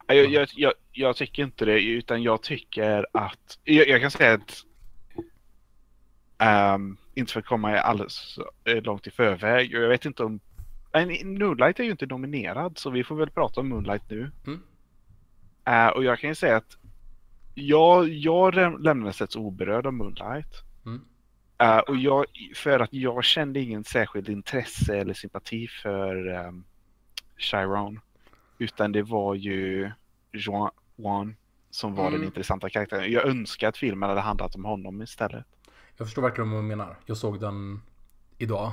Jag, 0.06 0.26
jag, 0.26 0.48
jag, 0.54 0.72
jag 0.92 1.16
tycker 1.16 1.42
inte 1.42 1.64
det, 1.64 1.80
utan 1.80 2.22
jag 2.22 2.42
tycker 2.42 3.06
att... 3.12 3.58
Jag, 3.64 3.88
jag 3.88 4.00
kan 4.00 4.10
säga 4.10 4.34
att... 4.34 4.64
ehm, 6.38 6.96
inte 7.14 7.32
för 7.32 7.40
att 7.40 7.46
komma 7.46 7.78
alldeles 7.78 8.38
eh, 8.64 8.82
långt 8.82 9.06
i 9.06 9.10
förväg. 9.10 9.72
Jag 9.72 9.88
vet 9.88 10.04
inte 10.04 10.24
om... 10.24 10.40
Nej, 10.92 11.24
Moonlight 11.24 11.80
är 11.80 11.84
ju 11.84 11.90
inte 11.90 12.06
nominerad, 12.06 12.78
så 12.78 12.90
vi 12.90 13.04
får 13.04 13.16
väl 13.16 13.30
prata 13.30 13.60
om 13.60 13.68
Moonlight 13.68 14.10
nu. 14.10 14.30
Mm. 14.46 14.60
Eh, 15.64 15.86
och 15.88 16.04
jag 16.04 16.18
kan 16.18 16.30
ju 16.30 16.34
säga 16.34 16.56
att 16.56 16.76
jag, 17.54 18.08
jag 18.08 18.54
läm- 18.54 18.78
lämnades 18.78 19.20
rätt 19.20 19.36
oberörd 19.36 19.86
av 19.86 19.92
Moonlight. 19.94 20.62
Mm. 20.86 21.00
Eh, 21.58 21.78
och 21.78 21.96
jag, 21.96 22.24
för 22.54 22.80
att 22.80 22.92
jag 22.92 23.24
kände 23.24 23.60
ingen 23.60 23.84
särskild 23.84 24.28
intresse 24.28 24.96
eller 24.98 25.14
sympati 25.14 25.68
för 25.68 26.28
um, 26.46 26.64
Chiron. 27.36 28.00
Utan 28.58 28.92
det 28.92 29.02
var 29.02 29.34
ju 29.34 29.90
Juan, 30.32 30.70
Juan 30.96 31.36
som 31.70 31.94
var 31.94 32.06
Mm. 32.08 32.20
den 32.20 32.26
intressanta 32.28 32.70
karaktären. 32.70 33.12
Jag 33.12 33.26
önskar 33.26 33.68
att 33.68 33.76
filmen 33.76 34.08
hade 34.08 34.20
handlat 34.20 34.54
om 34.54 34.64
honom 34.64 35.02
istället. 35.02 35.46
Jag 35.98 36.06
förstår 36.06 36.22
verkligen 36.22 36.50
vad 36.50 36.62
du 36.62 36.66
menar. 36.66 36.96
Jag 37.06 37.16
såg 37.16 37.40
den 37.40 37.82
idag. 38.38 38.72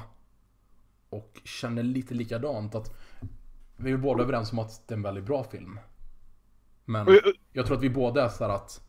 Och 1.10 1.42
känner 1.44 1.84
lite 1.84 2.14
likadant 2.14 2.76
att 2.76 2.96
vi 3.78 3.92
är 3.92 3.98
båda 3.98 4.24
överens 4.24 4.52
om 4.52 4.60
att 4.60 4.88
det 4.88 4.94
är 4.94 4.96
en 4.98 5.04
väldigt 5.04 5.24
bra 5.24 5.44
film. 5.44 5.80
Men 6.86 7.20
jag- 7.54 7.66
tror 7.66 7.78
att 7.78 7.84
vi 7.84 7.90
båda 7.90 8.26
är 8.26 8.30
så 8.30 8.44
här 8.44 8.52
att 8.52 8.82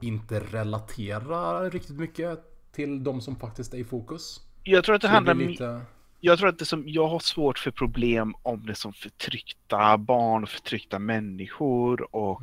inte 0.00 0.40
relatera 0.40 1.70
riktigt 1.70 1.96
mycket 1.96 2.38
till 2.72 3.04
de 3.04 3.20
som 3.20 3.36
faktiskt 3.36 3.74
är 3.74 3.78
i 3.78 3.84
fokus. 3.84 4.40
Jag 4.62 4.84
tror 4.84 4.94
att 4.94 5.00
det 5.00 5.08
Så 5.08 5.12
handlar 5.14 5.34
lite... 5.34 5.80
Jag 6.20 6.38
tror 6.38 6.48
att 6.48 6.58
det 6.58 6.64
som, 6.64 6.88
jag 6.88 7.08
har 7.08 7.18
svårt 7.18 7.58
för 7.58 7.70
problem 7.70 8.34
om 8.42 8.66
det 8.66 8.74
som 8.74 8.92
förtryckta 8.92 9.98
barn 9.98 10.42
och 10.42 10.48
förtryckta 10.48 10.98
människor 10.98 12.14
och 12.16 12.42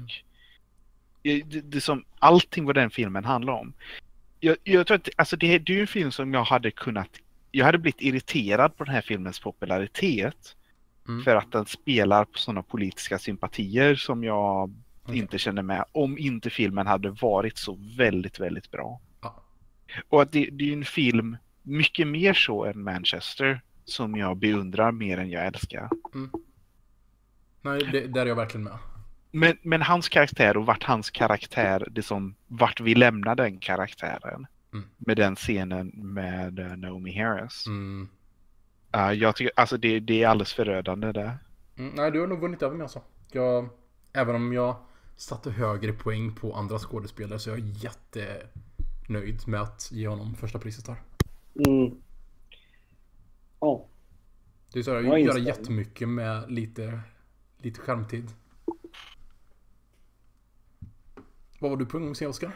det, 1.22 1.41
det 1.44 1.82
som, 1.82 2.03
allting 2.20 2.66
vad 2.66 2.76
den 2.76 2.90
filmen 2.90 3.26
handlar 3.26 3.53
om. 3.53 3.74
Jag, 4.40 4.57
jag 4.64 4.88
tror 4.88 4.98
att 4.98 5.10
alltså 5.16 5.38
det, 5.38 5.60
det 5.60 5.74
är 5.74 5.76
ju 5.76 5.82
en 5.82 5.88
film 5.88 6.11
som 6.11 6.34
jag 6.34 6.44
hade 6.44 6.72
kunnat, 6.72 7.10
jag 7.52 7.66
hade 7.66 7.78
blivit 7.78 8.02
irriterad 8.02 8.78
på 8.78 8.84
den 8.84 8.94
här 8.94 9.02
filmens 9.02 9.40
popularitet. 9.40 10.56
Mm. 11.07 11.24
För 11.24 11.36
att 11.36 11.52
den 11.52 11.66
spelar 11.66 12.26
på 12.26 12.38
sådana 12.38 12.64
politiska 12.64 13.20
sympatier 13.20 13.95
som 13.95 14.24
jag 14.24 14.74
Okej. 15.03 15.18
inte 15.18 15.38
känner 15.38 15.61
med. 15.61 15.86
Om 15.91 16.18
inte 16.18 16.49
filmen 16.49 16.88
hade 16.88 17.10
varit 17.10 17.57
så 17.57 17.78
väldigt, 17.98 18.40
väldigt 18.40 18.72
bra. 18.72 19.02
Ja. 19.22 19.44
Och 20.10 20.22
att 20.22 20.32
det, 20.32 20.49
det 20.52 20.64
är 20.64 20.68
ju 20.68 20.74
en 20.74 20.86
film, 20.86 21.38
mycket 21.64 22.07
mer 22.07 22.34
så 22.34 22.66
än 22.66 22.84
Manchester, 22.84 23.61
som 23.86 24.16
jag 24.16 24.38
beundrar 24.38 24.91
mer 24.91 25.18
än 25.18 25.30
jag 25.30 25.45
älskar. 25.45 25.90
Nej, 27.61 27.90
det, 27.91 28.07
där 28.07 28.22
är 28.22 28.26
jag 28.26 28.36
verkligen 28.36 28.64
med. 28.64 28.78
Men, 29.31 29.57
men 29.61 29.81
hans 29.81 30.10
karaktär 30.10 30.57
och 30.57 30.65
vart 30.65 30.84
hans 30.84 31.10
karaktär, 31.10 31.88
det 31.91 32.03
som, 32.03 32.35
vart 32.47 32.80
vi 32.81 32.95
lämnar 32.95 33.35
den 33.35 33.60
karaktären. 33.60 34.47
Mm. 34.73 34.85
Med 34.97 35.18
den 35.18 35.35
scenen 35.35 35.88
med 35.95 36.60
eh, 36.60 36.77
Naomi 36.77 37.19
Harris. 37.19 37.68
Mm. 37.68 38.10
Uh, 38.95 39.14
jag 39.14 39.35
tycker, 39.35 39.51
alltså 39.56 39.77
det, 39.77 39.99
det 39.99 40.23
är 40.23 40.27
alldeles 40.27 40.53
förödande 40.53 41.11
där. 41.11 41.38
Mm, 41.77 41.93
nej, 41.95 42.11
du 42.11 42.19
har 42.19 42.27
nog 42.27 42.41
vunnit 42.41 42.61
över 42.61 42.76
mig 42.76 42.84
alltså. 42.84 43.01
Jag, 43.31 43.69
även 44.14 44.35
om 44.35 44.53
jag 44.53 44.76
satte 45.15 45.51
högre 45.51 45.93
poäng 45.93 46.35
på 46.35 46.53
andra 46.53 46.80
skådespelare 46.80 47.39
så 47.39 47.49
är 47.51 47.57
jag 47.57 47.68
jättenöjd 47.68 49.47
med 49.47 49.61
att 49.61 49.89
ge 49.91 50.07
honom 50.07 50.35
första 50.35 50.60
priset 50.60 50.88
här. 50.88 50.97
Mm. 51.68 52.01
Ja. 53.60 53.85
Det 54.73 54.80
är 54.80 54.84
så 54.84 54.91
här, 54.91 54.97
Jag 54.97 55.06
göra 55.06 55.19
instämmer. 55.19 55.47
jättemycket 55.47 56.10
med 56.10 56.51
lite, 56.51 56.99
lite 57.57 57.80
skärmtid. 57.80 58.31
Vad 61.60 61.72
var 61.72 61.77
du 61.77 61.86
på 61.86 61.99
gång 61.99 62.11
att 62.11 62.18
säga 62.18 62.30
Oskar? 62.30 62.52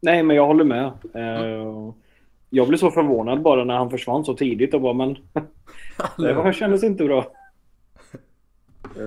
Nej, 0.00 0.22
men 0.22 0.36
jag 0.36 0.46
håller 0.46 0.64
med. 0.64 0.86
Eh, 1.14 1.92
Jag 2.50 2.68
blev 2.68 2.78
så 2.78 2.90
förvånad 2.90 3.42
bara 3.42 3.64
när 3.64 3.74
han 3.76 3.90
försvann 3.90 4.24
så 4.24 4.34
tidigt 4.34 4.74
och 4.74 4.80
bara 4.80 4.92
men 4.94 5.14
det 6.16 6.32
var, 6.34 6.52
kändes 6.52 6.84
inte 6.84 7.04
bra. 7.04 7.18
Eh, 8.96 9.02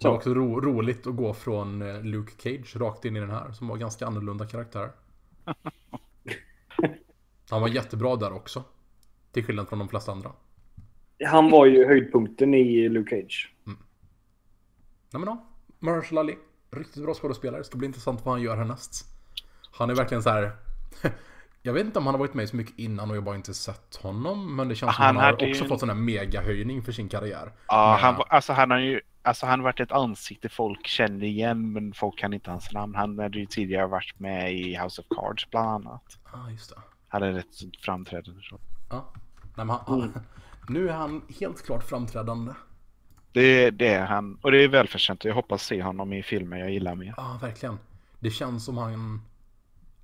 Det 0.00 0.08
var 0.08 0.10
Så. 0.10 0.16
också 0.16 0.34
ro, 0.34 0.60
roligt 0.60 1.06
att 1.06 1.16
gå 1.16 1.34
från 1.34 1.82
eh, 1.82 2.02
Luke 2.02 2.32
Cage 2.42 2.76
rakt 2.76 3.04
in 3.04 3.16
i 3.16 3.20
den 3.20 3.30
här 3.30 3.52
som 3.52 3.68
var 3.68 3.76
ganska 3.76 4.06
annorlunda 4.06 4.46
karaktär. 4.46 4.90
Han 7.50 7.60
var 7.60 7.68
jättebra 7.68 8.16
där 8.16 8.32
också. 8.32 8.64
Till 9.32 9.44
skillnad 9.44 9.68
från 9.68 9.78
de 9.78 9.88
flesta 9.88 10.12
andra. 10.12 10.32
Han 11.26 11.50
var 11.50 11.66
ju 11.66 11.86
höjdpunkten 11.86 12.54
i 12.54 12.88
Luke 12.88 13.10
Cage. 13.22 13.54
Nej 13.64 13.76
men 15.10 15.24
ja, 15.24 15.46
Marshall 15.78 16.18
Ali. 16.18 16.36
Riktigt 16.76 17.02
bra 17.02 17.14
skådespelare. 17.14 17.60
Det 17.60 17.64
ska 17.64 17.78
bli 17.78 17.86
intressant 17.86 18.24
vad 18.24 18.34
han 18.34 18.42
gör 18.42 18.56
härnäst. 18.56 19.06
Han 19.72 19.90
är 19.90 19.94
verkligen 19.94 20.22
så 20.22 20.30
här. 20.30 20.52
Jag 21.64 21.72
vet 21.72 21.84
inte 21.86 21.98
om 21.98 22.06
han 22.06 22.14
har 22.14 22.18
varit 22.18 22.34
med 22.34 22.48
så 22.48 22.56
mycket 22.56 22.78
innan 22.78 23.10
och 23.10 23.16
jag 23.16 23.24
bara 23.24 23.36
inte 23.36 23.54
sett 23.54 23.96
honom. 23.96 24.56
Men 24.56 24.68
det 24.68 24.74
känns 24.74 24.96
som 24.96 25.04
Han 25.04 25.16
han 25.16 25.24
har 25.24 25.40
ju 25.40 25.50
också 25.50 25.62
en- 25.62 25.68
fått 25.68 25.80
sån 25.80 25.88
här 25.88 25.96
megahöjning 25.96 26.82
för 26.82 26.92
sin 26.92 27.08
karriär. 27.08 27.52
Ja, 27.68 27.92
Men- 27.92 28.14
han, 28.14 28.24
alltså 28.28 28.52
han 28.52 28.70
har 28.70 28.78
ju 28.78 29.00
alltså 29.22 29.46
han 29.46 29.58
har 29.60 29.64
varit 29.64 29.80
ett 29.80 29.92
ansikte 29.92 30.48
folk 30.48 30.86
känner 30.86 31.26
igen 31.26 31.72
men 31.72 31.92
folk 31.94 32.18
kan 32.18 32.32
inte 32.32 32.50
hans 32.50 32.72
namn. 32.72 32.94
Han 32.94 33.18
hade 33.18 33.38
ju 33.38 33.46
tidigare 33.46 33.86
varit 33.86 34.18
med 34.18 34.54
i 34.54 34.76
House 34.76 35.02
of 35.02 35.06
Cards 35.16 35.50
bland 35.50 35.68
annat. 35.68 36.18
Ja, 36.32 36.38
ah, 36.46 36.50
just 36.50 36.70
det. 36.70 36.76
Hade 37.08 37.28
ett 37.38 37.46
framträdande. 37.84 38.40
så. 38.42 38.60
Ja. 38.90 39.12
Nej, 39.56 39.66
men 39.66 39.76
han, 39.86 40.00
Mm. 40.00 40.12
Nu 40.68 40.88
är 40.88 40.92
han 40.92 41.22
helt 41.40 41.62
klart 41.66 41.84
framträdande. 41.84 42.52
Det, 43.32 43.70
det 43.70 43.88
är 43.88 44.06
han 44.06 44.34
och 44.42 44.52
det 44.52 44.64
är 44.64 44.68
välförtjänt. 44.68 45.24
Jag 45.24 45.34
hoppas 45.34 45.62
se 45.62 45.82
honom 45.82 46.12
i 46.12 46.22
filmer 46.22 46.56
jag 46.56 46.70
gillar 46.70 46.94
mer. 46.94 47.14
Ja, 47.16 47.38
verkligen. 47.42 47.78
Det 48.20 48.30
känns 48.30 48.64
som 48.64 48.78
han... 48.78 49.22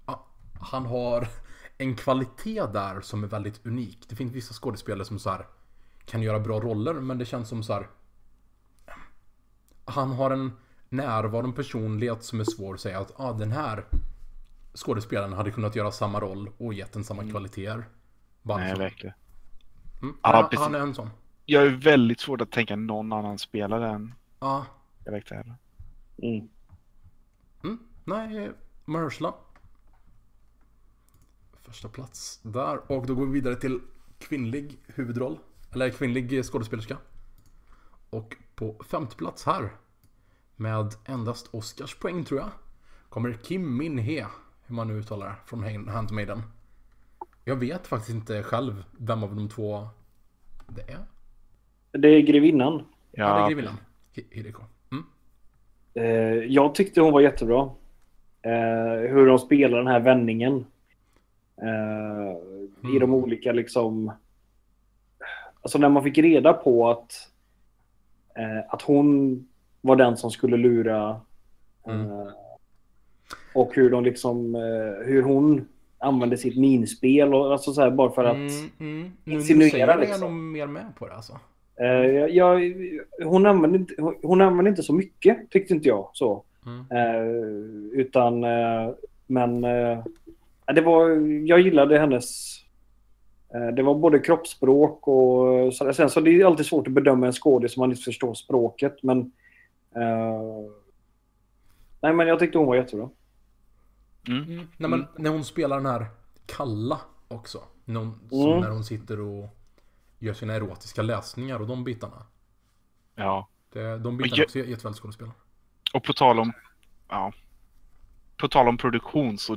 Ja, 0.07 0.27
han 0.61 0.87
har 0.87 1.29
en 1.79 1.97
kvalitet 1.97 2.67
där 2.73 3.01
som 3.01 3.25
är 3.25 3.29
väldigt 3.29 3.67
unik. 3.67 3.99
Det 4.09 4.17
finns 4.17 4.33
vissa 4.33 4.55
skådespelare 4.55 5.05
som 5.05 5.19
så 5.19 5.31
här 5.31 5.47
kan 6.07 6.23
göra 6.23 6.41
bra 6.41 6.61
roller, 6.61 6.95
men 6.95 7.19
det 7.19 7.25
känns 7.25 7.49
som 7.49 7.63
så 7.63 7.73
här... 7.73 7.89
Han 9.85 10.11
har 10.13 10.31
en 10.31 10.53
närvaron 10.89 11.53
personlighet 11.53 12.25
som 12.25 12.41
är 12.41 12.45
svår 12.45 12.75
att 12.75 12.81
säga 12.81 12.99
att 12.99 13.21
ah, 13.21 13.33
den 13.33 13.53
här 13.53 13.85
skådespelaren 14.75 15.33
hade 15.33 15.51
kunnat 15.51 15.77
göra 15.77 15.93
samma 15.93 16.21
roll 16.21 16.51
och 16.59 16.75
gett 16.75 16.93
den 16.93 17.05
samma 17.05 17.31
kvaliteter. 17.31 17.85
Bara 18.43 18.59
Nej, 18.59 18.75
verkligen. 18.75 19.15
Mm. 20.03 20.17
Ja, 20.23 20.49
han, 20.53 20.63
han 20.63 20.75
är 20.75 20.81
en 20.81 20.95
sån. 20.95 21.11
Jag 21.51 21.67
är 21.67 21.71
väldigt 21.71 22.21
svårt 22.21 22.41
att 22.41 22.51
tänka 22.51 22.77
någon 22.77 23.13
annan 23.13 23.39
spelare 23.39 23.89
än 23.91 24.15
Ja. 24.41 24.67
karaktären. 25.05 25.55
Mm. 26.23 26.49
Mm. 27.65 27.79
Nej, 28.05 28.51
Mahershala. 28.85 29.35
Första 31.63 31.89
plats 31.89 32.41
där. 32.43 32.93
Och 32.93 33.07
då 33.07 33.15
går 33.15 33.27
vi 33.27 33.33
vidare 33.33 33.57
till 33.57 33.81
kvinnlig 34.19 34.79
huvudroll. 34.87 35.39
Eller 35.73 35.91
kvinnlig 35.91 36.45
skådespelerska. 36.45 36.97
Och 38.11 38.37
på 38.55 38.83
femte 38.89 39.17
plats 39.17 39.45
här. 39.47 39.71
Med 40.57 40.95
endast 41.05 41.49
Oscarspoäng 41.55 42.25
tror 42.25 42.41
jag. 42.41 42.51
Kommer 43.09 43.33
Kim 43.33 43.77
Min 43.77 43.99
He. 43.99 44.27
Hur 44.67 44.75
man 44.75 44.89
nu 44.89 44.95
uttalar 44.99 45.27
det. 45.29 45.35
Från 45.47 45.65
Hand- 45.65 45.89
Handmaiden. 45.91 46.43
Jag 47.45 47.57
vet 47.57 47.87
faktiskt 47.87 48.11
inte 48.17 48.43
själv 48.43 48.85
vem 48.99 49.23
av 49.25 49.37
de 49.37 49.49
två 49.49 49.89
det 50.67 50.91
är. 50.91 51.07
Det 51.93 52.09
är 52.09 52.21
grevinnan. 52.21 52.83
Ja, 53.13 53.35
det 53.35 53.41
är 53.45 53.49
grevinnan. 53.49 53.75
Hi- 54.15 54.25
Hideko. 54.31 54.63
Mm. 54.93 55.05
Eh, 55.95 56.45
jag 56.45 56.75
tyckte 56.75 57.01
hon 57.01 57.13
var 57.13 57.21
jättebra. 57.21 57.71
Eh, 58.43 59.11
hur 59.11 59.27
de 59.27 59.39
spelar 59.39 59.79
den 59.79 59.87
här 59.87 60.01
vändningen. 60.01 60.67
Eh, 61.63 62.37
I 62.83 62.97
Mm. 62.97 63.01
de 63.01 63.15
olika 63.15 63.53
liksom... 63.53 64.13
Alltså 65.63 65.79
när 65.79 65.89
man 65.89 66.03
fick 66.03 66.19
reda 66.19 66.53
på 66.53 66.91
att, 66.91 67.31
eh, 68.37 68.59
att 68.75 68.83
hon 68.83 69.39
var 69.81 69.97
den 69.97 70.17
som 70.17 70.31
skulle 70.31 70.57
lura. 70.57 71.21
Mm. 71.87 72.01
Eh, 72.11 72.29
och 73.55 73.75
hur 73.75 73.91
de 73.91 74.05
liksom... 74.05 74.55
Eh, 74.55 75.07
hur 75.07 75.23
hon 75.23 75.69
använde 75.99 76.37
sitt 76.39 76.57
minspel 76.59 77.35
och 77.35 77.53
alltså 77.53 77.73
så 77.73 77.81
här 77.81 77.91
bara 77.91 78.11
för 78.11 78.25
att... 78.25 78.37
Mm, 78.37 78.71
mm. 78.81 79.13
Nu 79.25 79.35
insinuera 79.35 79.71
säger 79.71 79.87
det 79.87 79.93
är 79.93 79.97
jag 79.97 80.01
liksom. 80.09 80.21
nog 80.21 80.33
mer 80.33 80.67
med 80.67 80.93
på 80.99 81.07
det 81.07 81.15
alltså. 81.15 81.39
Eh, 81.81 82.27
jag, 82.37 82.75
hon, 83.25 83.47
använde 83.47 83.79
inte, 83.79 83.95
hon, 84.23 84.41
använde 84.41 84.71
inte 84.71 84.83
så 84.83 84.93
mycket, 84.93 85.51
tyckte 85.51 85.75
inte 85.75 85.89
jag. 85.89 86.11
Så. 86.13 86.45
Mm. 86.67 86.87
Eh, 86.91 87.27
utan, 88.01 88.45
eh, 88.45 88.91
men 89.27 89.61
det 90.75 90.81
var, 90.81 91.09
jag 91.47 91.61
gillade 91.61 91.99
hennes... 91.99 92.59
Det 93.77 93.83
var 93.83 93.95
både 93.95 94.19
kroppsspråk 94.19 95.09
och... 95.09 95.75
Så, 95.75 95.93
sen 95.93 96.11
så 96.11 96.21
det 96.21 96.31
är 96.31 96.45
alltid 96.45 96.67
svårt 96.67 96.87
att 96.87 96.93
bedöma 96.93 97.27
en 97.27 97.33
skådis 97.33 97.77
om 97.77 97.81
man 97.81 97.91
inte 97.91 98.03
förstår 98.03 98.35
språket, 98.35 99.03
men... 99.03 99.33
Nej, 102.01 102.13
men 102.13 102.29
jag 102.29 102.39
tyckte 102.39 102.59
hon 102.59 102.67
var 102.67 102.77
jättebra. 102.77 103.09
Mm. 104.29 104.43
Mm. 104.43 104.67
Nej, 104.77 104.91
men 104.91 105.07
när 105.17 105.31
hon 105.31 105.45
spelar 105.45 105.77
den 105.77 105.87
här 105.87 106.07
Kalla 106.47 107.01
också. 107.29 107.59
När 107.85 108.01
hon, 108.01 108.21
som 108.29 108.49
Mm. 108.51 108.61
när 108.61 108.71
hon 108.71 108.85
sitter 108.85 109.21
och 109.21 109.58
gör 110.19 110.35
sina 110.35 110.55
erotiska 110.55 111.03
läsningar 111.03 111.61
och 111.61 111.67
de 111.67 111.85
bitarna. 111.85 112.27
Ja. 113.15 113.49
Det, 113.73 113.99
de 113.99 114.17
bitarna 114.17 114.37
jag- 114.37 114.45
också 114.45 114.59
är 114.59 114.65
jättebra 114.65 114.93
skådespel. 114.95 115.31
Och 115.95 116.05
på 116.05 116.13
tal 116.13 116.39
om... 116.39 116.53
Ja. 117.09 117.33
På 118.37 118.49
tal 118.49 118.69
om 118.69 118.79
produktion 118.79 119.39
så... 119.39 119.57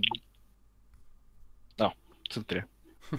Ja, 1.76 1.94
så 2.30 2.40
inte 2.40 2.56
det. 2.56 2.66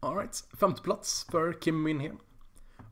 Alright, 0.00 0.48
femte 0.60 0.82
plats 0.82 1.26
för 1.30 1.52
Kim 1.60 1.82
Min 1.82 2.00
He. 2.00 2.10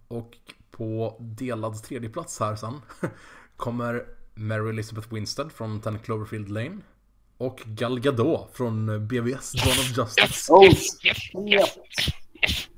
Och 0.08 0.36
på 0.70 1.16
delad 1.20 1.82
tredje 1.82 2.10
plats 2.10 2.40
här 2.40 2.56
sen 2.56 2.80
kommer 3.56 4.06
Mary 4.34 4.68
Elizabeth 4.70 5.14
Winstead 5.14 5.52
från 5.52 5.80
10 5.80 5.98
Cloverfield 5.98 6.48
Lane. 6.48 6.78
Och 7.38 7.62
Gal 7.66 8.00
Gadot 8.00 8.50
från 8.56 9.06
BVS 9.08 9.52
Dawn 9.52 9.68
of 9.68 9.96
Justice. 9.98 10.52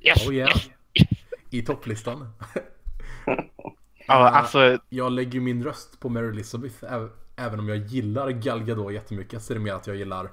Oh, 0.03 0.27
Oh 0.27 0.33
yeah. 0.33 0.61
I 1.49 1.61
topplistan. 1.61 2.29
Ja, 4.07 4.29
alltså... 4.29 4.79
Jag 4.89 5.11
lägger 5.11 5.33
ju 5.33 5.41
min 5.41 5.63
röst 5.63 5.99
på 5.99 6.09
Mary 6.09 6.27
Elizabeth 6.27 6.83
äv- 6.83 7.09
Även 7.35 7.59
om 7.59 7.69
jag 7.69 7.77
gillar 7.77 8.29
Gal 8.29 8.63
Gadot 8.63 8.93
jättemycket 8.93 9.43
så 9.43 9.53
är 9.53 9.57
det 9.57 9.63
mer 9.63 9.73
att 9.73 9.87
jag 9.87 9.95
gillar 9.95 10.31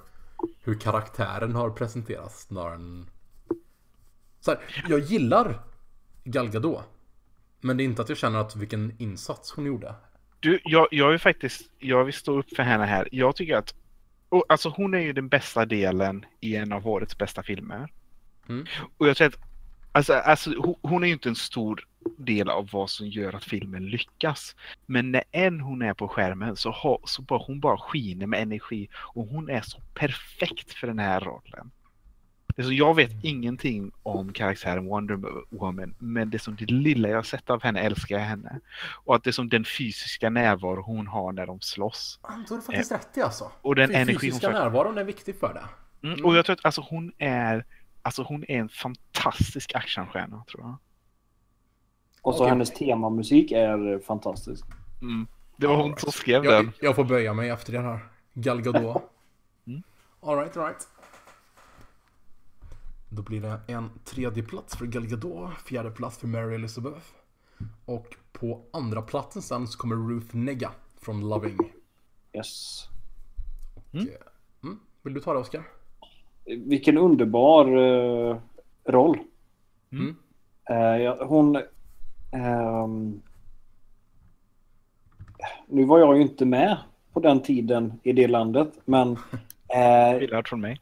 hur 0.65 0.75
karaktären 0.75 1.55
har 1.55 1.71
presenterats 1.71 2.43
snarare 2.43 2.75
än... 2.75 3.07
Så 4.41 4.51
här, 4.51 4.61
jag 4.89 5.01
gillar 5.01 5.61
Gal 6.25 6.49
Gadot. 6.49 6.83
Men 7.61 7.77
det 7.77 7.83
är 7.83 7.85
inte 7.85 8.03
att 8.03 8.09
jag 8.09 8.19
känner 8.19 8.39
att 8.39 8.57
vilken 8.57 8.95
insats 8.99 9.53
hon 9.53 9.67
gjorde. 9.67 9.95
Du, 10.41 10.61
jag, 10.65 10.89
jag 10.91 11.15
är 11.15 11.19
faktiskt... 11.19 11.71
Jag 11.79 12.05
vill 12.05 12.15
stå 12.15 12.39
upp 12.39 12.57
för 12.57 12.63
henne 12.63 12.85
här. 12.85 13.09
Jag 13.13 13.37
tycker 13.37 13.57
att... 13.57 13.75
Och, 14.29 14.45
alltså 14.49 14.69
hon 14.69 14.95
är 14.95 15.01
ju 15.01 15.13
den 15.13 15.29
bästa 15.29 15.65
delen 15.65 16.25
i 16.41 16.57
en 16.57 16.73
av 16.73 16.89
årets 16.89 17.19
bästa 17.19 17.43
filmer. 17.43 17.89
Mm. 18.49 18.67
Och 18.99 19.09
jag 19.09 19.17
tror 19.17 19.29
att... 19.29 19.39
Alltså, 19.97 20.15
alltså 20.15 20.51
hon, 20.59 20.75
hon 20.83 21.03
är 21.03 21.07
ju 21.07 21.13
inte 21.13 21.29
en 21.29 21.35
stor 21.37 21.85
del 22.19 22.51
av 22.51 22.69
vad 22.73 22.91
som 22.91 23.09
gör 23.09 23.33
att 23.33 23.45
filmen 23.45 23.87
lyckas. 23.87 24.57
Men 24.87 25.13
när 25.13 25.25
än 25.33 25.61
hon 25.61 25.83
är 25.83 25.95
på 25.95 26.09
skärmen 26.09 26.57
så, 26.57 26.71
har, 26.71 27.01
så 27.05 27.23
bara, 27.23 27.43
hon 27.47 27.61
bara 27.61 27.79
skiner 27.79 28.27
med 28.27 28.43
energi. 28.43 28.89
Och 28.95 29.27
hon 29.27 29.51
är 29.51 29.61
så 29.61 29.79
perfekt 29.95 30.73
för 30.73 30.87
den 30.87 30.99
här 30.99 31.21
rollen. 31.21 31.71
Alltså, 32.57 32.73
jag 32.73 32.95
vet 32.95 33.11
ingenting 33.25 33.93
om 34.03 34.33
karaktären 34.33 34.87
Wonder 34.87 35.19
Woman, 35.51 35.95
men 35.99 36.31
det 36.31 36.39
som 36.39 36.57
det 36.57 36.71
lilla 36.71 37.09
jag 37.09 37.27
sett 37.27 37.51
av 37.51 37.63
henne 37.63 37.81
älskar 37.81 38.19
jag 38.19 38.25
henne. 38.25 38.61
Och 39.05 39.17
att 39.17 39.25
det 39.25 39.31
är 39.31 39.33
som 39.33 39.49
den 39.49 39.65
fysiska 39.65 40.31
närvaro 40.31 40.83
hon 40.83 41.07
har 41.07 41.33
när 41.33 41.47
de 41.47 41.61
slåss. 41.61 42.19
Har 42.23 42.57
du 42.57 42.63
faktiskt 42.63 42.93
rätt 42.93 43.17
i 43.17 43.21
alltså. 43.23 43.51
Och 43.61 43.75
den 43.75 43.89
För 43.89 43.95
energi 43.95 44.13
hon 44.13 44.21
fysiska 44.21 44.47
får- 44.47 44.59
närvaron 44.59 44.99
är 44.99 45.05
viktig 45.05 45.41
för 45.41 45.55
det. 45.55 45.65
Mm. 46.09 46.25
Och 46.25 46.37
jag 46.37 46.45
tror 46.45 46.55
att 46.55 46.65
alltså, 46.65 46.81
hon 46.91 47.13
är 47.19 47.65
Alltså 48.07 48.23
hon 48.23 48.45
är 48.49 48.59
en 48.59 48.69
fantastisk 48.69 49.75
actionstjärna 49.75 50.45
tror 50.45 50.63
jag. 50.65 50.77
Och 52.23 52.35
så 52.35 52.41
Okej. 52.41 52.49
hennes 52.49 52.71
temamusik 52.71 53.53
är 53.53 53.99
fantastisk. 53.99 54.67
Mm. 55.03 55.27
Det 55.57 55.67
var 55.67 55.77
hon 55.77 55.97
som 55.99 56.13
skrev 56.13 56.45
Jag, 56.45 56.65
den. 56.65 56.73
jag 56.81 56.97
får 56.97 57.05
böja 57.05 57.35
mig 57.35 57.49
efter 57.51 57.73
det 57.73 57.81
här. 57.81 57.99
Gal 58.35 58.63
Gadot. 58.63 59.03
Mm. 59.67 59.83
Alright, 60.21 60.57
alright. 60.57 60.89
Då 63.09 63.23
blir 63.23 63.41
det 63.41 63.61
en 63.67 63.91
tredje 64.05 64.43
plats 64.43 64.77
för 64.77 64.87
Gal 64.87 65.07
Gadot, 65.07 65.51
fjärde 65.65 65.91
plats 65.91 66.19
för 66.19 66.27
Mary 66.27 66.55
Elizabeth. 66.55 67.07
Och 67.85 68.17
på 68.33 68.65
andra 68.73 69.03
platsen 69.03 69.43
sen 69.43 69.67
så 69.69 69.79
kommer 69.79 69.97
Ruth 70.15 70.37
Negga 70.37 70.71
från 71.01 71.29
Loving. 71.29 71.59
Yes. 72.37 72.83
Mm. 73.93 74.09
Mm. 74.63 74.79
Vill 75.03 75.15
du 75.15 75.21
ta 75.21 75.33
det 75.33 75.39
Oskar? 75.39 75.65
Vilken 76.47 76.99
underbar 76.99 77.77
eh, 77.77 78.37
roll. 78.85 79.19
Mm. 79.93 80.17
Eh, 80.71 81.03
ja, 81.03 81.25
hon... 81.25 81.57
ehm, 82.33 83.23
nu 85.67 85.85
var 85.85 85.99
jag 85.99 86.17
ju 86.17 86.23
inte 86.23 86.45
med 86.45 86.77
på 87.13 87.21
den 87.21 87.43
tiden 87.43 88.01
i 88.03 88.13
det 88.13 88.29
landet, 88.29 88.73
men... 88.85 89.13
eh, 89.75 90.19
Bildad 90.19 90.49
från 90.49 90.61
mig. 90.61 90.81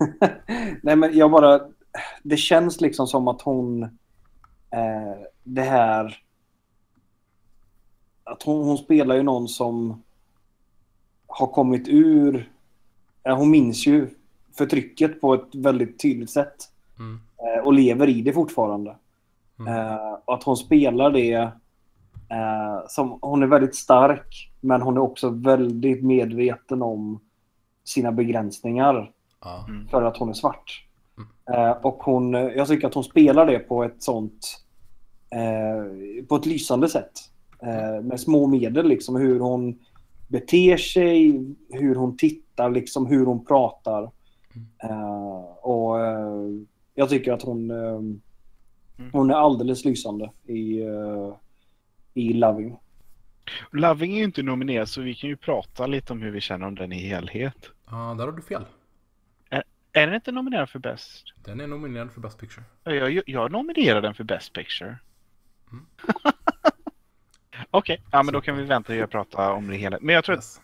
nej, 0.82 0.96
men 0.96 1.16
jag 1.18 1.30
bara... 1.30 1.60
Det 2.22 2.36
känns 2.36 2.80
liksom 2.80 3.06
som 3.06 3.28
att 3.28 3.42
hon... 3.42 3.82
Eh, 4.70 5.18
det 5.42 5.62
här... 5.62 6.18
Att 8.24 8.42
hon, 8.42 8.64
hon 8.64 8.78
spelar 8.78 9.14
ju 9.14 9.22
någon 9.22 9.48
som 9.48 10.02
har 11.26 11.46
kommit 11.46 11.88
ur... 11.88 12.50
Hon 13.24 13.50
minns 13.50 13.86
ju 13.86 14.08
förtrycket 14.58 15.20
på 15.20 15.34
ett 15.34 15.54
väldigt 15.54 15.98
tydligt 16.00 16.30
sätt. 16.30 16.56
Mm. 16.98 17.20
Eh, 17.38 17.66
och 17.66 17.72
lever 17.72 18.08
i 18.08 18.22
det 18.22 18.32
fortfarande. 18.32 18.96
Mm. 19.58 19.74
Eh, 19.74 20.12
och 20.24 20.34
att 20.34 20.42
hon 20.42 20.56
spelar 20.56 21.10
det 21.10 21.34
eh, 22.28 22.86
som... 22.88 23.18
Hon 23.22 23.42
är 23.42 23.46
väldigt 23.46 23.76
stark, 23.76 24.50
men 24.60 24.82
hon 24.82 24.96
är 24.96 25.00
också 25.00 25.28
väldigt 25.28 26.04
medveten 26.04 26.82
om 26.82 27.20
sina 27.84 28.12
begränsningar. 28.12 29.10
Mm. 29.68 29.88
för 29.88 30.02
att 30.02 30.16
hon 30.16 30.28
är 30.28 30.32
svart. 30.32 30.84
Eh, 31.54 31.70
och 31.70 32.02
hon, 32.02 32.32
jag 32.32 32.68
tycker 32.68 32.86
att 32.86 32.94
hon 32.94 33.04
spelar 33.04 33.46
det 33.46 33.58
på 33.58 33.84
ett 33.84 34.02
sånt... 34.02 34.64
Eh, 35.30 36.24
på 36.28 36.36
ett 36.36 36.46
lysande 36.46 36.88
sätt. 36.88 37.12
Eh, 37.62 38.02
med 38.02 38.20
små 38.20 38.46
medel, 38.46 38.88
liksom 38.88 39.16
hur 39.16 39.40
hon 39.40 39.78
beter 40.28 40.76
sig, 40.76 41.44
hur 41.70 41.94
hon 41.94 42.16
tittar, 42.16 42.70
liksom 42.70 43.06
hur 43.06 43.26
hon 43.26 43.44
pratar. 43.44 44.10
Eh, 44.82 45.40
och 45.60 46.00
eh, 46.00 46.48
jag 46.94 47.08
tycker 47.08 47.32
att 47.32 47.42
hon, 47.42 47.70
eh, 47.70 48.00
hon 49.12 49.30
är 49.30 49.34
alldeles 49.34 49.84
lysande 49.84 50.30
i, 50.44 50.80
i 52.14 52.32
Loving. 52.32 52.76
Loving 53.72 54.14
är 54.14 54.18
ju 54.18 54.24
inte 54.24 54.42
nominerad 54.42 54.88
så 54.88 55.00
vi 55.00 55.14
kan 55.14 55.30
ju 55.30 55.36
prata 55.36 55.86
lite 55.86 56.12
om 56.12 56.22
hur 56.22 56.30
vi 56.30 56.40
känner 56.40 56.66
om 56.66 56.74
den 56.74 56.92
i 56.92 56.98
helhet. 57.08 57.70
ja, 57.90 58.14
där 58.18 58.24
har 58.24 58.32
du 58.32 58.42
fel. 58.42 58.64
Är 59.96 60.06
den 60.06 60.14
inte 60.14 60.32
nominerad 60.32 60.70
för 60.70 60.78
Best? 60.78 61.24
Den 61.44 61.60
är 61.60 61.66
nominerad 61.66 62.12
för 62.12 62.20
Best 62.20 62.38
Picture. 62.38 62.64
Ja, 62.84 62.92
Jag, 62.92 63.22
jag 63.26 63.52
nominerar 63.52 64.00
den 64.02 64.14
för 64.14 64.24
Best 64.24 64.52
Picture. 64.52 64.98
Mm. 65.72 65.86
Okej, 67.70 68.02
ja 68.12 68.22
men 68.22 68.34
då 68.34 68.40
kan 68.40 68.56
vi 68.56 68.64
vänta 68.64 69.04
och 69.04 69.10
prata 69.10 69.52
om 69.52 69.68
det 69.68 69.76
hela. 69.76 69.98
Men 70.00 70.14
jag 70.14 70.24
tror 70.24 70.34
att 70.34 70.38
Yes. 70.38 70.60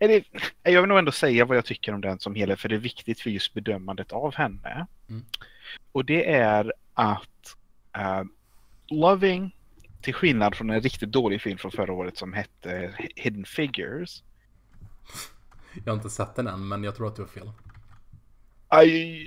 Eller, 0.00 0.24
jag 0.62 0.82
vill 0.82 0.88
nog 0.88 0.98
ändå 0.98 1.12
säga 1.12 1.44
vad 1.44 1.56
jag 1.56 1.64
tycker 1.64 1.94
om 1.94 2.00
den 2.00 2.18
som 2.18 2.34
helhet, 2.34 2.60
för 2.60 2.68
det 2.68 2.74
är 2.74 2.78
viktigt 2.78 3.20
för 3.20 3.30
just 3.30 3.54
bedömandet 3.54 4.12
av 4.12 4.34
henne. 4.34 4.86
Mm. 5.08 5.24
Och 5.92 6.04
det 6.04 6.30
är 6.30 6.72
att 6.94 7.56
eh, 7.96 8.22
Loving, 8.88 9.56
till 10.00 10.14
skillnad 10.14 10.54
från 10.54 10.70
en 10.70 10.80
riktigt 10.80 11.12
dålig 11.12 11.42
film 11.42 11.58
från 11.58 11.70
förra 11.70 11.92
året 11.92 12.16
som 12.16 12.32
hette 12.32 12.94
Hidden 13.16 13.44
Figures. 13.44 14.22
Jag 15.84 15.92
har 15.92 15.96
inte 15.96 16.10
sett 16.10 16.34
den 16.34 16.46
än, 16.46 16.68
men 16.68 16.84
jag 16.84 16.96
tror 16.96 17.08
att 17.08 17.16
du 17.16 17.22
har 17.22 17.28
fel. 17.28 17.50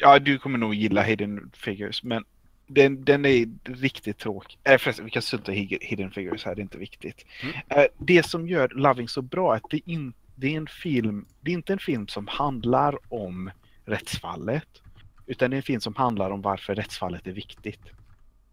Ja, 0.01 0.19
du 0.19 0.37
kommer 0.37 0.57
nog 0.57 0.73
gilla 0.75 1.01
Hidden 1.03 1.51
Figures, 1.53 2.03
men 2.03 2.23
den, 2.67 3.05
den 3.05 3.25
är 3.25 3.47
riktigt 3.63 4.17
tråkig. 4.17 4.59
Äh, 4.63 4.77
förresten, 4.77 5.05
vi 5.05 5.11
kan 5.11 5.21
strunta 5.21 5.53
i 5.53 5.55
Hid- 5.55 5.77
Hidden 5.81 6.11
Figures 6.11 6.45
här, 6.45 6.55
det 6.55 6.61
är 6.61 6.63
inte 6.63 6.77
viktigt. 6.77 7.25
Mm. 7.43 7.55
Eh, 7.69 7.85
det 7.97 8.23
som 8.25 8.47
gör 8.47 8.69
Loving 8.69 9.07
så 9.07 9.21
bra 9.21 9.53
är 9.53 9.57
att 9.57 9.69
det, 9.69 9.81
in, 9.85 10.13
det 10.35 10.53
är 10.53 10.57
en 10.57 10.67
film, 10.67 11.25
det 11.41 11.51
är 11.51 11.55
inte 11.55 11.73
en 11.73 11.79
film 11.79 12.07
som 12.07 12.27
handlar 12.27 13.13
om 13.13 13.51
rättsfallet, 13.85 14.81
utan 15.25 15.49
det 15.49 15.55
är 15.55 15.57
en 15.57 15.63
film 15.63 15.81
som 15.81 15.95
handlar 15.95 16.31
om 16.31 16.41
varför 16.41 16.75
rättsfallet 16.75 17.27
är 17.27 17.31
viktigt. 17.31 17.81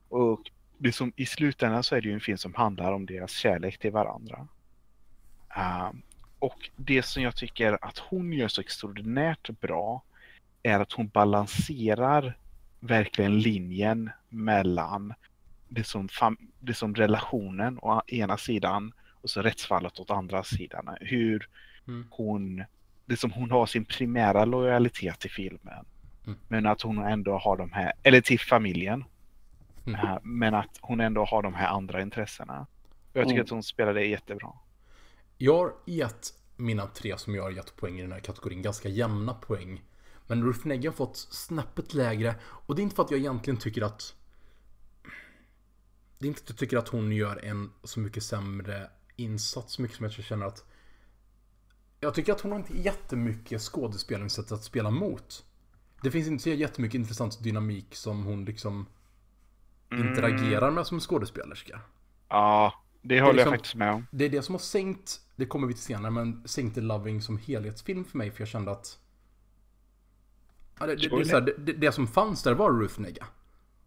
Och 0.08 0.50
det 0.78 0.92
som, 0.92 1.12
i 1.16 1.26
slutändan 1.26 1.82
så 1.82 1.96
är 1.96 2.00
det 2.00 2.08
ju 2.08 2.14
en 2.14 2.20
film 2.20 2.38
som 2.38 2.54
handlar 2.54 2.92
om 2.92 3.06
deras 3.06 3.32
kärlek 3.32 3.78
till 3.78 3.90
varandra. 3.92 4.48
Uh, 5.56 5.90
och 6.38 6.70
det 6.76 7.02
som 7.02 7.22
jag 7.22 7.36
tycker 7.36 7.78
att 7.84 7.98
hon 7.98 8.32
gör 8.32 8.48
så 8.48 8.60
extraordinärt 8.60 9.60
bra 9.60 10.02
är 10.62 10.80
att 10.80 10.92
hon 10.92 11.08
balanserar 11.08 12.36
verkligen 12.80 13.40
linjen 13.40 14.10
mellan 14.28 15.14
det 15.68 15.84
som, 15.84 16.08
det 16.60 16.74
som 16.74 16.94
relationen 16.94 17.78
å 17.78 18.02
ena 18.06 18.36
sidan 18.36 18.92
och 19.20 19.30
så 19.30 19.42
rättsfallet 19.42 20.00
åt 20.00 20.10
andra 20.10 20.44
sidan. 20.44 20.96
Hur 21.00 21.48
Mm. 21.88 22.06
hon, 22.10 22.64
det 23.06 23.16
som 23.16 23.30
hon 23.32 23.50
har 23.50 23.66
sin 23.66 23.84
primära 23.84 24.44
lojalitet 24.44 25.20
till 25.20 25.30
filmen. 25.30 25.84
Mm. 26.26 26.38
Men 26.48 26.66
att 26.66 26.82
hon 26.82 26.98
ändå 26.98 27.38
har 27.38 27.56
de 27.56 27.72
här, 27.72 27.92
eller 28.02 28.20
till 28.20 28.40
familjen. 28.40 29.04
Mm. 29.86 30.00
Eh, 30.00 30.18
Men 30.22 30.54
att 30.54 30.78
hon 30.80 31.00
ändå 31.00 31.24
har 31.24 31.42
de 31.42 31.54
här 31.54 31.68
andra 31.68 32.02
intressena. 32.02 32.66
Och 33.12 33.16
jag 33.20 33.24
tycker 33.24 33.34
Mm. 33.34 33.44
att 33.44 33.50
hon 33.50 33.62
spelar 33.62 33.94
det 33.94 34.04
jättebra. 34.06 34.52
Jag 35.38 35.58
har 35.58 35.72
gett 35.86 36.34
mina 36.56 36.86
tre 36.86 37.18
som 37.18 37.34
jag 37.34 37.42
har 37.42 37.50
gett 37.50 37.76
poäng 37.76 37.98
i 37.98 38.02
den 38.02 38.12
här 38.12 38.20
kategorin 38.20 38.62
ganska 38.62 38.88
jämna 38.88 39.34
poäng. 39.34 39.82
Men 40.26 40.44
Ruth 40.44 40.66
Negga 40.66 40.90
har 40.90 40.94
fått 40.94 41.16
snäppet 41.16 41.94
lägre. 41.94 42.34
Och 42.42 42.74
det 42.74 42.80
är 42.80 42.84
inte 42.84 42.96
för 42.96 43.02
att 43.02 43.10
jag 43.10 43.20
egentligen 43.20 43.60
tycker 43.60 43.82
att... 43.82 44.14
Det 46.18 46.26
är 46.26 46.28
inte 46.28 46.40
att 46.42 46.48
jag 46.50 46.58
tycker 46.58 46.76
att 46.76 46.88
hon 46.88 47.12
gör 47.12 47.44
en 47.44 47.72
så 47.84 48.00
mycket 48.00 48.22
sämre 48.22 48.90
insats. 49.16 49.72
Så 49.72 49.82
mycket 49.82 49.96
som 49.96 50.04
jag 50.04 50.12
känner 50.12 50.46
att... 50.46 50.64
Jag 52.02 52.14
tycker 52.14 52.32
att 52.32 52.40
hon 52.40 52.52
har 52.52 52.58
inte 52.58 52.78
jättemycket 52.78 53.60
skådespelningssätt 53.60 54.52
att 54.52 54.64
spela 54.64 54.90
mot. 54.90 55.44
Det 56.02 56.10
finns 56.10 56.28
inte 56.28 56.42
så 56.42 56.48
jättemycket 56.50 56.94
intressant 56.94 57.42
dynamik 57.42 57.94
som 57.94 58.24
hon 58.24 58.44
liksom 58.44 58.86
interagerar 59.90 60.70
med 60.70 60.86
som 60.86 61.00
skådespelerska. 61.00 61.80
Ja, 62.28 62.74
det 63.02 63.20
håller 63.20 63.32
liksom- 63.32 63.50
jag 63.50 63.58
faktiskt 63.58 63.74
med 63.74 63.92
om. 63.94 64.06
Det 64.10 64.24
är 64.24 64.30
det 64.30 64.42
som 64.42 64.54
har 64.54 64.60
sänkt, 64.60 65.20
det 65.36 65.46
kommer 65.46 65.66
vi 65.66 65.74
till 65.74 65.82
senare, 65.82 66.10
men 66.10 66.42
sänkte 66.48 66.80
Loving 66.80 67.22
som 67.22 67.38
helhetsfilm 67.38 68.04
för 68.04 68.18
mig 68.18 68.30
för 68.30 68.40
jag 68.40 68.48
kände 68.48 68.70
att 68.70 68.98
ja, 70.80 70.86
det, 70.86 70.96
det, 70.96 71.08
det, 71.08 71.30
här, 71.30 71.40
det, 71.40 71.54
det, 71.58 71.72
det 71.72 71.92
som 71.92 72.06
fanns 72.06 72.42
där 72.42 72.54
var 72.54 72.72
Ruth 72.72 73.00
Negga. 73.00 73.26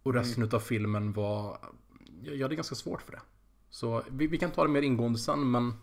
Och 0.03 0.13
resten 0.13 0.43
utav 0.43 0.59
filmen 0.59 1.13
var, 1.13 1.57
jag, 2.23 2.35
jag 2.35 2.41
hade 2.41 2.55
ganska 2.55 2.75
svårt 2.75 3.01
för 3.01 3.11
det. 3.11 3.21
Så 3.69 4.03
vi, 4.09 4.27
vi 4.27 4.37
kan 4.37 4.51
ta 4.51 4.63
det 4.63 4.69
mer 4.69 4.81
ingående 4.81 5.19
sen, 5.19 5.51
men 5.51 5.73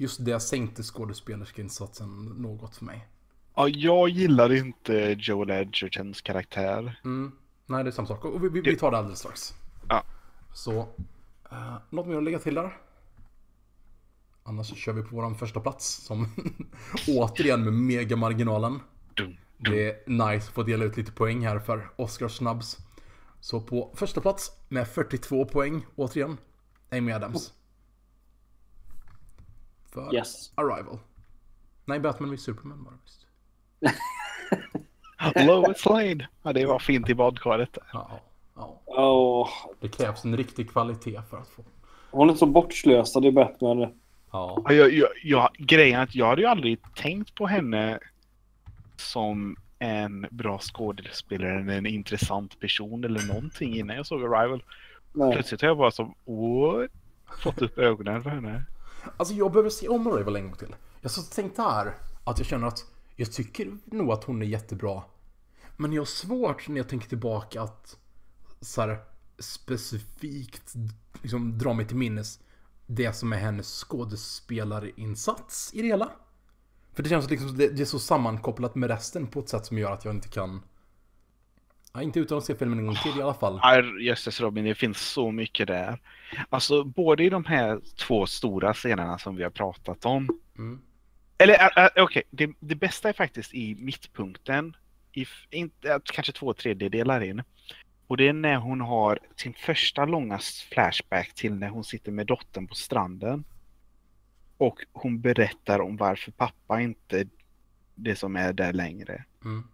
just 0.00 0.24
det 0.24 0.40
sänkte 0.40 0.82
skådespelerskainsatsen 0.82 2.24
något 2.24 2.76
för 2.76 2.84
mig. 2.84 3.08
Ja, 3.54 3.68
jag 3.68 4.08
gillar 4.08 4.52
inte 4.52 5.16
Joel 5.18 5.50
Edgertons 5.50 6.20
karaktär. 6.20 7.00
Mm. 7.04 7.32
Nej, 7.66 7.84
det 7.84 7.90
är 7.90 7.92
samma 7.92 8.08
sak. 8.08 8.24
Och 8.24 8.44
vi, 8.44 8.48
vi, 8.48 8.60
vi 8.60 8.76
tar 8.76 8.90
det 8.90 8.98
alldeles 8.98 9.18
strax. 9.18 9.54
Ja. 9.88 10.02
Så, 10.54 10.80
uh, 11.52 11.76
något 11.90 12.06
mer 12.06 12.16
att 12.16 12.22
lägga 12.22 12.38
till 12.38 12.54
där? 12.54 12.76
Annars 14.42 14.76
kör 14.76 14.92
vi 14.92 15.02
på 15.02 15.16
våran 15.16 15.34
första 15.34 15.60
plats 15.60 15.86
som 15.86 16.28
återigen 17.08 17.64
med 17.64 17.72
megamarginalen. 17.72 18.80
Det 19.56 19.88
är 19.88 20.10
nice 20.10 20.48
att 20.48 20.54
få 20.54 20.62
dela 20.62 20.84
ut 20.84 20.96
lite 20.96 21.12
poäng 21.12 21.46
här 21.46 21.58
för 21.58 21.90
Oscar 21.96 22.28
Snubs. 22.28 22.78
Så 23.40 23.60
på 23.60 23.92
första 23.94 24.20
plats 24.20 24.52
med 24.68 24.88
42 24.88 25.44
poäng, 25.44 25.86
återigen, 25.96 26.36
Amy 26.90 27.12
Adams. 27.12 27.52
För 29.92 30.14
Yes. 30.14 30.52
Arrival. 30.54 30.98
Nej, 31.84 32.00
Batman 32.00 32.34
vs 32.36 32.42
Superman 32.42 32.84
var 32.84 32.92
det 32.92 32.98
visst. 33.04 33.26
Lois 35.46 35.84
Lane. 35.84 36.28
Ja, 36.42 36.52
det 36.52 36.66
var 36.66 36.78
fint 36.78 37.08
i 37.08 37.14
badkaret. 37.14 37.78
Ja, 37.92 38.20
ja. 38.56 38.80
Åh, 38.86 39.48
Det 39.80 39.88
krävs 39.88 40.24
en 40.24 40.36
riktig 40.36 40.70
kvalitet 40.70 41.20
för 41.30 41.36
att 41.38 41.48
få. 41.48 41.64
hon 42.10 42.30
är 42.30 42.34
så 42.34 42.46
bortslösad 42.46 43.24
i 43.24 43.32
Batman. 43.32 43.78
Ja. 43.80 43.90
Ja, 44.32 44.72
Jag, 44.72 44.92
jag, 44.92 45.08
jag, 45.24 45.48
grejen 45.58 45.98
är 46.00 46.02
att 46.02 46.14
jag 46.14 46.26
hade 46.26 46.40
ju 46.42 46.46
aldrig 46.48 46.78
tänkt 46.94 47.34
på 47.34 47.46
henne 47.46 47.98
som 48.96 49.56
en 49.78 50.26
bra 50.30 50.58
skådespelare 50.58 51.60
eller 51.60 51.72
en 51.78 51.86
intressant 51.86 52.60
person 52.60 53.04
eller 53.04 53.26
någonting 53.26 53.76
innan 53.78 53.96
jag 53.96 54.06
såg 54.06 54.24
Arrival. 54.34 54.62
Nej. 55.12 55.32
Plötsligt 55.32 55.60
har 55.60 55.68
jag 55.68 55.76
bara 55.78 55.90
som 55.90 56.14
what? 56.24 56.90
Fått 57.42 57.62
upp 57.62 57.78
ögonen 57.78 58.22
för 58.22 58.30
henne. 58.30 58.62
Alltså 59.16 59.34
jag 59.34 59.52
behöver 59.52 59.70
se 59.70 59.88
om 59.88 60.06
Arrival 60.06 60.36
en 60.36 60.44
gång 60.44 60.56
till. 60.56 60.74
Jag 61.00 61.10
så 61.10 61.22
tänkte 61.22 61.62
här 61.62 61.96
att 62.24 62.38
jag 62.38 62.46
känner 62.46 62.66
att 62.66 62.84
jag 63.16 63.32
tycker 63.32 63.76
nog 63.84 64.10
att 64.10 64.24
hon 64.24 64.42
är 64.42 64.46
jättebra. 64.46 65.02
Men 65.76 65.92
jag 65.92 66.00
har 66.00 66.06
svårt 66.06 66.68
när 66.68 66.76
jag 66.76 66.88
tänker 66.88 67.08
tillbaka 67.08 67.62
att 67.62 67.96
så 68.60 68.80
här, 68.80 68.98
specifikt 69.38 70.74
liksom, 71.22 71.58
dra 71.58 71.72
mig 71.72 71.86
till 71.86 71.96
minnes 71.96 72.40
det 72.86 73.12
som 73.12 73.32
är 73.32 73.36
hennes 73.36 73.84
skådespelarinsats 73.84 75.70
i 75.74 75.82
det 75.82 75.88
hela. 75.88 76.10
För 76.92 77.02
det 77.02 77.08
känns 77.08 77.24
som 77.24 77.30
liksom, 77.30 77.56
det, 77.56 77.68
det 77.68 77.82
är 77.82 77.86
så 77.86 77.98
sammankopplat 77.98 78.74
med 78.74 78.90
resten 78.90 79.26
på 79.26 79.40
ett 79.40 79.48
sätt 79.48 79.66
som 79.66 79.78
gör 79.78 79.92
att 79.92 80.04
jag 80.04 80.14
inte 80.14 80.28
kan... 80.28 80.62
Ja, 81.92 82.02
inte 82.02 82.20
utan 82.20 82.38
att 82.38 82.44
se 82.44 82.54
filmen 82.54 82.78
en 82.78 82.86
gång 82.86 82.96
till 82.96 83.18
i 83.18 83.22
alla 83.22 83.34
fall. 83.34 83.60
Jösses 84.00 84.40
Robin, 84.40 84.64
det 84.64 84.74
finns 84.74 85.00
så 85.00 85.30
mycket 85.30 85.66
där. 85.66 85.98
Alltså 86.50 86.84
både 86.84 87.24
i 87.24 87.30
de 87.30 87.44
här 87.44 87.80
två 87.96 88.26
stora 88.26 88.74
scenerna 88.74 89.18
som 89.18 89.36
vi 89.36 89.42
har 89.42 89.50
pratat 89.50 90.04
om. 90.04 90.28
Mm. 90.58 90.80
Eller 91.38 91.78
äh, 91.78 92.04
okej, 92.04 92.22
det, 92.30 92.50
det 92.60 92.74
bästa 92.74 93.08
är 93.08 93.12
faktiskt 93.12 93.54
i 93.54 93.74
mittpunkten. 93.74 94.76
I, 95.12 95.26
inte, 95.50 96.00
kanske 96.04 96.32
två 96.32 96.54
tredjedelar 96.54 97.20
in. 97.20 97.42
Och 98.06 98.16
det 98.16 98.28
är 98.28 98.32
när 98.32 98.56
hon 98.56 98.80
har 98.80 99.18
sin 99.36 99.54
första 99.54 100.04
långa 100.04 100.38
flashback 100.72 101.34
till 101.34 101.54
när 101.54 101.68
hon 101.68 101.84
sitter 101.84 102.12
med 102.12 102.26
dottern 102.26 102.66
på 102.66 102.74
stranden. 102.74 103.44
Och 104.56 104.78
hon 104.92 105.20
berättar 105.20 105.80
om 105.80 105.96
varför 105.96 106.30
pappa 106.30 106.80
inte 106.80 107.20
är 107.20 107.28
det 107.94 108.16
som 108.16 108.36
är 108.36 108.52
där 108.52 108.72
längre. 108.72 109.24
Mm. 109.44 109.68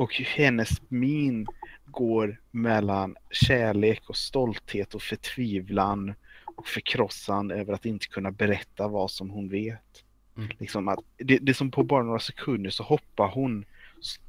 Och 0.00 0.14
hennes 0.14 0.82
min 0.88 1.46
går 1.86 2.40
mellan 2.50 3.16
kärlek 3.30 4.02
och 4.08 4.16
stolthet 4.16 4.94
och 4.94 5.02
förtvivlan 5.02 6.14
och 6.44 6.66
förkrossan 6.66 7.50
över 7.50 7.72
att 7.72 7.86
inte 7.86 8.06
kunna 8.06 8.30
berätta 8.30 8.88
vad 8.88 9.10
som 9.10 9.30
hon 9.30 9.48
vet. 9.48 10.04
Mm. 10.36 10.50
Liksom 10.58 10.88
att 10.88 10.98
det, 11.16 11.38
det 11.38 11.52
är 11.52 11.54
som 11.54 11.70
på 11.70 11.82
bara 11.82 12.02
några 12.02 12.18
sekunder 12.18 12.70
så 12.70 12.82
hoppar 12.82 13.28
hon 13.28 13.64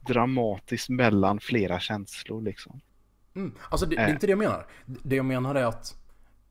dramatiskt 0.08 0.90
mellan 0.90 1.40
flera 1.40 1.80
känslor 1.80 2.42
liksom. 2.42 2.82
Mm. 3.36 3.54
Alltså 3.70 3.86
det, 3.86 3.96
det 3.96 4.02
är 4.02 4.08
Eh. 4.08 4.14
inte 4.14 4.28
det 4.28 4.32
jag 4.32 4.40
menar. 4.40 4.66
Det 4.86 5.16
jag 5.16 5.26
menar 5.26 5.56
är 5.56 5.66
att 5.66 5.96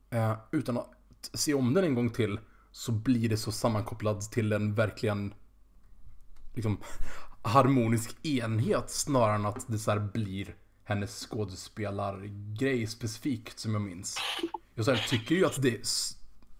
eh, 0.09 0.33
utan 0.51 0.77
att 0.77 0.89
se 1.33 1.53
om 1.53 1.73
den 1.73 1.83
en 1.83 1.95
gång 1.95 2.09
till 2.09 2.39
så 2.71 2.91
blir 2.91 3.29
det 3.29 3.37
så 3.37 3.51
sammankopplad 3.51 4.21
till 4.21 4.53
en 4.53 4.73
verkligen 4.73 5.33
liksom 6.53 6.77
harmonisk 7.41 8.25
enhet 8.25 8.89
snarare 8.89 9.35
än 9.35 9.45
att 9.45 9.67
det 9.67 9.79
så 9.79 9.99
blir 10.13 10.55
hennes 10.83 11.27
skådespelargrej 11.27 12.87
specifikt 12.87 13.59
som 13.59 13.73
jag 13.73 13.81
minns. 13.81 14.17
Jag 14.75 14.85
så 14.85 14.91
här, 14.91 15.07
tycker 15.09 15.35
ju 15.35 15.45
att 15.45 15.61
det 15.61 15.75
är 15.75 15.81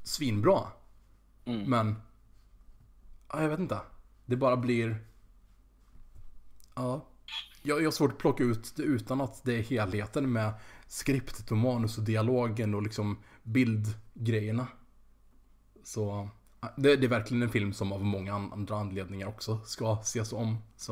svinbra. 0.04 0.62
Mm. 1.46 1.70
Men 1.70 1.96
ja, 3.34 3.42
jag 3.42 3.50
vet 3.50 3.60
inte. 3.60 3.80
Det 4.26 4.36
bara 4.36 4.58
blir 4.58 5.06
Ja. 6.76 7.08
Jag, 7.62 7.80
jag 7.80 7.86
har 7.86 7.92
svårt 7.92 8.12
att 8.12 8.18
plocka 8.18 8.44
ut 8.44 8.76
det 8.76 8.84
utan 8.84 9.22
att 9.22 9.44
det 9.44 9.54
är 9.54 9.62
helheten 9.62 10.32
med 10.32 10.54
skriptet 10.88 11.52
och 11.52 11.58
manus 11.58 11.98
och 11.98 12.04
dialogen 12.04 12.76
och 12.76 12.84
liksom 12.84 13.18
bildgrejerna. 13.44 14.68
Så 15.84 16.30
det, 16.76 16.96
det 16.96 17.06
är 17.06 17.10
verkligen 17.10 17.44
en 17.44 17.50
film 17.50 17.74
som 17.74 17.92
av 17.92 18.04
många 18.06 18.34
an- 18.34 18.54
andra 18.54 18.76
anledningar 18.76 19.28
också 19.28 19.60
ska 19.66 19.94
ses 20.02 20.34
om. 20.34 20.58
Så. 20.76 20.92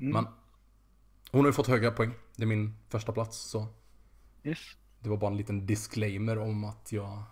Mm. 0.00 0.12
Men 0.12 0.26
hon 1.30 1.40
har 1.40 1.46
ju 1.46 1.52
fått 1.52 1.66
höga 1.66 1.90
poäng. 1.90 2.10
Det 2.36 2.42
är 2.42 2.46
min 2.46 2.76
första 2.88 3.12
plats 3.12 3.36
så 3.38 3.66
Yes. 4.42 4.58
det 5.00 5.08
var 5.08 5.16
bara 5.16 5.30
en 5.30 5.36
liten 5.36 5.66
disclaimer 5.66 6.38
om 6.38 6.64
att 6.64 6.92
jag 6.92 7.22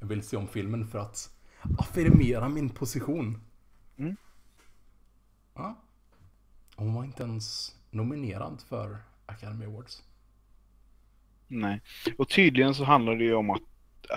Jag 0.00 0.06
vill 0.06 0.22
se 0.22 0.36
om 0.36 0.48
filmen 0.48 0.86
för 0.86 0.98
att 0.98 1.30
affirmera 1.78 2.48
min 2.48 2.70
position. 2.70 3.40
Mm. 3.96 4.16
Ja. 5.54 5.76
Hon 6.76 6.94
var 6.94 7.04
inte 7.04 7.22
ens 7.22 7.76
nominerad 7.90 8.60
för 8.68 8.98
Academy 9.26 9.64
Awards. 9.66 10.02
Nej. 11.48 11.82
Och 12.18 12.28
tydligen 12.28 12.74
så 12.74 12.84
handlar 12.84 13.14
det 13.16 13.24
ju 13.24 13.34
om 13.34 13.50
att 13.50 13.62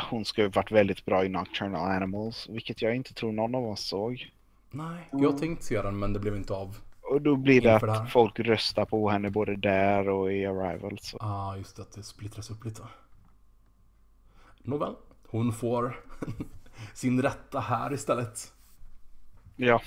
hon 0.10 0.26
ska 0.26 0.42
ha 0.42 0.50
varit 0.50 0.72
väldigt 0.72 1.06
bra 1.06 1.26
i 1.26 1.30
Nocturnal 1.30 1.92
Animals, 1.92 2.50
vilket 2.50 2.82
jag 2.82 2.96
inte 2.96 3.14
tror 3.14 3.32
någon 3.32 3.56
av 3.56 3.66
oss 3.66 3.82
såg. 3.88 4.32
Nej, 4.72 5.10
jag 5.12 5.38
tänkte 5.38 5.66
se 5.66 5.82
den 5.82 6.00
men 6.00 6.14
det 6.14 6.20
blev 6.20 6.36
inte 6.36 6.54
av. 6.54 6.78
Och 7.02 7.22
då 7.22 7.36
blir 7.36 7.62
det 7.62 7.74
Inför 7.74 7.88
det 7.88 7.94
att 7.94 8.12
folk 8.12 8.40
röstar 8.40 8.86
på 8.86 9.10
henne 9.10 9.30
både 9.30 9.56
där 9.56 10.10
och 10.10 10.34
i 10.34 10.46
Arrival. 10.46 10.98
Ja, 11.14 11.18
ah, 11.20 11.58
just 11.58 11.76
det, 11.76 11.82
att 11.82 11.92
det 11.92 12.04
splittras 12.04 12.50
upp 12.50 12.66
lite. 12.66 12.84
Nåväl, 14.58 14.96
hon 15.28 15.54
får 15.54 16.00
sin 16.94 17.22
rätta 17.22 17.60
här 17.60 17.94
istället. 17.94 18.54
Ja. 19.56 19.82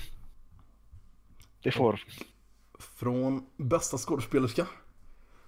Det 1.63 1.71
får. 1.71 2.03
Från 2.79 3.45
bästa 3.57 3.97
skådespelerska 3.97 4.67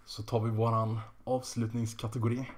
så 0.05 0.23
tar 0.23 0.39
vi 0.39 0.49
våran 0.49 0.99
avslutningskategori. 1.23 2.51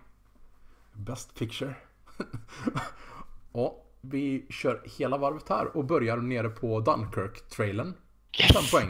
Best 0.93 1.35
picture. 1.35 1.75
och 3.51 3.85
vi 4.01 4.45
kör 4.49 4.81
hela 4.97 5.17
varvet 5.17 5.49
här 5.49 5.77
och 5.77 5.85
börjar 5.85 6.17
nere 6.17 6.49
på 6.49 6.79
Dunkirk-trailern. 6.79 7.93
Yes! 8.39 8.53
Fem 8.53 8.63
poäng. 8.71 8.89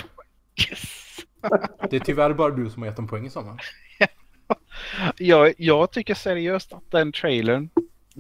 Yes! 0.70 1.18
Det 1.90 1.96
är 1.96 2.00
tyvärr 2.00 2.34
bara 2.34 2.50
du 2.50 2.70
som 2.70 2.82
har 2.82 2.90
gett 2.90 3.00
en 3.00 3.08
poäng 3.08 3.26
i 3.26 3.30
sommar. 3.30 3.62
Jag, 5.18 5.54
jag 5.58 5.92
tycker 5.92 6.14
seriöst 6.14 6.74
att 6.74 6.92
den 6.92 7.12
trailern, 7.12 7.70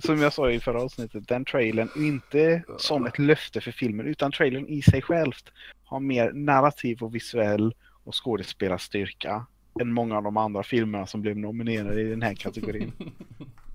som 0.04 0.22
jag 0.22 0.34
sa 0.34 0.52
i 0.52 0.60
förra 0.60 0.82
avsnittet, 0.82 1.28
den 1.28 1.46
trailern 1.46 1.90
inte 1.96 2.64
som 2.78 3.06
ett 3.06 3.20
löfte 3.20 3.62
för 3.62 3.72
filmen 3.72 4.08
utan 4.08 4.32
trailern 4.32 4.68
i 4.68 4.82
sig 4.82 5.02
självt 5.02 5.52
har 5.84 6.00
mer 6.00 6.32
narrativ 6.32 7.04
och 7.04 7.16
visuell 7.16 7.76
och 8.04 8.24
skådespelarstyrka 8.24 9.46
än 9.82 9.94
många 9.94 10.18
av 10.18 10.24
de 10.24 10.38
andra 10.38 10.64
filmerna 10.64 11.06
som 11.06 11.22
blev 11.22 11.38
nominerade 11.38 12.02
i 12.02 12.10
den 12.10 12.22
här 12.22 12.34
kategorin. 12.34 12.92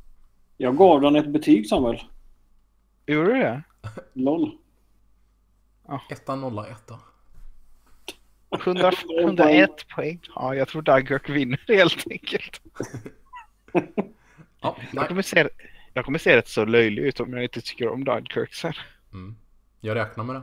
Jag 0.56 0.76
gav 0.76 1.00
den 1.00 1.16
ett 1.16 1.28
betyg 1.28 1.68
Samuel. 1.68 2.02
Gjorde 3.06 3.32
du 3.32 3.38
det? 3.38 3.62
LOL. 4.12 4.58
Etta, 6.10 6.36
nolla, 6.36 6.66
etta. 6.66 6.98
100, 8.64 8.92
101 9.20 9.70
poäng. 9.94 10.20
Ja, 10.34 10.54
jag 10.54 10.68
tror 10.68 10.82
Dunkirk 10.82 11.28
vinner 11.28 11.60
helt 11.68 12.04
enkelt. 12.10 12.60
Ja, 14.60 14.76
Jag 14.92 15.08
kommer, 15.08 15.22
se, 15.22 15.48
jag 15.94 16.04
kommer 16.04 16.18
se 16.18 16.36
rätt 16.36 16.48
så 16.48 16.64
löjlig 16.64 17.02
ut 17.02 17.20
om 17.20 17.32
jag 17.32 17.42
inte 17.42 17.60
tycker 17.60 17.88
om 17.88 18.04
Dunkirk 18.04 18.54
sen. 18.54 18.72
Mm. 19.12 19.36
Jag 19.80 19.94
räknar 19.94 20.24
med 20.24 20.36
det. 20.36 20.42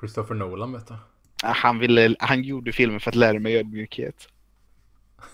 Christopher 0.00 0.34
Nolan 0.34 0.72
vet 0.72 0.86
du. 0.88 0.94
Ja, 1.42 1.48
Han, 1.48 1.78
ville, 1.78 2.16
han 2.18 2.42
gjorde 2.42 2.72
filmen 2.72 3.00
för 3.00 3.10
att 3.10 3.14
lära 3.14 3.38
mig 3.38 3.56
ödmjukhet. 3.56 4.28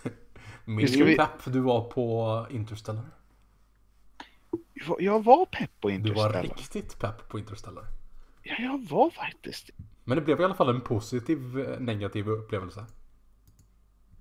Minns 0.68 0.92
du 0.92 1.04
vi- 1.04 1.16
pepp 1.16 1.44
du 1.44 1.60
var 1.60 1.80
på 1.90 2.46
Interstellar? 2.50 3.04
Jag- 5.00 5.24
var 5.24 5.46
pepp 5.46 5.70
på 5.80 5.88
Du 5.88 5.94
var 5.94 5.98
Interstellar. 6.08 6.42
riktigt 6.42 6.98
pepp 6.98 7.28
på 7.28 7.38
Interstellar. 7.38 7.84
Ja, 8.42 8.54
jag 8.58 8.86
var 8.90 9.10
faktiskt 9.10 9.70
Men 10.04 10.16
det 10.18 10.22
blev 10.24 10.40
i 10.40 10.44
alla 10.44 10.54
fall 10.54 10.68
en 10.68 10.80
positiv 10.80 11.58
eh, 11.60 11.80
negativ 11.80 12.28
upplevelse. 12.28 12.86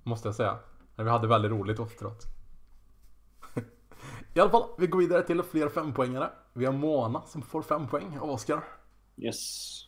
Måste 0.04 0.28
jag 0.28 0.36
säga. 0.36 0.60
Men 0.96 1.06
vi 1.06 1.12
hade 1.12 1.28
väldigt 1.28 1.52
roligt 1.52 1.80
efteråt. 1.80 2.26
I 4.34 4.40
alla 4.40 4.50
fall, 4.52 4.70
vi 4.78 4.88
går 4.88 5.00
vidare 5.00 5.24
till 5.24 5.44
fler 5.44 5.70
fempoängare. 5.70 6.30
Vi 6.54 6.66
har 6.66 6.74
Mona 6.74 7.22
som 7.22 7.42
får 7.42 7.62
fem 7.62 7.88
poäng 7.88 8.18
av 8.20 8.30
Oscar. 8.30 8.64
Yes. 9.18 9.85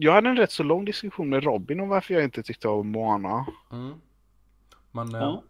Jag 0.00 0.12
hade 0.12 0.28
en 0.28 0.36
rätt 0.36 0.52
så 0.52 0.62
lång 0.62 0.84
diskussion 0.84 1.28
med 1.28 1.44
Robin 1.44 1.80
om 1.80 1.88
varför 1.88 2.14
jag 2.14 2.24
inte 2.24 2.42
tyckte 2.42 2.68
om 2.68 2.88
Moana. 2.88 3.46
Mm. 3.72 3.94
Men 4.92 5.14
eh, 5.14 5.20
Ja. 5.20 5.42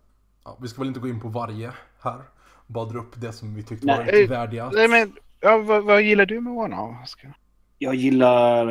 ja, 0.44 0.58
vi 0.60 0.68
ska 0.68 0.80
väl 0.80 0.88
inte 0.88 1.00
gå 1.00 1.08
in 1.08 1.20
på 1.20 1.28
varje 1.28 1.72
här. 2.00 2.20
Bara 2.66 2.84
dra 2.84 2.98
upp 2.98 3.20
det 3.20 3.32
som 3.32 3.54
vi 3.54 3.62
tyckte 3.62 3.86
Nej. 3.86 3.96
var 3.96 4.22
Eh, 4.22 4.28
värdiga. 4.28 4.70
Nej 4.74 4.88
men, 4.88 5.12
ja, 5.40 5.58
vad, 5.58 5.84
vad 5.84 6.02
gillar 6.02 6.26
du 6.26 6.40
med 6.40 6.52
Moana? 6.52 6.82
Oskar? 7.02 7.36
Jag 7.78 7.94
gillar 7.94 8.68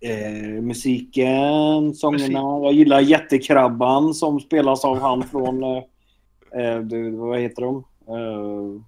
eh, 0.00 0.62
musiken, 0.62 1.94
sångerna. 1.94 2.42
Musik. 2.42 2.66
Jag 2.66 2.72
gillar 2.72 3.00
Jättekrabban 3.00 4.14
som 4.14 4.40
spelas 4.40 4.84
av 4.84 5.00
han 5.00 5.22
från... 5.22 5.64
Eh, 5.64 5.82
eh, 6.62 6.80
du, 6.80 7.10
vad 7.10 7.38
heter 7.38 7.62
de? 7.62 7.84
Eh, 8.08 8.82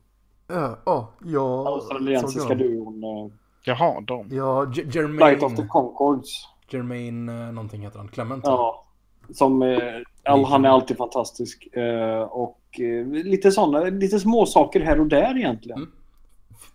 Ja, 0.51 0.79
ja, 0.85 1.13
jag 1.25 1.67
Australiensiska 1.67 2.55
duon. 2.55 3.33
Jaha, 3.69 4.01
de. 4.01 4.29
Ja, 4.31 4.65
J- 4.75 4.83
Flight 4.93 5.43
of 5.43 5.53
the 5.53 5.63
Jermaine, 5.63 5.69
Concords. 5.69 6.49
Jermaine 6.71 7.29
eh, 7.29 7.53
någonting 7.53 7.83
heter 7.83 7.99
han. 7.99 8.09
Clement. 8.09 8.45
Ja. 8.47 8.85
Som, 9.31 9.63
eh, 9.63 9.79
all, 10.25 10.45
han 10.45 10.65
är 10.65 10.69
alltid 10.69 10.97
fantastisk. 10.97 11.77
Eh, 11.77 12.21
och 12.21 12.61
eh, 12.81 13.07
lite 13.07 13.51
sådana, 13.53 13.81
lite 13.85 14.21
små 14.21 14.47
saker 14.47 14.81
här 14.81 15.01
och 15.01 15.07
där 15.07 15.37
egentligen. 15.39 15.79
Mm. 15.79 15.91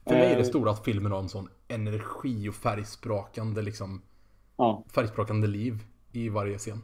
För 0.08 0.16
mig 0.16 0.32
är 0.34 0.38
det 0.38 0.46
stora 0.46 0.72
att 0.72 0.86
filmen 0.86 1.12
har 1.12 1.20
en 1.20 1.30
sån 1.30 1.50
energi 1.68 2.50
och 2.50 2.56
färgsprakande 2.56 3.62
liksom 3.62 4.02
Ja. 4.58 4.84
färgsprakande 4.96 5.48
liv 5.48 5.80
i 6.12 6.30
varje 6.30 6.58
scen. 6.58 6.82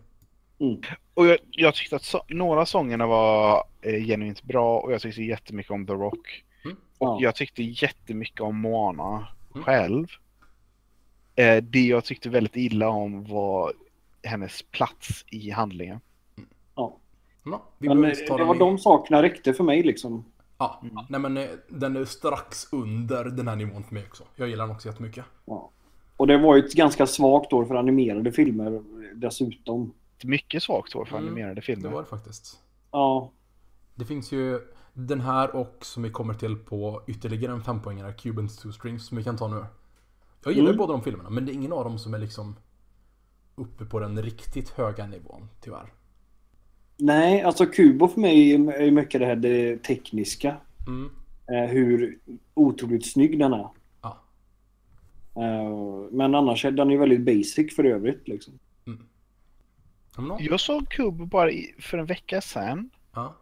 Och 1.14 1.28
jag, 1.28 1.38
jag 1.52 1.76
tyckte 1.76 1.96
att 1.96 2.04
så, 2.04 2.22
några 2.28 2.66
sångerna 2.66 3.08
var 3.08 3.64
eh, 3.82 4.04
genuint 4.06 4.44
bra 4.44 4.80
och 4.80 4.94
jag 4.94 5.02
tyckte 5.02 5.22
jättemycket 5.24 5.72
om 5.72 5.86
The 5.86 5.94
Rock. 5.94 6.44
Ja. 7.00 7.18
Jag 7.22 7.36
tyckte 7.36 7.64
jättemycket 7.64 8.42
om 8.42 8.58
Moana 8.62 9.04
Mm. 9.18 9.24
Själv. 9.54 10.08
Eh, 11.36 11.64
det 11.64 11.82
jag 11.82 12.06
tyckte 12.06 12.30
väldigt 12.30 12.56
illa 12.56 12.90
om 12.90 13.24
var 13.24 13.74
hennes 14.24 14.62
plats 14.64 15.26
i 15.28 15.50
handlingen. 15.50 16.00
ja. 16.76 16.96
Ja, 17.46 17.64
vi 17.78 17.88
Men 17.88 18.04
eh, 18.06 18.12
det 18.38 18.44
var 18.44 18.56
i- 18.56 18.60
de 18.60 18.78
sakerna 18.78 19.24
räckte 19.24 19.54
för 19.54 19.64
mig 19.64 19.84
liksom. 19.84 20.26
Ja, 20.58 20.82
nej 21.10 21.20
men 21.22 21.38
eh, 21.38 21.50
den 21.70 21.96
är 21.96 22.06
strax 22.06 22.74
under 22.74 23.26
den 23.26 23.48
här 23.48 23.56
nivån 23.56 23.84
för 23.84 23.94
mig 23.94 24.04
också. 24.08 24.24
Jag 24.36 24.50
gillar 24.50 24.68
den 24.68 24.76
också 24.76 24.88
jättemycket. 24.90 25.26
Ja. 25.46 25.70
Och 26.18 26.28
det 26.28 26.38
var 26.38 26.56
ju 26.56 26.66
ett 26.66 26.74
ganska 26.74 27.08
svagt 27.08 27.54
år 27.54 27.66
för 27.66 27.76
animerade 27.76 28.32
filmer 28.32 28.84
dessutom. 29.16 29.94
Mycket 30.24 30.64
svagt 30.64 30.96
år 30.96 31.06
för 31.06 31.18
Mm, 31.18 31.28
animerade 31.28 31.54
Det 31.56 31.62
filmer. 31.62 31.90
var 31.90 32.02
det 32.02 32.08
faktiskt. 32.08 32.60
Ja. 32.92 33.32
Det 33.96 34.06
finns 34.06 34.32
ju 34.32 34.60
den 35.08 35.22
här 35.22 35.56
och 35.56 35.78
som 35.82 36.04
vi 36.04 36.10
kommer 36.10 36.34
till 36.34 36.56
på 36.56 37.02
ytterligare 37.08 37.54
en 37.54 37.64
fempoängare, 37.64 38.14
Cubans 38.14 38.58
Two 38.58 38.72
Strings, 38.72 39.06
som 39.06 39.18
vi 39.18 39.24
kan 39.24 39.38
ta 39.38 39.48
nu. 39.48 39.66
Jag 40.44 40.54
gillar 40.54 40.68
ju 40.68 40.74
Mm. 40.74 40.78
båda 40.78 40.94
de 40.94 41.04
filmerna, 41.04 41.30
men 41.30 41.46
det 41.46 41.52
är 41.52 41.54
ingen 41.54 41.74
av 41.74 41.84
dem 41.84 42.00
som 42.00 42.14
är 42.14 42.20
liksom 42.20 42.56
uppe 43.56 43.86
på 43.86 44.00
den 44.00 44.22
riktigt 44.22 44.70
höga 44.70 45.08
nivån, 45.08 45.50
tyvärr. 45.62 45.94
Nej, 46.98 47.42
alltså 47.42 47.66
Kubo 47.66 48.08
för 48.08 48.20
mig 48.22 48.54
är 48.54 48.82
ju 48.82 48.92
mycket 48.92 49.22
det 49.22 49.26
här 49.28 49.36
det 49.36 49.78
tekniska. 49.84 50.58
Mm. 50.88 51.10
Eh, 51.52 51.70
hur 51.70 52.20
otroligt 52.54 53.06
snygg 53.12 53.40
den 53.40 53.54
är. 53.54 53.68
Ja. 54.02 54.22
Eh, 55.36 56.10
men 56.12 56.36
annars 56.36 56.66
är 56.66 56.72
den 56.72 56.90
ju 56.90 56.98
väldigt 56.98 57.22
basic 57.22 57.76
för 57.76 57.84
övrigt. 57.84 58.28
Liksom. 58.28 58.60
Då. 60.18 60.38
Jag 60.40 60.60
såg 60.60 60.90
Kubo 60.90 61.26
bara 61.26 61.52
i, 61.52 61.76
för 61.80 61.98
en 61.98 62.06
vecka 62.06 62.42
sedan. 62.42 62.90
Ja. 63.14 63.36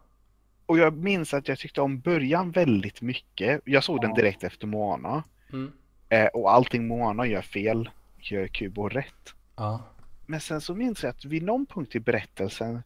Och 0.68 0.78
jag 0.78 0.96
minns 0.96 1.34
att 1.34 1.48
jag 1.48 1.58
tyckte 1.58 1.80
om 1.80 2.00
början 2.00 2.50
väldigt 2.50 3.02
mycket. 3.02 3.60
Jag 3.64 3.84
såg 3.84 4.00
den 4.00 4.14
direkt 4.14 4.44
efter 4.44 4.66
Moana. 4.66 5.24
Mm. 5.52 5.72
Eh, 6.08 6.26
och 6.26 6.52
allting 6.52 6.86
Moana 6.86 7.26
gör 7.26 7.42
fel 7.42 7.90
gör 8.18 8.46
Kubo 8.46 8.88
rätt. 8.88 9.34
Ja. 9.56 9.82
Men 10.26 10.40
sen 10.40 10.60
så 10.60 10.74
minns 10.74 11.02
jag 11.02 11.10
att 11.10 11.24
vid 11.24 11.42
någon 11.42 11.66
punkt 11.66 11.94
i 11.94 12.00
berättelsen 12.00 12.82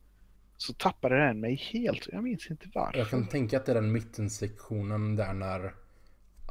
så 0.56 0.72
tappade 0.72 1.26
den 1.26 1.40
mig 1.40 1.54
helt. 1.54 2.08
Jag 2.12 2.22
minns 2.22 2.50
inte 2.50 2.68
varför. 2.74 2.98
Jag 2.98 3.10
kan 3.10 3.26
tänka 3.26 3.56
att 3.56 3.66
det 3.66 3.72
är 3.72 3.74
den 3.74 3.92
mittensektionen 3.92 5.16
där 5.16 5.32
när 5.32 5.74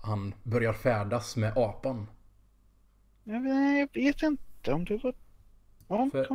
han 0.03 0.33
börjar 0.43 0.73
färdas 0.73 1.35
med 1.35 1.57
apan. 1.57 2.07
Jag 3.23 3.41
vet, 3.41 3.89
jag 3.93 4.03
vet 4.03 4.23
inte 4.23 4.73
om 4.73 4.85
det 4.85 5.03
var... 5.03 5.13
Ja, 5.87 6.09
För. 6.11 6.27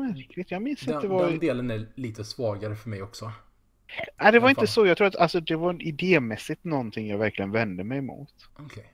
Jag 0.49 0.63
minns 0.63 0.81
Den, 0.81 0.95
inte 0.95 1.09
vad... 1.09 1.31
den 1.31 1.39
delen 1.39 1.71
är 1.71 1.87
lite 1.95 2.25
svagare 2.25 2.77
för 2.77 2.89
mig 2.91 3.03
också. 3.03 3.33
Nej, 4.19 4.33
det 4.33 4.41
var 4.41 4.51
inte 4.51 4.67
så. 4.67 4.87
Jag 4.87 4.97
tror 4.97 5.07
att 5.07 5.17
alltså, 5.17 5.41
det 5.41 5.57
var 5.57 5.83
idémässigt 5.83 6.65
någonting 6.65 7.09
jag 7.09 7.19
verkligen 7.19 7.51
vände 7.51 7.85
mig 7.85 7.99
emot. 7.99 8.49
Okej. 8.59 8.93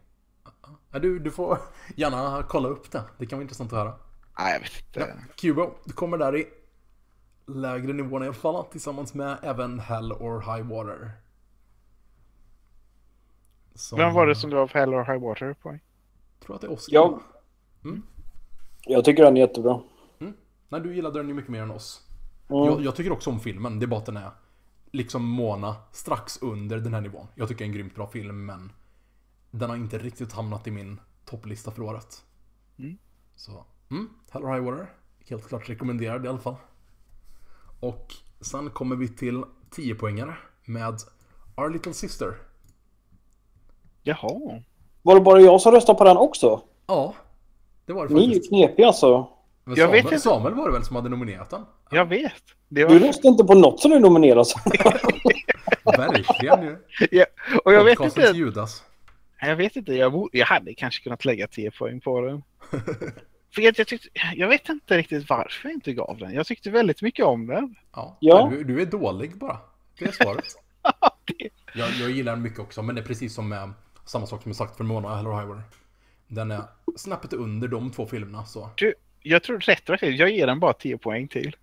Ja, 0.90 0.98
du, 0.98 1.18
du 1.18 1.30
får 1.30 1.58
gärna 1.96 2.42
kolla 2.48 2.68
upp 2.68 2.90
det. 2.90 3.02
Det 3.18 3.26
kan 3.26 3.38
vara 3.38 3.42
intressant 3.42 3.72
att 3.72 3.78
höra. 3.78 3.94
Nej, 4.38 4.52
jag 4.52 4.60
vet 4.60 4.86
inte. 4.86 5.00
Ja, 5.00 5.34
Kubo, 5.36 5.70
du 5.84 5.92
kommer 5.92 6.18
där 6.18 6.36
i 6.36 6.46
lägre 7.46 7.92
nivån 7.92 8.22
i 8.22 8.26
alla 8.26 8.34
fall 8.34 8.64
tillsammans 8.64 9.14
med 9.14 9.36
även 9.42 9.80
Hell 9.80 10.12
or 10.12 10.40
High 10.40 10.68
Water. 10.68 11.10
Som, 13.74 13.98
Vem 13.98 14.14
var 14.14 14.26
det 14.26 14.34
som 14.34 14.50
gav 14.50 14.70
Hell 14.70 14.94
or 14.94 15.04
High 15.04 15.24
Water 15.24 15.54
poäng? 15.54 15.80
tror 16.42 16.54
att 16.54 16.60
det 16.60 16.66
är 16.66 16.72
Oscar. 16.72 16.94
Ja. 16.94 17.20
Jag 18.86 19.04
tycker 19.04 19.24
den 19.24 19.36
är 19.36 19.40
jättebra. 19.40 19.80
Nej, 20.68 20.80
du 20.80 20.94
gillade 20.94 21.18
den 21.18 21.28
ju 21.28 21.34
mycket 21.34 21.50
mer 21.50 21.62
än 21.62 21.70
oss. 21.70 22.08
Mm. 22.48 22.64
Jag, 22.64 22.80
jag 22.80 22.96
tycker 22.96 23.12
också 23.12 23.30
om 23.30 23.40
filmen, 23.40 23.78
det 23.78 23.84
är 23.84 23.88
bara 23.88 24.00
att 24.00 24.06
den 24.06 24.16
är 24.16 24.30
liksom 24.92 25.24
Mona 25.24 25.76
strax 25.92 26.38
under 26.42 26.78
den 26.78 26.94
här 26.94 27.00
nivån. 27.00 27.26
Jag 27.34 27.48
tycker 27.48 27.58
det 27.58 27.64
är 27.64 27.68
en 27.68 27.74
grymt 27.74 27.94
bra 27.94 28.06
film 28.06 28.46
men 28.46 28.72
den 29.50 29.70
har 29.70 29.76
inte 29.76 29.98
riktigt 29.98 30.32
hamnat 30.32 30.66
i 30.66 30.70
min 30.70 31.00
topplista 31.24 31.70
för 31.70 31.82
året. 31.82 32.24
Mm. 32.78 32.98
Så, 33.36 33.64
mm, 33.90 34.08
Hell 34.30 34.44
or 34.44 34.54
High 34.54 34.64
Water. 34.64 34.86
Helt 35.28 35.48
klart 35.48 35.68
rekommenderad 35.70 36.24
i 36.24 36.28
alla 36.28 36.38
fall. 36.38 36.56
Och 37.80 38.14
sen 38.40 38.70
kommer 38.70 38.96
vi 38.96 39.08
till 39.08 39.44
10 39.70 39.94
poängare 39.94 40.36
med 40.64 40.94
Our 41.56 41.70
Little 41.70 41.94
Sister. 41.94 42.34
Jaha. 44.02 44.62
Var 45.02 45.14
det 45.14 45.20
bara 45.20 45.40
jag 45.40 45.60
som 45.60 45.72
röstade 45.72 45.98
på 45.98 46.04
den 46.04 46.16
också? 46.16 46.62
Ja, 46.86 47.14
det 47.86 47.92
var 47.92 48.08
det 48.08 48.14
Ni 48.14 48.24
är 48.24 48.26
faktiskt. 48.28 48.48
knepiga 48.48 48.86
alltså. 48.86 49.28
Men 49.64 49.76
Jag 49.76 49.88
vet 49.88 50.02
Samuel, 50.02 50.14
inte. 50.14 50.18
Samuel 50.18 50.54
var 50.54 50.66
det 50.66 50.72
väl 50.72 50.84
som 50.84 50.96
hade 50.96 51.08
nominerat 51.08 51.50
den? 51.50 51.64
Jag 51.90 52.06
vet. 52.06 52.32
Det 52.68 52.80
Du 52.84 52.98
var... 52.98 53.06
röstade 53.06 53.28
inte 53.28 53.44
på 53.44 53.54
något 53.54 53.80
som 53.80 53.92
är 53.92 54.00
nominerat. 54.00 54.48
Verkligen 55.84 56.62
ju. 56.62 56.76
ja, 57.10 57.24
och 57.64 57.72
jag 57.72 57.84
vet 57.84 57.98
Podcastens 57.98 58.26
inte. 58.26 58.38
Judas. 58.38 58.84
Jag 59.40 59.56
vet 59.56 59.76
inte. 59.76 59.92
Jag, 59.94 60.12
borde, 60.12 60.38
jag 60.38 60.46
hade 60.46 60.74
kanske 60.74 61.02
kunnat 61.02 61.24
lägga 61.24 61.46
10 61.46 61.70
poäng 61.70 62.00
på 62.00 62.20
den. 62.20 62.42
För 63.54 63.62
jag, 63.62 63.78
jag, 63.78 63.86
tyckte, 63.86 64.08
jag 64.34 64.48
vet 64.48 64.68
inte 64.68 64.96
riktigt 64.98 65.28
varför 65.28 65.68
jag 65.68 65.72
inte 65.72 65.92
gav 65.92 66.16
den. 66.18 66.34
Jag 66.34 66.46
tyckte 66.46 66.70
väldigt 66.70 67.02
mycket 67.02 67.24
om 67.24 67.46
den. 67.46 67.74
Ja, 67.92 68.16
Ja. 68.20 68.48
Du, 68.52 68.64
du 68.64 68.82
är 68.82 68.86
dålig 68.86 69.36
bara. 69.38 69.58
Det 69.98 70.04
är 70.04 70.12
svaret. 70.12 70.44
Det- 71.24 71.48
Jag, 71.74 71.88
jag 72.00 72.10
gillar 72.10 72.32
den 72.32 72.42
mycket 72.42 72.58
också, 72.60 72.82
men 72.82 72.94
det 72.94 73.00
är 73.00 73.04
precis 73.06 73.34
som 73.34 73.48
med 73.48 73.72
samma 74.04 74.26
sak 74.26 74.42
som 74.42 74.48
jag 74.48 74.56
sagt 74.56 74.76
för 74.76 74.84
Mona 74.84 75.16
Hell 75.16 75.26
or 75.26 75.32
High 75.40 75.46
Water. 75.48 75.62
Den 76.26 76.50
är 76.50 76.62
snäppet 76.96 77.32
under 77.32 77.68
de 77.68 77.90
två 77.90 78.06
filmerna 78.06 78.44
så. 78.44 78.70
Du, 78.76 78.94
jag 79.22 79.42
tror 79.42 79.60
fel. 79.96 80.18
Jag 80.18 80.30
ger 80.30 80.46
den 80.46 80.60
bara 80.60 80.72
10 80.72 80.98
poäng 80.98 81.28
till. 81.28 81.56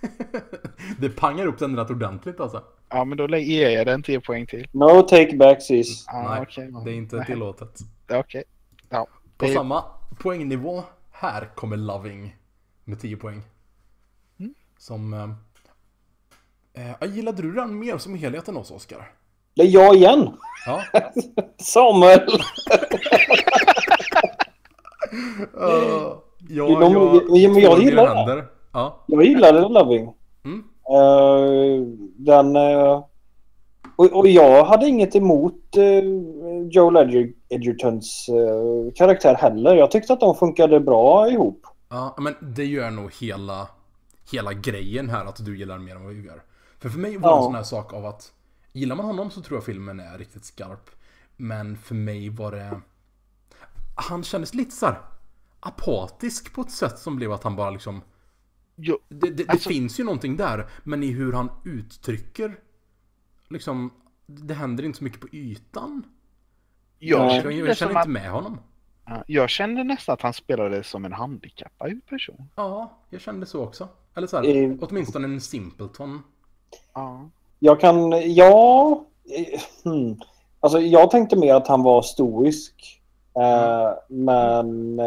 det 0.98 1.08
pangar 1.08 1.46
upp 1.46 1.58
den 1.58 1.76
rätt 1.76 1.90
ordentligt 1.90 2.40
alltså. 2.40 2.64
Ja, 2.88 3.04
men 3.04 3.18
då 3.18 3.36
ger 3.36 3.70
jag 3.70 3.86
den 3.86 4.02
10 4.02 4.20
poäng 4.20 4.46
till. 4.46 4.68
No 4.72 5.02
take 5.02 5.36
back 5.36 5.62
sis. 5.62 6.04
Ja, 6.06 6.28
Nej, 6.30 6.42
okej. 6.42 6.72
det 6.84 6.90
är 6.90 6.94
inte 6.94 7.16
Nej, 7.16 7.26
tillåtet. 7.26 7.78
Okej. 8.10 8.44
Ja. 8.88 9.06
På 9.36 9.46
det- 9.46 9.54
samma 9.54 9.84
poängnivå, 10.18 10.84
här 11.10 11.50
kommer 11.54 11.76
Loving 11.76 12.36
med 12.84 13.00
10 13.00 13.16
poäng. 13.16 13.42
Mm. 14.40 14.54
Som... 14.78 15.14
Eh, 16.74 16.90
eh, 16.90 17.14
gillade 17.14 17.42
du 17.42 17.52
den 17.52 17.78
mer 17.78 17.98
som 17.98 18.14
helhet 18.14 18.48
än 18.48 18.56
oss, 18.56 18.70
Oskar? 18.70 19.12
Det 19.54 19.62
är 19.62 19.66
jag 19.66 19.96
igen. 19.96 20.36
Ja. 20.66 20.82
Samuel. 21.58 22.28
Uh, 25.54 26.18
ja, 26.48 26.78
men- 26.78 26.92
jag, 26.92 27.60
jag 27.60 27.80
i 27.80 27.84
gillar 27.84 28.36
det. 28.36 28.44
Ja. 28.72 29.04
Jag 29.06 29.24
gillade 29.24 29.68
Loving. 29.68 30.12
Mm. 30.44 30.64
Eh, 30.90 31.86
den... 32.16 32.56
eh, 32.56 33.04
och, 33.96 34.12
och 34.18 34.28
jag 34.28 34.64
hade 34.64 34.86
inget 34.86 35.16
emot 35.16 35.76
uh, 35.76 36.66
Joe 36.70 36.90
Ledger, 36.90 37.32
Edgertons 37.48 38.28
eh, 38.28 38.92
karaktär 38.94 39.34
heller. 39.34 39.74
Jag 39.76 39.90
tyckte 39.90 40.12
att 40.12 40.20
de 40.20 40.34
funkade 40.34 40.80
bra 40.80 41.28
ihop. 41.28 41.66
Ja, 41.88 42.14
men 42.18 42.34
det 42.40 42.64
gör 42.64 42.90
nog 42.90 43.12
hela, 43.20 43.68
hela 44.32 44.52
grejen 44.52 45.10
här 45.10 45.24
att 45.24 45.44
du 45.44 45.58
gillar 45.58 45.78
mer 45.78 45.96
än 45.96 46.04
vad 46.04 46.12
jag 46.12 46.24
gör. 46.24 46.42
För 46.80 46.88
för 46.88 46.98
mig 46.98 47.16
var 47.16 47.30
det 47.30 47.34
Ja. 47.34 47.38
en 47.38 47.44
sån 47.44 47.54
här 47.54 47.62
sak 47.62 47.92
av 47.94 48.06
att 48.06 48.32
gillar 48.72 48.96
man 48.96 49.06
honom 49.06 49.30
så 49.30 49.40
tror 49.40 49.56
jag 49.56 49.64
filmen 49.64 50.00
är 50.00 50.18
riktigt 50.18 50.44
skarp. 50.44 50.90
Men 51.36 51.76
för 51.76 51.94
mig 51.94 52.28
var 52.30 52.52
det... 52.52 52.80
Han 53.94 54.22
kändes 54.22 54.54
lite 54.54 54.70
så 54.70 54.86
här 54.86 54.98
apatisk 55.60 56.52
på 56.54 56.60
ett 56.60 56.70
sätt 56.70 56.98
som 56.98 57.16
blev 57.16 57.32
att 57.32 57.44
han 57.44 57.56
bara 57.56 57.70
liksom... 57.70 58.02
Jo, 58.76 58.98
Det, 59.08 59.30
det, 59.30 59.48
Alltså- 59.48 59.68
det 59.68 59.74
finns 59.74 60.00
ju 60.00 60.04
någonting 60.04 60.36
där, 60.36 60.66
men 60.84 61.02
i 61.02 61.10
hur 61.12 61.32
han 61.32 61.50
uttrycker 61.64 62.58
liksom... 63.48 63.90
Det 64.26 64.54
händer 64.54 64.84
inte 64.84 64.98
så 64.98 65.04
mycket 65.04 65.20
på 65.20 65.28
ytan. 65.32 66.02
jag. 66.98 67.20
Jag, 67.26 67.32
kände 67.42 67.52
jag, 67.54 67.68
det 67.68 67.74
känner 67.74 67.90
inte 67.92 68.00
att, 68.00 68.08
med 68.08 68.30
honom. 68.30 68.58
ja, 69.06 69.24
jag 69.26 69.50
kände 69.50 69.84
nästan 69.84 70.12
att 70.12 70.22
han 70.22 70.32
spelade 70.32 70.82
som 70.84 71.04
en 71.04 71.12
handikappad 71.12 72.00
person. 72.08 72.48
Ja, 72.56 72.98
jag 73.10 73.20
kände 73.20 73.46
så 73.46 73.62
också. 73.64 73.88
Eller 74.14 74.26
så 74.26 74.36
här, 74.36 74.44
Eh. 74.56 74.72
åtminstone 74.80 75.24
en 75.28 75.40
simpleton. 75.40 76.22
Ja. 76.94 77.30
Jag 77.58 77.80
kan... 77.80 78.10
Ja... 78.34 78.90
eh, 79.36 79.60
Hmm. 79.84 80.20
Alltså 80.60 80.80
jag 80.80 81.10
tänkte 81.10 81.36
mer 81.36 81.54
att 81.54 81.68
han 81.68 81.82
var 81.82 82.02
stoisk. 82.02 82.99
Eh, 83.36 83.92
men... 84.08 84.98
eh, 84.98 85.06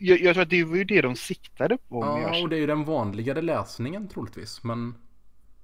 Jag, 0.00 0.20
jag 0.20 0.34
tror 0.34 0.42
att 0.42 0.50
det 0.50 0.64
var 0.64 0.76
ju 0.76 0.84
det 0.84 1.02
de 1.02 1.16
siktade 1.16 1.76
på. 1.88 2.00
Ja, 2.04 2.42
och 2.42 2.48
det 2.48 2.56
är 2.56 2.60
ju 2.60 2.66
den 2.66 2.84
vanligare 2.84 3.42
läsningen 3.42 4.08
troligtvis. 4.08 4.64
Men, 4.64 4.94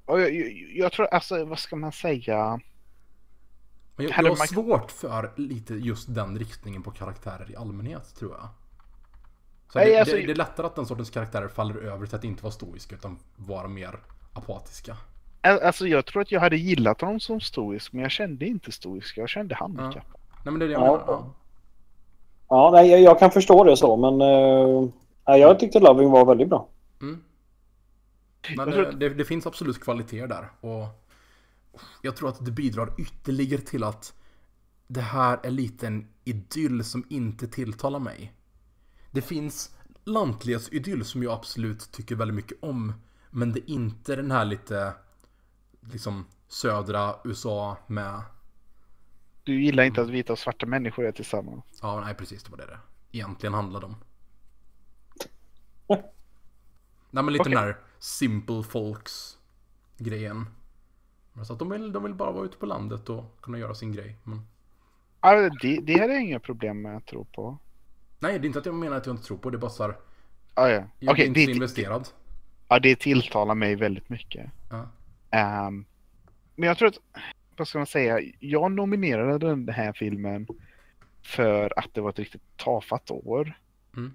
jag, 0.07 0.21
jag, 0.21 0.53
jag 0.75 0.93
tror, 0.93 1.07
alltså 1.07 1.45
vad 1.45 1.59
ska 1.59 1.77
man 1.77 1.93
säga? 1.93 2.61
men 3.97 4.07
jag, 4.07 4.11
jag 4.19 4.31
har 4.31 4.37
man- 4.37 4.37
svårt 4.49 4.91
för 4.91 5.33
lite 5.37 5.75
just 5.75 6.15
den 6.15 6.39
riktningen 6.39 6.83
på 6.83 6.91
karaktärer 6.91 7.51
i 7.51 7.57
allmänhet 7.57 8.15
tror 8.19 8.31
jag. 8.33 8.49
Så 9.73 9.79
Nej, 9.79 9.91
det, 9.91 9.99
alltså- 10.01 10.17
det, 10.17 10.27
det 10.27 10.33
är 10.33 10.37
lättare 10.37 10.67
att 10.67 10.77
den 10.77 10.87
sortens 10.87 11.11
karaktärer 11.11 11.49
faller 11.49 11.75
över 11.77 12.07
till 12.07 12.17
att 12.17 12.25
inte 12.25 12.43
vara 12.43 12.53
stoiska 12.53 12.95
utan 12.95 13.19
vara 13.37 13.69
mer 13.69 13.99
apatiska. 14.33 14.97
Al- 15.41 15.61
Alltså 15.61 15.87
jag 15.87 16.07
tror 16.07 16.23
att 16.23 16.33
jag 16.33 16.41
hade 16.41 16.57
gillat 16.57 17.01
honom 17.01 17.21
som 17.21 17.41
stoisk, 17.41 17.93
men 17.93 18.03
jag 18.03 18.11
kände 18.11 18.47
inte 18.47 18.73
stoisk. 18.73 19.19
Jag 19.19 19.29
kände 19.29 19.55
handikappad. 19.55 20.21
Nej 20.45 20.53
men 20.53 20.59
det 20.59 20.65
är 20.65 20.69
det 20.69 20.73
jag 20.73 20.83
Ja. 20.83 20.87
menar. 20.93 21.05
Ja. 21.07 21.35
Ja, 22.51 22.71
nej, 22.73 22.91
jag, 22.91 23.01
jag 23.01 23.19
kan 23.19 23.31
förstå 23.31 23.65
det 23.65 23.77
så, 23.77 23.97
men... 23.97 24.21
eh, 24.21 24.91
jag 25.37 25.59
tyckte 25.61 25.81
Loving 25.81 26.11
var 26.11 26.25
väldigt 26.27 26.49
bra. 26.49 26.69
Mm. 27.01 27.23
Men 28.57 28.67
det, 28.71 28.75
tror- 28.75 28.93
det, 28.93 29.09
det 29.09 29.25
finns 29.25 29.47
absolut 29.47 29.81
kvaliteter 29.81 30.27
där. 30.27 30.51
Och 30.61 30.87
jag 32.03 32.17
tror 32.17 32.29
att 32.29 32.45
det 32.45 32.51
bidrar 32.51 32.95
ytterligare 32.99 33.61
till 33.61 33.85
att 33.85 34.15
det 34.87 35.01
här 35.01 35.41
är 35.43 35.51
lite 35.51 35.87
en 35.87 36.09
idyll 36.25 36.85
som 36.85 37.05
inte 37.11 37.49
tilltalar 37.49 37.99
mig. 37.99 38.33
Det 39.11 39.23
finns 39.23 39.75
lantlighetsidyll 40.05 41.05
som 41.05 41.23
jag 41.23 41.33
absolut 41.33 41.93
tycker 41.93 42.15
väldigt 42.17 42.35
mycket 42.35 42.59
om. 42.63 42.93
Men 43.31 43.53
det 43.53 43.61
är 43.61 43.75
inte 43.75 44.17
den 44.17 44.31
här 44.31 44.45
lite 44.45 44.93
liksom 45.93 46.27
södra 46.49 47.15
USA 47.25 47.77
med 47.87 48.23
Du 49.51 49.63
gillar 49.63 49.85
inte 49.85 50.01
att 50.03 50.09
vita 50.11 50.33
och 50.33 50.39
svarta 50.39 50.67
människor 50.67 51.07
är 51.07 51.13
tillsammans. 51.13 51.65
Ja, 51.83 52.01
nej 52.05 52.15
precis 52.15 52.43
det 52.43 52.51
var 52.51 52.59
det 52.59 52.67
det 52.67 52.79
egentligen 53.13 53.55
handlade 53.55 53.87
om. 53.87 53.97
nej 57.11 57.25
men 57.25 57.33
lite 57.33 57.43
Okej. 57.43 57.55
den 57.55 57.63
här 57.63 57.77
simple 57.99 58.63
folks 58.63 59.39
grejen. 59.99 60.47
Men 61.33 61.47
Så 61.47 61.53
att 61.53 61.59
de 61.59 61.71
vill, 61.71 61.93
de 61.93 62.03
vill 62.03 62.15
bara 62.15 62.31
vara 62.33 62.45
ute 62.45 62.57
på 62.57 62.67
landet 62.67 63.09
och 63.09 63.41
kunna 63.43 63.59
göra 63.59 63.75
sin 63.75 63.93
grej. 63.93 64.17
Men, 64.25 64.47
Ja, 65.21 65.51
det, 65.63 65.81
det 65.81 66.01
hade 66.01 66.13
jag 66.13 66.23
inga 66.23 66.41
problem 66.41 66.83
med 66.83 66.97
att 66.97 67.07
tro 67.07 67.25
på. 67.25 67.59
nej, 68.19 68.39
det 68.39 68.45
är 68.45 68.47
inte 68.47 68.59
att 68.59 68.67
jag 68.67 68.75
menar 68.75 68.97
att 68.97 69.07
jag 69.07 69.13
inte 69.13 69.25
tror 69.27 69.39
på 69.39 69.51
det. 69.51 69.57
är 69.57 69.59
bara 69.59 69.71
så 69.71 69.83
här, 69.83 69.97
Ja, 70.55 70.69
ja. 70.71 70.85
jag 70.99 71.13
Okej, 71.13 71.25
är 71.25 71.29
inte 71.29 71.41
det, 71.47 71.53
investerad. 71.53 72.09
ja, 72.69 72.79
det 72.79 72.97
tilltalar 72.97 73.55
mig 73.55 73.77
väldigt 73.77 74.09
mycket. 74.09 74.51
Ja. 74.71 74.89
Ehm, 75.31 75.85
men 76.57 76.67
jag 76.69 76.79
tror 76.79 76.89
att, 76.89 76.99
vad 77.61 77.69
ska 77.69 77.79
man 77.79 77.87
säga, 77.87 78.21
jag 78.39 78.73
nominerade 78.73 79.47
den 79.47 79.69
här 79.69 79.93
filmen 79.93 80.47
för 81.23 81.79
att 81.79 81.95
det 81.95 82.01
var 82.01 82.11
ett 82.11 82.19
riktigt 82.19 82.57
tafatt 82.57 83.11
år. 83.11 83.59
Mm. 83.97 84.13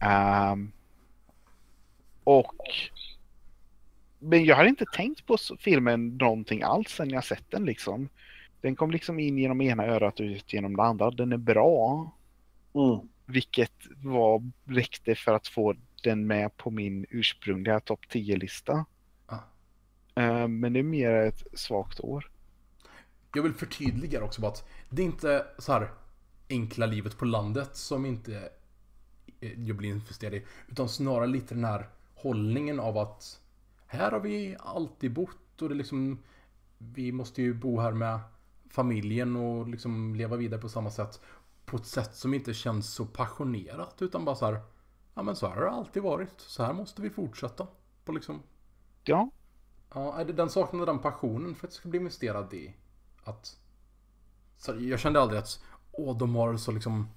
Ehm, 0.00 0.72
och 2.24 2.54
men 4.18 4.44
jag 4.44 4.56
hade 4.56 4.68
inte 4.68 4.84
tänkt 4.84 5.26
på 5.26 5.36
filmen 5.58 6.16
någonting 6.16 6.62
alls 6.62 6.88
sen 6.90 7.10
jag 7.10 7.24
sett 7.24 7.50
den 7.50 7.64
liksom. 7.64 8.08
Den 8.60 8.76
kom 8.76 8.90
liksom 8.90 9.18
in 9.18 9.38
genom 9.38 9.60
ena 9.60 9.86
örat 9.86 10.20
och 10.20 10.24
ut 10.24 10.52
genom 10.52 10.76
det 10.76 10.82
andra. 10.82 11.10
Den 11.10 11.32
är 11.32 11.36
bra. 11.36 12.12
Mm. 12.74 13.08
Vilket 13.26 13.86
var, 13.96 14.50
räckte 14.64 15.14
för 15.14 15.34
att 15.34 15.48
få 15.48 15.74
den 16.02 16.26
med 16.26 16.56
på 16.56 16.70
min 16.70 17.06
ursprungliga 17.10 17.80
topp 17.80 18.00
10-lista. 18.10 18.84
Ja. 19.28 19.44
Eh, 20.22 20.48
men 20.48 20.72
det 20.72 20.78
är 20.78 20.82
mer 20.82 21.14
ett 21.14 21.58
svagt 21.58 22.00
år. 22.00 22.30
Jag 23.34 23.42
vill 23.42 23.54
förtydliga 23.54 24.24
också 24.24 24.40
bara 24.40 24.52
att 24.52 24.68
det 24.88 25.02
är 25.02 25.06
inte 25.06 25.46
så 25.58 25.72
här 25.72 25.92
enkla 26.48 26.86
livet 26.86 27.18
på 27.18 27.24
landet 27.24 27.76
som 27.76 28.06
inte 28.06 28.48
eh, 29.40 29.60
jag 29.60 29.76
blir 29.76 29.88
investerad 29.90 30.34
i. 30.34 30.44
Utan 30.68 30.88
snarare 30.88 31.26
lite 31.26 31.54
den 31.54 31.64
här 31.64 31.88
hållningen 32.14 32.80
av 32.80 32.98
att 32.98 33.40
här 33.86 34.10
har 34.10 34.20
vi 34.20 34.56
alltid 34.58 35.12
bott 35.12 35.62
och 35.62 35.68
det 35.68 35.74
är 35.74 35.76
liksom 35.76 36.18
vi 36.78 37.12
måste 37.12 37.42
ju 37.42 37.54
bo 37.54 37.80
här 37.80 37.92
med 37.92 38.20
familjen 38.70 39.36
och 39.36 39.68
liksom 39.68 40.14
leva 40.14 40.36
vidare 40.36 40.60
på 40.60 40.68
samma 40.68 40.90
sätt. 40.90 41.20
På 41.64 41.76
ett 41.76 41.86
sätt 41.86 42.14
som 42.14 42.34
inte 42.34 42.54
känns 42.54 42.94
så 42.94 43.06
passionerat 43.06 44.02
utan 44.02 44.24
bara 44.24 44.36
så 44.36 44.46
här 44.46 44.60
ja 45.14 45.22
men 45.22 45.36
så 45.36 45.46
här 45.46 45.54
har 45.54 45.62
det 45.62 45.70
alltid 45.70 46.02
varit. 46.02 46.40
Så 46.40 46.62
här 46.62 46.72
måste 46.72 47.02
vi 47.02 47.10
fortsätta. 47.10 47.66
På 48.04 48.12
liksom 48.12 48.42
Ja, 49.04 49.30
Ja, 49.94 50.24
det 50.26 50.32
den 50.32 50.50
saknade 50.50 50.86
den 50.86 50.98
passionen 50.98 51.54
för 51.54 51.66
att 51.66 51.72
jag 51.72 51.78
ska 51.78 51.88
bli 51.88 51.98
investerad 51.98 52.54
i 52.54 52.74
att... 53.24 53.56
Så 54.56 54.74
jag 54.80 55.00
kände 55.00 55.20
aldrig 55.20 55.38
att, 55.40 55.64
åh, 55.92 56.18
de 56.18 56.34
har 56.34 56.56
så 56.56 56.72
liksom 56.72 57.08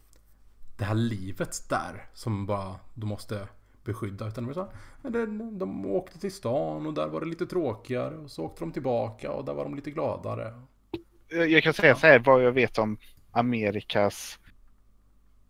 det 0.77 0.85
här 0.85 0.95
livet 0.95 1.69
där 1.69 2.09
som 2.13 2.45
bara 2.45 2.75
de 2.93 3.09
måste 3.09 3.47
beskydda. 3.83 4.27
Utan 4.27 4.45
var 4.45 4.53
så 4.53 4.69
här, 5.03 5.09
de, 5.09 5.59
de 5.59 5.85
åkte 5.85 6.19
till 6.19 6.31
stan 6.31 6.87
och 6.87 6.93
där 6.93 7.07
var 7.07 7.19
det 7.19 7.27
lite 7.27 7.45
tråkigare. 7.45 8.17
Och 8.17 8.31
så 8.31 8.43
åkte 8.43 8.63
de 8.63 8.71
tillbaka 8.71 9.31
och 9.31 9.45
där 9.45 9.53
var 9.53 9.63
de 9.63 9.75
lite 9.75 9.91
gladare. 9.91 10.53
Jag 11.29 11.63
kan 11.63 11.73
säga 11.73 11.95
så 11.95 12.07
här 12.07 12.19
vad 12.19 12.43
jag 12.43 12.51
vet 12.51 12.77
om 12.77 12.97
Amerikas... 13.31 14.39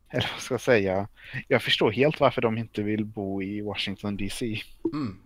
Eller 0.10 0.30
vad 0.34 0.42
ska 0.42 0.54
jag 0.54 0.62
säga? 0.62 1.08
Jag 1.48 1.64
förstår 1.64 1.92
helt 1.92 2.20
varför 2.20 2.42
de 2.42 2.58
inte 2.58 2.84
vill 2.84 3.06
bo 3.06 3.42
i 3.42 3.62
Washington 3.62 4.18
DC. 4.18 4.62
Mm. 4.94 5.20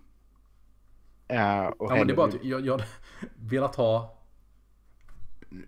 Och 1.78 1.90
Ja, 1.90 1.94
men 1.96 2.06
det 2.06 2.12
är 2.12 2.16
bara 2.16 2.28
att 2.28 2.44
jag, 2.44 2.66
jag 2.66 2.82
velat 3.36 3.76
ha... 3.76 4.18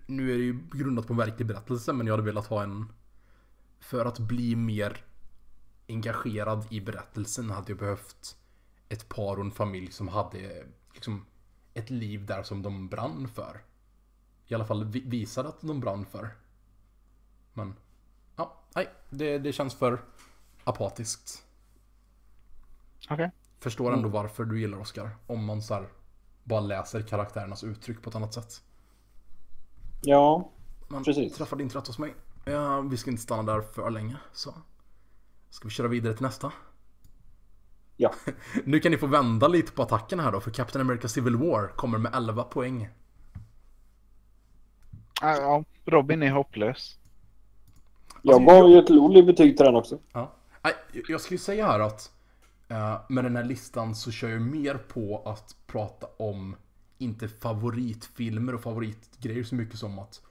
Nu 0.06 0.32
är 0.34 0.38
det 0.38 0.44
ju 0.44 0.60
grundat 0.72 1.06
på 1.06 1.12
en 1.12 1.16
verklig 1.16 1.46
berättelse, 1.48 1.92
men 1.92 2.06
jag 2.06 2.14
hade 2.14 2.22
velat 2.26 2.46
ha 2.46 2.62
en... 2.62 2.92
För 3.80 4.04
att 4.04 4.18
bli 4.18 4.56
mer 4.56 5.04
engagerad 5.88 6.66
i 6.70 6.80
berättelsen 6.80 7.50
hade 7.50 7.70
jag 7.72 7.78
behövt 7.78 8.36
ett 8.88 9.08
par 9.08 9.36
och 9.36 9.44
en 9.44 9.50
familj 9.50 9.92
som 9.92 10.08
hade 10.08 10.66
liksom 10.92 11.26
ett 11.74 11.90
liv 11.90 12.26
där 12.26 12.42
som 12.42 12.62
de 12.62 12.88
brann 12.88 13.28
för. 13.28 13.62
I 14.46 14.54
alla 14.54 14.64
fall 14.66 14.84
vi- 14.84 15.00
visade 15.08 15.48
att 15.48 15.60
de 15.60 15.80
brann 15.80 16.06
för. 16.06 16.30
Men, 17.52 17.74
ja, 18.36 18.60
nej, 18.74 18.88
det, 19.10 19.38
det 19.38 19.52
känns 19.52 19.74
för 19.74 20.00
apatiskt. 20.64 21.46
Okej. 23.10 23.30
Förstår 23.58 23.92
ändå 23.92 24.08
varför 24.08 24.44
du 24.44 24.60
gillar 24.60 24.78
Oscar. 24.78 25.10
Om 25.26 25.44
man 25.44 25.62
så 25.62 25.74
här 25.74 25.88
bara 26.44 26.60
läser 26.60 27.02
karaktärernas 27.02 27.64
uttryck 27.64 28.02
på 28.02 28.10
ett 28.10 28.16
annat 28.16 28.34
sätt. 28.34 28.62
Ja, 30.04 30.50
Man 30.88 31.04
Precis. 31.04 31.34
träffade 31.36 31.62
inte 31.62 31.78
rätt 31.78 31.86
hos 31.86 31.98
mig. 31.98 32.14
Ja, 32.44 32.80
vi 32.80 32.96
ska 32.96 33.10
inte 33.10 33.22
stanna 33.22 33.42
där 33.42 33.60
för 33.60 33.90
länge. 33.90 34.16
Så 34.32 34.54
ska 35.50 35.68
vi 35.68 35.74
köra 35.74 35.88
vidare 35.88 36.14
till 36.14 36.22
nästa. 36.22 36.52
ja. 37.96 38.14
Nu 38.64 38.80
kan 38.80 38.92
ni 38.92 38.98
få 38.98 39.06
vända 39.06 39.48
lite 39.48 39.72
på 39.72 39.82
attacken 39.82 40.20
här 40.20 40.32
då. 40.32 40.40
För 40.40 40.50
Captain 40.50 40.80
America 40.86 41.08
Civil 41.08 41.36
War 41.36 41.68
kommer 41.68 41.98
med 41.98 42.14
11 42.14 42.44
poäng. 42.44 42.88
Ja, 45.20 45.36
ja, 45.36 45.64
Robin 45.84 46.22
är 46.22 46.30
hopplös. 46.30 46.98
Jag 48.22 48.34
Alltså, 48.34 48.54
gav 48.60 48.70
ju 48.70 48.78
ett 48.78 48.90
roligt 48.90 49.26
betyg 49.26 49.56
till 49.56 49.66
den 49.66 49.76
också. 49.76 49.98
Ja. 50.12 50.32
Nej, 50.62 50.72
jag 51.08 51.20
skulle 51.20 51.38
säga 51.38 51.66
här 51.66 51.80
att 51.80 52.12
eh, 52.68 53.00
med 53.08 53.24
den 53.24 53.36
här 53.36 53.44
listan 53.44 53.94
så 53.94 54.10
kör 54.10 54.28
jag 54.28 54.42
mer 54.42 54.74
på 54.74 55.22
att 55.24 55.56
prata 55.66 56.06
om 56.16 56.56
inte 57.04 57.28
favoritfilmer 57.28 58.54
och 58.54 58.60
favoritgrejer 58.60 59.44
så 59.44 59.54
mycket 59.54 59.78
som 59.78 59.98
att 59.98 60.22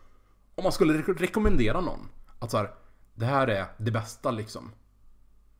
om 0.55 0.63
man 0.63 0.71
skulle 0.71 0.93
re- 0.93 1.17
rekommendera 1.17 1.81
någon 1.81 2.09
att 2.39 2.51
så 2.51 2.57
här, 2.57 2.73
det 3.15 3.25
här 3.25 3.47
är 3.47 3.65
det 3.77 3.91
bästa 3.91 4.31
liksom. 4.31 4.71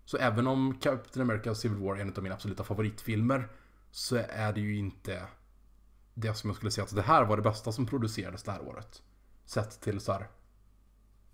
Så 0.05 0.17
även 0.17 0.47
om 0.47 0.77
Captain 0.81 1.29
America 1.29 1.55
Civil 1.55 1.77
War 1.77 1.95
är 1.95 2.01
en 2.01 2.13
av 2.15 2.23
mina 2.23 2.35
absoluta 2.35 2.63
favoritfilmer 2.63 3.49
så 3.91 4.15
är 4.15 4.53
det 4.53 4.61
ju 4.61 4.77
inte 4.77 5.27
det 6.13 6.33
som 6.33 6.49
jag 6.49 6.57
skulle 6.57 6.71
säga 6.71 6.85
att 6.85 6.95
det 6.95 7.01
här 7.01 7.25
var 7.25 7.37
det 7.37 7.43
bästa 7.43 7.71
som 7.71 7.85
producerades 7.85 8.43
det 8.43 8.51
här 8.51 8.67
året. 8.67 9.01
Sett 9.45 9.81
till 9.81 9.99
så 9.99 10.11
här 10.11 10.27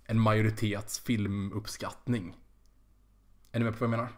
en 0.06 0.20
majoritets 0.20 1.00
filmuppskattning. 1.00 2.38
Är 3.52 3.60
ni 3.60 3.66
med 3.66 3.74
på 3.74 3.80
vad 3.80 3.94
jag 3.94 3.98
menar? 3.98 4.12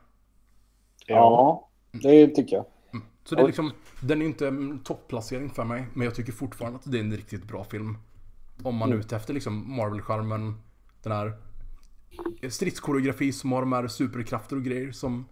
Ja, 1.05 1.69
det 1.91 2.27
tycker 2.27 2.55
jag. 2.55 2.65
Så 3.23 3.35
det 3.35 3.41
är 3.41 3.47
liksom, 3.47 3.71
den 3.99 4.21
är 4.21 4.25
inte 4.25 4.47
en 4.47 4.79
topplacering 4.79 5.49
för 5.49 5.63
mig, 5.63 5.87
men 5.93 6.05
jag 6.05 6.15
tycker 6.15 6.31
fortfarande 6.31 6.79
att 6.79 6.91
det 6.91 6.97
är 6.97 7.03
en 7.03 7.17
riktigt 7.17 7.43
bra 7.43 7.63
film. 7.63 7.97
Om 8.63 8.75
man 8.75 8.91
är 8.91 8.95
ute 8.95 9.15
efter 9.15 9.33
liksom 9.33 9.75
Marvel-charmen, 9.75 10.61
den 11.03 11.11
här 11.11 11.37
stridskoreografi 12.49 13.33
som 13.33 13.51
har 13.51 13.61
de 13.61 13.73
här 13.73 13.87
superkrafter 13.87 14.55
och 14.55 14.63
grejer 14.63 14.91
som 14.91 15.25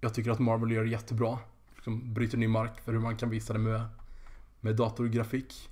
jag 0.00 0.14
tycker 0.14 0.30
att 0.30 0.38
Marvel 0.38 0.70
gör 0.70 0.84
jättebra. 0.84 1.38
Liksom 1.74 2.14
bryter 2.14 2.38
ny 2.38 2.48
mark 2.48 2.80
för 2.80 2.92
hur 2.92 3.00
man 3.00 3.16
kan 3.16 3.30
visa 3.30 3.52
det 3.52 3.58
med, 3.58 3.86
med 4.60 4.76
datorgrafik. 4.76 5.70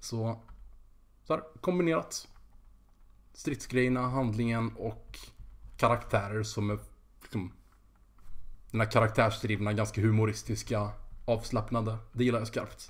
Så, 0.00 0.40
så 1.24 1.34
här, 1.34 1.42
kombinerat. 1.60 2.28
Stridsgrejerna, 3.32 4.08
handlingen 4.08 4.72
och 4.76 5.18
karaktärer 5.76 6.42
som 6.42 6.70
är 6.70 6.78
liksom 7.22 7.52
den 8.78 8.86
här 8.86 8.92
karaktärsdrivna, 8.92 9.72
ganska 9.72 10.00
humoristiska, 10.00 10.88
avslappnade. 11.24 11.96
Det 12.12 12.24
gillar 12.24 12.38
jag 12.38 12.48
skarpt. 12.48 12.80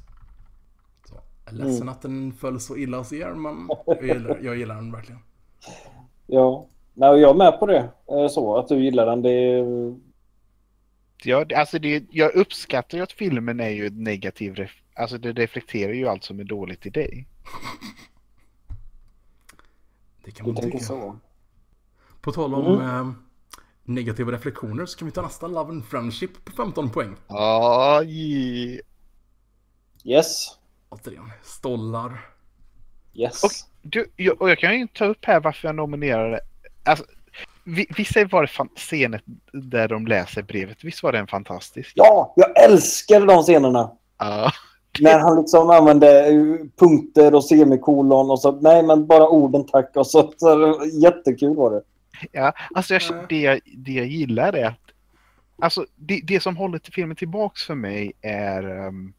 Så, 1.05 1.15
jag 1.45 1.55
är 1.55 1.57
ledsen 1.65 1.89
att 1.89 2.03
den 2.03 2.33
föll 2.33 2.61
så 2.61 2.77
illa 2.77 2.99
hos 2.99 3.13
er, 3.13 3.31
men 3.35 3.69
jag 3.87 4.03
gillar, 4.07 4.39
jag 4.43 4.57
gillar 4.57 4.75
den 4.75 4.93
verkligen. 4.93 5.21
Ja. 6.27 6.67
Nej, 6.95 7.21
jag 7.21 7.31
är 7.31 7.35
med 7.35 7.59
på 7.61 7.67
det. 7.67 7.91
Eh, 8.11 8.29
Så, 8.29 8.57
att 8.59 8.69
du 8.69 8.85
gillar 8.85 9.07
den. 9.07 9.23
Det. 9.23 9.65
Ja, 11.25 11.45
alltså 11.57 11.79
det, 11.79 12.05
jag 12.11 12.35
uppskattar 12.35 12.99
ju 12.99 13.05
att 13.05 13.13
filmen 13.13 13.61
är 13.61 13.69
ju 13.71 13.87
ett 13.87 13.97
negativ... 13.99 14.55
Ref, 14.55 14.71
alltså 14.95 15.19
det 15.19 15.33
reflekterar 15.33 15.93
ju 15.93 16.09
allt 16.09 16.25
som 16.25 16.41
är 16.41 16.45
dåligt 16.45 16.87
i 16.87 16.91
dig. 16.91 17.27
Det 20.25 20.31
kan 20.31 20.47
Du 20.47 20.53
man 20.53 20.63
tänker 20.63 20.79
tycka. 20.79 20.85
så. 20.89 21.17
På 22.21 22.33
tal 22.33 22.55
om 22.55 22.81
eh, 22.81 23.11
negativa 23.89 24.33
reflektioner 24.33 24.87
så 24.87 24.99
kan 24.99 25.07
vi 25.07 25.13
ta 25.13 25.23
nästa 25.23 25.47
Love 25.47 25.71
and 25.71 25.85
Friendship 25.85 26.45
på 26.45 26.53
15 26.53 26.91
poäng. 26.91 27.17
Aj. 27.29 28.81
Yes. 30.05 30.47
Återigen, 30.89 31.31
stollar. 31.43 32.21
Yes. 33.15 33.45
Och, 33.45 33.51
du, 33.83 34.11
jag, 34.17 34.43
och 34.43 34.51
jag 34.51 34.59
kan 34.59 34.79
ju 34.79 34.87
ta 34.87 35.05
upp 35.05 35.25
här 35.25 35.41
varför 35.41 35.69
jag 35.69 35.75
nominerade. 35.75 36.41
Alltså, 36.85 37.05
vi- 37.65 37.87
visst 37.97 38.33
var 38.33 38.43
det 38.43 38.49
fan, 38.49 38.69
scenen 38.77 39.21
där 39.53 39.89
de 39.89 40.07
läser 40.07 40.43
brevet, 40.43 40.85
visst 40.85 41.03
var 41.03 41.13
den 41.13 41.27
fantastisk? 41.27 41.93
Ja, 41.95 42.33
jag 42.37 42.65
älskar 42.65 43.27
de 43.27 43.43
scenerna. 43.43 43.91
Ja. 44.19 44.51
När 45.01 45.19
han 45.19 45.41
liksom 45.41 45.71
använde 45.71 46.27
eh, 46.29 46.43
punkter 46.79 47.35
och 47.35 47.45
semikolon 47.45 48.31
och 48.31 48.41
så. 48.41 48.53
Nej, 48.53 48.83
men 48.83 49.07
bara 49.07 49.29
orden 49.29 49.67
tack. 49.67 49.97
Och 49.97 50.07
så, 50.07 50.33
så 50.37 50.81
jättekul 51.03 51.55
var 51.57 51.71
det. 51.71 51.83
Ja, 52.33 52.53
alltså 52.75 52.95
jag, 52.95 53.03
Mm. 53.13 53.27
det, 53.29 53.41
jag, 53.41 53.61
det 53.77 53.93
jag 53.93 54.07
gillar 54.07 54.53
är 54.53 54.65
att 54.65 54.81
Alltså 55.63 55.87
det, 55.97 56.21
det 56.25 56.41
som 56.41 56.57
håller 56.57 56.79
till 56.79 56.93
filmen 56.93 57.17
tillbaks 57.17 57.63
för 57.65 57.75
mig 57.75 58.13
är 58.21 58.87
um, 58.87 59.13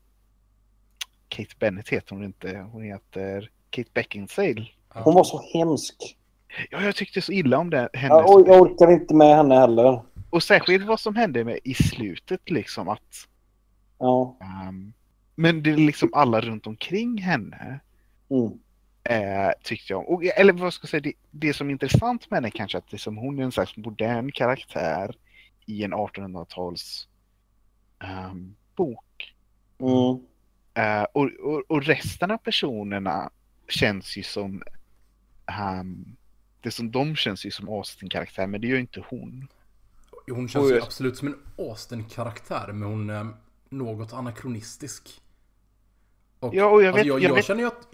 Kate 1.27 1.55
Bennett 1.59 1.89
heter 1.89 2.15
hon 2.15 2.23
inte. 2.25 2.57
Hon 2.71 2.83
heter 2.83 3.49
Kate 3.69 3.89
Beckinsale. 3.93 4.65
Hon 4.89 5.13
var 5.15 5.23
så 5.23 5.41
hemsk. 5.53 6.17
Ja, 6.69 6.81
jag 6.81 6.95
tyckte 6.95 7.21
så 7.21 7.31
illa 7.31 7.57
om 7.57 7.69
det, 7.69 7.89
henne. 7.93 8.13
Ja, 8.13 8.33
och 8.33 8.47
jag 8.47 8.61
orkar 8.61 8.91
inte 8.91 9.15
med 9.15 9.35
henne 9.35 9.55
heller. 9.55 10.01
Och 10.29 10.43
särskilt 10.43 10.85
vad 10.87 10.99
som 10.99 11.15
hände 11.15 11.43
med 11.43 11.59
i 11.63 11.73
slutet 11.73 12.49
liksom 12.49 12.89
att 12.89 13.27
Ja. 13.99 14.37
ehm, 14.41 14.93
Men 15.35 15.63
det 15.63 15.71
är 15.71 15.77
liksom 15.77 16.09
alla 16.13 16.41
runt 16.41 16.67
omkring 16.67 17.17
henne 17.21 17.79
Mm. 18.31 18.59
Eh, 19.03 19.51
tyckte 19.63 19.93
jag. 19.93 20.09
Och, 20.09 20.23
eller 20.23 20.53
vad 20.53 20.73
ska 20.73 20.83
jag 20.85 20.89
säga, 20.89 21.01
det, 21.01 21.13
det 21.31 21.53
som 21.53 21.67
är 21.67 21.71
intressant 21.71 22.29
med 22.29 22.37
henne 22.37 22.51
kanske 22.51 22.77
att 22.77 22.91
liksom, 22.91 23.17
hon 23.17 23.39
är 23.39 23.43
en 23.43 23.51
slags 23.51 23.77
modern 23.77 24.31
karaktär 24.31 25.15
i 25.65 25.83
en 25.83 25.93
1800-tals 25.93 27.07
ehm, 27.99 28.55
bok. 28.75 29.35
Mm. 29.79 30.25
Eh, 30.73 31.03
och, 31.13 31.29
och, 31.39 31.63
och 31.67 31.83
resten 31.83 32.31
av 32.31 32.37
personerna 32.37 33.29
känns 33.67 34.17
ju 34.17 34.23
som 34.23 34.63
ehm, 35.45 36.15
det 36.61 36.71
som 36.71 36.91
de 36.91 37.15
känns 37.15 37.45
ju 37.45 37.51
som 37.51 37.69
Austin-karaktär 37.69 38.47
men 38.47 38.61
det 38.61 38.67
gör 38.67 38.75
ju 38.75 38.81
inte 38.81 39.03
hon. 39.09 39.47
Hon 40.31 40.47
känns 40.47 40.71
ju 40.71 40.81
absolut 40.81 41.17
som 41.17 41.27
en 41.27 41.35
Austin-karaktär, 41.57 42.71
men 42.73 42.89
hon 42.89 43.09
är 43.09 43.27
något 43.69 44.13
anakronistisk. 44.13 45.21
Och, 46.39 46.55
Ja, 46.55 46.65
och 46.65 46.83
jag 46.83 46.93
vet- 46.93 46.93
alltså, 46.93 47.07
jag, 47.07 47.21
jag 47.21 47.29
jag 47.29 47.35
vet- 47.35 47.45
känner 47.45 47.61
ju 47.61 47.67
att... 47.67 47.87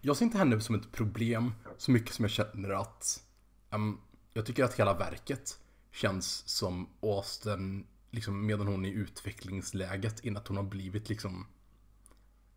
Jag 0.00 0.16
ser 0.16 0.24
inte 0.24 0.38
henne 0.38 0.60
som 0.60 0.74
ett 0.74 0.92
problem 0.92 1.52
så 1.76 1.90
mycket 1.90 2.14
som 2.14 2.24
jag 2.24 2.32
känner 2.32 2.70
att... 2.70 3.24
ehm, 3.70 3.98
jag 4.32 4.46
tycker 4.46 4.64
att 4.64 4.74
hela 4.74 4.94
verket 4.94 5.58
känns 5.92 6.48
som 6.48 6.88
Austin, 7.02 7.86
liksom 8.10 8.46
medan 8.46 8.66
hon 8.66 8.84
är 8.84 8.88
i 8.88 8.92
utvecklingsläget 8.92 10.24
innan 10.24 10.42
hon 10.48 10.56
har 10.56 10.64
blivit 10.64 11.08
liksom 11.08 11.46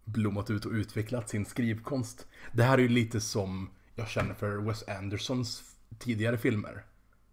blommat 0.04 0.50
ut 0.50 0.66
och 0.66 0.72
utvecklat 0.72 1.30
sin 1.30 1.46
skrivkonst. 1.46 2.28
Det 2.52 2.64
här 2.64 2.78
är 2.78 2.82
ju 2.82 2.90
lite 2.90 3.22
som 3.22 3.70
jag 3.96 4.08
känner 4.08 4.34
för 4.34 4.58
Wes 4.58 4.88
Andersons 4.88 5.76
tidigare 6.00 6.38
filmer. 6.38 6.86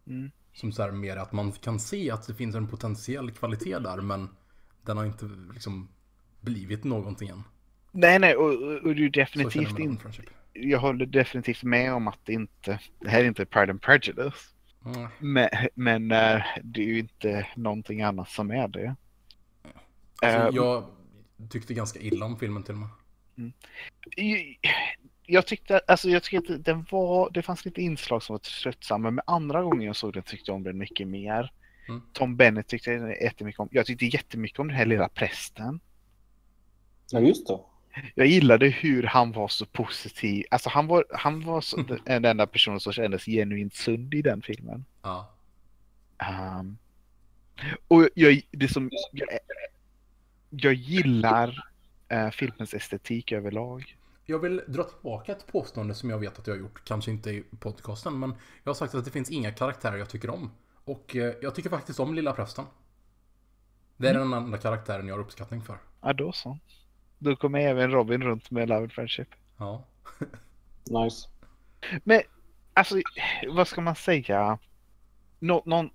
Mm. 0.06 0.30
Som 0.52 0.72
så 0.72 0.82
här 0.82 0.92
mer 0.92 1.16
att 1.16 1.32
man 1.32 1.52
kan 1.52 1.80
se 1.80 2.10
att 2.10 2.26
det 2.26 2.34
finns 2.34 2.54
en 2.54 2.68
potentiell 2.68 3.30
kvalitet 3.30 3.78
där 3.78 4.00
men 4.00 4.28
den 4.82 4.96
har 4.96 5.04
inte 5.04 5.26
liksom 5.52 5.88
blivit 6.40 6.84
någonting 6.84 7.28
än. 7.28 7.42
Nej, 7.92 8.18
nej, 8.18 8.36
och, 8.36 8.50
och, 8.84 8.94
det 8.94 9.04
är 9.04 9.10
definitivt 9.10 9.78
inte. 9.78 10.08
Jag 10.52 10.78
håller 10.78 11.06
definitivt 11.06 11.62
med 11.62 11.92
om 11.94 12.08
att 12.08 12.18
det 12.24 12.32
inte, 12.32 12.78
det 13.00 13.08
här 13.08 13.20
är 13.20 13.24
inte 13.24 13.46
Pride 13.46 13.70
and 13.72 13.82
Prejudice. 13.82 14.54
Mm. 14.84 15.08
Men, 15.18 15.48
men 15.74 16.10
eh, 16.10 16.42
det 16.62 16.80
är 16.82 16.86
ju 16.86 16.98
inte 16.98 17.46
någonting 17.56 18.02
annat 18.02 18.28
som 18.28 18.50
är 18.50 18.68
det. 18.68 18.94
Alltså, 20.22 20.40
Eh, 20.48 20.54
jag 20.54 20.84
tyckte 21.50 21.74
ganska 21.74 22.00
illa 22.00 22.26
om 22.26 22.36
filmen 22.38 22.62
till 22.62 22.74
och 22.74 22.80
med. 22.80 22.88
Jag- 24.16 24.58
Jag 25.30 25.46
tyckte, 25.46 25.80
alltså 25.86 26.08
jag 26.10 26.22
tyckte 26.22 26.54
att 26.54 26.64
den 26.64 26.86
var, 26.90 27.30
det 27.30 27.42
fanns 27.42 27.64
lite 27.64 27.82
inslag 27.82 28.22
som 28.22 28.34
var 28.34 28.38
tröttsamma, 28.38 29.10
men 29.10 29.24
andra 29.26 29.62
gången 29.62 29.82
jag 29.82 29.96
såg 29.96 30.12
den 30.12 30.22
tyckte 30.22 30.50
jag 30.50 30.56
om 30.56 30.62
den 30.62 30.78
mycket 30.78 31.08
mer. 31.08 31.52
Mm. 31.88 32.02
Tom 32.12 32.36
Bennett 32.36 32.66
tyckte 32.68 32.90
jag 32.92 33.22
jättemycket 33.22 33.60
om. 33.60 33.68
Jag 33.70 33.86
tyckte 33.86 34.06
jättemycket 34.06 34.58
om 34.58 34.68
den 34.68 34.76
här 34.76 34.86
lilla 34.86 35.08
prästen. 35.08 35.80
Ja, 37.10 37.20
just 37.20 37.46
det. 37.46 37.58
Jag 38.14 38.26
gillade 38.26 38.66
hur 38.66 39.02
han 39.02 39.32
var 39.32 39.48
så 39.48 39.66
positiv. 39.66 40.44
Alltså 40.50 40.68
han 40.68 40.86
var, 40.86 41.04
han 41.10 41.40
var 41.40 41.60
så, 41.60 41.82
den 42.04 42.24
enda 42.24 42.46
personen 42.46 42.80
som 42.80 42.92
kändes 42.92 43.24
genuint 43.24 43.74
sund 43.74 44.14
i 44.14 44.22
den 44.22 44.42
filmen. 44.42 44.84
Ja. 45.02 45.34
Um, 46.60 46.78
och 47.88 48.08
jag, 48.14 48.40
det 48.50 48.68
som, 48.68 48.90
jag, 49.12 49.28
jag 50.50 50.74
gillar 50.74 51.70
eh, 52.08 52.30
filmens 52.30 52.74
estetik 52.74 53.32
överlag. 53.32 53.96
Jag 54.24 54.38
vill 54.38 54.62
dra 54.66 54.84
tillbaka 54.84 55.32
ett 55.32 55.46
påstående 55.46 55.94
som 55.94 56.10
jag 56.10 56.18
vet 56.18 56.38
att 56.38 56.46
jag 56.46 56.54
har 56.54 56.60
gjort, 56.60 56.84
kanske 56.84 57.10
inte 57.10 57.30
i 57.30 57.44
podcasten, 57.60 58.18
men 58.18 58.34
jag 58.64 58.70
har 58.70 58.74
sagt 58.74 58.94
att 58.94 59.04
det 59.04 59.10
finns 59.10 59.30
inga 59.30 59.52
karaktärer 59.52 59.96
jag 59.96 60.10
tycker 60.10 60.30
om. 60.30 60.50
Och 60.84 61.16
eh, 61.16 61.34
jag 61.42 61.54
tycker 61.54 61.70
faktiskt 61.70 62.00
om 62.00 62.14
Lilla 62.14 62.32
Prästen. 62.32 62.64
Det 63.96 64.08
är 64.08 64.14
den 64.14 64.32
enda 64.32 64.58
karaktären 64.58 65.08
jag 65.08 65.14
har 65.14 65.20
uppskattning 65.20 65.62
för. 65.62 65.78
Ja, 66.00 66.12
då 66.12 66.32
så. 66.32 66.58
Då 67.18 67.36
kommer 67.36 67.60
även 67.60 67.90
Robin 67.90 68.22
runt 68.22 68.50
med 68.50 68.68
Love 68.68 68.80
and 68.80 68.92
Friendship. 68.92 69.28
Ja. 69.56 69.84
Nice. 70.90 71.28
Men 72.04 72.22
alltså, 72.74 73.00
vad 73.48 73.68
ska 73.68 73.80
man 73.80 73.96
säga? 73.96 74.58
Nå, 75.38 75.62
någon, 75.66 75.90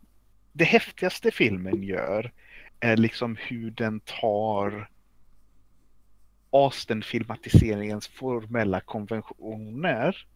det 0.52 0.64
häftigaste 0.66 1.32
filmen 1.32 1.84
gör 1.84 2.32
är 2.80 2.98
liksom 2.98 3.36
hur 3.40 3.72
den 3.72 4.00
tar 4.00 4.90
Austen-filmatiseringens 6.52 8.08
formella 8.08 8.82
konventioner 8.82 10.28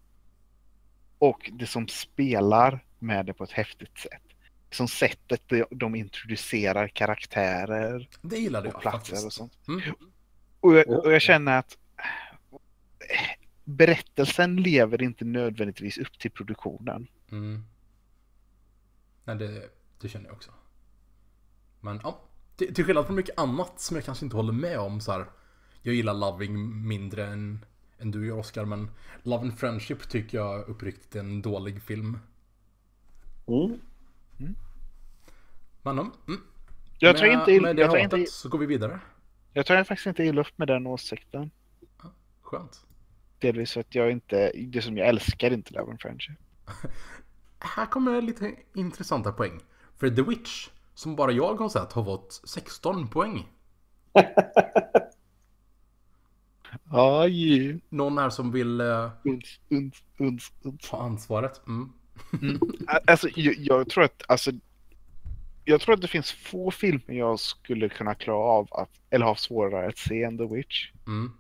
och 1.19 1.51
det 1.53 1.68
som 1.68 1.88
spelar 1.88 2.80
med 2.99 3.26
det 3.26 3.34
på 3.34 3.43
ett 3.43 3.51
häftigt 3.51 3.97
sätt. 3.97 4.22
Som 4.72 4.88
sättet 4.88 5.41
de, 5.45 5.65
de 5.69 5.95
introducerar 5.95 6.88
karaktärer 6.88 8.09
Det 8.22 8.38
gillade 8.38 8.69
och 8.69 8.76
jag 8.76 8.81
platser 8.81 8.97
faktiskt. 8.97 9.26
och 9.26 9.34
sånt. 9.34 9.57
Mm. 9.68 9.81
Och 10.68 10.76
jag, 10.76 10.88
och 10.88 11.14
jag 11.14 11.22
känner 11.22 11.60
att 11.60 11.77
berättelsen 13.64 14.56
lever 14.56 15.02
inte 15.03 15.26
nödvändigtvis 15.26 15.98
upp 15.98 16.19
till 16.19 16.31
produktionen. 16.31 17.07
Mm. 17.31 17.64
Nej, 19.23 19.35
det, 19.35 19.69
det 20.02 20.10
känner 20.10 20.26
jag 20.26 20.35
också. 20.35 20.52
Men 21.80 21.99
ja, 22.03 22.22
till, 22.56 22.73
till 22.73 22.85
skillnad 22.85 23.06
från 23.06 23.15
mycket 23.15 23.39
annat 23.39 23.80
som 23.81 23.95
jag 23.95 24.06
kanske 24.06 24.26
inte 24.26 24.35
håller 24.35 24.53
med 24.53 24.80
om 24.80 25.02
så 25.02 25.11
här. 25.11 25.26
Jag 25.81 25.95
gillar 25.95 26.14
Loving 26.14 26.88
mindre 26.88 27.27
än, 27.27 27.65
än 27.99 28.11
du 28.11 28.27
gör 28.27 28.38
Oscar, 28.38 28.65
men 28.65 28.89
Love 29.23 29.41
and 29.41 29.60
Friendship 29.60 30.10
tycker 30.10 30.38
jag 30.38 30.69
uppriktigt 30.69 31.15
är 31.15 31.19
en 31.19 31.41
dålig 31.41 31.81
film. 31.81 32.19
Mm. 33.48 33.80
Men 35.81 35.99
mm, 35.99 36.11
Jag 36.99 37.18
tror 37.18 37.27
med, 37.27 37.39
inte, 37.39 37.61
med 37.61 37.76
det 37.76 37.81
jag 37.81 37.91
tror 37.91 38.02
hatet 38.02 38.19
inte, 38.19 38.31
så 38.31 38.49
går 38.49 38.60
vi 38.60 38.65
vidare. 38.65 38.99
Jag 39.53 39.65
tror 39.65 39.84
faktiskt 39.84 40.07
inte 40.07 40.24
illa 40.24 40.41
upp 40.41 40.57
med 40.57 40.68
den 40.68 40.88
åsikten. 40.88 41.52
Skönt. 42.41 42.86
Delvis 43.40 43.74
för 43.74 43.80
att 43.80 43.95
jag 43.95 44.11
inte, 44.11 44.52
det 44.56 44.82
som 44.82 44.98
jag 44.98 45.07
älskar 45.07 45.52
inte 45.52 45.74
Love 45.74 45.91
and 45.91 46.02
Friendship. 46.02 46.38
Här 47.60 47.86
kommer 47.86 48.22
lite 48.22 48.56
intressanta 48.74 49.32
poäng. 49.32 49.60
För 49.98 50.10
The 50.10 50.22
Witch, 50.22 50.69
som 50.94 51.15
bara 51.15 51.32
jag 51.32 51.56
har 51.56 51.69
sett, 51.69 51.94
har 51.94 52.03
fått 52.03 52.41
16 52.45 53.07
poäng. 53.07 53.48
Aj, 56.91 57.80
Någon 57.90 58.18
här 58.18 58.30
som 58.30 58.52
vill 58.52 58.82
eh, 58.82 59.11
uns, 59.24 59.60
uns, 59.69 60.03
uns, 60.18 60.52
uns. 60.64 60.90
ta 60.90 61.02
ansvaret? 61.02 61.61
Mm. 61.68 61.94
Alltså, 63.07 63.30
jag, 63.36 63.56
jag 63.57 63.90
tror 63.90 64.03
att, 64.03 64.24
alltså, 64.28 64.52
jag 65.69 65.81
tror 65.81 65.95
att 65.95 66.02
det 66.02 66.07
finns 66.07 66.31
få 66.31 66.72
filmer 66.72 67.14
jag 67.14 67.39
skulle 67.39 67.89
kunna 67.89 68.15
klara 68.15 68.38
av 68.38 68.68
att, 68.72 68.89
eller 69.10 69.26
ha 69.26 69.35
svårare 69.35 69.88
att 69.88 69.98
se 69.98 70.23
än 70.23 70.38
The 70.38 70.45
Witch. 70.45 70.91
Mm. 71.07 71.31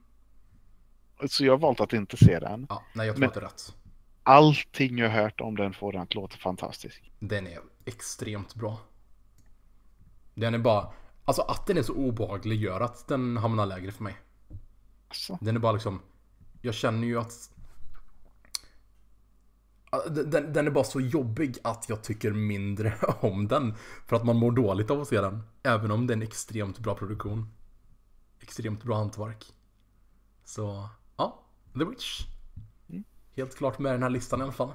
Så 1.29 1.45
jag 1.45 1.53
har 1.53 1.57
valt 1.57 1.79
att 1.79 1.93
inte 1.93 2.17
se 2.17 2.39
den. 2.39 2.65
Ja, 2.69 2.83
nej, 2.93 3.07
jag 3.07 3.15
tror 3.15 3.19
Men- 3.19 3.27
att 3.27 3.33
det 3.33 3.39
är 3.39 3.43
rätt. 3.43 3.75
Allting 4.23 4.97
jag 4.97 5.09
har 5.09 5.21
hört 5.21 5.41
om 5.41 5.55
den 5.55 5.73
får 5.73 5.91
den 5.91 6.01
att 6.01 6.15
låta 6.15 6.37
fantastisk. 6.37 7.11
Den 7.19 7.47
är 7.47 7.59
extremt 7.85 8.55
bra. 8.55 8.79
Den 10.33 10.53
är 10.53 10.57
bara... 10.59 10.91
Alltså 11.25 11.41
att 11.41 11.67
den 11.67 11.77
är 11.77 11.81
så 11.81 11.93
obehaglig 11.93 12.61
gör 12.61 12.81
att 12.81 13.07
den 13.07 13.37
hamnar 13.37 13.65
lägre 13.65 13.91
för 13.91 14.03
mig. 14.03 14.15
Alltså, 15.07 15.37
Den 15.41 15.55
är 15.55 15.59
bara 15.59 15.71
liksom... 15.71 16.01
Jag 16.61 16.73
känner 16.73 17.07
ju 17.07 17.19
att... 17.19 17.51
Den, 20.09 20.53
den- 20.53 20.67
är 20.67 20.71
bara 20.71 20.83
så 20.83 20.99
jobbig 21.01 21.57
att 21.63 21.85
jag 21.89 22.03
tycker 22.03 22.31
mindre 22.31 22.93
om 23.21 23.47
den. 23.47 23.73
För 24.07 24.15
att 24.15 24.25
man 24.25 24.35
mår 24.37 24.51
dåligt 24.51 24.91
av 24.91 25.01
att 25.01 25.07
se 25.07 25.21
den. 25.21 25.43
Även 25.63 25.91
om 25.91 26.07
det 26.07 26.13
är 26.13 26.15
en 26.15 26.21
extremt 26.23 26.79
bra 26.79 26.95
produktion. 26.95 27.49
Extremt 28.39 28.83
bra 28.83 28.97
hantverk. 28.97 29.45
Så, 30.45 30.89
ja. 31.17 31.43
The 31.73 31.85
Witch. 31.85 32.21
Helt 33.35 33.55
klart 33.55 33.79
med 33.79 33.91
den 33.93 34.03
här 34.03 34.09
listan 34.09 34.39
i 34.39 34.43
alla 34.43 34.51
fall. 34.51 34.73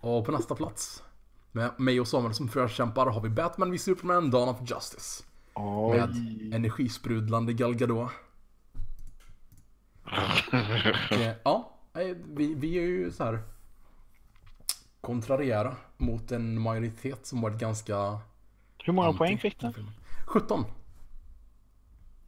Och 0.00 0.26
på 0.26 0.32
nästa 0.32 0.54
plats. 0.54 1.02
Med 1.52 1.70
mig 1.78 2.00
och 2.00 2.08
Samuel 2.08 2.34
som 2.34 2.48
förkämpar 2.48 3.06
har 3.06 3.20
vi 3.20 3.28
Batman 3.28 3.70
v 3.70 3.78
Superman 3.78 4.30
Dawn 4.30 4.48
of 4.48 4.70
Justice. 4.70 5.24
Med 5.94 6.10
oj. 6.10 6.50
energisprudlande 6.54 7.52
Gal 7.52 7.74
Gadot. 7.74 8.10
Och, 11.10 11.12
eh, 11.12 11.34
ja, 11.44 11.78
eh, 11.94 12.16
vi, 12.26 12.54
vi 12.54 12.78
är 12.78 12.82
ju 12.82 13.10
så 13.12 13.24
här 13.24 13.42
kontrariera 15.02 15.76
mot 15.96 16.32
en 16.32 16.60
majoritet 16.60 17.26
som 17.26 17.40
varit 17.40 17.58
ganska... 17.58 18.20
Hur 18.84 18.92
många 18.92 19.12
poäng 19.12 19.38
fick 19.38 19.60
filmen. 19.60 19.90
17 20.26 20.64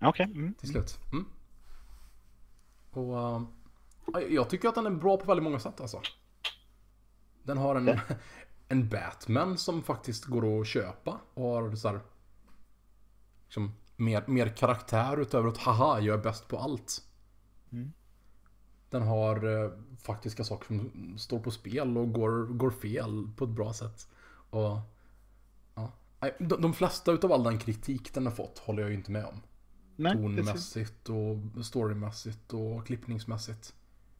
Okej. 0.01 0.27
Mm. 0.27 0.55
till 0.55 0.69
slut. 0.69 0.99
Mm. 1.13 1.27
Och 2.91 3.15
ja, 4.13 4.21
jag 4.29 4.51
tycker 4.51 4.69
att 4.69 4.75
den 4.75 4.87
är 4.87 4.91
bra 4.91 5.17
på 5.17 5.25
väldigt 5.25 5.45
många 5.45 5.59
sätt 5.59 5.81
alltså. 5.81 6.01
Den 7.43 7.59
har 7.59 7.77
en, 7.77 8.01
en 8.69 8.89
Batman 8.89 9.59
som 9.59 9.83
faktiskt 9.83 10.25
går 10.25 10.61
att 10.61 10.67
köpa 10.67 11.21
och 11.35 11.45
har 11.45 11.75
så 11.77 11.89
här, 11.89 12.01
liksom, 13.45 13.73
mer, 13.97 14.25
mer 14.27 14.49
karaktär 14.49 15.21
utöver 15.21 15.49
att 15.49 15.59
haha, 15.59 16.01
jag 16.01 16.19
är 16.19 16.23
bäst 16.23 16.49
på 16.49 16.59
allt. 16.59 17.03
Mm. 17.73 17.93
Den 18.91 19.03
har 19.03 19.65
eh, 19.65 19.71
faktiska 20.03 20.45
saker 20.45 20.67
som 20.67 20.91
står 21.19 21.39
på 21.39 21.51
spel 21.51 21.99
och 21.99 22.13
går, 22.13 22.47
går 22.47 22.71
fel 22.71 23.29
på 23.37 23.45
ett 23.45 23.51
bra 23.51 23.73
sätt. 23.73 24.09
Och 24.51 24.79
ja, 25.75 25.91
de, 26.39 26.63
de 26.63 26.75
flesta 26.75 27.13
utav 27.13 27.33
all 27.33 27.45
den 27.45 27.59
kritik 27.59 28.15
den 28.15 28.27
har 28.27 28.33
fått 28.33 28.59
håller 28.59 28.83
jag 28.83 28.91
ju 28.91 28.97
inte 28.97 29.11
med 29.13 29.25
om. 29.25 29.41
Nej, 29.97 30.13
Tonmässigt 30.13 31.09
och 31.09 31.65
storymässigt 31.65 32.53
och 32.53 32.87
klippningsmässigt. 32.87 33.75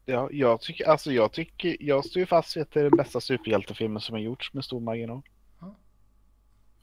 ja, 0.05 0.29
jag 0.31 0.61
tycker, 0.61 0.89
alltså 0.89 1.11
jag 1.11 1.31
tycker, 1.31 1.77
jag 1.79 2.05
står 2.05 2.19
ju 2.19 2.25
fast 2.25 2.55
vid 2.57 2.61
att 2.63 2.71
det 2.71 2.79
är 2.79 2.83
den 2.83 2.97
bästa 2.97 3.21
superhjältefilmen 3.21 4.01
som 4.01 4.13
har 4.13 4.19
gjorts 4.19 4.53
med 4.53 4.63
stor 4.65 4.79
marginal. 4.79 5.21
Ja. 5.59 5.75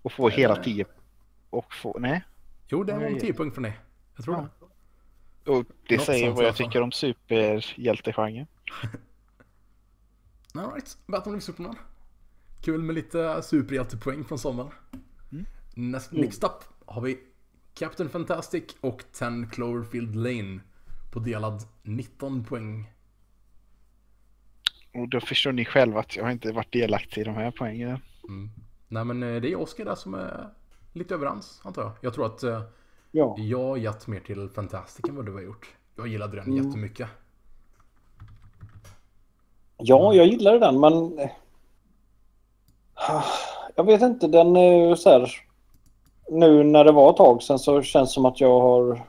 Och 0.03 0.13
få 0.13 0.31
Ja, 0.31 0.37
hela 0.37 0.55
det- 0.55 0.65
tio, 0.65 0.85
och 1.51 1.75
få, 1.75 1.97
nej. 2.01 2.25
Jo, 2.69 2.85
det 2.85 2.93
är 2.93 3.01
en 3.01 3.19
10 3.21 3.33
poäng 3.33 3.51
från 3.53 3.63
dig. 3.63 3.79
Jag 4.17 4.25
tror 4.25 4.37
Ja. 4.37 4.43
det. 4.43 4.62
Och 5.47 5.65
det 5.89 5.97
Något 5.97 6.07
säger 6.07 6.31
vad 6.31 6.45
jag 6.45 6.57
tycker 6.57 6.81
om 6.81 6.93
superhjältegenren. 6.93 8.47
Alright, 10.55 10.99
Batman 11.07 11.35
v 11.35 11.41
Superman. 11.41 11.77
Kul 12.61 12.83
med 12.83 12.95
lite 12.95 13.43
superhjältepoäng 13.43 14.25
från 14.25 14.39
Samuel. 14.39 14.69
Mm. 15.33 15.47
Next, 15.75 16.13
next 16.13 16.45
up 16.45 16.65
har 16.87 17.01
vi 17.01 17.19
Captain 17.75 18.09
Fantastic 18.09 18.65
och 18.81 19.05
10 19.13 19.47
Cloverfield 19.53 20.17
Lane 20.17 20.61
på 21.13 21.19
delad 21.19 21.63
19 21.83 22.45
poäng. 22.45 22.93
Och 24.95 25.09
då 25.09 25.21
förstår 25.21 25.53
ni 25.53 25.65
själva 25.65 26.01
att 26.01 26.17
jag 26.17 26.33
inte 26.33 26.53
varit 26.53 26.73
delaktig 26.73 27.21
i 27.21 27.25
de 27.25 27.35
här 27.35 27.51
poängen. 27.51 27.99
Mm. 28.29 28.51
Nej 28.89 29.05
men 29.05 29.23
eh, 29.23 29.41
det 29.41 29.53
är 29.53 29.57
Oscar 29.57 29.85
där 29.85 29.95
som 29.95 30.15
är 30.15 30.49
lite 30.93 31.15
överens 31.15 31.61
antar 31.65 31.83
jag. 31.83 31.93
Jag 32.01 32.15
tror 32.15 32.27
att 32.27 32.43
eh, 32.43 32.63
Ja. 33.15 33.35
jag 33.39 33.59
har 33.69 33.77
gett 33.77 34.07
mer 34.07 34.21
till 34.21 34.49
Fantastic 34.49 35.09
än 35.09 35.17
vad 35.17 35.27
du 35.27 35.33
har 35.33 35.41
gjort. 35.41 35.75
Jag 35.97 36.09
gillade 36.09 36.37
den 36.37 36.45
Mm. 36.53 36.67
jättemycket. 36.67 37.09
ja, 39.77 40.15
jag 40.15 40.27
gillade 40.27 40.59
den 40.59 40.81
men... 40.81 41.19
Jag 43.77 43.85
vet 43.85 44.03
inte, 44.03 44.27
den 44.27 44.57
är 44.57 44.89
ju 44.89 44.97
så 44.97 45.11
här... 45.11 45.31
Nu 46.31 46.65
när 46.65 46.85
det 46.85 46.93
var 46.93 47.11
ett 47.11 47.17
tag 47.17 47.43
sedan 47.43 47.59
så 47.59 47.83
känns 47.83 48.11
det 48.11 48.15
som 48.15 48.27
att 48.27 48.41
jag 48.41 48.61
har 48.61 49.07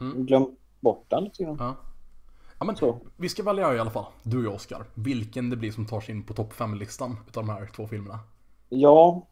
Mm. 0.00 0.26
glömt 0.26 0.58
bort 0.80 1.04
den 1.08 1.24
lite 1.24 1.42
grann. 1.44 1.56
Ja. 1.60 1.76
Ja 2.58 2.64
men 2.64 2.76
Så. 2.76 2.98
vi 3.16 3.28
ska 3.28 3.42
välja 3.42 3.74
i 3.74 3.78
alla 3.78 3.90
fall, 3.90 4.04
du 4.22 4.38
och 4.38 4.44
jag 4.44 4.54
Oscar, 4.54 4.84
vilken 4.94 5.50
det 5.50 5.56
blir 5.56 5.72
som 5.72 5.86
tar 5.86 6.00
sig 6.00 6.14
in 6.14 6.22
på 6.22 6.34
topp 6.34 6.52
5-listan 6.52 7.16
utav 7.28 7.46
de 7.46 7.52
här 7.52 7.66
två 7.76 7.86
filmerna. 7.86 8.18
Ja. 8.68 9.26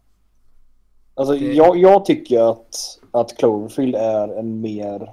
Alltså 1.19 1.35
Det- 1.35 1.55
jag, 1.55 1.77
jag 1.78 2.05
tycker 2.05 2.51
att, 2.51 2.99
att 3.11 3.36
Cloverfield 3.39 3.95
är 3.95 4.28
en 4.39 4.61
mer 4.61 5.12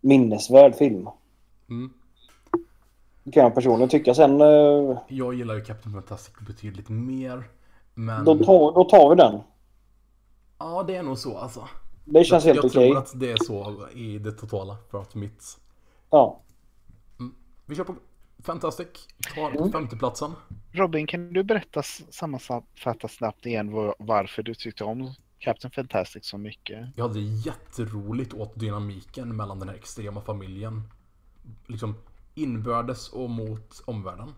minnesvärd 0.00 0.74
film. 0.74 1.08
Mm. 1.70 1.92
Det 3.24 3.30
kan 3.32 3.42
jag 3.42 3.54
personligen 3.54 3.88
tycka. 3.88 4.14
Sen 4.14 4.40
eh, 4.40 4.98
Jag 5.08 5.34
gillar 5.34 5.54
ju 5.54 5.60
Captain 5.64 5.92
Fantastic 5.94 6.34
betydligt 6.46 6.88
mer. 6.88 7.44
Men 7.94 8.24
då, 8.24 8.38
tar, 8.38 8.72
då 8.74 8.84
tar 8.84 9.10
vi 9.10 9.16
den. 9.16 9.40
Ja, 10.58 10.82
det 10.86 10.96
är 10.96 11.02
nog 11.02 11.18
så 11.18 11.36
alltså. 11.38 11.68
Det 12.04 12.24
känns 12.24 12.44
jag 12.44 12.54
helt 12.54 12.64
jag 12.64 12.70
okej. 12.70 12.88
tror 12.90 12.98
att 12.98 13.20
det 13.20 13.32
är 13.32 13.36
så 13.44 13.88
i 13.94 14.18
det 14.18 14.32
totala 14.32 14.76
för 14.90 15.00
att 15.00 15.14
mitt... 15.14 15.44
Ja. 16.10 16.40
Vi 17.66 17.74
kör 17.76 17.84
på 17.84 17.94
Fantastic, 18.42 18.86
tar 19.34 19.50
Mm. 19.50 19.72
femteplatsen. 19.72 20.32
Robin, 20.72 21.06
kan 21.06 21.32
du 21.32 21.42
berätta 21.42 21.82
sammanfatta 22.10 23.08
snabbt 23.08 23.46
igen 23.46 23.70
var- 23.72 23.94
varför 23.98 24.42
du 24.42 24.54
tyckte 24.54 24.84
om 24.84 25.14
Captain 25.38 25.70
Fantastic 25.72 26.24
så 26.26 26.38
mycket? 26.38 26.88
Jag 26.96 27.08
hade 27.08 27.20
jätteroligt 27.20 28.34
åt 28.34 28.60
dynamiken 28.60 29.36
mellan 29.36 29.58
den 29.58 29.68
här 29.68 29.76
extrema 29.76 30.20
familjen. 30.20 30.82
Liksom 31.66 31.94
inbördes 32.34 33.08
och 33.08 33.30
mot 33.30 33.82
omvärlden. 33.86 34.32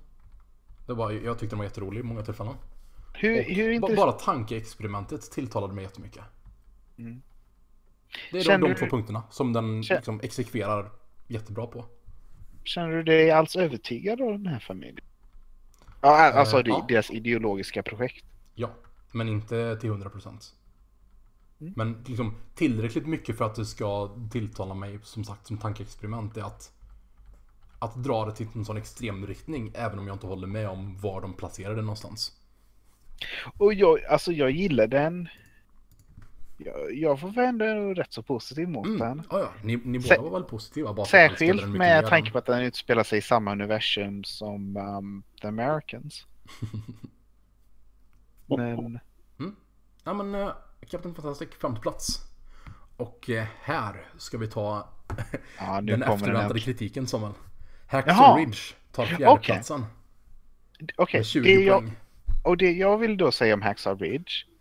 Det 0.86 0.94
var, 0.94 1.10
jag 1.12 1.38
tyckte 1.38 1.52
den 1.54 1.58
var 1.58 1.64
jätterolig 1.64 2.00
i 2.00 2.02
många 2.02 2.22
tillfällen. 2.22 2.54
Hur, 3.14 3.42
hur 3.42 3.70
intressant... 3.70 3.96
bara 3.96 4.12
tankeexperimentet 4.12 5.22
tilltalade 5.30 5.74
mig 5.74 5.84
jättemycket. 5.84 6.22
Mm. 6.98 7.22
Det 8.32 8.36
är 8.38 8.40
de, 8.40 8.44
Känner 8.44 8.68
de 8.68 8.74
du- 8.74 8.78
två 8.80 8.86
punkterna 8.96 9.22
som 9.30 9.52
den 9.52 9.80
liksom 9.80 10.20
exekverar 10.20 10.90
jättebra 11.28 11.66
på. 11.66 11.84
Känner 12.64 12.90
du 12.90 13.02
dig 13.02 13.30
alls 13.30 13.56
övertygad 13.56 14.20
av 14.20 14.32
den 14.32 14.46
här 14.46 14.58
familjen? 14.60 15.04
Ja, 16.04 16.32
alltså 16.32 16.56
Eh, 16.58 16.64
det- 16.64 16.70
ja. 16.70 16.84
deras 16.88 17.10
ideologiska 17.10 17.82
projekt. 17.82 18.24
Ja, 18.54 18.70
men 19.12 19.28
inte 19.28 19.76
till 19.80 19.90
100%. 19.90 20.54
Mm. 21.60 21.72
Men 21.76 22.04
liksom 22.06 22.34
tillräckligt 22.54 23.06
mycket 23.06 23.38
för 23.38 23.44
att 23.44 23.54
det 23.54 23.66
ska 23.66 24.10
tilltala 24.32 24.74
mig 24.74 24.98
som 25.02 25.24
sagt 25.24 25.46
som 25.46 25.58
tankeexperiment 25.58 26.36
är 26.36 26.42
att 26.42 26.70
att 27.78 27.94
dra 28.04 28.24
det 28.26 28.32
till 28.34 28.46
en 28.54 28.64
sån 28.64 28.76
extrem 28.76 29.26
riktning 29.26 29.72
även 29.74 29.98
om 29.98 30.06
jag 30.06 30.14
inte 30.14 30.26
håller 30.26 30.46
med 30.46 30.68
om 30.68 30.98
var 31.00 31.20
de 31.20 31.32
placerar 31.34 31.76
det 31.76 31.82
någonstans. 31.82 32.32
Och 33.58 33.74
jag, 33.74 34.04
alltså 34.04 34.32
jag 34.32 34.50
gillar 34.50 34.86
den. 34.86 35.28
Jag, 36.56 36.94
jag 36.94 37.20
får 37.20 37.28
vara 37.28 37.46
ändå 37.46 37.64
rätt 37.94 38.12
så 38.12 38.22
positiv 38.22 38.68
mot 38.68 38.86
Mm. 38.86 38.98
den. 38.98 39.22
Ja, 39.30 39.38
ja, 39.40 39.52
ni, 39.62 39.76
ni 39.76 39.98
båda 39.98 40.20
var 40.22 40.30
väl 40.30 40.42
positiva? 40.42 40.88
Bara 40.92 41.02
den 41.02 41.06
Särskilt 41.06 41.68
med 41.68 42.06
tanke 42.06 42.30
på 42.30 42.38
att 42.38 42.46
den 42.46 42.62
utspelar 42.62 43.02
sig 43.04 43.18
i 43.18 43.22
samma 43.22 43.52
universum 43.52 44.24
som 44.24 44.76
um, 44.76 45.22
The 45.40 45.48
Americans. 45.48 46.26
Men 48.46 49.00
Ja 50.04 50.14
men 50.14 50.34
uh, 50.34 50.52
Captain 50.90 51.14
Fantastic, 51.14 51.48
femte 51.60 51.80
plats. 51.80 52.20
Och 52.96 53.30
eh, 53.30 53.44
här 53.62 54.06
ska 54.18 54.38
vi 54.38 54.46
ta 54.48 54.88
ja, 55.58 55.74
den 55.74 55.86
den. 55.86 56.02
efterväntade 56.02 56.44
äntligen. 56.44 56.64
kritiken 56.64 57.06
Samuel. 57.06 57.32
Jaha. 57.90 58.02
Hacksaw 58.02 58.40
Ridge 58.40 58.58
tar 58.92 59.06
fjärdeplatsen 59.06 59.84
Okej, 60.96 61.18
med 61.18 61.26
20 61.26 61.56
det 61.56 61.62
jag, 61.64 61.90
och 62.44 62.56
det 62.56 62.72
jag 62.72 62.98
vill 62.98 63.16
då 63.16 63.32
säga 63.32 63.54
om 63.54 63.62
Hacksaw 63.62 64.04
Ridge 64.06 64.32
Mm. 64.46 64.53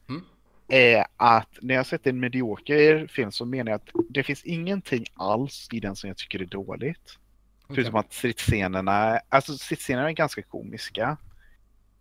Är 0.68 1.06
att 1.18 1.50
när 1.62 1.76
jag 1.76 1.86
sett 1.86 2.08
en 2.08 2.20
medioker 2.20 3.08
film 3.08 3.32
så 3.32 3.46
menar 3.46 3.72
jag 3.72 3.76
att 3.76 3.90
det 4.10 4.24
finns 4.24 4.44
ingenting 4.44 5.06
alls 5.14 5.70
i 5.72 5.80
den 5.80 5.96
som 5.96 6.08
jag 6.08 6.18
tycker 6.18 6.42
är 6.42 6.46
dåligt. 6.46 7.20
Okej. 7.64 7.76
Förutom 7.76 7.96
att 7.96 8.14
stridsscenerna, 8.14 9.20
alltså 9.30 9.58
stridsscenerna 9.58 10.10
är 10.10 10.14
ganska 10.14 10.42
komiska. 10.42 11.18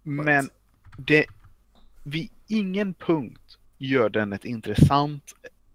Men 0.03 0.51
det, 0.99 1.27
vid 2.03 2.31
ingen 2.49 2.95
punkt 2.95 3.59
gör 3.79 4.09
den 4.09 4.33
ett 4.33 4.45
intressant 4.45 5.35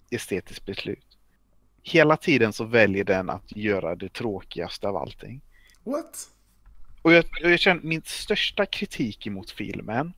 estetiskt 0.10 0.66
beslut. 0.66 1.18
Hela 1.84 2.18
tiden 2.18 2.54
så 2.54 2.64
väljer 2.64 3.04
den 3.04 3.30
att 3.30 3.56
göra 3.56 3.96
det 3.96 4.14
tråkigaste 4.14 4.88
av 4.88 4.96
allting. 4.96 5.42
What? 5.84 6.30
Och 7.02 7.14
jag, 7.14 7.26
jag 7.42 7.60
känner 7.60 7.82
min 7.82 8.02
största 8.06 8.66
kritik 8.66 9.28
emot 9.28 9.52
filmen 9.52 10.14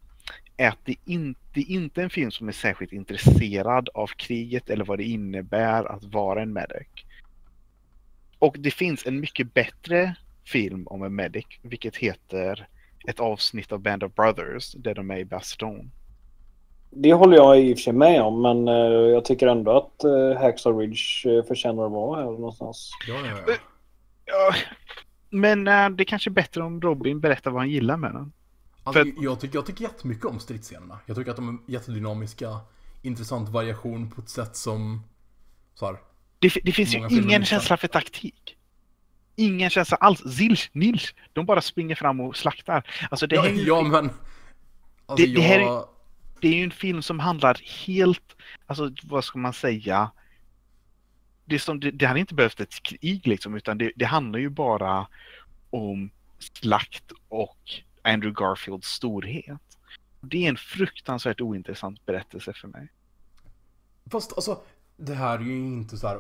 är 0.59 0.67
att 0.67 0.85
det 0.85 0.95
inte, 1.05 1.59
inte 1.59 2.01
är 2.01 2.03
en 2.03 2.09
film 2.09 2.31
som 2.31 2.47
är 2.47 2.51
särskilt 2.51 2.93
intresserad 2.93 3.89
av 3.93 4.07
kriget 4.07 4.69
eller 4.69 4.85
vad 4.85 4.97
det 4.97 5.03
innebär 5.03 5.83
att 5.83 6.03
vara 6.03 6.41
en 6.41 6.53
medic. 6.53 6.87
Och 8.39 8.55
det 8.59 8.71
finns 8.71 9.05
en 9.05 9.19
mycket 9.19 9.53
bättre 9.53 10.15
film 10.45 10.87
om 10.87 11.03
en 11.03 11.15
medic, 11.15 11.45
vilket 11.61 11.95
heter 11.95 12.67
ett 13.07 13.19
avsnitt 13.19 13.71
av 13.71 13.79
Band 13.79 14.03
of 14.03 14.13
Brothers 14.13 14.71
där 14.71 14.95
de 14.95 15.11
är 15.11 15.17
i 15.17 15.25
Baston. 15.25 15.91
Det 16.89 17.13
håller 17.13 17.37
jag 17.37 17.61
i 17.61 17.73
och 17.73 17.77
för 17.77 17.83
sig 17.83 17.93
med 17.93 18.21
om, 18.21 18.41
men 18.41 18.67
eh, 18.67 18.73
jag 19.13 19.25
tycker 19.25 19.47
ändå 19.47 19.71
att 19.71 20.05
uh, 20.05 20.41
Hacksaw 20.41 20.81
Ridge 20.81 21.29
uh, 21.29 21.43
förtjänar 21.43 21.85
att 21.85 21.91
vara 21.91 22.19
här 22.19 22.25
någonstans. 22.25 22.91
Ja, 23.07 23.15
ja, 23.25 23.53
ja. 24.25 24.53
Men 25.29 25.67
eh, 25.67 25.89
det 25.89 26.05
kanske 26.05 26.29
är 26.29 26.31
bättre 26.31 26.63
om 26.63 26.81
Robin 26.81 27.19
berättar 27.19 27.51
vad 27.51 27.61
han 27.61 27.69
gillar 27.69 27.97
med 27.97 28.13
den. 28.13 28.31
Alltså, 28.83 29.03
För- 29.03 29.23
jag, 29.23 29.39
tycker, 29.39 29.55
jag 29.57 29.65
tycker 29.65 29.81
jättemycket 29.83 30.25
om 30.25 30.39
stridsscenerna. 30.39 30.99
Jag 31.05 31.17
tycker 31.17 31.31
att 31.31 31.37
de 31.37 31.49
är 31.67 31.71
jättedynamiska. 31.71 32.59
Intressant 33.01 33.49
variation 33.49 34.11
på 34.11 34.21
ett 34.21 34.29
sätt 34.29 34.55
som... 34.55 35.03
Så 35.73 35.85
här, 35.85 35.97
Det, 36.39 36.53
det 36.63 36.71
finns 36.71 36.93
ju 36.95 37.07
ingen 37.09 37.45
känsla 37.45 37.77
för 37.77 37.87
taktik. 37.87 38.55
Ingen 39.35 39.69
känsla 39.69 39.97
alls. 39.97 40.19
Zilch, 40.37 40.69
Nils, 40.73 41.13
de 41.33 41.45
bara 41.45 41.61
springer 41.61 41.95
fram 41.95 42.19
och 42.19 42.37
slaktar. 42.37 42.89
Alltså 43.11 43.27
det, 43.27 43.35
ja, 43.35 43.41
här 43.41 43.63
ja, 43.67 43.81
men... 43.81 44.09
Alltså, 45.05 45.25
Det- 45.27 45.33
det 45.35 45.41
här 45.41 45.59
är- 45.59 45.63
jag... 45.63 45.87
det 46.41 46.47
är 46.47 46.53
ju 46.55 46.63
en 46.63 46.71
film 46.71 47.01
som 47.01 47.19
handlar 47.19 47.61
helt, 47.85 48.35
alltså 48.65 48.91
vad 49.03 49.23
ska 49.23 49.39
man 49.39 49.53
säga? 49.53 50.11
Det, 51.45 51.55
är 51.55 51.59
som, 51.59 51.79
det, 51.79 51.91
det 51.91 52.05
hade 52.05 52.19
inte 52.19 52.33
behövt 52.35 52.59
ett 52.59 52.83
krig 52.83 53.27
liksom, 53.27 53.55
utan 53.55 53.77
det, 53.77 53.91
det 53.95 54.05
handlar 54.05 54.39
ju 54.39 54.49
bara 54.49 55.07
om 55.69 56.09
slakt 56.39 57.03
och 57.29 57.57
Andrew 58.03 58.43
Garfields 58.43 58.87
storhet. 58.87 59.77
Det 60.21 60.45
är 60.45 60.49
en 60.49 60.57
fruktansvärt 60.57 61.41
ointressant 61.41 62.05
berättelse 62.05 62.53
för 62.53 62.67
mig. 62.67 62.91
Fast 64.11 64.33
alltså, 64.33 64.61
det 64.97 65.13
här 65.13 65.39
är 65.39 65.43
ju 65.43 65.55
inte 65.55 65.97
så 65.97 66.07
här 66.07 66.19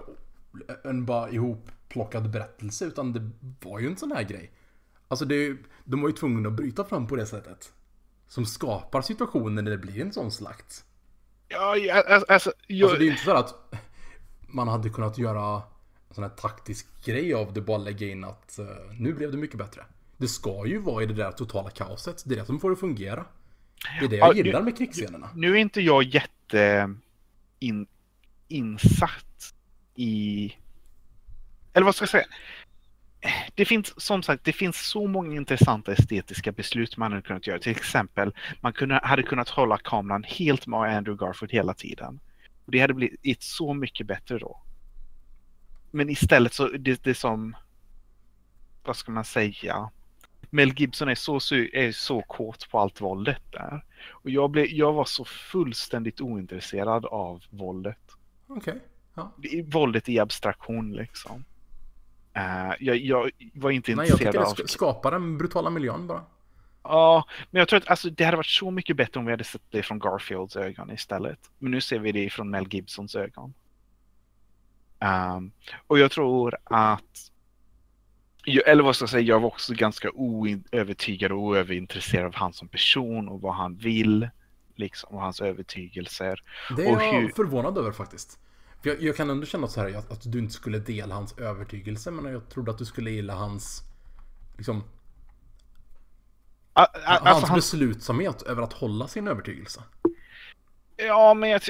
en 0.83 1.05
bara 1.05 1.29
ihopplockad 1.29 2.29
berättelse 2.29 2.85
utan 2.85 3.13
det 3.13 3.31
var 3.67 3.79
ju 3.79 3.87
en 3.87 3.97
sån 3.97 4.11
här 4.11 4.23
grej. 4.23 4.51
Alltså 5.07 5.25
det, 5.25 5.57
de 5.83 6.01
var 6.01 6.09
ju 6.09 6.15
tvungna 6.15 6.49
att 6.49 6.55
bryta 6.55 6.85
fram 6.85 7.07
på 7.07 7.15
det 7.15 7.25
sättet. 7.25 7.73
Som 8.27 8.45
skapar 8.45 9.01
situationer 9.01 9.61
när 9.61 9.71
det 9.71 9.77
blir 9.77 10.01
en 10.01 10.13
sån 10.13 10.31
slakt. 10.31 10.85
Ja, 11.47 11.75
ja, 11.75 12.03
alltså, 12.07 12.33
alltså, 12.33 12.51
jag, 12.67 12.85
Alltså 12.85 12.99
det 12.99 13.03
är 13.03 13.05
ju 13.05 13.11
inte 13.11 13.23
så 13.23 13.31
här 13.31 13.39
att 13.39 13.73
man 14.47 14.67
hade 14.67 14.89
kunnat 14.89 15.17
göra 15.17 15.61
en 16.09 16.15
sån 16.15 16.23
här 16.23 16.31
taktisk 16.31 17.05
grej 17.05 17.33
av 17.33 17.53
det, 17.53 17.61
bara 17.61 17.77
lägga 17.77 18.07
in 18.07 18.23
att 18.23 18.59
eh, 18.59 18.65
nu 18.99 19.13
blev 19.13 19.31
det 19.31 19.37
mycket 19.37 19.57
bättre. 19.57 19.85
Det 20.19 20.27
ska 20.27 20.65
ju 20.67 20.79
vara 20.79 21.03
i 21.03 21.05
det 21.05 21.13
där 21.13 21.31
totala 21.31 21.69
kaoset, 21.69 22.23
det 22.25 22.35
är 22.35 22.39
det 22.39 22.45
som 22.45 22.59
får 22.59 22.69
det 22.69 22.75
fungera. 22.75 23.25
Det 23.99 24.05
är 24.05 24.09
det 24.09 24.15
jag 24.15 24.27
Ja, 24.29 24.33
gillar 24.33 24.59
nu- 24.59 24.65
med 24.65 24.77
krigsscenerna. 24.77 25.29
nu 25.35 25.51
är 25.51 25.55
inte 25.55 25.81
jag 25.81 26.03
jätte 26.03 26.89
in, 27.59 27.87
insatt 28.47 29.53
i... 29.95 30.53
Eller 31.73 31.85
vad 31.85 31.95
ska 31.95 32.03
jag 32.03 32.09
säga? 32.09 32.25
Det 33.55 33.65
finns 33.65 34.01
som 34.01 34.23
sagt, 34.23 34.43
det 34.43 34.53
finns 34.53 34.77
så 34.89 35.07
många 35.07 35.35
intressanta 35.35 35.91
estetiska 35.93 36.51
beslut 36.51 36.97
man 36.97 37.11
hade 37.11 37.21
kunnat 37.21 37.47
göra. 37.47 37.59
Till 37.59 37.71
exempel, 37.71 38.33
man 38.61 38.73
kunde, 38.73 38.99
hade 39.03 39.23
kunnat 39.23 39.49
hålla 39.49 39.77
kameran 39.77 40.23
helt 40.23 40.67
med 40.67 40.79
Andrew 40.79 41.25
Garfield 41.25 41.51
hela 41.51 41.73
tiden. 41.73 42.19
Och 42.65 42.71
det 42.71 42.79
hade 42.79 42.93
blivit 42.93 43.43
så 43.43 43.73
mycket 43.73 44.07
bättre 44.07 44.37
då. 44.39 44.61
Men 45.91 46.09
istället 46.09 46.53
så, 46.53 46.67
det, 46.67 47.03
det 47.03 47.15
som, 47.15 47.55
vad 48.83 48.95
ska 48.95 49.11
man 49.11 49.25
säga? 49.25 49.89
Mel 50.49 50.73
Gibson 50.79 51.09
är 51.09 51.15
så, 51.15 51.35
är 51.73 51.91
så 51.91 52.21
kåt 52.21 52.69
på 52.71 52.79
allt 52.79 53.01
våldet 53.01 53.41
där. 53.51 53.85
Och 54.09 54.29
jag, 54.29 54.49
blev, 54.49 54.65
jag 54.65 54.93
var 54.93 55.05
så 55.05 55.25
fullständigt 55.25 56.21
ointresserad 56.21 57.05
av 57.05 57.43
våldet. 57.49 57.97
Okej. 58.47 58.81
Ja. 59.13 59.31
I- 59.43 59.61
Våldet 59.61 60.09
i 60.09 60.19
abstraktion 60.19 60.91
liksom. 60.93 61.45
Eh, 62.33 62.71
jag, 62.79 62.97
jag 62.97 63.31
var 63.53 63.71
inte 63.71 63.95
Nej, 63.95 64.07
jag 64.07 64.13
intresserad 64.13 64.17
tycker 64.17 64.31
det 64.31 64.45
av... 64.45 64.55
sk- 64.55 64.67
skapar 64.67 65.11
den 65.11 65.37
brutala 65.37 65.69
miljön 65.69 66.07
bara. 66.07 66.23
Ja, 66.83 67.25
men 67.51 67.59
jag 67.59 67.67
tror 67.67 67.77
att 67.77 67.87
alltså, 67.89 68.09
det 68.09 68.23
hade 68.23 68.37
varit 68.37 68.45
så 68.45 68.71
mycket 68.71 68.97
bättre 68.97 69.19
om 69.19 69.25
vi 69.25 69.31
hade 69.31 69.43
sett 69.43 69.61
det 69.69 69.83
från 69.83 69.99
Garfields 69.99 70.55
ögon 70.55 70.91
istället. 70.91 71.39
Men 71.57 71.71
nu 71.71 71.81
ser 71.81 71.99
vi 71.99 72.11
det 72.11 72.29
från 72.29 72.49
Mel 72.49 72.67
Gibsons 72.73 73.15
ögon. 73.15 73.53
Ehm, 74.99 75.51
och 75.87 75.99
jag 75.99 76.11
tror 76.11 76.57
att... 76.63 77.31
Eller 78.65 78.83
vad 78.83 78.95
ska 78.95 79.03
jag 79.03 79.09
säga, 79.09 79.21
jag 79.23 79.39
var 79.39 79.47
också 79.47 79.73
ganska 79.73 80.11
oövertygad 80.11 81.31
och 81.31 81.37
oöverintresserad 81.39 82.25
av 82.25 82.35
han 82.35 82.53
som 82.53 82.67
person 82.67 83.29
och 83.29 83.41
vad 83.41 83.55
han 83.55 83.75
vill. 83.75 84.29
Liksom, 84.75 85.15
och 85.15 85.21
hans 85.21 85.41
övertygelser. 85.41 86.43
Det 86.77 86.85
är 86.85 86.95
Och 86.95 87.01
jag 87.03 87.21
hur- 87.21 87.31
förvånad 87.35 87.77
över 87.77 87.91
faktiskt. 87.91 88.39
För 88.83 88.89
jag, 88.89 89.01
jag 89.01 89.15
kan 89.17 89.29
ändå 89.29 89.45
känna 89.45 89.67
så 89.67 89.81
här 89.81 89.97
att, 89.97 90.11
att 90.11 90.31
du 90.31 90.39
inte 90.39 90.53
skulle 90.53 90.79
dela 90.79 91.15
hans 91.15 91.37
övertygelse 91.37 92.11
men 92.11 92.33
jag 92.33 92.49
trodde 92.49 92.71
att 92.71 92.77
du 92.77 92.85
skulle 92.85 93.11
gilla 93.11 93.33
hans 93.33 93.83
liksom, 94.57 94.83
A- 96.73 96.83
a- 96.83 96.87
hans 97.03 97.21
Alltså, 97.25 97.45
han, 97.47 97.55
beslutsamhet 97.55 98.41
över 98.41 98.61
att 98.61 98.73
hålla 98.73 99.07
sin 99.07 99.27
övertygelse. 99.27 99.83
Ja, 100.97 101.33
men 101.33 101.49
jag, 101.49 101.61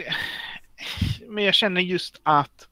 men 1.28 1.44
jag 1.44 1.54
känner 1.54 1.82
just 1.82 2.20
att 2.24 2.68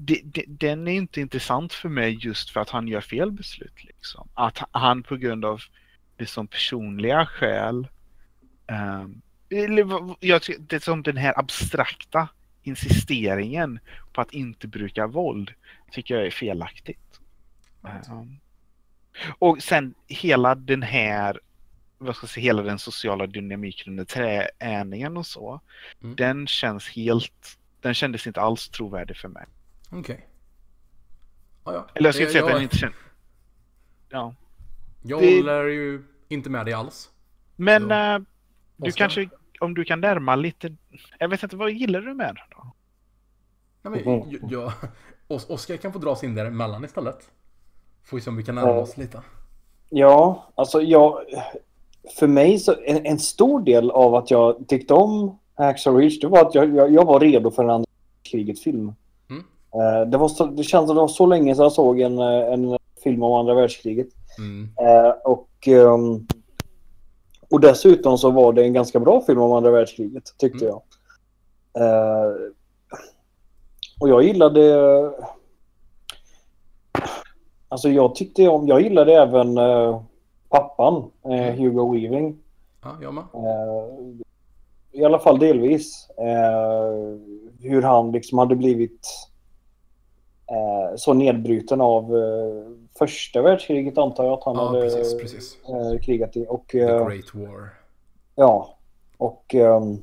det, 0.00 0.20
det, 0.24 0.44
den 0.46 0.88
är 0.88 0.92
inte 0.92 1.20
intressant 1.20 1.72
för 1.72 1.88
mig 1.88 2.18
just 2.20 2.50
för 2.50 2.60
att 2.60 2.70
han 2.70 2.88
gör 2.88 3.00
fel 3.00 3.32
beslut. 3.32 3.84
Liksom. 3.84 4.28
Att 4.34 4.58
han 4.70 5.02
på 5.02 5.16
grund 5.16 5.44
av 5.44 5.60
det 6.16 6.26
som 6.26 6.46
personliga 6.46 7.26
skäl 7.26 7.88
ehm, 8.66 9.22
eller 9.50 10.16
jag 10.20 10.42
det 10.58 10.82
som 10.82 11.02
den 11.02 11.16
här 11.16 11.38
abstrakta 11.38 12.28
insisteringen 12.62 13.80
på 14.12 14.20
att 14.20 14.32
inte 14.32 14.68
bruka 14.68 15.06
våld 15.06 15.54
tycker 15.90 16.14
jag 16.14 16.26
är 16.26 16.30
felaktigt. 16.30 17.20
Um, 18.10 18.38
och 19.38 19.62
sen 19.62 19.94
hela 20.06 20.54
den 20.54 20.82
här, 20.82 21.40
vad 21.98 22.16
ska 22.16 22.24
jag 22.24 22.30
säga, 22.30 22.44
hela 22.44 22.62
den 22.62 22.78
sociala 22.78 23.26
dynamiken 23.26 23.90
under 23.92 24.04
träningen 24.04 25.16
och 25.16 25.26
så. 25.26 25.60
Mm. 26.02 26.16
Den 26.16 26.46
känns 26.46 26.88
helt, 26.88 27.58
den 27.80 27.94
kändes 27.94 28.26
inte 28.26 28.40
alls 28.40 28.68
trovärdig 28.68 29.16
för 29.16 29.28
mig. 29.28 29.46
Okej. 29.92 30.26
Ja, 31.64 31.74
ja. 31.74 31.86
Eller 31.94 32.08
jag 32.08 32.14
ska 32.14 32.22
inte 32.22 32.32
säga 32.32 32.44
att 32.44 32.50
jag, 32.50 32.56
den 32.56 32.62
inte 32.62 32.76
känns... 32.76 32.94
Ja. 34.08 34.34
jag 35.02 35.20
det- 35.22 35.36
håller 35.36 35.64
ju 35.64 36.02
inte 36.28 36.50
med 36.50 36.66
dig 36.66 36.74
alls. 36.74 37.10
Men 37.56 37.82
Så. 37.88 37.90
eh, 37.94 38.18
du 38.76 38.88
Oskar? 38.88 38.98
kanske, 39.04 39.28
om 39.60 39.74
du 39.74 39.84
kan 39.84 40.00
närma 40.00 40.36
lite, 40.36 40.76
jag 41.18 41.28
vet 41.28 41.42
inte, 41.42 41.56
vad 41.56 41.70
gillar 41.72 42.00
du 42.00 42.14
med 42.14 42.26
den 42.26 42.44
då? 42.50 42.72
Nej, 43.82 44.02
men, 44.04 44.14
Mhm. 44.18 44.30
jag, 44.30 44.52
jag, 44.52 44.72
Os- 45.28 45.50
Oskar 45.50 45.76
kan 45.76 45.92
få 45.92 45.98
dra 45.98 46.16
sin 46.16 46.34
däremellan 46.34 46.84
istället. 46.84 47.30
Får 48.02 48.16
vi 48.16 48.20
se 48.20 48.30
om 48.30 48.36
vi 48.36 48.44
kan 48.44 48.54
närma 48.54 48.68
Ja. 48.68 48.80
oss 48.80 48.96
lite. 48.96 49.22
Ja, 49.90 50.52
alltså 50.54 50.80
jag... 50.82 51.24
För 52.18 52.26
mig 52.26 52.58
så 52.58 52.74
en, 52.84 53.06
en 53.06 53.18
stor 53.18 53.60
del 53.64 53.90
av 53.90 54.14
att 54.14 54.30
jag 54.30 54.68
tyckte 54.68 54.94
om 54.94 55.38
Hacksaw 55.54 56.00
Ridge 56.04 56.18
det 56.20 56.28
var 56.28 56.46
att 56.46 56.54
jag, 56.54 56.74
jag, 56.76 56.92
jag 56.92 57.04
var 57.04 57.20
redo 57.20 57.50
för 57.50 57.64
en 57.64 57.70
andra 57.70 57.86
världskriget-film. 58.16 58.92
Mm. 59.74 60.02
Eh, 60.02 60.08
det, 60.08 60.18
var 60.18 60.28
så, 60.28 60.44
det 60.44 60.62
känns 60.62 60.86
som 60.86 60.96
det 60.96 61.00
var 61.00 61.08
så 61.08 61.26
länge 61.26 61.54
sedan 61.54 61.62
jag 61.62 61.72
såg 61.72 62.00
en, 62.00 62.18
eh, 62.18 62.52
en 62.52 62.78
film 63.04 63.22
om 63.22 63.32
andra 63.32 63.54
världskriget. 63.54 64.08
Mm. 64.38 64.68
Eh, 64.80 65.10
och, 65.24 65.48
ehm, 65.66 66.26
och 67.50 67.60
dessutom 67.60 68.18
så 68.18 68.30
var 68.30 68.52
det 68.52 68.64
en 68.64 68.72
ganska 68.72 69.00
bra 69.00 69.20
film 69.20 69.40
om 69.40 69.52
andra 69.52 69.70
världskriget, 69.70 70.24
tyckte 70.38 70.64
Mm. 70.64 70.68
jag. 70.68 70.82
Och 74.00 74.08
jag 74.08 74.22
gillade... 74.22 75.12
Alltså 77.68 77.88
jag 77.88 78.14
tyckte 78.14 78.48
om... 78.48 78.68
Jag 78.68 78.82
gillade 78.82 79.14
även 79.14 79.58
pappan, 80.48 81.10
eh, 81.24 81.54
Hugo 81.54 81.92
Weaving. 81.92 82.38
Ja, 82.82 82.96
jag 83.02 83.14
med. 83.14 83.24
I 84.92 85.04
alla 85.04 85.18
fall 85.18 85.38
delvis. 85.38 86.08
Hur 87.60 87.82
han 87.82 88.12
liksom 88.12 88.38
hade 88.38 88.56
blivit 88.56 89.29
så 90.96 91.12
nedbruten 91.14 91.80
av 91.80 92.04
eh, 92.16 92.70
första 92.98 93.42
världskriget 93.42 93.98
antar 93.98 94.24
jag 94.24 94.32
att 94.32 94.44
han 94.44 94.56
Ja, 94.56 94.66
hade 94.66 94.80
precis, 94.80 95.18
precis. 95.20 95.58
eh, 95.68 96.00
krigat 96.00 96.36
i. 96.36 96.46
Och, 96.48 96.68
The 96.68 96.80
eh, 96.80 97.06
Great 97.08 97.34
War. 97.34 97.74
ja, 98.34 98.76
och, 99.16 99.54
ehm, 99.54 99.98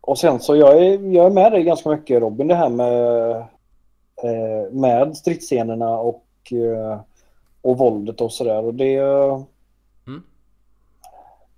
och 0.00 0.18
sen 0.18 0.40
så 0.40 0.56
jag 0.56 0.78
är, 0.86 1.14
jag 1.14 1.26
är 1.26 1.30
med 1.30 1.52
dig 1.52 1.62
ganska 1.64 1.88
mycket 1.90 2.20
Robin 2.22 2.48
det 2.48 2.54
här 2.54 2.68
med, 2.68 3.30
eh, 4.22 4.72
med 4.72 5.16
stridsscenerna 5.16 5.98
och, 5.98 6.26
eh, 6.52 7.00
och 7.62 7.78
våldet 7.78 8.20
och 8.20 8.32
sådär. 8.32 8.64
Och 8.64 8.74
det, 8.74 8.94
Mm. 8.96 9.42
jag 10.06 10.22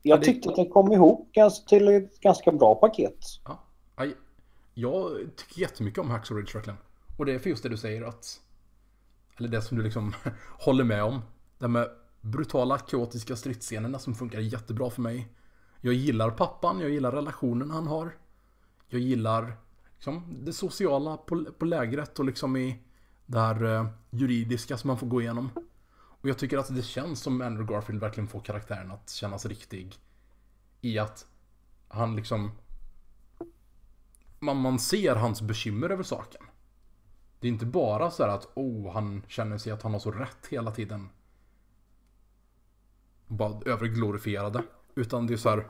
Ja, 0.03 0.17
det- 0.17 0.25
tyckte 0.25 0.49
att 0.51 0.57
det 0.57 0.67
kom 0.67 0.93
ihop 0.93 1.29
ganska, 1.33 1.69
till 1.69 1.89
ett 1.89 2.21
ganska 2.21 2.53
bra 2.53 2.75
paket. 2.75 3.19
Ja. 3.45 3.59
Jag 4.77 5.11
tycker 5.37 5.61
jättemycket 5.61 5.99
om 5.99 6.11
Hacksaw 6.11 6.41
Ridge 6.41 6.53
verkligen. 6.59 6.79
Och 7.17 7.27
det 7.27 7.33
är 7.33 7.39
för 7.39 7.51
just 7.51 7.63
det 7.63 7.69
du 7.69 7.77
säger 7.77 8.03
att... 8.03 8.41
Eller 9.37 9.49
det 9.49 9.63
som 9.63 9.77
du 9.77 9.83
liksom 9.85 10.15
håller 10.59 10.85
med 10.85 11.03
om. 11.03 11.23
Det 11.59 11.65
här 11.65 11.69
med 11.69 11.89
brutala, 12.21 12.79
kaotiska 12.79 13.37
stridsscenerna 13.37 13.99
som 13.99 14.15
funkar 14.15 14.39
jättebra 14.39 14.91
för 14.91 15.03
mig. 15.03 15.29
Jag 15.81 15.95
gillar 15.95 16.31
pappan, 16.31 16.81
jag 16.81 16.91
gillar 16.91 17.13
relationen 17.13 17.71
han 17.71 17.87
har. 17.87 18.17
Jag 18.89 19.01
gillar 19.01 19.57
liksom, 19.95 20.39
det 20.45 20.53
sociala 20.53 21.17
på, 21.17 21.45
på 21.59 21.65
lägret 21.65 22.19
och 22.19 22.25
liksom 22.25 22.57
i 22.57 22.83
det 23.27 23.41
här 23.41 23.65
eh, 23.65 23.87
juridiska 24.11 24.77
som 24.77 24.89
man 24.89 24.99
får 24.99 25.07
gå 25.07 25.21
igenom. 25.21 25.51
Och 25.95 26.29
jag 26.29 26.39
tycker 26.39 26.59
att 26.59 26.75
det 26.77 26.83
känns 26.83 27.21
som 27.21 27.41
Andrew 27.41 27.75
Garfield 27.75 28.01
verkligen 28.01 28.29
får 28.29 28.41
karaktären 28.41 28.91
att 28.91 29.11
kännas 29.11 29.47
riktig. 29.47 29.95
I 30.81 30.99
att 30.99 31.27
han 31.89 32.17
liksom 32.17 32.51
man, 34.39 34.57
man 34.57 34.79
ser 34.79 35.17
hans 35.17 35.43
bekymmer 35.43 35.91
över 35.91 36.03
saken. 36.03 36.43
Det 37.45 37.49
är 37.49 37.53
inte 37.53 37.67
bara 37.67 38.11
så 38.11 38.23
här 38.23 38.31
att 38.31 38.49
oh, 38.55 38.93
han 38.93 39.23
känner 39.29 39.59
sig 39.59 39.73
att 39.73 39.83
han 39.83 39.93
har 39.93 40.01
så 40.01 40.11
rätt 40.11 40.47
hela 40.51 40.71
tiden. 40.71 41.09
Bara 43.27 43.61
överglorifierade. 43.67 44.63
Utan 44.95 45.27
det 45.27 45.33
är 45.33 45.37
så 45.37 45.49
här. 45.49 45.67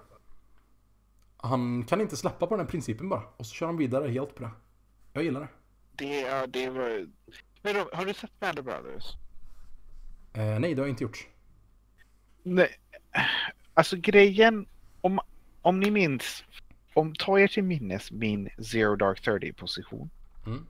Han 1.36 1.84
kan 1.84 2.00
inte 2.00 2.16
släppa 2.16 2.46
på 2.46 2.56
den 2.56 2.64
här 2.64 2.70
principen 2.70 3.08
bara. 3.08 3.22
Och 3.36 3.46
så 3.46 3.54
kör 3.54 3.66
han 3.66 3.76
vidare 3.76 4.08
helt 4.08 4.34
på 4.34 4.42
det. 4.42 4.50
Jag 5.12 5.24
gillar 5.24 5.40
det. 5.40 5.48
Det, 5.92 6.20
ja, 6.20 6.46
det 6.46 6.70
var... 6.70 7.06
Men 7.62 7.76
har 7.92 8.04
du 8.04 8.14
sett 8.14 8.40
Band 8.40 8.58
of 8.58 8.64
Brothers? 8.64 9.16
Eh, 10.32 10.60
nej, 10.60 10.74
det 10.74 10.82
har 10.82 10.86
jag 10.86 10.88
inte 10.88 11.04
gjort. 11.04 11.28
Nej. 12.42 12.68
Alltså 13.74 13.96
grejen, 13.96 14.66
om, 15.00 15.20
om 15.62 15.80
ni 15.80 15.90
minns, 15.90 16.44
om 16.94 17.14
ta 17.14 17.40
er 17.40 17.48
till 17.48 17.64
minnes 17.64 18.12
min 18.12 18.48
Zero 18.64 18.96
Dark 18.96 19.20
30 19.20 19.52
position. 19.52 20.10
Mm. 20.46 20.66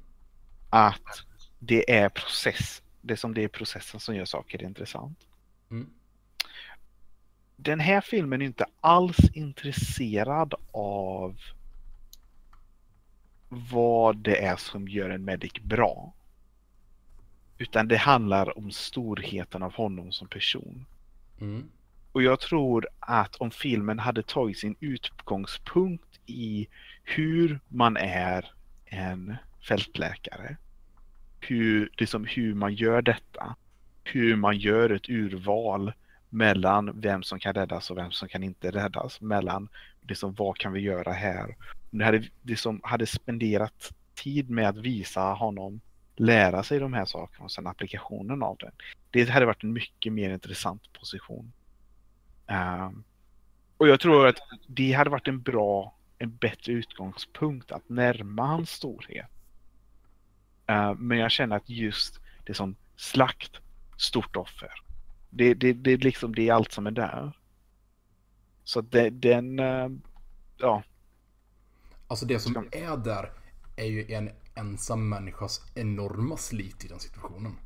Att 0.77 1.25
det 1.59 1.91
är 1.93 2.09
process, 2.09 2.83
det 3.01 3.17
som 3.17 3.35
det 3.35 3.45
är 3.45 3.49
processen 3.49 4.01
som 4.01 4.17
gör 4.17 4.25
saker 4.25 4.63
intressant. 4.63 5.19
Mm. 5.71 5.91
Den 7.57 7.81
här 7.81 8.01
filmen 8.01 8.43
är 8.43 8.47
inte 8.47 8.67
alls 8.81 9.19
intresserad 9.35 10.55
av 10.73 11.37
vad 13.49 14.17
det 14.17 14.45
är 14.45 14.57
som 14.57 14.89
gör 14.89 15.11
en 15.11 15.25
medic 15.25 15.53
bra. 15.53 16.13
Utan 17.59 17.89
det 17.89 17.97
handlar 17.97 18.59
om 18.59 18.71
storheten 18.71 19.63
av 19.63 19.75
honom 19.75 20.13
som 20.13 20.29
person. 20.29 20.87
Mm. 21.41 21.71
Och 22.13 22.23
jag 22.23 22.41
tror 22.41 22.89
att 23.01 23.37
om 23.37 23.51
filmen 23.51 23.99
hade 23.99 24.23
tagit 24.23 24.59
sin 24.59 24.77
utgångspunkt 24.81 26.21
i 26.27 26.67
hur 27.03 27.61
man 27.69 27.97
är 27.97 28.53
en 28.85 29.37
fältläkare. 29.69 30.57
Hur, 31.47 31.91
liksom 31.99 32.25
hur 32.25 32.55
man 32.55 32.75
gör 32.75 33.03
detta. 33.03 33.57
Hur 34.05 34.37
man 34.37 34.57
gör 34.59 34.91
ett 34.91 35.09
urval 35.09 35.93
mellan 36.29 37.01
vem 37.01 37.23
som 37.23 37.39
kan 37.39 37.55
räddas 37.55 37.91
och 37.91 37.97
vem 37.97 38.11
som 38.11 38.29
kan 38.29 38.43
inte 38.43 38.71
räddas. 38.71 39.21
Mellan 39.21 39.69
liksom, 40.01 40.35
vad 40.35 40.59
kan 40.59 40.73
vi 40.73 40.81
göra 40.81 41.13
här. 41.13 41.57
Om 41.93 41.99
det 41.99 42.05
hade, 42.05 42.25
liksom, 42.43 42.81
hade 42.83 43.07
spenderat 43.07 43.93
tid 44.15 44.51
med 44.51 44.69
att 44.69 44.77
visa 44.77 45.21
honom 45.21 45.81
lära 46.17 46.63
sig 46.63 46.79
de 46.79 46.93
här 46.93 47.05
sakerna 47.05 47.45
och 47.45 47.53
sen 47.53 47.67
applikationen 47.67 48.43
av 48.43 48.57
det. 48.57 48.71
Det 49.11 49.31
hade 49.31 49.47
varit 49.47 49.65
en 49.65 49.73
mycket 49.73 50.13
mer 50.13 50.31
intressant 50.31 50.93
position. 50.93 51.53
Um, 52.47 53.05
och 53.77 53.89
jag 53.89 54.01
tror 54.01 54.27
att 54.27 54.39
det 54.67 54.93
hade 54.93 55.11
varit 55.11 55.29
en 55.29 55.43
bra, 55.43 55.95
en 56.19 56.37
bättre 56.37 56.73
utgångspunkt 56.73 57.73
att 57.73 57.89
närma 57.89 58.47
hans 58.47 58.71
storhet. 58.71 59.31
Ehm, 60.67 60.97
men 60.99 61.19
jag 61.19 61.31
känner 61.31 61.57
att 61.57 61.69
just 61.71 62.21
det 62.45 62.55
som 62.55 62.77
slakt, 62.97 63.53
stort 63.97 64.37
offer. 64.37 64.71
Det, 65.31 65.55
det, 65.55 65.73
det, 65.73 65.91
är 65.91 65.99
liksom, 65.99 66.35
det 66.35 66.49
är 66.49 66.53
allt 66.53 66.73
som 66.73 66.87
är 66.87 66.91
där. 66.91 67.33
Så 68.65 68.81
det, 68.81 69.11
den, 69.11 69.59
ehm, 69.59 70.03
ja, 70.59 70.83
Alltså 72.07 72.27
det 72.27 72.39
som 72.39 72.69
är 72.73 72.97
där 72.97 73.31
är 73.77 73.85
ju 73.85 74.13
en 74.13 74.31
ensam 74.55 75.09
människas 75.09 75.63
enorma 75.75 76.37
slit 76.37 76.85
i 76.85 76.89
den 76.89 77.01
situationen. 77.01 77.57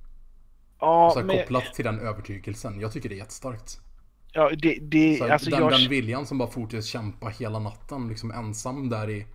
ja, 0.81 1.11
Så 1.13 1.19
här, 1.19 1.27
men, 1.27 1.39
kopplat 1.39 1.75
till 1.75 1.85
den 1.85 2.01
övertygelsen. 2.01 2.81
Jag 2.81 2.93
tycker 2.93 3.09
det 3.09 3.15
är 3.15 3.19
jättestarkt. 3.19 3.81
ja 4.33 4.51
det, 4.51 4.79
det, 4.81 5.21
här, 5.21 5.31
alltså 5.31 5.51
den, 5.51 5.61
jag, 5.61 5.73
den 5.73 5.89
viljan 5.89 6.27
som 6.27 6.39
bara 6.39 6.51
fortsätter 6.51 6.87
kämpa 6.87 7.29
hela 7.29 7.59
natten, 7.59 8.09
liksom 8.09 8.31
ensam 8.31 8.89
där 8.89 9.11
i 9.11 9.27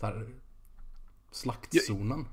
så 0.00 0.06
här, 0.06 0.26
slaktzonen. 1.30 2.26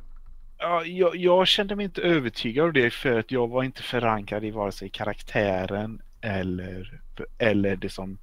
Ja, 0.57 0.85
jag, 0.85 1.15
jag 1.15 1.47
kände 1.47 1.75
mig 1.75 1.85
inte 1.85 2.01
övertygad 2.01 2.65
av 2.65 2.73
det 2.73 2.91
för 2.91 3.19
att 3.19 3.31
jag 3.31 3.47
var 3.47 3.63
inte 3.63 3.83
förankrad 3.83 4.43
i 4.43 4.51
vare 4.51 4.71
sig 4.71 4.89
karaktären 4.89 6.01
eller, 6.21 7.01
eller 7.37 7.75
det 7.75 7.89
som 7.89 8.17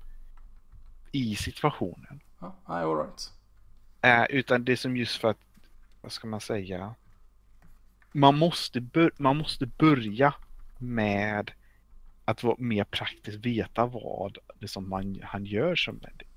i 1.12 1.36
situationen. 1.36 2.20
Ja, 2.40 2.56
all 2.64 2.96
right. 2.96 3.32
Eh, 4.02 4.36
utan 4.36 4.64
det 4.64 4.76
som 4.76 4.96
just 4.96 5.20
för 5.20 5.30
att, 5.30 5.38
vad 6.00 6.12
ska 6.12 6.26
man 6.26 6.40
säga, 6.40 6.94
man 8.12 8.38
måste, 8.38 8.86
man 9.16 9.36
måste 9.36 9.66
börja 9.66 10.34
med 10.78 11.50
att 12.24 12.42
vara 12.42 12.56
mer 12.59 12.84
praktiskt 12.84 13.46
veta 13.46 13.86
vad 13.86 14.38
det 14.59 14.68
som 14.68 14.88
man, 14.88 15.20
han 15.22 15.46
gör 15.46 15.74
som 15.74 15.94
medic. 15.94 16.28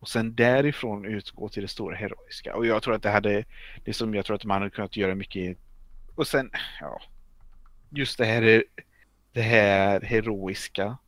Och 0.00 0.08
sen 0.08 0.34
därifrån 0.34 1.04
utgå 1.04 1.48
till 1.48 1.62
det 1.62 1.68
stora 1.68 1.96
heroiska. 1.96 2.56
Och 2.56 2.66
jag 2.66 2.82
tror 2.82 2.94
att 2.94 3.02
det 3.02 3.10
hade, 3.10 3.44
det 3.84 3.92
som 3.92 4.14
jag 4.14 4.24
tror 4.24 4.36
att 4.36 4.44
man 4.44 4.62
hade 4.62 4.70
kunnat 4.70 4.96
göra 4.96 5.14
mycket. 5.14 5.58
Och 6.14 6.26
sen, 6.26 6.50
ja, 6.80 7.00
just 7.90 8.18
det 8.18 8.24
här, 8.24 8.64
det 9.32 9.42
här 9.42 10.00
heroiska. 10.00 10.98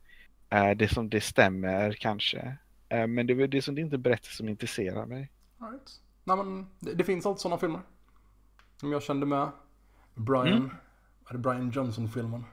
Eh, 0.51 0.71
det 0.71 0.89
som 0.89 1.11
det 1.11 1.21
stämmer 1.21 1.93
kanske. 1.93 2.57
Eh, 2.89 3.07
men 3.07 3.27
det 3.27 3.33
är 3.33 3.49
det 3.49 3.63
som 3.63 3.75
det 3.75 3.81
inte 3.81 3.99
berättar 3.99 4.29
som 4.29 4.49
intresserar 4.49 5.07
mig. 5.07 5.31
Right. 5.61 6.01
Nej, 6.25 6.37
men 6.37 6.67
det, 6.81 6.95
det 6.95 7.05
finns 7.05 7.27
alltid 7.27 7.41
sådana 7.41 7.59
filmer. 7.59 7.81
Som 8.77 8.93
jag 8.93 9.03
kände 9.03 9.27
med. 9.27 9.51
Brian, 10.15 10.47
Mm. 10.49 10.71
är 11.29 11.33
det 11.33 11.39
Brian 11.39 11.71
Johnson-filmen? 11.71 12.45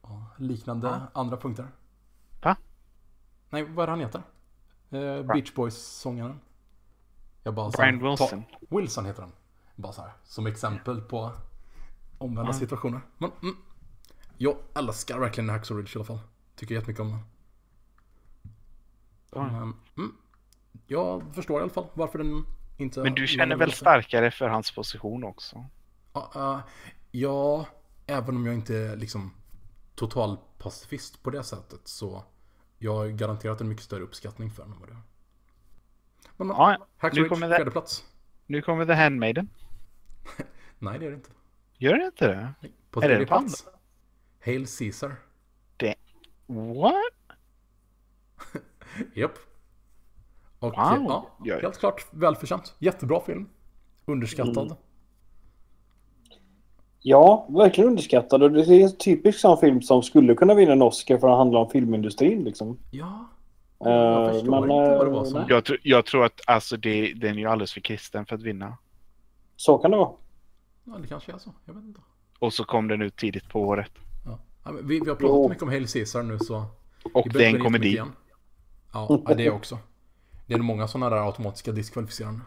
Och 0.00 0.20
liknande 0.40 1.00
andra 1.12 1.36
punkter. 1.36 1.66
Va? 2.42 2.56
Nej, 3.50 3.64
vad 3.64 3.82
är 3.82 3.86
det 3.86 3.92
han 3.92 4.00
heter? 4.00 4.22
Eh, 4.94 5.22
Beach 5.22 5.54
Boys-sångaren. 5.54 6.40
Jag 7.42 7.54
bara 7.54 7.70
så 7.70 7.76
Brian 7.76 8.00
här, 8.00 8.10
Wilson. 8.10 8.44
Ta, 8.44 8.76
Wilson 8.76 9.06
heter 9.06 9.22
han. 9.22 9.32
Bara 9.76 9.92
så 9.92 10.02
här, 10.02 10.12
som 10.24 10.46
exempel 10.46 11.00
på 11.00 11.32
omvända 12.18 12.52
situationer. 12.52 13.00
Men, 13.18 13.30
mm, 13.42 13.56
jag 14.36 14.56
älskar 14.74 15.18
verkligen 15.18 15.50
Hacksaw 15.50 15.82
Ridge 15.82 15.92
i 15.94 15.98
alla 15.98 16.04
fall. 16.04 16.20
Tycker 16.56 16.74
jättemycket 16.74 17.00
om 17.00 17.10
den. 17.10 17.20
Men, 19.52 19.74
mm, 19.96 20.16
jag 20.86 21.34
förstår 21.34 21.60
i 21.60 21.62
alla 21.62 21.72
fall 21.72 21.86
varför 21.94 22.18
den 22.18 22.46
inte... 22.76 23.02
Men 23.02 23.14
du 23.14 23.26
känner 23.26 23.56
väl 23.56 23.72
starkare 23.72 24.30
för 24.30 24.48
hans 24.48 24.70
position 24.70 25.24
också? 25.24 25.66
Ja, 26.12 26.30
eh, 26.34 26.60
ja, 27.10 27.66
även 28.06 28.36
om 28.36 28.46
jag 28.46 28.54
inte 28.54 28.76
är 28.76 28.96
liksom 28.96 29.34
total 29.94 30.36
pacifist 30.58 31.22
på 31.22 31.30
det 31.30 31.44
sättet 31.44 31.80
så 31.84 32.24
jag 32.84 32.94
har 32.94 33.06
garanterat 33.08 33.60
en 33.60 33.68
mycket 33.68 33.84
större 33.84 34.02
uppskattning 34.02 34.50
för 34.50 34.62
den 34.62 34.72
än 34.72 34.80
vad 34.80 34.88
det 34.88 34.92
är. 34.92 34.98
Men 36.36 36.48
ja, 36.48 36.72
Ja, 36.78 36.86
Hacksaw 36.96 37.22
nu 37.22 37.28
kommer 37.28 37.64
det- 37.64 37.70
plats. 37.70 38.04
nu 38.46 38.62
kommer 38.62 38.86
The 38.86 38.92
Handmaiden. 38.92 39.48
Nej, 40.78 40.98
det 40.98 41.06
är 41.06 41.10
det 41.10 41.16
inte. 41.16 41.30
Gör 41.78 41.96
det 41.98 42.04
inte 42.04 42.26
det? 42.28 42.54
På 42.90 43.02
Är 43.02 43.08
det 43.18 43.26
plats. 43.26 43.66
Hail 44.44 44.66
Caesar. 44.78 45.16
det... 45.76 45.94
What? 46.46 46.94
Japp. 49.14 49.32
Och 50.58 50.68
Wow. 50.70 50.74
ja, 50.76 51.36
Ja. 51.44 51.58
helt 51.60 51.78
klart 51.78 52.06
välförtjänt. 52.10 52.74
Jättebra 52.78 53.20
film. 53.20 53.48
Underskattad. 54.04 54.66
Mm. 54.66 54.76
Ja, 57.06 57.46
verkligen 57.48 57.88
underskattad. 57.90 58.42
Och 58.42 58.50
det 58.52 58.60
är 58.60 58.80
en 58.84 58.96
typisk 58.96 59.38
sån 59.38 59.58
film 59.58 59.82
som 59.82 60.02
skulle 60.02 60.34
kunna 60.34 60.54
vinna 60.54 60.72
en 60.72 60.82
Oscar 60.82 61.18
för 61.18 61.28
att 61.28 61.36
handla 61.38 61.58
om 61.58 61.70
filmindustrin. 61.70 62.44
Liksom. 62.44 62.78
Ja. 62.90 63.28
Eh, 63.86 63.92
Jag 63.92 64.32
förstår 64.32 64.50
men, 64.50 64.62
inte 64.62 64.96
vad 64.96 65.06
det 65.06 65.10
var 65.10 65.24
eh, 65.24 65.30
som... 65.30 65.44
Jag, 65.48 65.62
tr- 65.62 65.80
jag 65.82 66.06
tror 66.06 66.24
att 66.24 66.40
alltså 66.46 66.76
det, 66.76 67.12
den 67.12 67.34
är 67.34 67.38
ju 67.38 67.46
alldeles 67.46 67.72
för 67.72 67.80
kristen 67.80 68.26
för 68.26 68.34
att 68.36 68.42
vinna. 68.42 68.76
Så 69.56 69.78
kan 69.78 69.90
det 69.90 69.96
vara. 69.96 70.10
Ja, 70.84 70.92
det 71.02 71.08
kanske 71.08 71.32
är 71.32 71.38
så. 71.38 71.50
Jag 71.64 71.74
vet 71.74 71.84
inte. 71.84 72.00
Och 72.38 72.52
så 72.52 72.64
kom 72.64 72.88
den 72.88 73.02
ut 73.02 73.16
tidigt 73.16 73.48
på 73.48 73.60
året. 73.60 73.92
Ja. 74.24 74.38
Vi, 74.82 75.00
vi 75.00 75.08
har 75.08 75.16
pratat 75.16 75.20
Jo. 75.22 75.48
mycket 75.48 75.62
om 75.62 75.68
Hail 75.68 75.86
Caesar 75.88 76.22
nu 76.22 76.38
så... 76.38 76.64
Och 77.14 77.28
det 77.32 77.44
är 77.44 77.54
en 77.54 77.64
komedi. 77.64 77.88
igen. 77.88 78.12
Ja, 78.92 79.22
det 79.36 79.50
också. 79.50 79.78
Det 80.46 80.54
är 80.54 80.58
många 80.58 80.88
sådana 80.88 81.16
där 81.16 81.26
automatiska 81.26 81.72
diskvalificerande. 81.72 82.40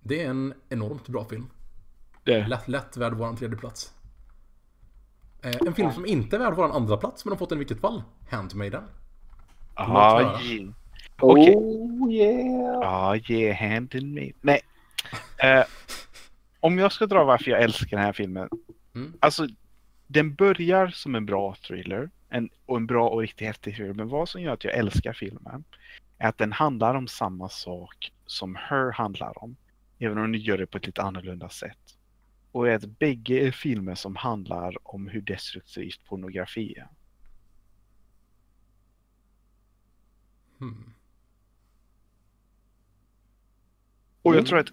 Det 0.00 0.22
är 0.22 0.30
en 0.30 0.54
enormt 0.68 1.08
bra 1.08 1.24
film. 1.24 1.46
Det. 2.24 2.46
Lätt, 2.46 2.68
lätt 2.68 2.96
värd 2.96 3.12
våran 3.14 3.36
tredje 3.36 3.56
plats. 3.58 3.92
Eh, 5.42 5.56
en 5.66 5.74
film 5.74 5.92
som 5.92 6.06
inte 6.06 6.36
är 6.36 6.40
värd 6.40 6.54
våran 6.54 6.72
andra 6.72 6.96
plats 6.96 7.24
men 7.24 7.32
har 7.32 7.38
fått 7.38 7.48
den 7.48 7.58
i 7.58 7.60
vilket 7.60 7.80
fall. 7.80 8.02
Handmaiden. 8.30 8.84
Höra. 9.74 10.40
ge- 10.42 10.72
Okej. 11.20 11.54
Oh 11.56 12.12
yeah! 12.12 13.16
Ge 13.30 13.52
handen 13.52 14.14
med. 14.14 14.32
Nej. 14.40 14.60
Eh, 15.38 15.64
om 16.60 16.78
jag 16.78 16.92
ska 16.92 17.06
dra 17.06 17.24
varför 17.24 17.50
jag 17.50 17.62
älskar 17.62 17.96
den 17.96 18.06
här 18.06 18.12
filmen. 18.12 18.48
Mm. 18.94 19.12
Alltså, 19.20 19.46
den 20.06 20.34
börjar 20.34 20.88
som 20.88 21.14
en 21.14 21.26
bra 21.26 21.56
thriller. 21.66 22.10
En, 22.28 22.50
och 22.66 22.76
en 22.76 22.86
bra 22.86 23.08
och 23.08 23.20
riktigt 23.20 23.46
häftig 23.46 23.76
thriller. 23.76 23.92
Men 23.94 24.08
vad 24.08 24.28
som 24.28 24.42
gör 24.42 24.52
att 24.52 24.64
jag 24.64 24.74
älskar 24.74 25.12
filmen 25.12 25.64
är 26.18 26.28
att 26.28 26.38
den 26.38 26.52
handlar 26.52 26.94
om 26.94 27.08
samma 27.08 27.48
sak 27.48 28.12
som 28.26 28.54
Her 28.56 28.92
handlar 28.92 29.42
om. 29.44 29.56
Även 29.98 30.18
om 30.18 30.32
den 30.32 30.40
gör 30.40 30.58
det 30.58 30.66
på 30.66 30.78
ett 30.78 30.86
lite 30.86 31.02
annorlunda 31.02 31.48
sätt. 31.48 31.78
Och 32.52 32.68
är 32.68 32.74
att 32.74 32.98
bägge 32.98 33.34
är 33.46 33.50
filmer 33.50 33.94
som 33.94 34.16
handlar 34.16 34.76
om 34.94 35.08
hur 35.08 35.20
destruktivt 35.20 36.04
pornografi 36.04 36.74
är. 36.78 36.88
Hmm. 40.58 40.92
Och 44.22 44.32
jag 44.32 44.38
Mm. 44.38 44.44
tror 44.44 44.58
att 44.58 44.72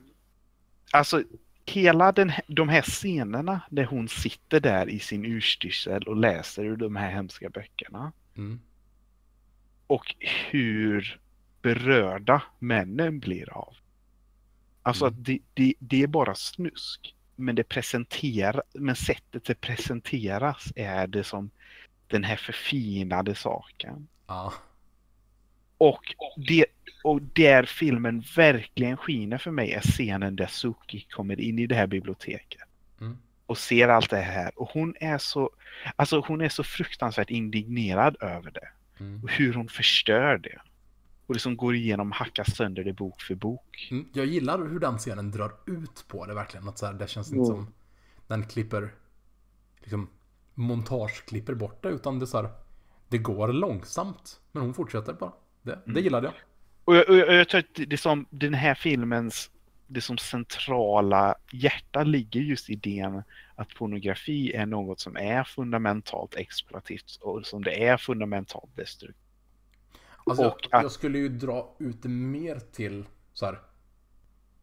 alltså 0.91 1.23
hela 1.65 2.11
den, 2.11 2.31
de 2.47 2.69
här 2.69 2.81
scenerna 2.81 3.61
där 3.69 3.85
hon 3.85 4.07
sitter 4.09 4.59
där 4.59 4.89
i 4.89 4.99
sin 4.99 5.25
urstyrsel 5.25 6.03
och 6.03 6.15
läser 6.17 6.65
ur 6.65 6.77
de 6.77 6.95
här 6.95 7.11
hemska 7.11 7.49
böckerna 7.49 8.11
Mm. 8.37 8.59
och 9.87 10.15
hur 10.49 11.19
berörda 11.61 12.43
männen 12.59 13.19
blir 13.19 13.53
av. 13.53 13.75
Alltså 14.81 15.05
Mm. 15.05 15.19
att 15.19 15.25
det, 15.25 15.39
det, 15.53 15.73
det 15.79 16.03
är 16.03 16.07
bara 16.07 16.35
snusk. 16.35 17.15
Men, 17.39 17.55
det 17.55 17.63
presenterar, 17.63 18.63
men 18.73 18.95
sättet 18.95 19.45
det 19.45 19.61
presenteras 19.61 20.73
är 20.75 21.07
det 21.07 21.23
som 21.23 21.51
den 22.07 22.23
här 22.23 22.35
förfinade 22.35 23.35
saken. 23.35 24.07
Ja. 24.27 24.53
Och, 25.77 26.15
det, 26.47 26.65
och 27.03 27.21
där 27.21 27.63
filmen 27.63 28.23
verkligen 28.35 28.97
skiner 28.97 29.37
för 29.37 29.51
mig 29.51 29.71
är 29.71 29.81
scenen 29.81 30.35
där 30.35 30.47
Suki 30.47 30.99
kommer 31.09 31.39
in 31.39 31.59
i 31.59 31.67
det 31.67 31.75
här 31.75 31.87
biblioteket. 31.87 32.61
Mm. 33.01 33.17
Och 33.45 33.57
ser 33.57 33.87
allt 33.87 34.09
det 34.09 34.17
här. 34.17 34.51
Och 34.59 34.69
hon 34.69 34.95
är 34.99 35.17
så, 35.17 35.49
alltså 35.95 36.23
hon 36.27 36.41
är 36.41 36.49
så 36.49 36.63
fruktansvärt 36.63 37.29
indignerad 37.29 38.17
över 38.21 38.51
det. 38.51 38.69
Mm. 38.99 39.23
Och 39.23 39.31
hur 39.31 39.53
hon 39.53 39.67
förstör 39.67 40.37
det. 40.37 40.61
Och 41.29 41.35
det 41.35 41.39
som 41.39 41.57
går 41.57 41.75
igenom 41.75 42.11
hackar 42.11 42.43
sönder 42.43 42.83
det 42.83 42.93
bok 42.93 43.21
för 43.21 43.35
bok. 43.35 43.87
Mm. 43.91 44.09
Jag 44.13 44.25
gillar 44.25 44.57
hur 44.57 44.79
den 44.79 44.97
scenen 44.97 45.31
drar 45.31 45.51
ut 45.65 46.05
på 46.07 46.25
det 46.25 46.33
verkligen. 46.33 46.67
Att 46.69 46.77
så 46.77 46.85
här, 46.85 46.93
det 46.93 47.07
känns 47.07 47.31
Mm. 47.31 47.39
inte 47.39 47.51
som 47.55 47.73
den 48.27 48.47
klipper 48.47 48.89
liksom 49.79 50.09
montageklipper 50.53 51.53
bort 51.53 51.83
det 51.83 51.89
utan 51.89 52.19
det 52.19 52.27
så 52.27 52.41
här, 52.41 52.49
det 53.07 53.17
går 53.17 53.47
långsamt. 53.47 54.41
Men 54.51 54.63
hon 54.63 54.73
fortsätter 54.73 55.13
bara. 55.13 55.33
Det, 55.61 55.79
det 55.85 56.01
gillade 56.01 56.27
jag. 56.27 56.33
Och 56.85 56.95
jag, 56.95 57.09
och 57.09 57.15
jag, 57.17 57.27
och 57.27 57.33
jag 57.33 57.49
tror 57.49 57.59
att 57.59 57.75
det, 57.75 57.85
det 57.85 57.97
som 57.97 58.25
den 58.29 58.53
här 58.53 58.75
filmens 58.75 59.51
det 59.87 60.01
som 60.01 60.17
centrala 60.17 61.35
hjärta 61.51 62.03
ligger 62.03 62.41
just 62.41 62.69
i 62.69 62.73
idén 62.73 63.23
att 63.55 63.69
pornografi 63.75 64.53
är 64.53 64.65
något 64.65 64.99
som 64.99 65.17
är 65.17 65.43
fundamentalt 65.43 66.35
exploativt 66.35 67.17
och 67.21 67.45
som 67.45 67.63
det 67.63 67.83
är 67.87 67.97
fundamentalt 67.97 68.75
destruktivt. 68.75 69.28
Alltså, 70.29 70.47
Och 70.47 70.67
jag, 70.71 70.83
jag 70.83 70.91
skulle 70.91 71.17
ju 71.17 71.29
dra 71.29 71.75
ut 71.79 72.03
det 72.03 72.09
mer 72.09 72.59
till 72.59 73.05
så 73.33 73.45
här, 73.45 73.53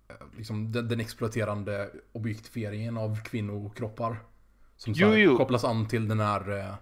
eh, 0.09 0.15
liksom 0.37 0.73
den, 0.73 0.89
den 0.89 1.01
exploaterande 1.01 1.91
objektifieringen 2.13 2.97
av 2.97 3.23
kvinnokroppar. 3.25 4.17
Som 4.77 4.93
Jo, 4.97 5.09
här, 5.09 5.17
jo. 5.17 5.37
kopplas 5.37 5.65
an 5.65 5.89
till 5.89 6.09
den 6.09 6.21
här, 6.21 6.59
eh, 6.59 6.75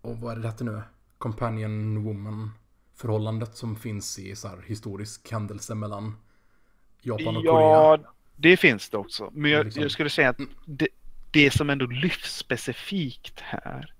och 0.00 0.16
vad 0.18 0.32
är 0.32 0.36
det 0.42 0.48
heter 0.48 0.64
nu? 0.64 0.82
Companion 1.18 2.04
woman 2.04 2.50
förhållandet 2.94 3.56
som 3.56 3.76
finns 3.76 4.18
i 4.18 4.36
så 4.36 4.48
här 4.48 4.62
historisk 4.66 5.32
händelse 5.32 5.74
mellan 5.74 6.16
Japan 7.02 7.36
och 7.36 7.44
Korea. 7.44 7.66
Ja, 7.68 7.98
det 8.36 8.56
finns 8.56 8.90
det 8.90 8.96
också. 8.96 9.30
Men 9.32 9.50
jag, 9.50 9.64
Liksom. 9.64 9.82
jag 9.82 9.90
skulle 9.90 10.10
säga 10.10 10.28
att 10.28 10.38
det, 10.66 10.88
det 11.30 11.50
som 11.50 11.70
ändå 11.70 11.86
lyfts 11.86 12.36
specifikt 12.36 13.40
här 13.40 13.94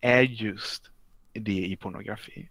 är 0.00 0.22
just 0.22 0.90
det 1.32 1.66
i 1.66 1.76
pornografi. 1.76 2.48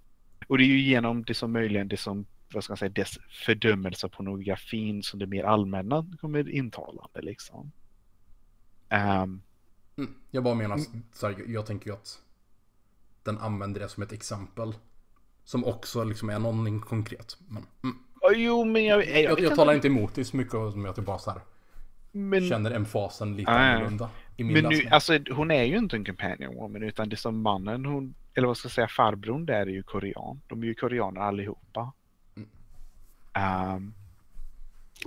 Och 0.48 0.58
det 0.58 0.64
är 0.64 0.68
ju 0.68 0.80
genom 0.80 1.24
det 1.24 1.34
som 1.34 1.52
möjligen 1.52 1.88
det 1.88 1.98
som, 1.98 2.26
vad 2.54 2.64
ska 2.64 2.72
man 2.72 2.78
säga, 2.78 2.90
dess 2.90 3.20
fördömelse 3.46 4.06
av 4.06 4.10
pornografin 4.10 5.04
som 5.04 5.20
det 5.20 5.28
mer 5.28 5.44
allmänna 5.44 6.06
kommer 6.22 6.50
intalande 6.50 7.22
liksom. 7.22 7.72
Ehm, 8.90 9.42
Mm, 9.98 10.14
jag 10.32 10.44
bara 10.44 10.56
menar, 10.56 10.80
så 11.14 11.28
här, 11.28 11.36
jag, 11.40 11.50
jag 11.50 11.66
tänker 11.66 11.88
ju 11.88 11.94
att 11.94 12.22
den 13.24 13.38
använder 13.38 13.82
det 13.82 13.90
som 13.90 14.04
ett 14.04 14.12
exempel. 14.12 14.74
Som 15.44 15.66
också 15.66 16.04
liksom 16.04 16.30
är 16.30 16.40
någonting 16.40 16.82
konkret. 16.82 17.38
Men, 17.48 17.66
mm, 17.84 17.98
jo, 18.36 18.66
men 18.66 18.86
jag, 18.86 19.08
jag, 19.08 19.24
jag, 19.24 19.36
vet 19.36 19.44
jag 19.44 19.56
talar 19.56 19.74
inte 19.74 19.88
emot 19.88 20.16
det 20.16 20.26
så 20.26 20.38
mycket 20.38 20.52
som 20.52 20.86
jag 20.86 20.96
typ 20.96 21.06
bara 21.06 21.20
så 21.20 21.32
här, 21.32 21.42
men, 22.12 22.50
känner 22.50 22.72
emfasen 22.72 23.36
lite 23.38 23.52
Nej. 23.52 23.74
annorlunda. 23.74 24.10
I 24.38 24.44
min 24.44 24.54
men 24.54 24.64
nu, 24.64 24.70
läsning. 24.70 24.92
alltså 24.92 25.20
hon 25.32 25.52
är 25.52 25.64
ju 25.64 25.78
inte 25.78 25.96
en 25.96 26.06
companion 26.06 26.56
woman 26.56 26.84
utan 26.84 27.10
det 27.10 27.14
är 27.14 27.18
som 27.18 27.42
mannen 27.42 27.86
hon, 27.86 28.16
eller 28.34 28.48
vad 28.48 28.58
ska 28.58 28.66
jag 28.66 28.72
säga, 28.74 28.88
farbrorn 28.88 29.46
där 29.46 29.62
är 29.62 29.66
ju 29.66 29.84
korean. 29.84 30.42
De 30.48 30.64
är 30.64 30.68
ju 30.68 30.76
koreaner 30.76 31.22
allihopa. 31.22 31.94
Mm. 32.36 32.50
Ehm, 33.34 33.94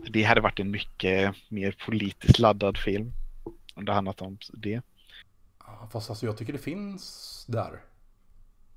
det 0.09 0.23
hade 0.23 0.41
varit 0.41 0.61
en 0.61 0.71
mycket 0.71 1.35
mer 1.49 1.77
politiskt 1.87 2.39
laddad 2.39 2.79
film. 2.79 3.13
Om 3.75 3.85
det 3.85 3.93
handlat 3.93 4.21
om 4.23 4.39
det. 4.53 4.81
Ja, 5.67 5.89
Fast 5.93 6.11
alltså 6.11 6.27
jag 6.27 6.37
tycker 6.37 6.53
det 6.53 6.59
finns 6.59 7.45
där. 7.49 7.81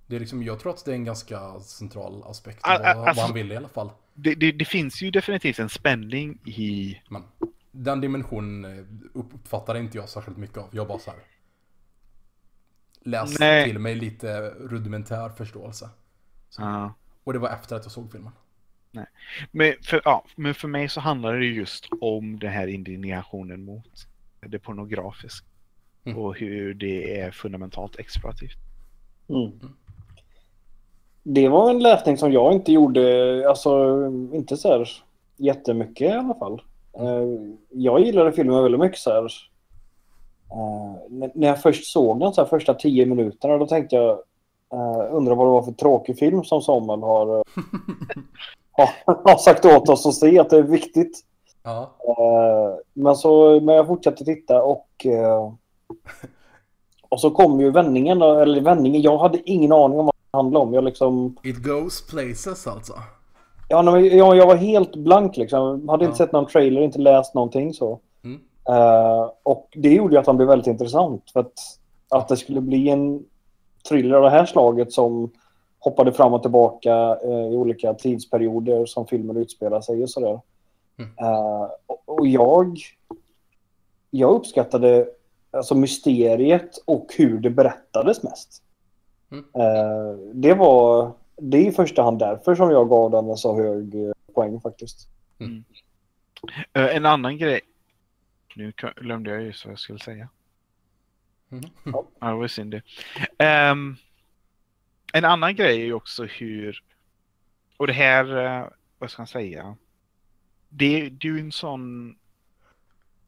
Det 0.07 0.15
är 0.15 0.19
liksom, 0.19 0.43
jag 0.43 0.59
tror 0.59 0.73
att 0.73 0.85
det 0.85 0.91
är 0.91 0.95
en 0.95 1.05
ganska 1.05 1.59
central 1.59 2.23
aspekt. 2.23 2.59
Ah, 2.63 2.77
Vad, 2.77 2.88
ah, 2.88 2.93
vad 2.99 3.07
alltså- 3.07 3.23
han 3.23 3.34
vill 3.34 3.51
i 3.51 3.55
alla 3.55 3.67
fall. 3.69 3.89
Det, 4.13 4.35
det. 4.35 4.51
det 4.51 4.65
finns 4.65 5.01
ju 5.01 5.11
definitivt 5.11 5.59
en 5.59 5.69
spänning 5.69 6.39
i... 6.45 7.01
Men 7.09 7.23
den 7.76 8.02
dimensionen 8.02 8.66
eh, 8.66 8.86
upp- 9.14 9.34
uppfattar 9.34 9.76
inte 9.76 9.98
jag 9.98 10.10
särskilt 10.10 10.38
mycket 10.38 10.58
av. 10.58 10.70
Jag 10.72 10.88
bara 10.88 11.00
så 11.00 11.12
här. 11.12 11.20
Läs 13.02 13.40
Nej. 13.40 13.66
till 13.66 13.80
mig 13.80 13.95
lite 13.95 14.50
rudimentär 14.50 15.30
förståelse. 15.30 15.90
Ja. 16.58 16.94
Och 17.24 17.34
det 17.34 17.40
var 17.40 17.50
efter 17.50 17.76
att 17.76 17.86
jag 17.86 17.91
såg 17.91 18.12
filmen. 18.12 18.32
Men, 19.52 19.74
för, 19.82 20.02
ja, 20.06 20.26
men 20.36 20.54
för 20.54 20.68
mig 20.68 20.90
så 20.90 21.00
handlar 21.02 21.34
det 21.34 21.45
just 21.45 21.88
om 22.02 22.40
den 22.40 22.52
här 22.52 22.68
indignationen 22.68 23.66
mot 23.66 24.08
det 24.41 24.60
pornografiska. 24.60 25.48
Mm. 26.04 26.18
Och 26.18 26.38
hur 26.38 26.74
det 26.74 27.20
är 27.20 27.32
fundamentalt 27.32 28.00
exploativt. 28.00 28.58
Mm. 29.30 29.52
Det 31.24 31.50
var 31.50 31.70
en 31.70 31.80
läsning 31.80 32.18
som 32.18 32.32
jag 32.32 32.54
inte 32.54 32.72
gjorde, 32.72 33.45
alltså 33.50 34.06
inte 34.34 34.58
så 34.58 34.68
här 34.78 34.90
jättemycket 35.38 36.02
i 36.02 36.12
alla 36.12 36.36
fall. 36.36 36.62
Eh, 36.99 37.53
Jag 37.70 37.99
gillade 37.99 38.32
filmen 38.32 38.64
väldigt 38.64 38.80
mycket 38.82 38.99
så 38.99 39.11
här. 39.11 39.24
eh, 40.52 41.30
När 41.34 41.48
jag 41.48 41.61
först 41.61 41.86
såg 41.91 42.20
den, 42.20 42.34
så 42.34 42.41
här, 42.41 42.48
första 42.48 42.74
tio 42.74 43.06
minuterna, 43.06 43.57
då 43.57 43.68
tänkte 43.68 43.95
jag 43.95 44.11
uh, 44.74 45.15
undrar 45.15 45.36
vad 45.36 45.48
det 45.48 45.52
var 45.52 45.61
för 45.64 45.72
tråkig 45.72 46.20
film 46.20 46.44
som 46.44 46.61
Samuel 46.61 47.02
har, 47.03 47.38
eh, 47.38 47.41
har, 48.72 48.90
har 49.30 49.38
sagt 49.38 49.65
åt 49.65 49.90
oss 49.90 50.06
att 50.06 50.14
se, 50.14 50.40
att 50.40 50.49
det 50.49 50.57
är 50.57 50.61
viktigt. 50.64 51.20
Ja. 51.64 51.82
Eh, 52.07 52.76
men 52.94 53.15
så 53.15 53.60
men 53.60 53.76
jag 53.76 53.88
fortsatte 53.88 54.26
titta 54.26 54.64
och 54.64 54.88
och 57.10 57.20
så 57.20 57.32
kom 57.32 57.60
ju 57.60 57.72
vändningen, 57.72 58.22
eller 58.22 58.61
vändningen, 58.61 59.02
jag 59.02 59.18
hade 59.18 59.49
ingen 59.49 59.72
aning 59.72 59.99
om 59.99 60.06
vad 60.06 60.15
det 60.32 60.38
handlade 60.38 60.65
om. 60.65 60.74
Jag 60.74 60.84
liksom, 60.84 61.38
It 61.44 61.64
goes 61.64 62.07
places 62.07 62.68
alltså. 62.68 62.94
Ja, 63.74 64.00
jag, 64.00 64.36
jag 64.38 64.48
var 64.48 64.56
helt 64.56 64.95
blank 64.95 65.38
liksom. 65.38 65.90
Hade 65.90 66.06
inte 66.06 66.14
Ja. 66.14 66.26
sett 66.26 66.32
någon 66.32 66.48
trailer, 66.48 66.82
inte 66.82 67.00
läst 67.00 67.34
någonting 67.34 67.74
så. 67.74 68.00
Mm. 68.24 68.40
Eh, 68.70 69.30
och 69.44 69.68
det 69.76 69.94
gjorde 69.94 70.20
att 70.20 70.28
han 70.28 70.38
blev 70.38 70.48
väldigt 70.48 70.68
intressant. 70.68 71.32
För 71.32 71.40
att, 71.40 71.54
att 72.10 72.28
det 72.28 72.38
skulle 72.38 72.62
bli 72.62 72.90
en 72.90 73.26
thriller 73.90 74.16
av 74.16 74.24
det 74.24 74.30
här 74.30 74.45
slaget 74.45 74.91
som 74.94 75.32
hoppade 75.80 76.14
fram 76.14 76.34
och 76.34 76.41
tillbaka 76.41 77.18
eh, 77.24 77.54
i 77.54 77.58
olika 77.58 77.94
tidsperioder 77.94 78.86
som 78.86 79.08
filmen 79.08 79.38
utspelar 79.38 79.82
sig 79.82 80.04
och 80.04 80.10
sådär. 80.10 80.40
Mm. 80.98 81.12
Eh, 81.18 81.68
och, 82.06 82.28
jag, 82.28 82.78
jag 84.12 84.32
uppskattade 84.36 85.08
alltså 85.52 85.76
mysteriet 85.76 86.78
och 86.86 87.06
hur 87.18 87.40
det 87.40 87.50
berättades 87.50 88.24
mest. 88.24 88.64
Mm. 89.32 89.45
Det 90.34 90.54
var 90.54 91.12
det 91.38 91.57
är 91.57 91.68
i 91.68 91.72
första 91.72 92.03
hand 92.03 92.19
därför 92.19 92.55
som 92.55 92.72
jag 92.72 92.89
gav 92.89 93.11
den 93.11 93.30
en 93.30 93.38
så 93.38 93.55
hög 93.55 93.95
eh, 93.95 94.11
poäng 94.34 94.61
faktiskt. 94.61 95.07
Eh, 96.73 96.95
en 96.95 97.05
annan 97.05 97.38
grej. 97.38 97.61
Nu 98.55 98.73
glömde 98.95 99.31
jag 99.31 99.41
ju 99.41 99.53
vad 99.65 99.72
jag 99.72 99.80
skulle 99.80 99.99
säga. 99.99 100.30
Mm. 101.51 101.64
Ja, 101.84 102.07
det 102.19 102.34
var 102.34 102.47
synd 102.47 102.72
det. 102.72 102.81
Ehm, 103.38 103.95
en 105.14 105.26
annan 105.26 105.55
grej 105.55 105.81
är 105.81 105.85
ju 105.85 105.93
också 105.93 106.26
hur, 106.26 106.84
och 107.77 107.88
det 107.88 107.93
här, 107.93 108.38
eh, 108.38 108.68
vad 108.97 109.11
ska 109.11 109.22
man 109.22 109.27
säga? 109.27 109.76
Det, 110.69 111.10
det 111.10 111.27
är 111.27 111.31
ju 111.31 111.39
en 111.39 111.51
sån 111.51 112.15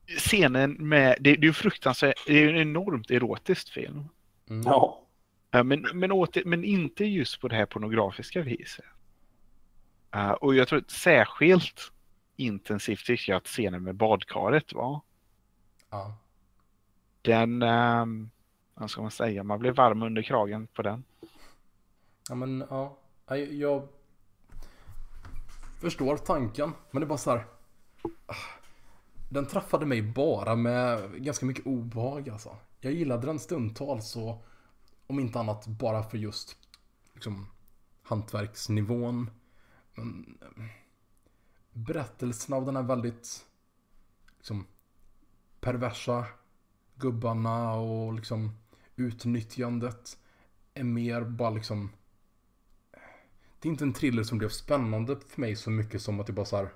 scenen 0.07 0.71
med, 0.71 1.17
det, 1.19 1.35
det 1.35 1.41
är 1.41 1.47
ju 1.47 1.53
fruktansvärt, 1.53 2.27
det 2.27 2.33
är 2.33 2.41
ju 2.41 2.49
en 2.49 2.69
enormt 2.69 3.11
erotisk 3.11 3.73
film. 3.73 4.09
Mm. 4.49 4.63
Ja. 4.65 5.04
Eh, 5.55 5.63
Men, 5.63 5.85
men, 5.93 6.11
åter, 6.11 6.43
men 6.45 6.63
inte 6.63 7.05
just 7.05 7.41
på 7.41 7.47
det 7.47 7.55
här 7.55 7.65
pornografiska 7.65 8.41
viset. 8.41 8.85
Eh, 10.11 10.31
och 10.31 10.55
jag 10.55 10.67
tror 10.67 10.79
att 10.79 10.91
särskilt 10.91 11.91
intensivt 12.35 13.05
tycker 13.05 13.31
jag 13.31 13.37
att 13.37 13.47
scenen 13.47 13.83
med 13.83 13.95
badkaret 13.95 14.73
var. 14.73 15.01
Ja. 15.89 16.17
Den, 17.21 17.61
um, 17.63 18.29
vad 18.73 18.89
ska 18.89 19.01
man 19.01 19.11
säga, 19.11 19.43
man 19.43 19.59
blev 19.59 19.75
varm 19.75 20.03
under 20.03 20.21
kragen 20.21 20.67
på 20.67 20.81
den. 20.81 21.03
Ja 22.29 22.35
men 22.35 22.63
ja. 22.69 22.97
Nej, 23.29 23.59
Jag 23.59 23.87
förstår 25.81 26.17
tanken. 26.17 26.71
Men 26.91 27.01
det 27.01 27.05
är 27.05 27.07
bara 27.07 27.17
så 27.17 27.31
här. 27.31 27.45
ah, 28.25 28.35
Den 29.29 29.45
träffade 29.45 29.85
mig 29.85 30.01
bara 30.01 30.55
med 30.55 31.11
ganska 31.23 31.45
mycket 31.45 31.65
obehag 31.65 32.29
alltså. 32.29 32.57
Jag 32.79 32.93
gillade 32.93 33.27
den 33.27 33.39
stundtals 33.39 34.09
så 34.09 34.43
om 35.07 35.19
inte 35.19 35.39
annat 35.39 35.67
bara 35.67 36.03
för 36.03 36.17
just 36.17 36.57
liksom 37.13 37.47
hantverksnivån. 38.03 39.31
Men 39.93 40.37
eh, 40.41 40.65
berättelsen 41.73 42.53
av 42.53 42.65
den 42.65 42.75
här 42.75 42.83
väldigt 42.83 43.45
liksom 44.37 44.67
perversa 45.59 46.25
gubbarna 46.95 47.73
och 47.73 48.13
liksom 48.13 48.57
utnyttjandet 48.95 50.17
är 50.73 50.83
mer 50.83 51.21
bara 51.21 51.49
liksom 51.49 51.89
eh, 52.91 52.99
det 53.59 53.67
är 53.67 53.71
inte 53.71 53.83
en 53.83 53.93
thriller 53.93 54.23
som 54.23 54.37
blev 54.37 54.49
spännande 54.49 55.19
för 55.27 55.41
mig 55.41 55.55
så 55.55 55.69
mycket 55.69 56.01
som 56.01 56.19
att 56.19 56.27
jag 56.27 56.35
bara 56.35 56.45
så 56.45 56.57
här 56.57 56.69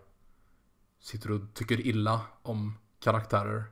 sitter 1.00 1.32
och 1.32 1.54
tycker 1.54 1.88
illa 1.88 2.22
om 2.42 2.78
karaktärer. 3.00 3.64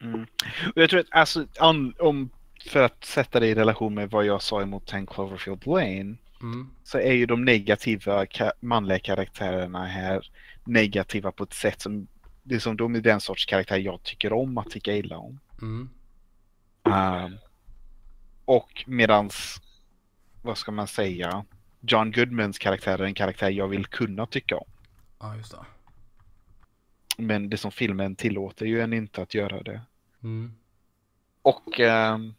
Mm. 0.00 0.26
Och 0.74 0.82
jag 0.82 0.90
tror 0.90 1.00
att 1.00 1.06
alltså, 1.10 1.46
an, 1.58 1.94
om, 1.98 2.30
för 2.66 2.82
att 2.82 3.04
sätta 3.04 3.40
det 3.40 3.46
i 3.46 3.54
relation 3.54 3.94
med 3.94 4.10
vad 4.10 4.26
jag 4.26 4.42
sa 4.42 4.62
emot 4.62 4.86
10 4.86 5.06
Cloverfield 5.06 5.66
Lane, 5.66 6.16
Mm. 6.42 6.70
så 6.84 6.98
är 6.98 7.12
ju 7.12 7.26
de 7.26 7.44
negativa 7.44 8.24
ka- 8.24 8.52
manliga 8.60 8.98
karaktärerna 8.98 9.86
här 9.86 10.30
negativa 10.64 11.32
på 11.32 11.44
ett 11.44 11.52
sätt 11.52 11.80
som, 11.80 12.06
det 12.42 12.54
är 12.54 12.58
som 12.58 12.76
de 12.76 12.94
är 12.94 13.00
den 13.00 13.20
sorts 13.20 13.46
karaktär 13.46 13.78
jag 13.78 14.02
tycker 14.02 14.32
om 14.32 14.58
att 14.58 14.70
tycka 14.70 14.96
illa 14.96 15.18
om. 15.18 15.38
Mm. 15.62 15.90
Um, 16.84 17.36
och 18.44 18.84
medans, 18.86 19.60
vad 20.42 20.58
ska 20.58 20.72
man 20.72 20.86
säga, 20.88 21.44
John 21.80 22.12
Goodmans 22.12 22.58
karaktär 22.58 22.98
är 22.98 23.04
en 23.04 23.14
karaktär 23.14 23.50
jag 23.50 23.68
vill 23.68 23.86
kunna 23.86 24.26
tycka 24.26 24.56
om. 24.56 24.68
Ja, 25.20 25.36
just 25.36 25.50
det. 25.52 25.58
Men 27.16 27.50
det 27.50 27.56
som 27.56 27.70
filmen 27.72 28.16
tillåter 28.16 28.66
ju 28.66 28.80
en 28.80 28.92
inte 28.92 29.22
att 29.22 29.34
göra 29.34 29.62
det. 29.62 29.80
Mm. 30.22 30.54
Och 31.42 31.80
ehm, 31.80 32.34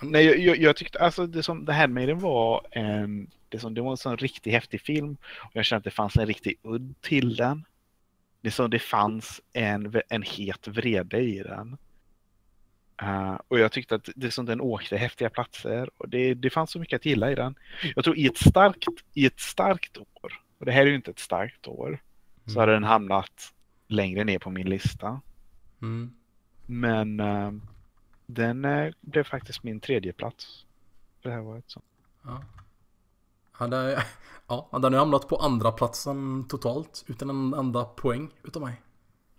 nej, 0.00 0.24
jag, 0.24 0.38
jag, 0.38 0.56
jag 0.56 0.76
tyckte 0.76 0.98
alltså 0.98 1.26
det 1.26 1.42
som 1.42 1.64
det 1.64 1.72
här 1.72 1.88
med 1.88 2.08
den 2.08 2.18
var 2.18 2.66
en, 2.70 3.30
det 3.48 3.58
som 3.58 3.74
det 3.74 3.80
var 3.80 3.90
en 3.90 3.96
sån 3.96 4.16
riktigt 4.16 4.52
häftig 4.52 4.80
film. 4.80 5.16
Och 5.36 5.50
jag 5.52 5.64
kände 5.64 5.78
att 5.78 5.84
det 5.84 5.90
fanns 5.90 6.16
en 6.16 6.26
riktig 6.26 6.58
udd 6.62 6.94
till 7.00 7.36
den. 7.36 7.64
Det 8.40 8.50
som 8.50 8.70
det 8.70 8.78
fanns 8.78 9.40
en, 9.52 10.02
en 10.08 10.22
het 10.22 10.68
vrede 10.68 11.18
i 11.18 11.42
den. 11.42 11.76
Eh, 13.02 13.36
och 13.48 13.58
jag 13.58 13.72
tyckte 13.72 13.94
att 13.94 14.08
det 14.16 14.30
som 14.30 14.46
den 14.46 14.60
åkte 14.60 14.96
häftiga 14.96 15.30
platser 15.30 15.90
och 15.96 16.08
det, 16.08 16.34
det 16.34 16.50
fanns 16.50 16.70
så 16.70 16.78
mycket 16.78 16.96
att 16.96 17.06
gilla 17.06 17.30
i 17.30 17.34
den. 17.34 17.54
Jag 17.94 18.04
tror 18.04 18.18
i 18.18 18.26
ett 18.26 18.38
starkt, 18.38 18.88
i 19.14 19.26
ett 19.26 19.40
starkt 19.40 19.96
år, 19.98 20.40
och 20.58 20.66
det 20.66 20.72
här 20.72 20.82
är 20.82 20.86
ju 20.86 20.94
inte 20.94 21.10
ett 21.10 21.18
starkt 21.18 21.66
år, 21.66 21.98
så 22.46 22.60
hade 22.60 22.72
den 22.72 22.84
hamnat 22.84 23.54
längre 23.88 24.24
ner 24.24 24.38
på 24.38 24.50
min 24.50 24.70
lista. 24.70 25.20
Mm. 25.82 26.14
Men 26.66 27.20
eh, 27.20 27.52
den 28.28 28.64
eh, 28.64 28.92
blev 29.00 29.24
faktiskt 29.24 29.62
min 29.62 29.80
tredje 29.80 30.12
plats. 30.12 30.64
Det 31.22 31.30
här 31.30 31.40
året. 31.40 31.64
Så. 31.66 31.80
Ja. 32.24 32.42
Hade, 33.52 34.02
ja, 34.48 34.68
den 34.72 34.82
har 34.92 34.98
hamnat 34.98 35.28
på 35.28 35.36
andra 35.36 35.72
platsen 35.72 36.48
totalt 36.48 37.04
utan 37.06 37.30
en 37.30 37.54
enda 37.54 37.84
poäng 37.84 38.30
utav 38.42 38.62
mig. 38.62 38.82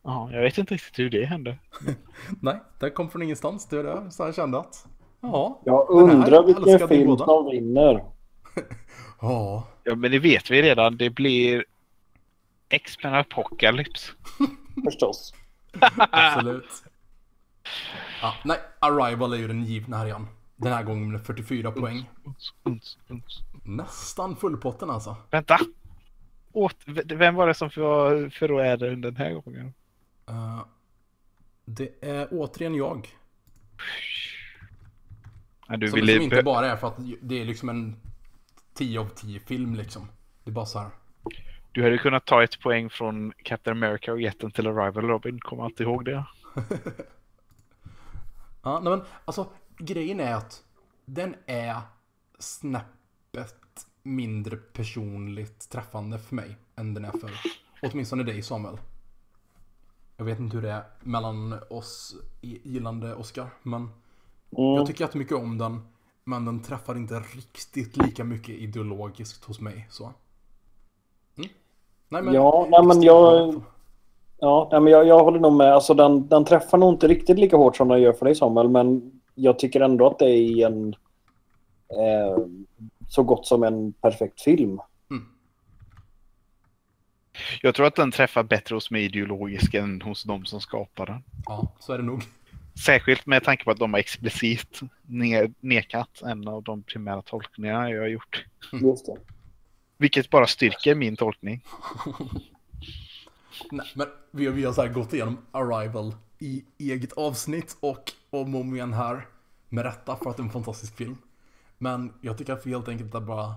Ja, 0.03 0.30
jag 0.32 0.41
vet 0.41 0.57
inte 0.57 0.74
riktigt 0.74 0.99
hur 0.99 1.10
det 1.10 1.26
hände. 1.26 1.57
Nej, 2.41 2.60
den 2.80 2.91
kom 2.91 3.10
från 3.10 3.22
ingenstans. 3.22 3.68
Det 3.68 3.80
är 3.80 3.84
det. 3.84 4.11
Så 4.11 4.24
jag 4.24 4.36
kände 4.36 4.60
att, 4.60 4.88
ja. 5.22 5.61
Jag 5.66 5.90
undrar 5.90 6.44
vilken 6.44 6.88
film 6.88 7.18
som 7.18 7.49
vinner. 7.52 8.06
Ja. 9.22 9.68
Ja, 9.84 9.95
men 9.95 10.11
det 10.11 10.20
vet 10.20 10.52
vi 10.52 10.61
redan. 10.61 10.98
Det 10.98 11.10
blir 11.10 11.66
X-Men 12.70 13.14
Apocalypse. 13.14 14.11
Förstås. 14.84 15.34
Absolut. 15.98 16.84
Ja, 18.22 18.36
nej, 18.44 18.60
Arrival 18.80 19.34
är 19.34 19.38
ju 19.38 19.48
den 19.48 19.64
givna 19.64 19.98
här 19.98 20.06
igen. 20.06 20.28
Den 20.56 20.74
här 20.74 20.84
gången 20.84 21.12
med 21.12 21.26
44 21.26 21.72
poäng. 21.72 22.10
Nästan 23.64 24.36
fullpotten 24.36 24.90
alltså. 24.90 25.16
Vänta! 25.32 25.60
Åt, 26.52 26.76
vem 27.06 27.36
var 27.36 27.48
det 27.48 27.54
som 27.54 27.70
var 27.76 28.30
förrådare 28.30 28.96
den 28.96 29.16
här 29.16 29.34
gången? 29.34 29.74
Eh, 30.30 30.66
det 31.66 31.90
är 32.02 32.28
återigen 32.32 32.76
jag. 32.76 33.08
Ja, 35.68 35.78
du 35.78 35.88
Som, 35.88 36.00
ville... 36.00 36.14
som 36.14 36.24
inte 36.24 36.44
bara 36.44 36.72
är 36.72 36.76
för 36.76 36.88
att 36.88 36.98
det 37.22 37.41
är 37.41 37.46
liksom 37.46 37.70
en 37.70 37.96
10 38.74 39.00
av 39.00 39.08
10 39.08 39.40
film 39.40 39.76
liksom. 39.76 40.08
Det 40.44 40.50
är 40.50 40.54
bara 40.54 40.66
så 40.66 40.80
här. 40.80 40.90
Du 41.72 41.84
hade 41.84 41.98
kunnat 41.98 42.26
ta 42.26 42.44
ett 42.44 42.60
poäng 42.60 42.90
från 42.90 43.34
Captain 43.44 43.78
America 43.78 44.12
och 44.12 44.22
gett 44.22 44.40
den 44.40 44.52
till 44.52 44.68
Arrival 44.68 45.08
Robin. 45.08 45.40
Kommer 45.40 45.64
alltid 45.64 45.88
ihåg 45.88 46.06
det. 46.06 46.26
Ja, 48.61 48.80
nej 48.80 48.90
men 48.98 49.06
alltså 49.26 49.48
grejen 49.77 50.19
är 50.19 50.34
att 50.34 50.64
den 51.06 51.36
är 51.45 51.81
snäppet 52.40 53.88
mindre 54.03 54.56
personligt 54.57 55.69
träffande 55.69 56.19
för 56.19 56.36
mig 56.36 56.57
än 56.76 56.94
den 56.94 57.06
är 57.06 57.11
för 57.11 57.31
åtminstone 57.81 58.23
dig 58.23 58.44
Samuel. 58.44 58.77
Jag 60.18 60.26
vet 60.26 60.40
inte 60.40 60.56
hur 60.56 60.61
det 60.64 60.72
är 60.72 60.84
mellan 60.99 61.60
oss 61.69 62.15
gillande 62.41 63.15
Oscar, 63.15 63.49
men 63.64 63.81
Mm. 63.81 63.94
jag 64.76 64.88
tycker 64.88 65.03
jättemycket 65.06 65.38
om 65.38 65.57
den. 65.57 65.88
Men 66.23 66.45
den 66.45 66.60
träffar 66.64 66.95
inte 66.95 67.19
riktigt 67.19 67.98
lika 67.98 68.23
mycket 68.23 68.49
ideologiskt 68.49 69.44
hos 69.45 69.60
mig. 69.60 69.88
Så. 69.90 70.03
Mm. 71.36 71.49
Nej, 72.10 72.34
Ja, 72.34 72.68
nej, 72.72 72.86
men 72.88 73.02
jag- 73.02 73.61
Ja, 74.41 74.70
nej, 74.72 74.82
men 74.82 74.94
jag, 74.94 75.07
jag 75.07 75.24
håller 75.24 75.40
nog 75.40 75.53
med. 75.53 75.74
Alltså, 75.74 75.94
den, 75.94 76.28
den 76.28 76.45
träffar 76.45 76.78
nog 76.78 76.94
inte 76.94 77.07
riktigt 77.07 77.40
lika 77.40 77.57
hårt 77.57 77.78
som 77.78 77.88
den 77.88 78.02
gör 78.02 78.14
för 78.14 78.26
dig 78.26 78.36
Samuel, 78.36 78.70
men 78.70 79.11
jag 79.36 79.60
tycker 79.60 79.82
ändå 79.82 80.07
att 80.07 80.20
det 80.20 80.30
är 80.30 80.66
en 80.68 80.94
eh, 81.90 82.38
så 83.07 83.24
gott 83.24 83.48
som 83.48 83.64
en 83.64 83.94
perfekt 83.94 84.41
film. 84.41 84.80
Jag 87.61 87.76
tror 87.76 87.86
att 87.86 87.95
den 87.95 88.11
träffar 88.11 88.44
bättre 88.44 88.76
hos 88.76 88.91
mig 88.91 89.03
ideologiskt 89.03 89.76
än 89.76 90.02
hos 90.02 90.24
de 90.24 90.45
som 90.45 90.61
skapar 90.61 91.06
den. 91.06 91.24
Ja, 91.45 91.72
så 91.80 91.94
är 91.94 91.98
det 91.98 92.03
nog. 92.03 92.22
Särskilt 92.86 93.26
med 93.26 93.44
tanke 93.44 93.64
på 93.64 93.72
att 93.72 93.80
de 93.80 93.94
har 93.94 93.99
explicit 93.99 94.80
ne- 95.07 95.53
nekat 95.60 96.22
en 96.22 96.48
av 96.48 96.64
de 96.64 96.84
primära 96.84 97.22
tolkningarna 97.22 97.90
jag 97.90 98.02
har 98.02 98.07
gjort. 98.07 98.45
Just 98.82 99.06
det. 99.06 99.18
Vilket 99.98 100.30
bara 100.30 100.48
styrker 100.48 100.95
min 100.95 101.16
tolkning. 101.16 101.64
Nej, 103.72 103.88
men 103.95 104.07
vi, 104.31 104.45
har- 104.45 104.53
vi 104.53 104.64
har 104.65 104.73
så 104.73 104.81
här 104.81 104.90
gått 104.90 105.14
igenom 105.14 105.38
Arrival 105.52 106.15
i 106.40 106.65
eget 106.77 107.14
avsnitt 107.14 107.77
och 107.80 108.11
om 108.30 108.56
och 108.56 108.61
om 108.61 108.76
igen 108.76 108.94
här. 108.94 109.27
Med 109.69 109.84
rätta 109.86 110.15
för 110.15 110.30
att 110.30 110.38
det 110.38 110.41
är 110.41 110.45
en 110.45 110.49
fantastisk 110.52 110.95
film. 110.95 111.18
Men 111.77 112.14
jag 112.22 112.38
tycker 112.38 112.53
att 112.53 112.65
vi 112.68 112.72
helt 112.72 112.88
enkelt 112.88 113.15
att 113.15 113.23
bara 113.23 113.53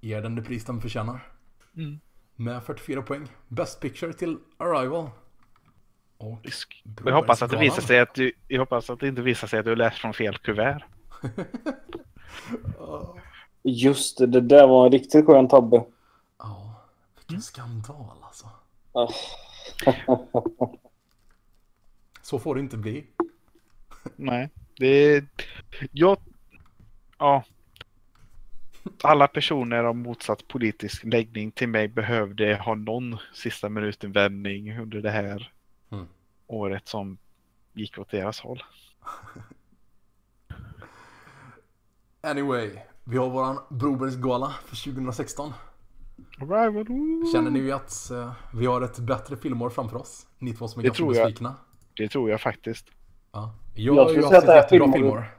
ger 0.00 0.22
den 0.22 0.34
det 0.36 0.42
pris 0.42 0.64
den 0.64 0.80
förtjänar. 0.80 1.32
Mm. 1.76 2.00
Med 2.36 2.62
44 2.62 3.02
poäng. 3.02 3.28
Best 3.48 3.80
picture 3.80 4.12
till 4.12 4.38
Arrival. 4.56 5.10
Och 6.16 6.38
Jag 7.04 7.14
hoppas 7.14 7.42
att 7.42 7.50
det 7.50 7.56
visar 7.58 7.82
sig 7.82 8.00
att 8.00 8.14
du, 8.14 8.32
jag 8.48 8.58
hoppas 8.60 8.90
att 8.90 9.00
det 9.00 9.08
inte 9.08 9.22
visar 9.22 9.46
sig 9.48 9.58
att 9.58 9.64
du 9.64 9.76
läst 9.76 9.98
från 9.98 10.14
fel 10.14 10.38
kuvert. 10.38 10.84
Just 13.62 14.18
det, 14.18 14.26
det 14.26 14.40
där 14.40 14.66
var 14.66 14.86
en 14.86 14.92
riktigt 14.92 15.26
skön 15.26 15.48
tabbe. 15.48 15.84
Ja, 16.38 16.74
vilken 17.18 17.42
skandal 17.42 18.16
alltså. 18.22 18.46
Så 22.22 22.38
får 22.38 22.54
det 22.54 22.60
inte 22.60 22.76
bli. 22.76 23.06
Nej, 24.16 24.50
det 24.76 24.86
är... 24.86 25.24
Jag... 25.92 26.18
Ja. 27.18 27.44
Alla 29.02 29.28
personer 29.28 29.84
av 29.84 29.96
motsatt 29.96 30.48
politisk 30.48 31.04
läggning 31.04 31.50
till 31.50 31.68
mig 31.68 31.88
behövde 31.88 32.56
ha 32.56 32.74
någon 32.74 33.18
sista 33.34 33.68
minuten 33.68 34.12
vändning 34.12 34.78
under 34.78 35.00
det 35.00 35.10
här 35.10 35.52
Mm. 35.92 36.06
året 36.46 36.88
som 36.88 37.18
gick 37.72 37.98
åt 37.98 38.10
deras 38.10 38.40
håll. 38.40 38.62
Anyway, 42.20 42.78
vi 43.04 43.16
har 43.16 43.30
våran 43.30 43.58
Brobergsgala 43.70 44.54
för 44.66 44.92
2016. 44.92 45.52
Arrival! 46.40 46.86
Känner 47.32 47.50
ni 47.50 47.72
att 47.72 48.10
eh, 48.10 48.32
vi 48.54 48.66
har 48.66 48.82
ett 48.82 48.98
bättre 48.98 49.36
filmår 49.36 49.70
framför 49.70 49.96
oss? 49.96 50.26
Ni 50.38 50.52
två 50.52 50.68
som 50.68 50.80
är 50.80 50.82
Det 50.82 50.88
ganska 50.88 50.96
tror 51.02 51.16
jag. 51.16 51.24
besvikna. 51.26 51.54
Det 51.96 52.08
tror 52.08 52.30
jag 52.30 52.40
faktiskt. 52.40 52.86
Ja. 53.32 53.54
Jag, 53.74 53.96
Jag 53.96 54.08
skulle 54.10 54.26
säga 54.26 54.38
att 54.38 54.46
det 54.46 54.52
här 54.52 54.68
filmåret- 54.68 54.92
filmår. 54.92 55.38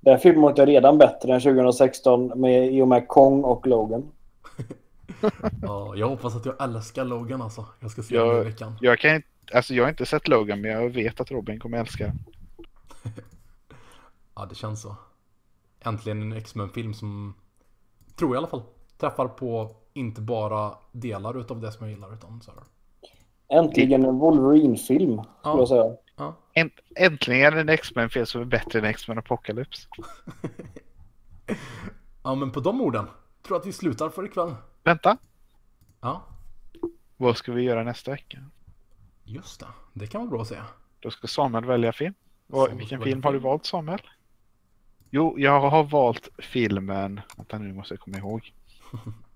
Det 0.00 0.10
här 0.10 0.18
filmåret 0.18 0.58
är 0.58 0.66
redan 0.66 0.98
bättre 0.98 1.34
än 1.34 1.40
2016 1.40 2.40
med, 2.40 2.72
i 2.74 2.82
och 2.82 2.88
med 2.88 3.08
Kong 3.08 3.44
och 3.44 3.66
Logan. 3.66 4.12
Ja, 5.62 5.94
jag 5.96 6.08
hoppas 6.08 6.36
att 6.36 6.46
jag 6.46 6.62
älskar 6.62 7.04
Logan 7.04 7.42
alltså. 7.42 7.66
Jag 7.80 7.90
ska 7.90 8.02
se 8.02 8.14
Jag- 8.14 8.34
den 8.34 8.40
i 8.46 8.50
veckan. 8.50 8.76
Jag 8.80 8.98
kan 8.98 9.14
inte... 9.14 9.28
Alltså 9.54 9.74
jag 9.74 9.84
har 9.84 9.90
inte 9.90 10.06
sett 10.06 10.28
Logan 10.28 10.60
men 10.60 10.70
jag 10.70 10.88
vet 10.90 11.20
att 11.20 11.30
Robin 11.30 11.60
kommer 11.60 11.78
älska 11.78 12.04
den. 12.06 12.18
Ja, 14.34 14.46
det 14.46 14.54
känns 14.54 14.82
så. 14.82 14.96
Äntligen 15.80 16.22
en 16.22 16.32
X-Men-film 16.32 16.94
som, 16.94 17.34
tror 18.16 18.30
jag 18.30 18.34
i 18.34 18.38
alla 18.38 18.46
fall, 18.46 18.62
träffar 18.98 19.28
på 19.28 19.76
inte 19.92 20.20
bara 20.20 20.74
delar 20.92 21.40
utav 21.40 21.60
det 21.60 21.72
som 21.72 21.86
jag 21.86 21.94
gillar 21.94 22.14
utan 22.14 22.40
så 22.42 22.50
här. 22.50 22.60
Äntligen 23.58 24.04
en 24.04 24.18
Wolverine-film, 24.18 25.12
skulle 25.22 25.28
Ja. 25.42 25.58
jag 25.58 25.68
säga. 25.68 25.96
Ja, 26.16 26.36
Änt- 26.54 26.80
Äntligen 26.96 27.58
en 27.58 27.68
X-Men-film 27.68 28.26
som 28.26 28.40
är 28.40 28.44
bättre 28.44 28.78
än 28.78 28.84
X-Men 28.84 29.18
Apocalypse. 29.18 29.88
ja 32.22 32.34
men 32.34 32.50
på 32.52 32.60
de 32.60 32.80
orden 32.80 33.04
tror 33.42 33.54
jag 33.56 33.60
att 33.60 33.66
vi 33.66 33.72
slutar 33.72 34.08
för 34.08 34.24
ikväll. 34.24 34.54
Vänta, 34.84 35.16
Ja, 36.00 36.22
vad 37.16 37.36
ska 37.36 37.52
vi 37.52 37.62
göra 37.62 37.82
nästa 37.84 38.10
vecka? 38.10 38.38
just 39.24 39.60
det. 39.60 39.66
Det 39.92 40.06
kan 40.06 40.20
vara 40.20 40.30
bra 40.30 40.40
att 40.42 40.48
säga. 40.48 40.64
Då 41.00 41.10
ska 41.10 41.26
Samuel 41.26 41.64
välja 41.64 41.92
film. 41.92 42.14
Och 42.50 42.56
Samuel 42.58 42.78
vilken 42.78 42.98
välja 43.00 43.12
film 43.14 43.22
har 43.24 43.32
du 43.32 43.38
film. 43.38 43.44
valt 43.50 43.64
Samuel? 43.66 44.00
Jo, 45.10 45.34
jag 45.38 45.60
har 45.60 45.84
valt 45.84 46.28
filmen... 46.38 47.20
Vänta 47.36 47.58
nu 47.58 47.72
måste 47.72 47.94
jag 47.94 48.00
komma 48.00 48.18
ihåg. 48.18 48.52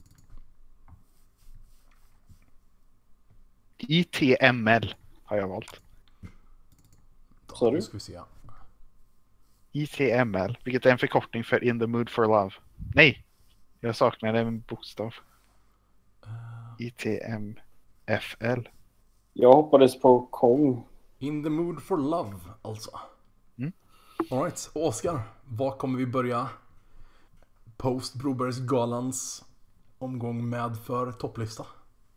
ITML 3.78 4.94
har 5.24 5.36
jag 5.36 5.48
valt. 5.48 5.80
Sa 7.54 7.70
du? 7.70 7.82
Ska 7.82 7.92
vi 7.92 8.00
se. 8.00 8.20
ITML, 9.72 10.58
vilket 10.64 10.86
är 10.86 10.90
en 10.90 10.98
förkortning 10.98 11.44
för 11.44 11.64
In 11.64 11.80
the 11.80 11.86
Mood 11.86 12.10
for 12.10 12.26
Love. 12.26 12.50
Nej! 12.94 13.24
Jag 13.80 13.96
saknar 13.96 14.34
en 14.34 14.60
bokstav. 14.60 15.14
ITMFL. 16.78 18.68
Jag 19.32 19.52
hoppades 19.52 20.00
på 20.00 20.26
Kong. 20.26 20.84
In 21.18 21.42
the 21.42 21.50
mood 21.50 21.82
for 21.82 21.96
love, 21.96 22.36
alltså. 22.62 22.90
Mm. 23.58 23.72
Alright, 24.30 24.70
Oskar. 24.72 25.20
Vad 25.44 25.78
kommer 25.78 25.98
vi 25.98 26.06
börja 26.06 26.48
post 27.76 28.14
Brobergsgalans 28.14 29.44
omgång 29.98 30.48
med 30.48 30.76
för 30.78 31.12
topplista? 31.12 31.66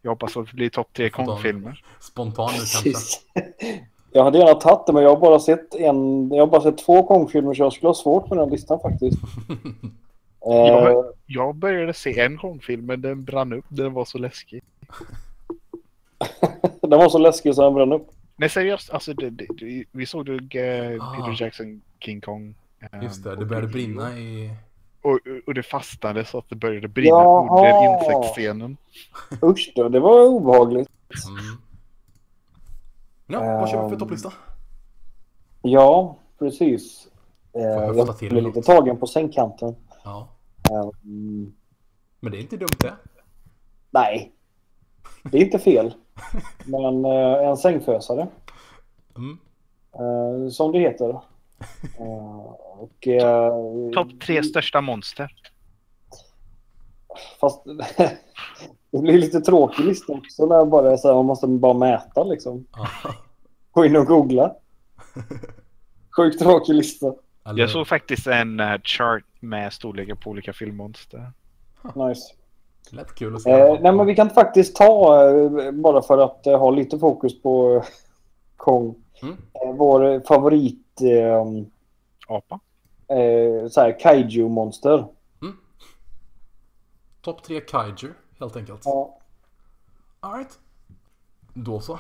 Jag 0.02 0.12
hoppas 0.12 0.38
att 0.38 0.48
det 0.48 0.54
blir 0.54 0.70
topp 0.70 0.88
tre 0.94 1.10
Kong-filmer. 1.10 1.84
Spontan 2.00 2.50
nu 2.54 2.58
kanske. 2.84 3.18
Jag 4.12 4.24
hade 4.24 4.38
gärna 4.38 4.54
tagit 4.54 4.88
det, 4.88 4.94
men 4.94 5.04
jag 5.04 5.10
har 5.10 5.20
bara 5.20 5.40
sett 5.40 5.76
en... 5.76 6.30
Jag 6.32 6.40
har 6.40 6.48
bara 6.48 6.62
sett 6.62 6.78
två 6.78 7.04
Kong-filmer, 7.08 7.54
så 7.54 7.64
jag 7.64 7.74
skulle 7.74 7.90
ha 7.90 7.94
svårt 7.94 8.30
med 8.30 8.38
den 8.40 8.50
listan 8.50 8.80
faktiskt. 8.80 9.18
Eh, 10.46 10.56
Jag, 10.56 11.06
jag 11.26 11.56
började 11.56 11.94
se 11.94 12.20
en 12.20 12.38
Kong-film 12.38 12.86
men 12.86 13.02
den 13.02 13.24
brann 13.24 13.54
upp. 13.54 13.66
Den 13.68 13.94
var 13.94 14.06
så 14.06 14.18
läskig. 14.18 14.64
den 16.82 17.00
var 17.00 17.10
så 17.10 17.18
läskig 17.18 17.56
så 17.56 17.62
den 17.62 17.74
brann 17.74 17.94
upp. 17.94 18.08
Nej 18.36 18.50
seriöst, 18.50 18.90
alltså 18.90 19.14
det, 19.14 19.30
det, 19.30 19.84
vi 19.92 20.06
såg 20.06 20.26
det 20.26 20.60
uh, 20.96 21.04
Ah. 21.04 21.16
Peter 21.16 21.44
Jackson 21.44 21.82
King 22.00 22.22
Kong. 22.22 22.56
eh, 22.94 23.04
Just 23.04 23.24
det, 23.24 23.30
och 23.32 23.38
det 23.40 23.46
började 23.46 23.68
brinna 23.68 24.18
i... 24.20 24.50
Och, 25.02 25.20
och 25.48 25.54
det 25.54 25.64
fastnade 25.64 26.26
så 26.26 26.38
att 26.38 26.50
det 26.50 26.56
började 26.56 26.88
brinna 26.88 27.10
Jaha. 27.10 27.58
under 27.60 27.94
insektsscenen. 27.94 28.78
Usch 29.44 29.72
då, 29.76 29.90
det 29.90 30.00
var 30.00 30.26
obehagligt. 30.26 30.90
Mm. 31.28 31.62
Ja, 33.28 33.60
vad 33.60 33.70
kör 33.70 33.78
vi 33.84 33.88
för 33.88 33.94
Ehm. 33.94 34.00
topplista? 34.00 34.34
Ja, 35.62 36.16
precis. 36.40 37.08
Eh, 37.54 37.62
jag 37.62 37.98
jag 37.98 38.08
ta 38.08 38.14
till 38.14 38.30
blev 38.30 38.44
lite 38.44 38.62
tagen 38.62 38.98
på 38.98 39.08
sängkanten. 39.08 39.76
Ja, 40.04 40.28
Mm, 41.04 41.54
men 42.20 42.32
det 42.32 42.38
är 42.38 42.42
inte 42.42 42.58
dumt 42.58 42.78
det. 42.80 42.94
nej, 43.90 44.32
det 45.24 45.38
är 45.38 45.42
inte 45.46 45.60
fel. 45.60 45.94
Men 46.66 47.06
eh, 47.06 47.50
en 47.50 47.58
sängfösare, 47.58 48.28
Mm. 49.18 49.38
eh, 49.94 50.50
som 50.50 50.72
det 50.72 50.80
heter. 50.80 51.20
Eh, 52.00 52.46
och, 52.80 53.08
eh, 53.08 53.52
Topp 53.94 54.08
tre 54.26 54.44
största 54.44 54.82
monster. 54.82 55.32
Fast 57.42 57.64
det 58.92 59.00
blir 59.02 59.18
lite 59.18 59.42
tråkig 59.42 59.86
lista 59.86 60.14
också 60.14 60.46
när 60.46 60.56
jag 60.56 60.70
bara 60.70 60.98
så 60.98 61.08
här, 61.08 61.16
man 61.16 61.26
måste 61.26 61.48
bara 61.48 61.74
mäta 61.74 62.24
liksom. 62.24 62.66
Gå 63.72 63.86
in 63.86 63.96
och 63.96 64.06
googla. 64.06 64.56
Sjukt 66.16 66.40
tråkig 66.40 66.74
lista. 66.74 67.14
Eller, 67.46 67.60
Jag 67.60 67.70
såg 67.70 67.88
faktiskt 67.88 68.28
en 68.28 68.60
eh, 68.60 68.78
chart 68.84 69.24
med 69.40 69.74
storlekar 69.74 70.16
på 70.16 70.30
olika 70.30 70.54
filmmonster. 70.54 71.32
Nice. 71.96 72.34
Lätt 72.92 73.16
kul 73.16 73.36
att 73.36 73.42
se. 73.42 73.52
Eh, 73.52 73.78
nej 73.82 73.92
men 73.94 74.06
vi 74.06 74.16
kan 74.16 74.30
faktiskt 74.30 74.76
ta, 74.76 75.24
eh, 75.30 75.72
bara 75.72 76.02
för 76.02 76.18
att 76.18 76.48
eh, 76.48 76.60
ha 76.60 76.70
lite 76.72 77.00
fokus 77.00 77.42
på 77.42 77.76
eh, 77.76 77.84
Kong, 78.58 78.96
Mm. 79.22 79.38
vår 79.78 80.28
favorit 80.28 80.89
eh, 81.02 81.44
Apa. 82.28 82.60
eh, 83.08 83.68
så 83.70 83.82
här, 83.82 84.00
kaiju-monster. 84.00 85.08
Topp 87.22 87.44
tre 87.44 87.60
kaiju, 87.62 88.14
helt 88.40 88.56
enkelt. 88.56 88.82
Ja. 88.86 89.18
Alright. 90.20 90.60
Då 91.54 91.80
så. 91.80 92.00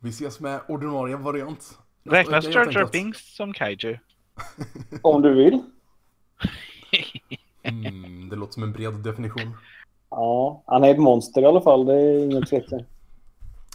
Vi 0.00 0.10
ses 0.10 0.40
med 0.40 0.60
ordinarie 0.68 1.16
variant. 1.16 1.78
Räknas 2.04 2.44
Jar. 2.44 2.92
Binks 2.92 3.36
som 3.36 3.52
kaiju? 3.52 3.98
Om 5.02 5.22
du 5.22 5.34
vill. 5.34 5.62
Mm, 7.66 8.28
det 8.28 8.36
låter 8.36 8.52
som 8.52 8.62
en 8.62 8.72
bred 8.72 8.94
definition. 8.94 9.56
Ja, 10.10 10.62
han 10.66 10.84
är 10.84 10.90
ett 10.90 10.98
monster 10.98 11.42
i 11.42 11.44
alla 11.46 11.60
fall, 11.60 11.86
det 11.86 11.94
är 11.94 12.24
ingen 12.24 12.44
tvekan. 12.44 12.84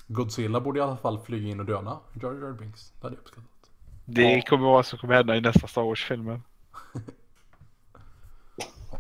Godzilla 0.08 0.60
borde 0.62 0.80
i 0.80 0.82
alla 0.82 0.98
fall 0.98 1.20
flyga 1.20 1.50
in 1.50 1.60
och 1.60 1.66
döda 1.66 2.00
Jar 2.22 2.34
Jar 2.34 2.52
Binks. 2.60 2.92
Det 2.92 3.04
hade 3.08 3.16
jag 3.16 3.22
uppskattat. 3.22 3.50
Det 4.12 4.32
Ja. 4.36 4.42
kommer 4.42 4.64
vara 4.64 4.74
vad 4.74 4.86
som 4.86 5.00
kommer 5.00 5.14
hända 5.16 5.36
i 5.36 5.42
nästa 5.42 5.68
Star 5.68 5.82
Wars-filmen. 5.84 6.44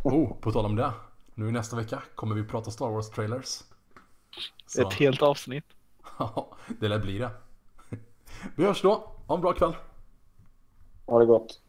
Oh, 0.04 0.34
på 0.38 0.52
tal 0.52 0.66
om 0.66 0.76
det. 0.76 0.92
Nu 1.36 1.52
nästa 1.52 1.76
vecka 1.76 2.04
kommer 2.16 2.36
vi 2.36 2.44
prata 2.44 2.72
Star 2.72 2.90
Wars 2.90 3.10
trailers. 3.10 3.62
Så, 4.66 4.88
Ett 4.88 4.94
helt 4.94 5.22
avsnitt. 5.22 5.66
ja, 6.20 6.50
det 6.80 6.88
lär 6.88 7.00
bli 7.00 7.18
det. 7.18 7.30
Vi 8.56 8.66
hörs 8.66 8.82
då. 8.82 9.12
Ha 9.28 9.36
en 9.36 9.42
bra 9.42 9.54
kväll. 9.54 9.76
Ha 11.06 11.20
det 11.20 11.26
gott. 11.26 11.62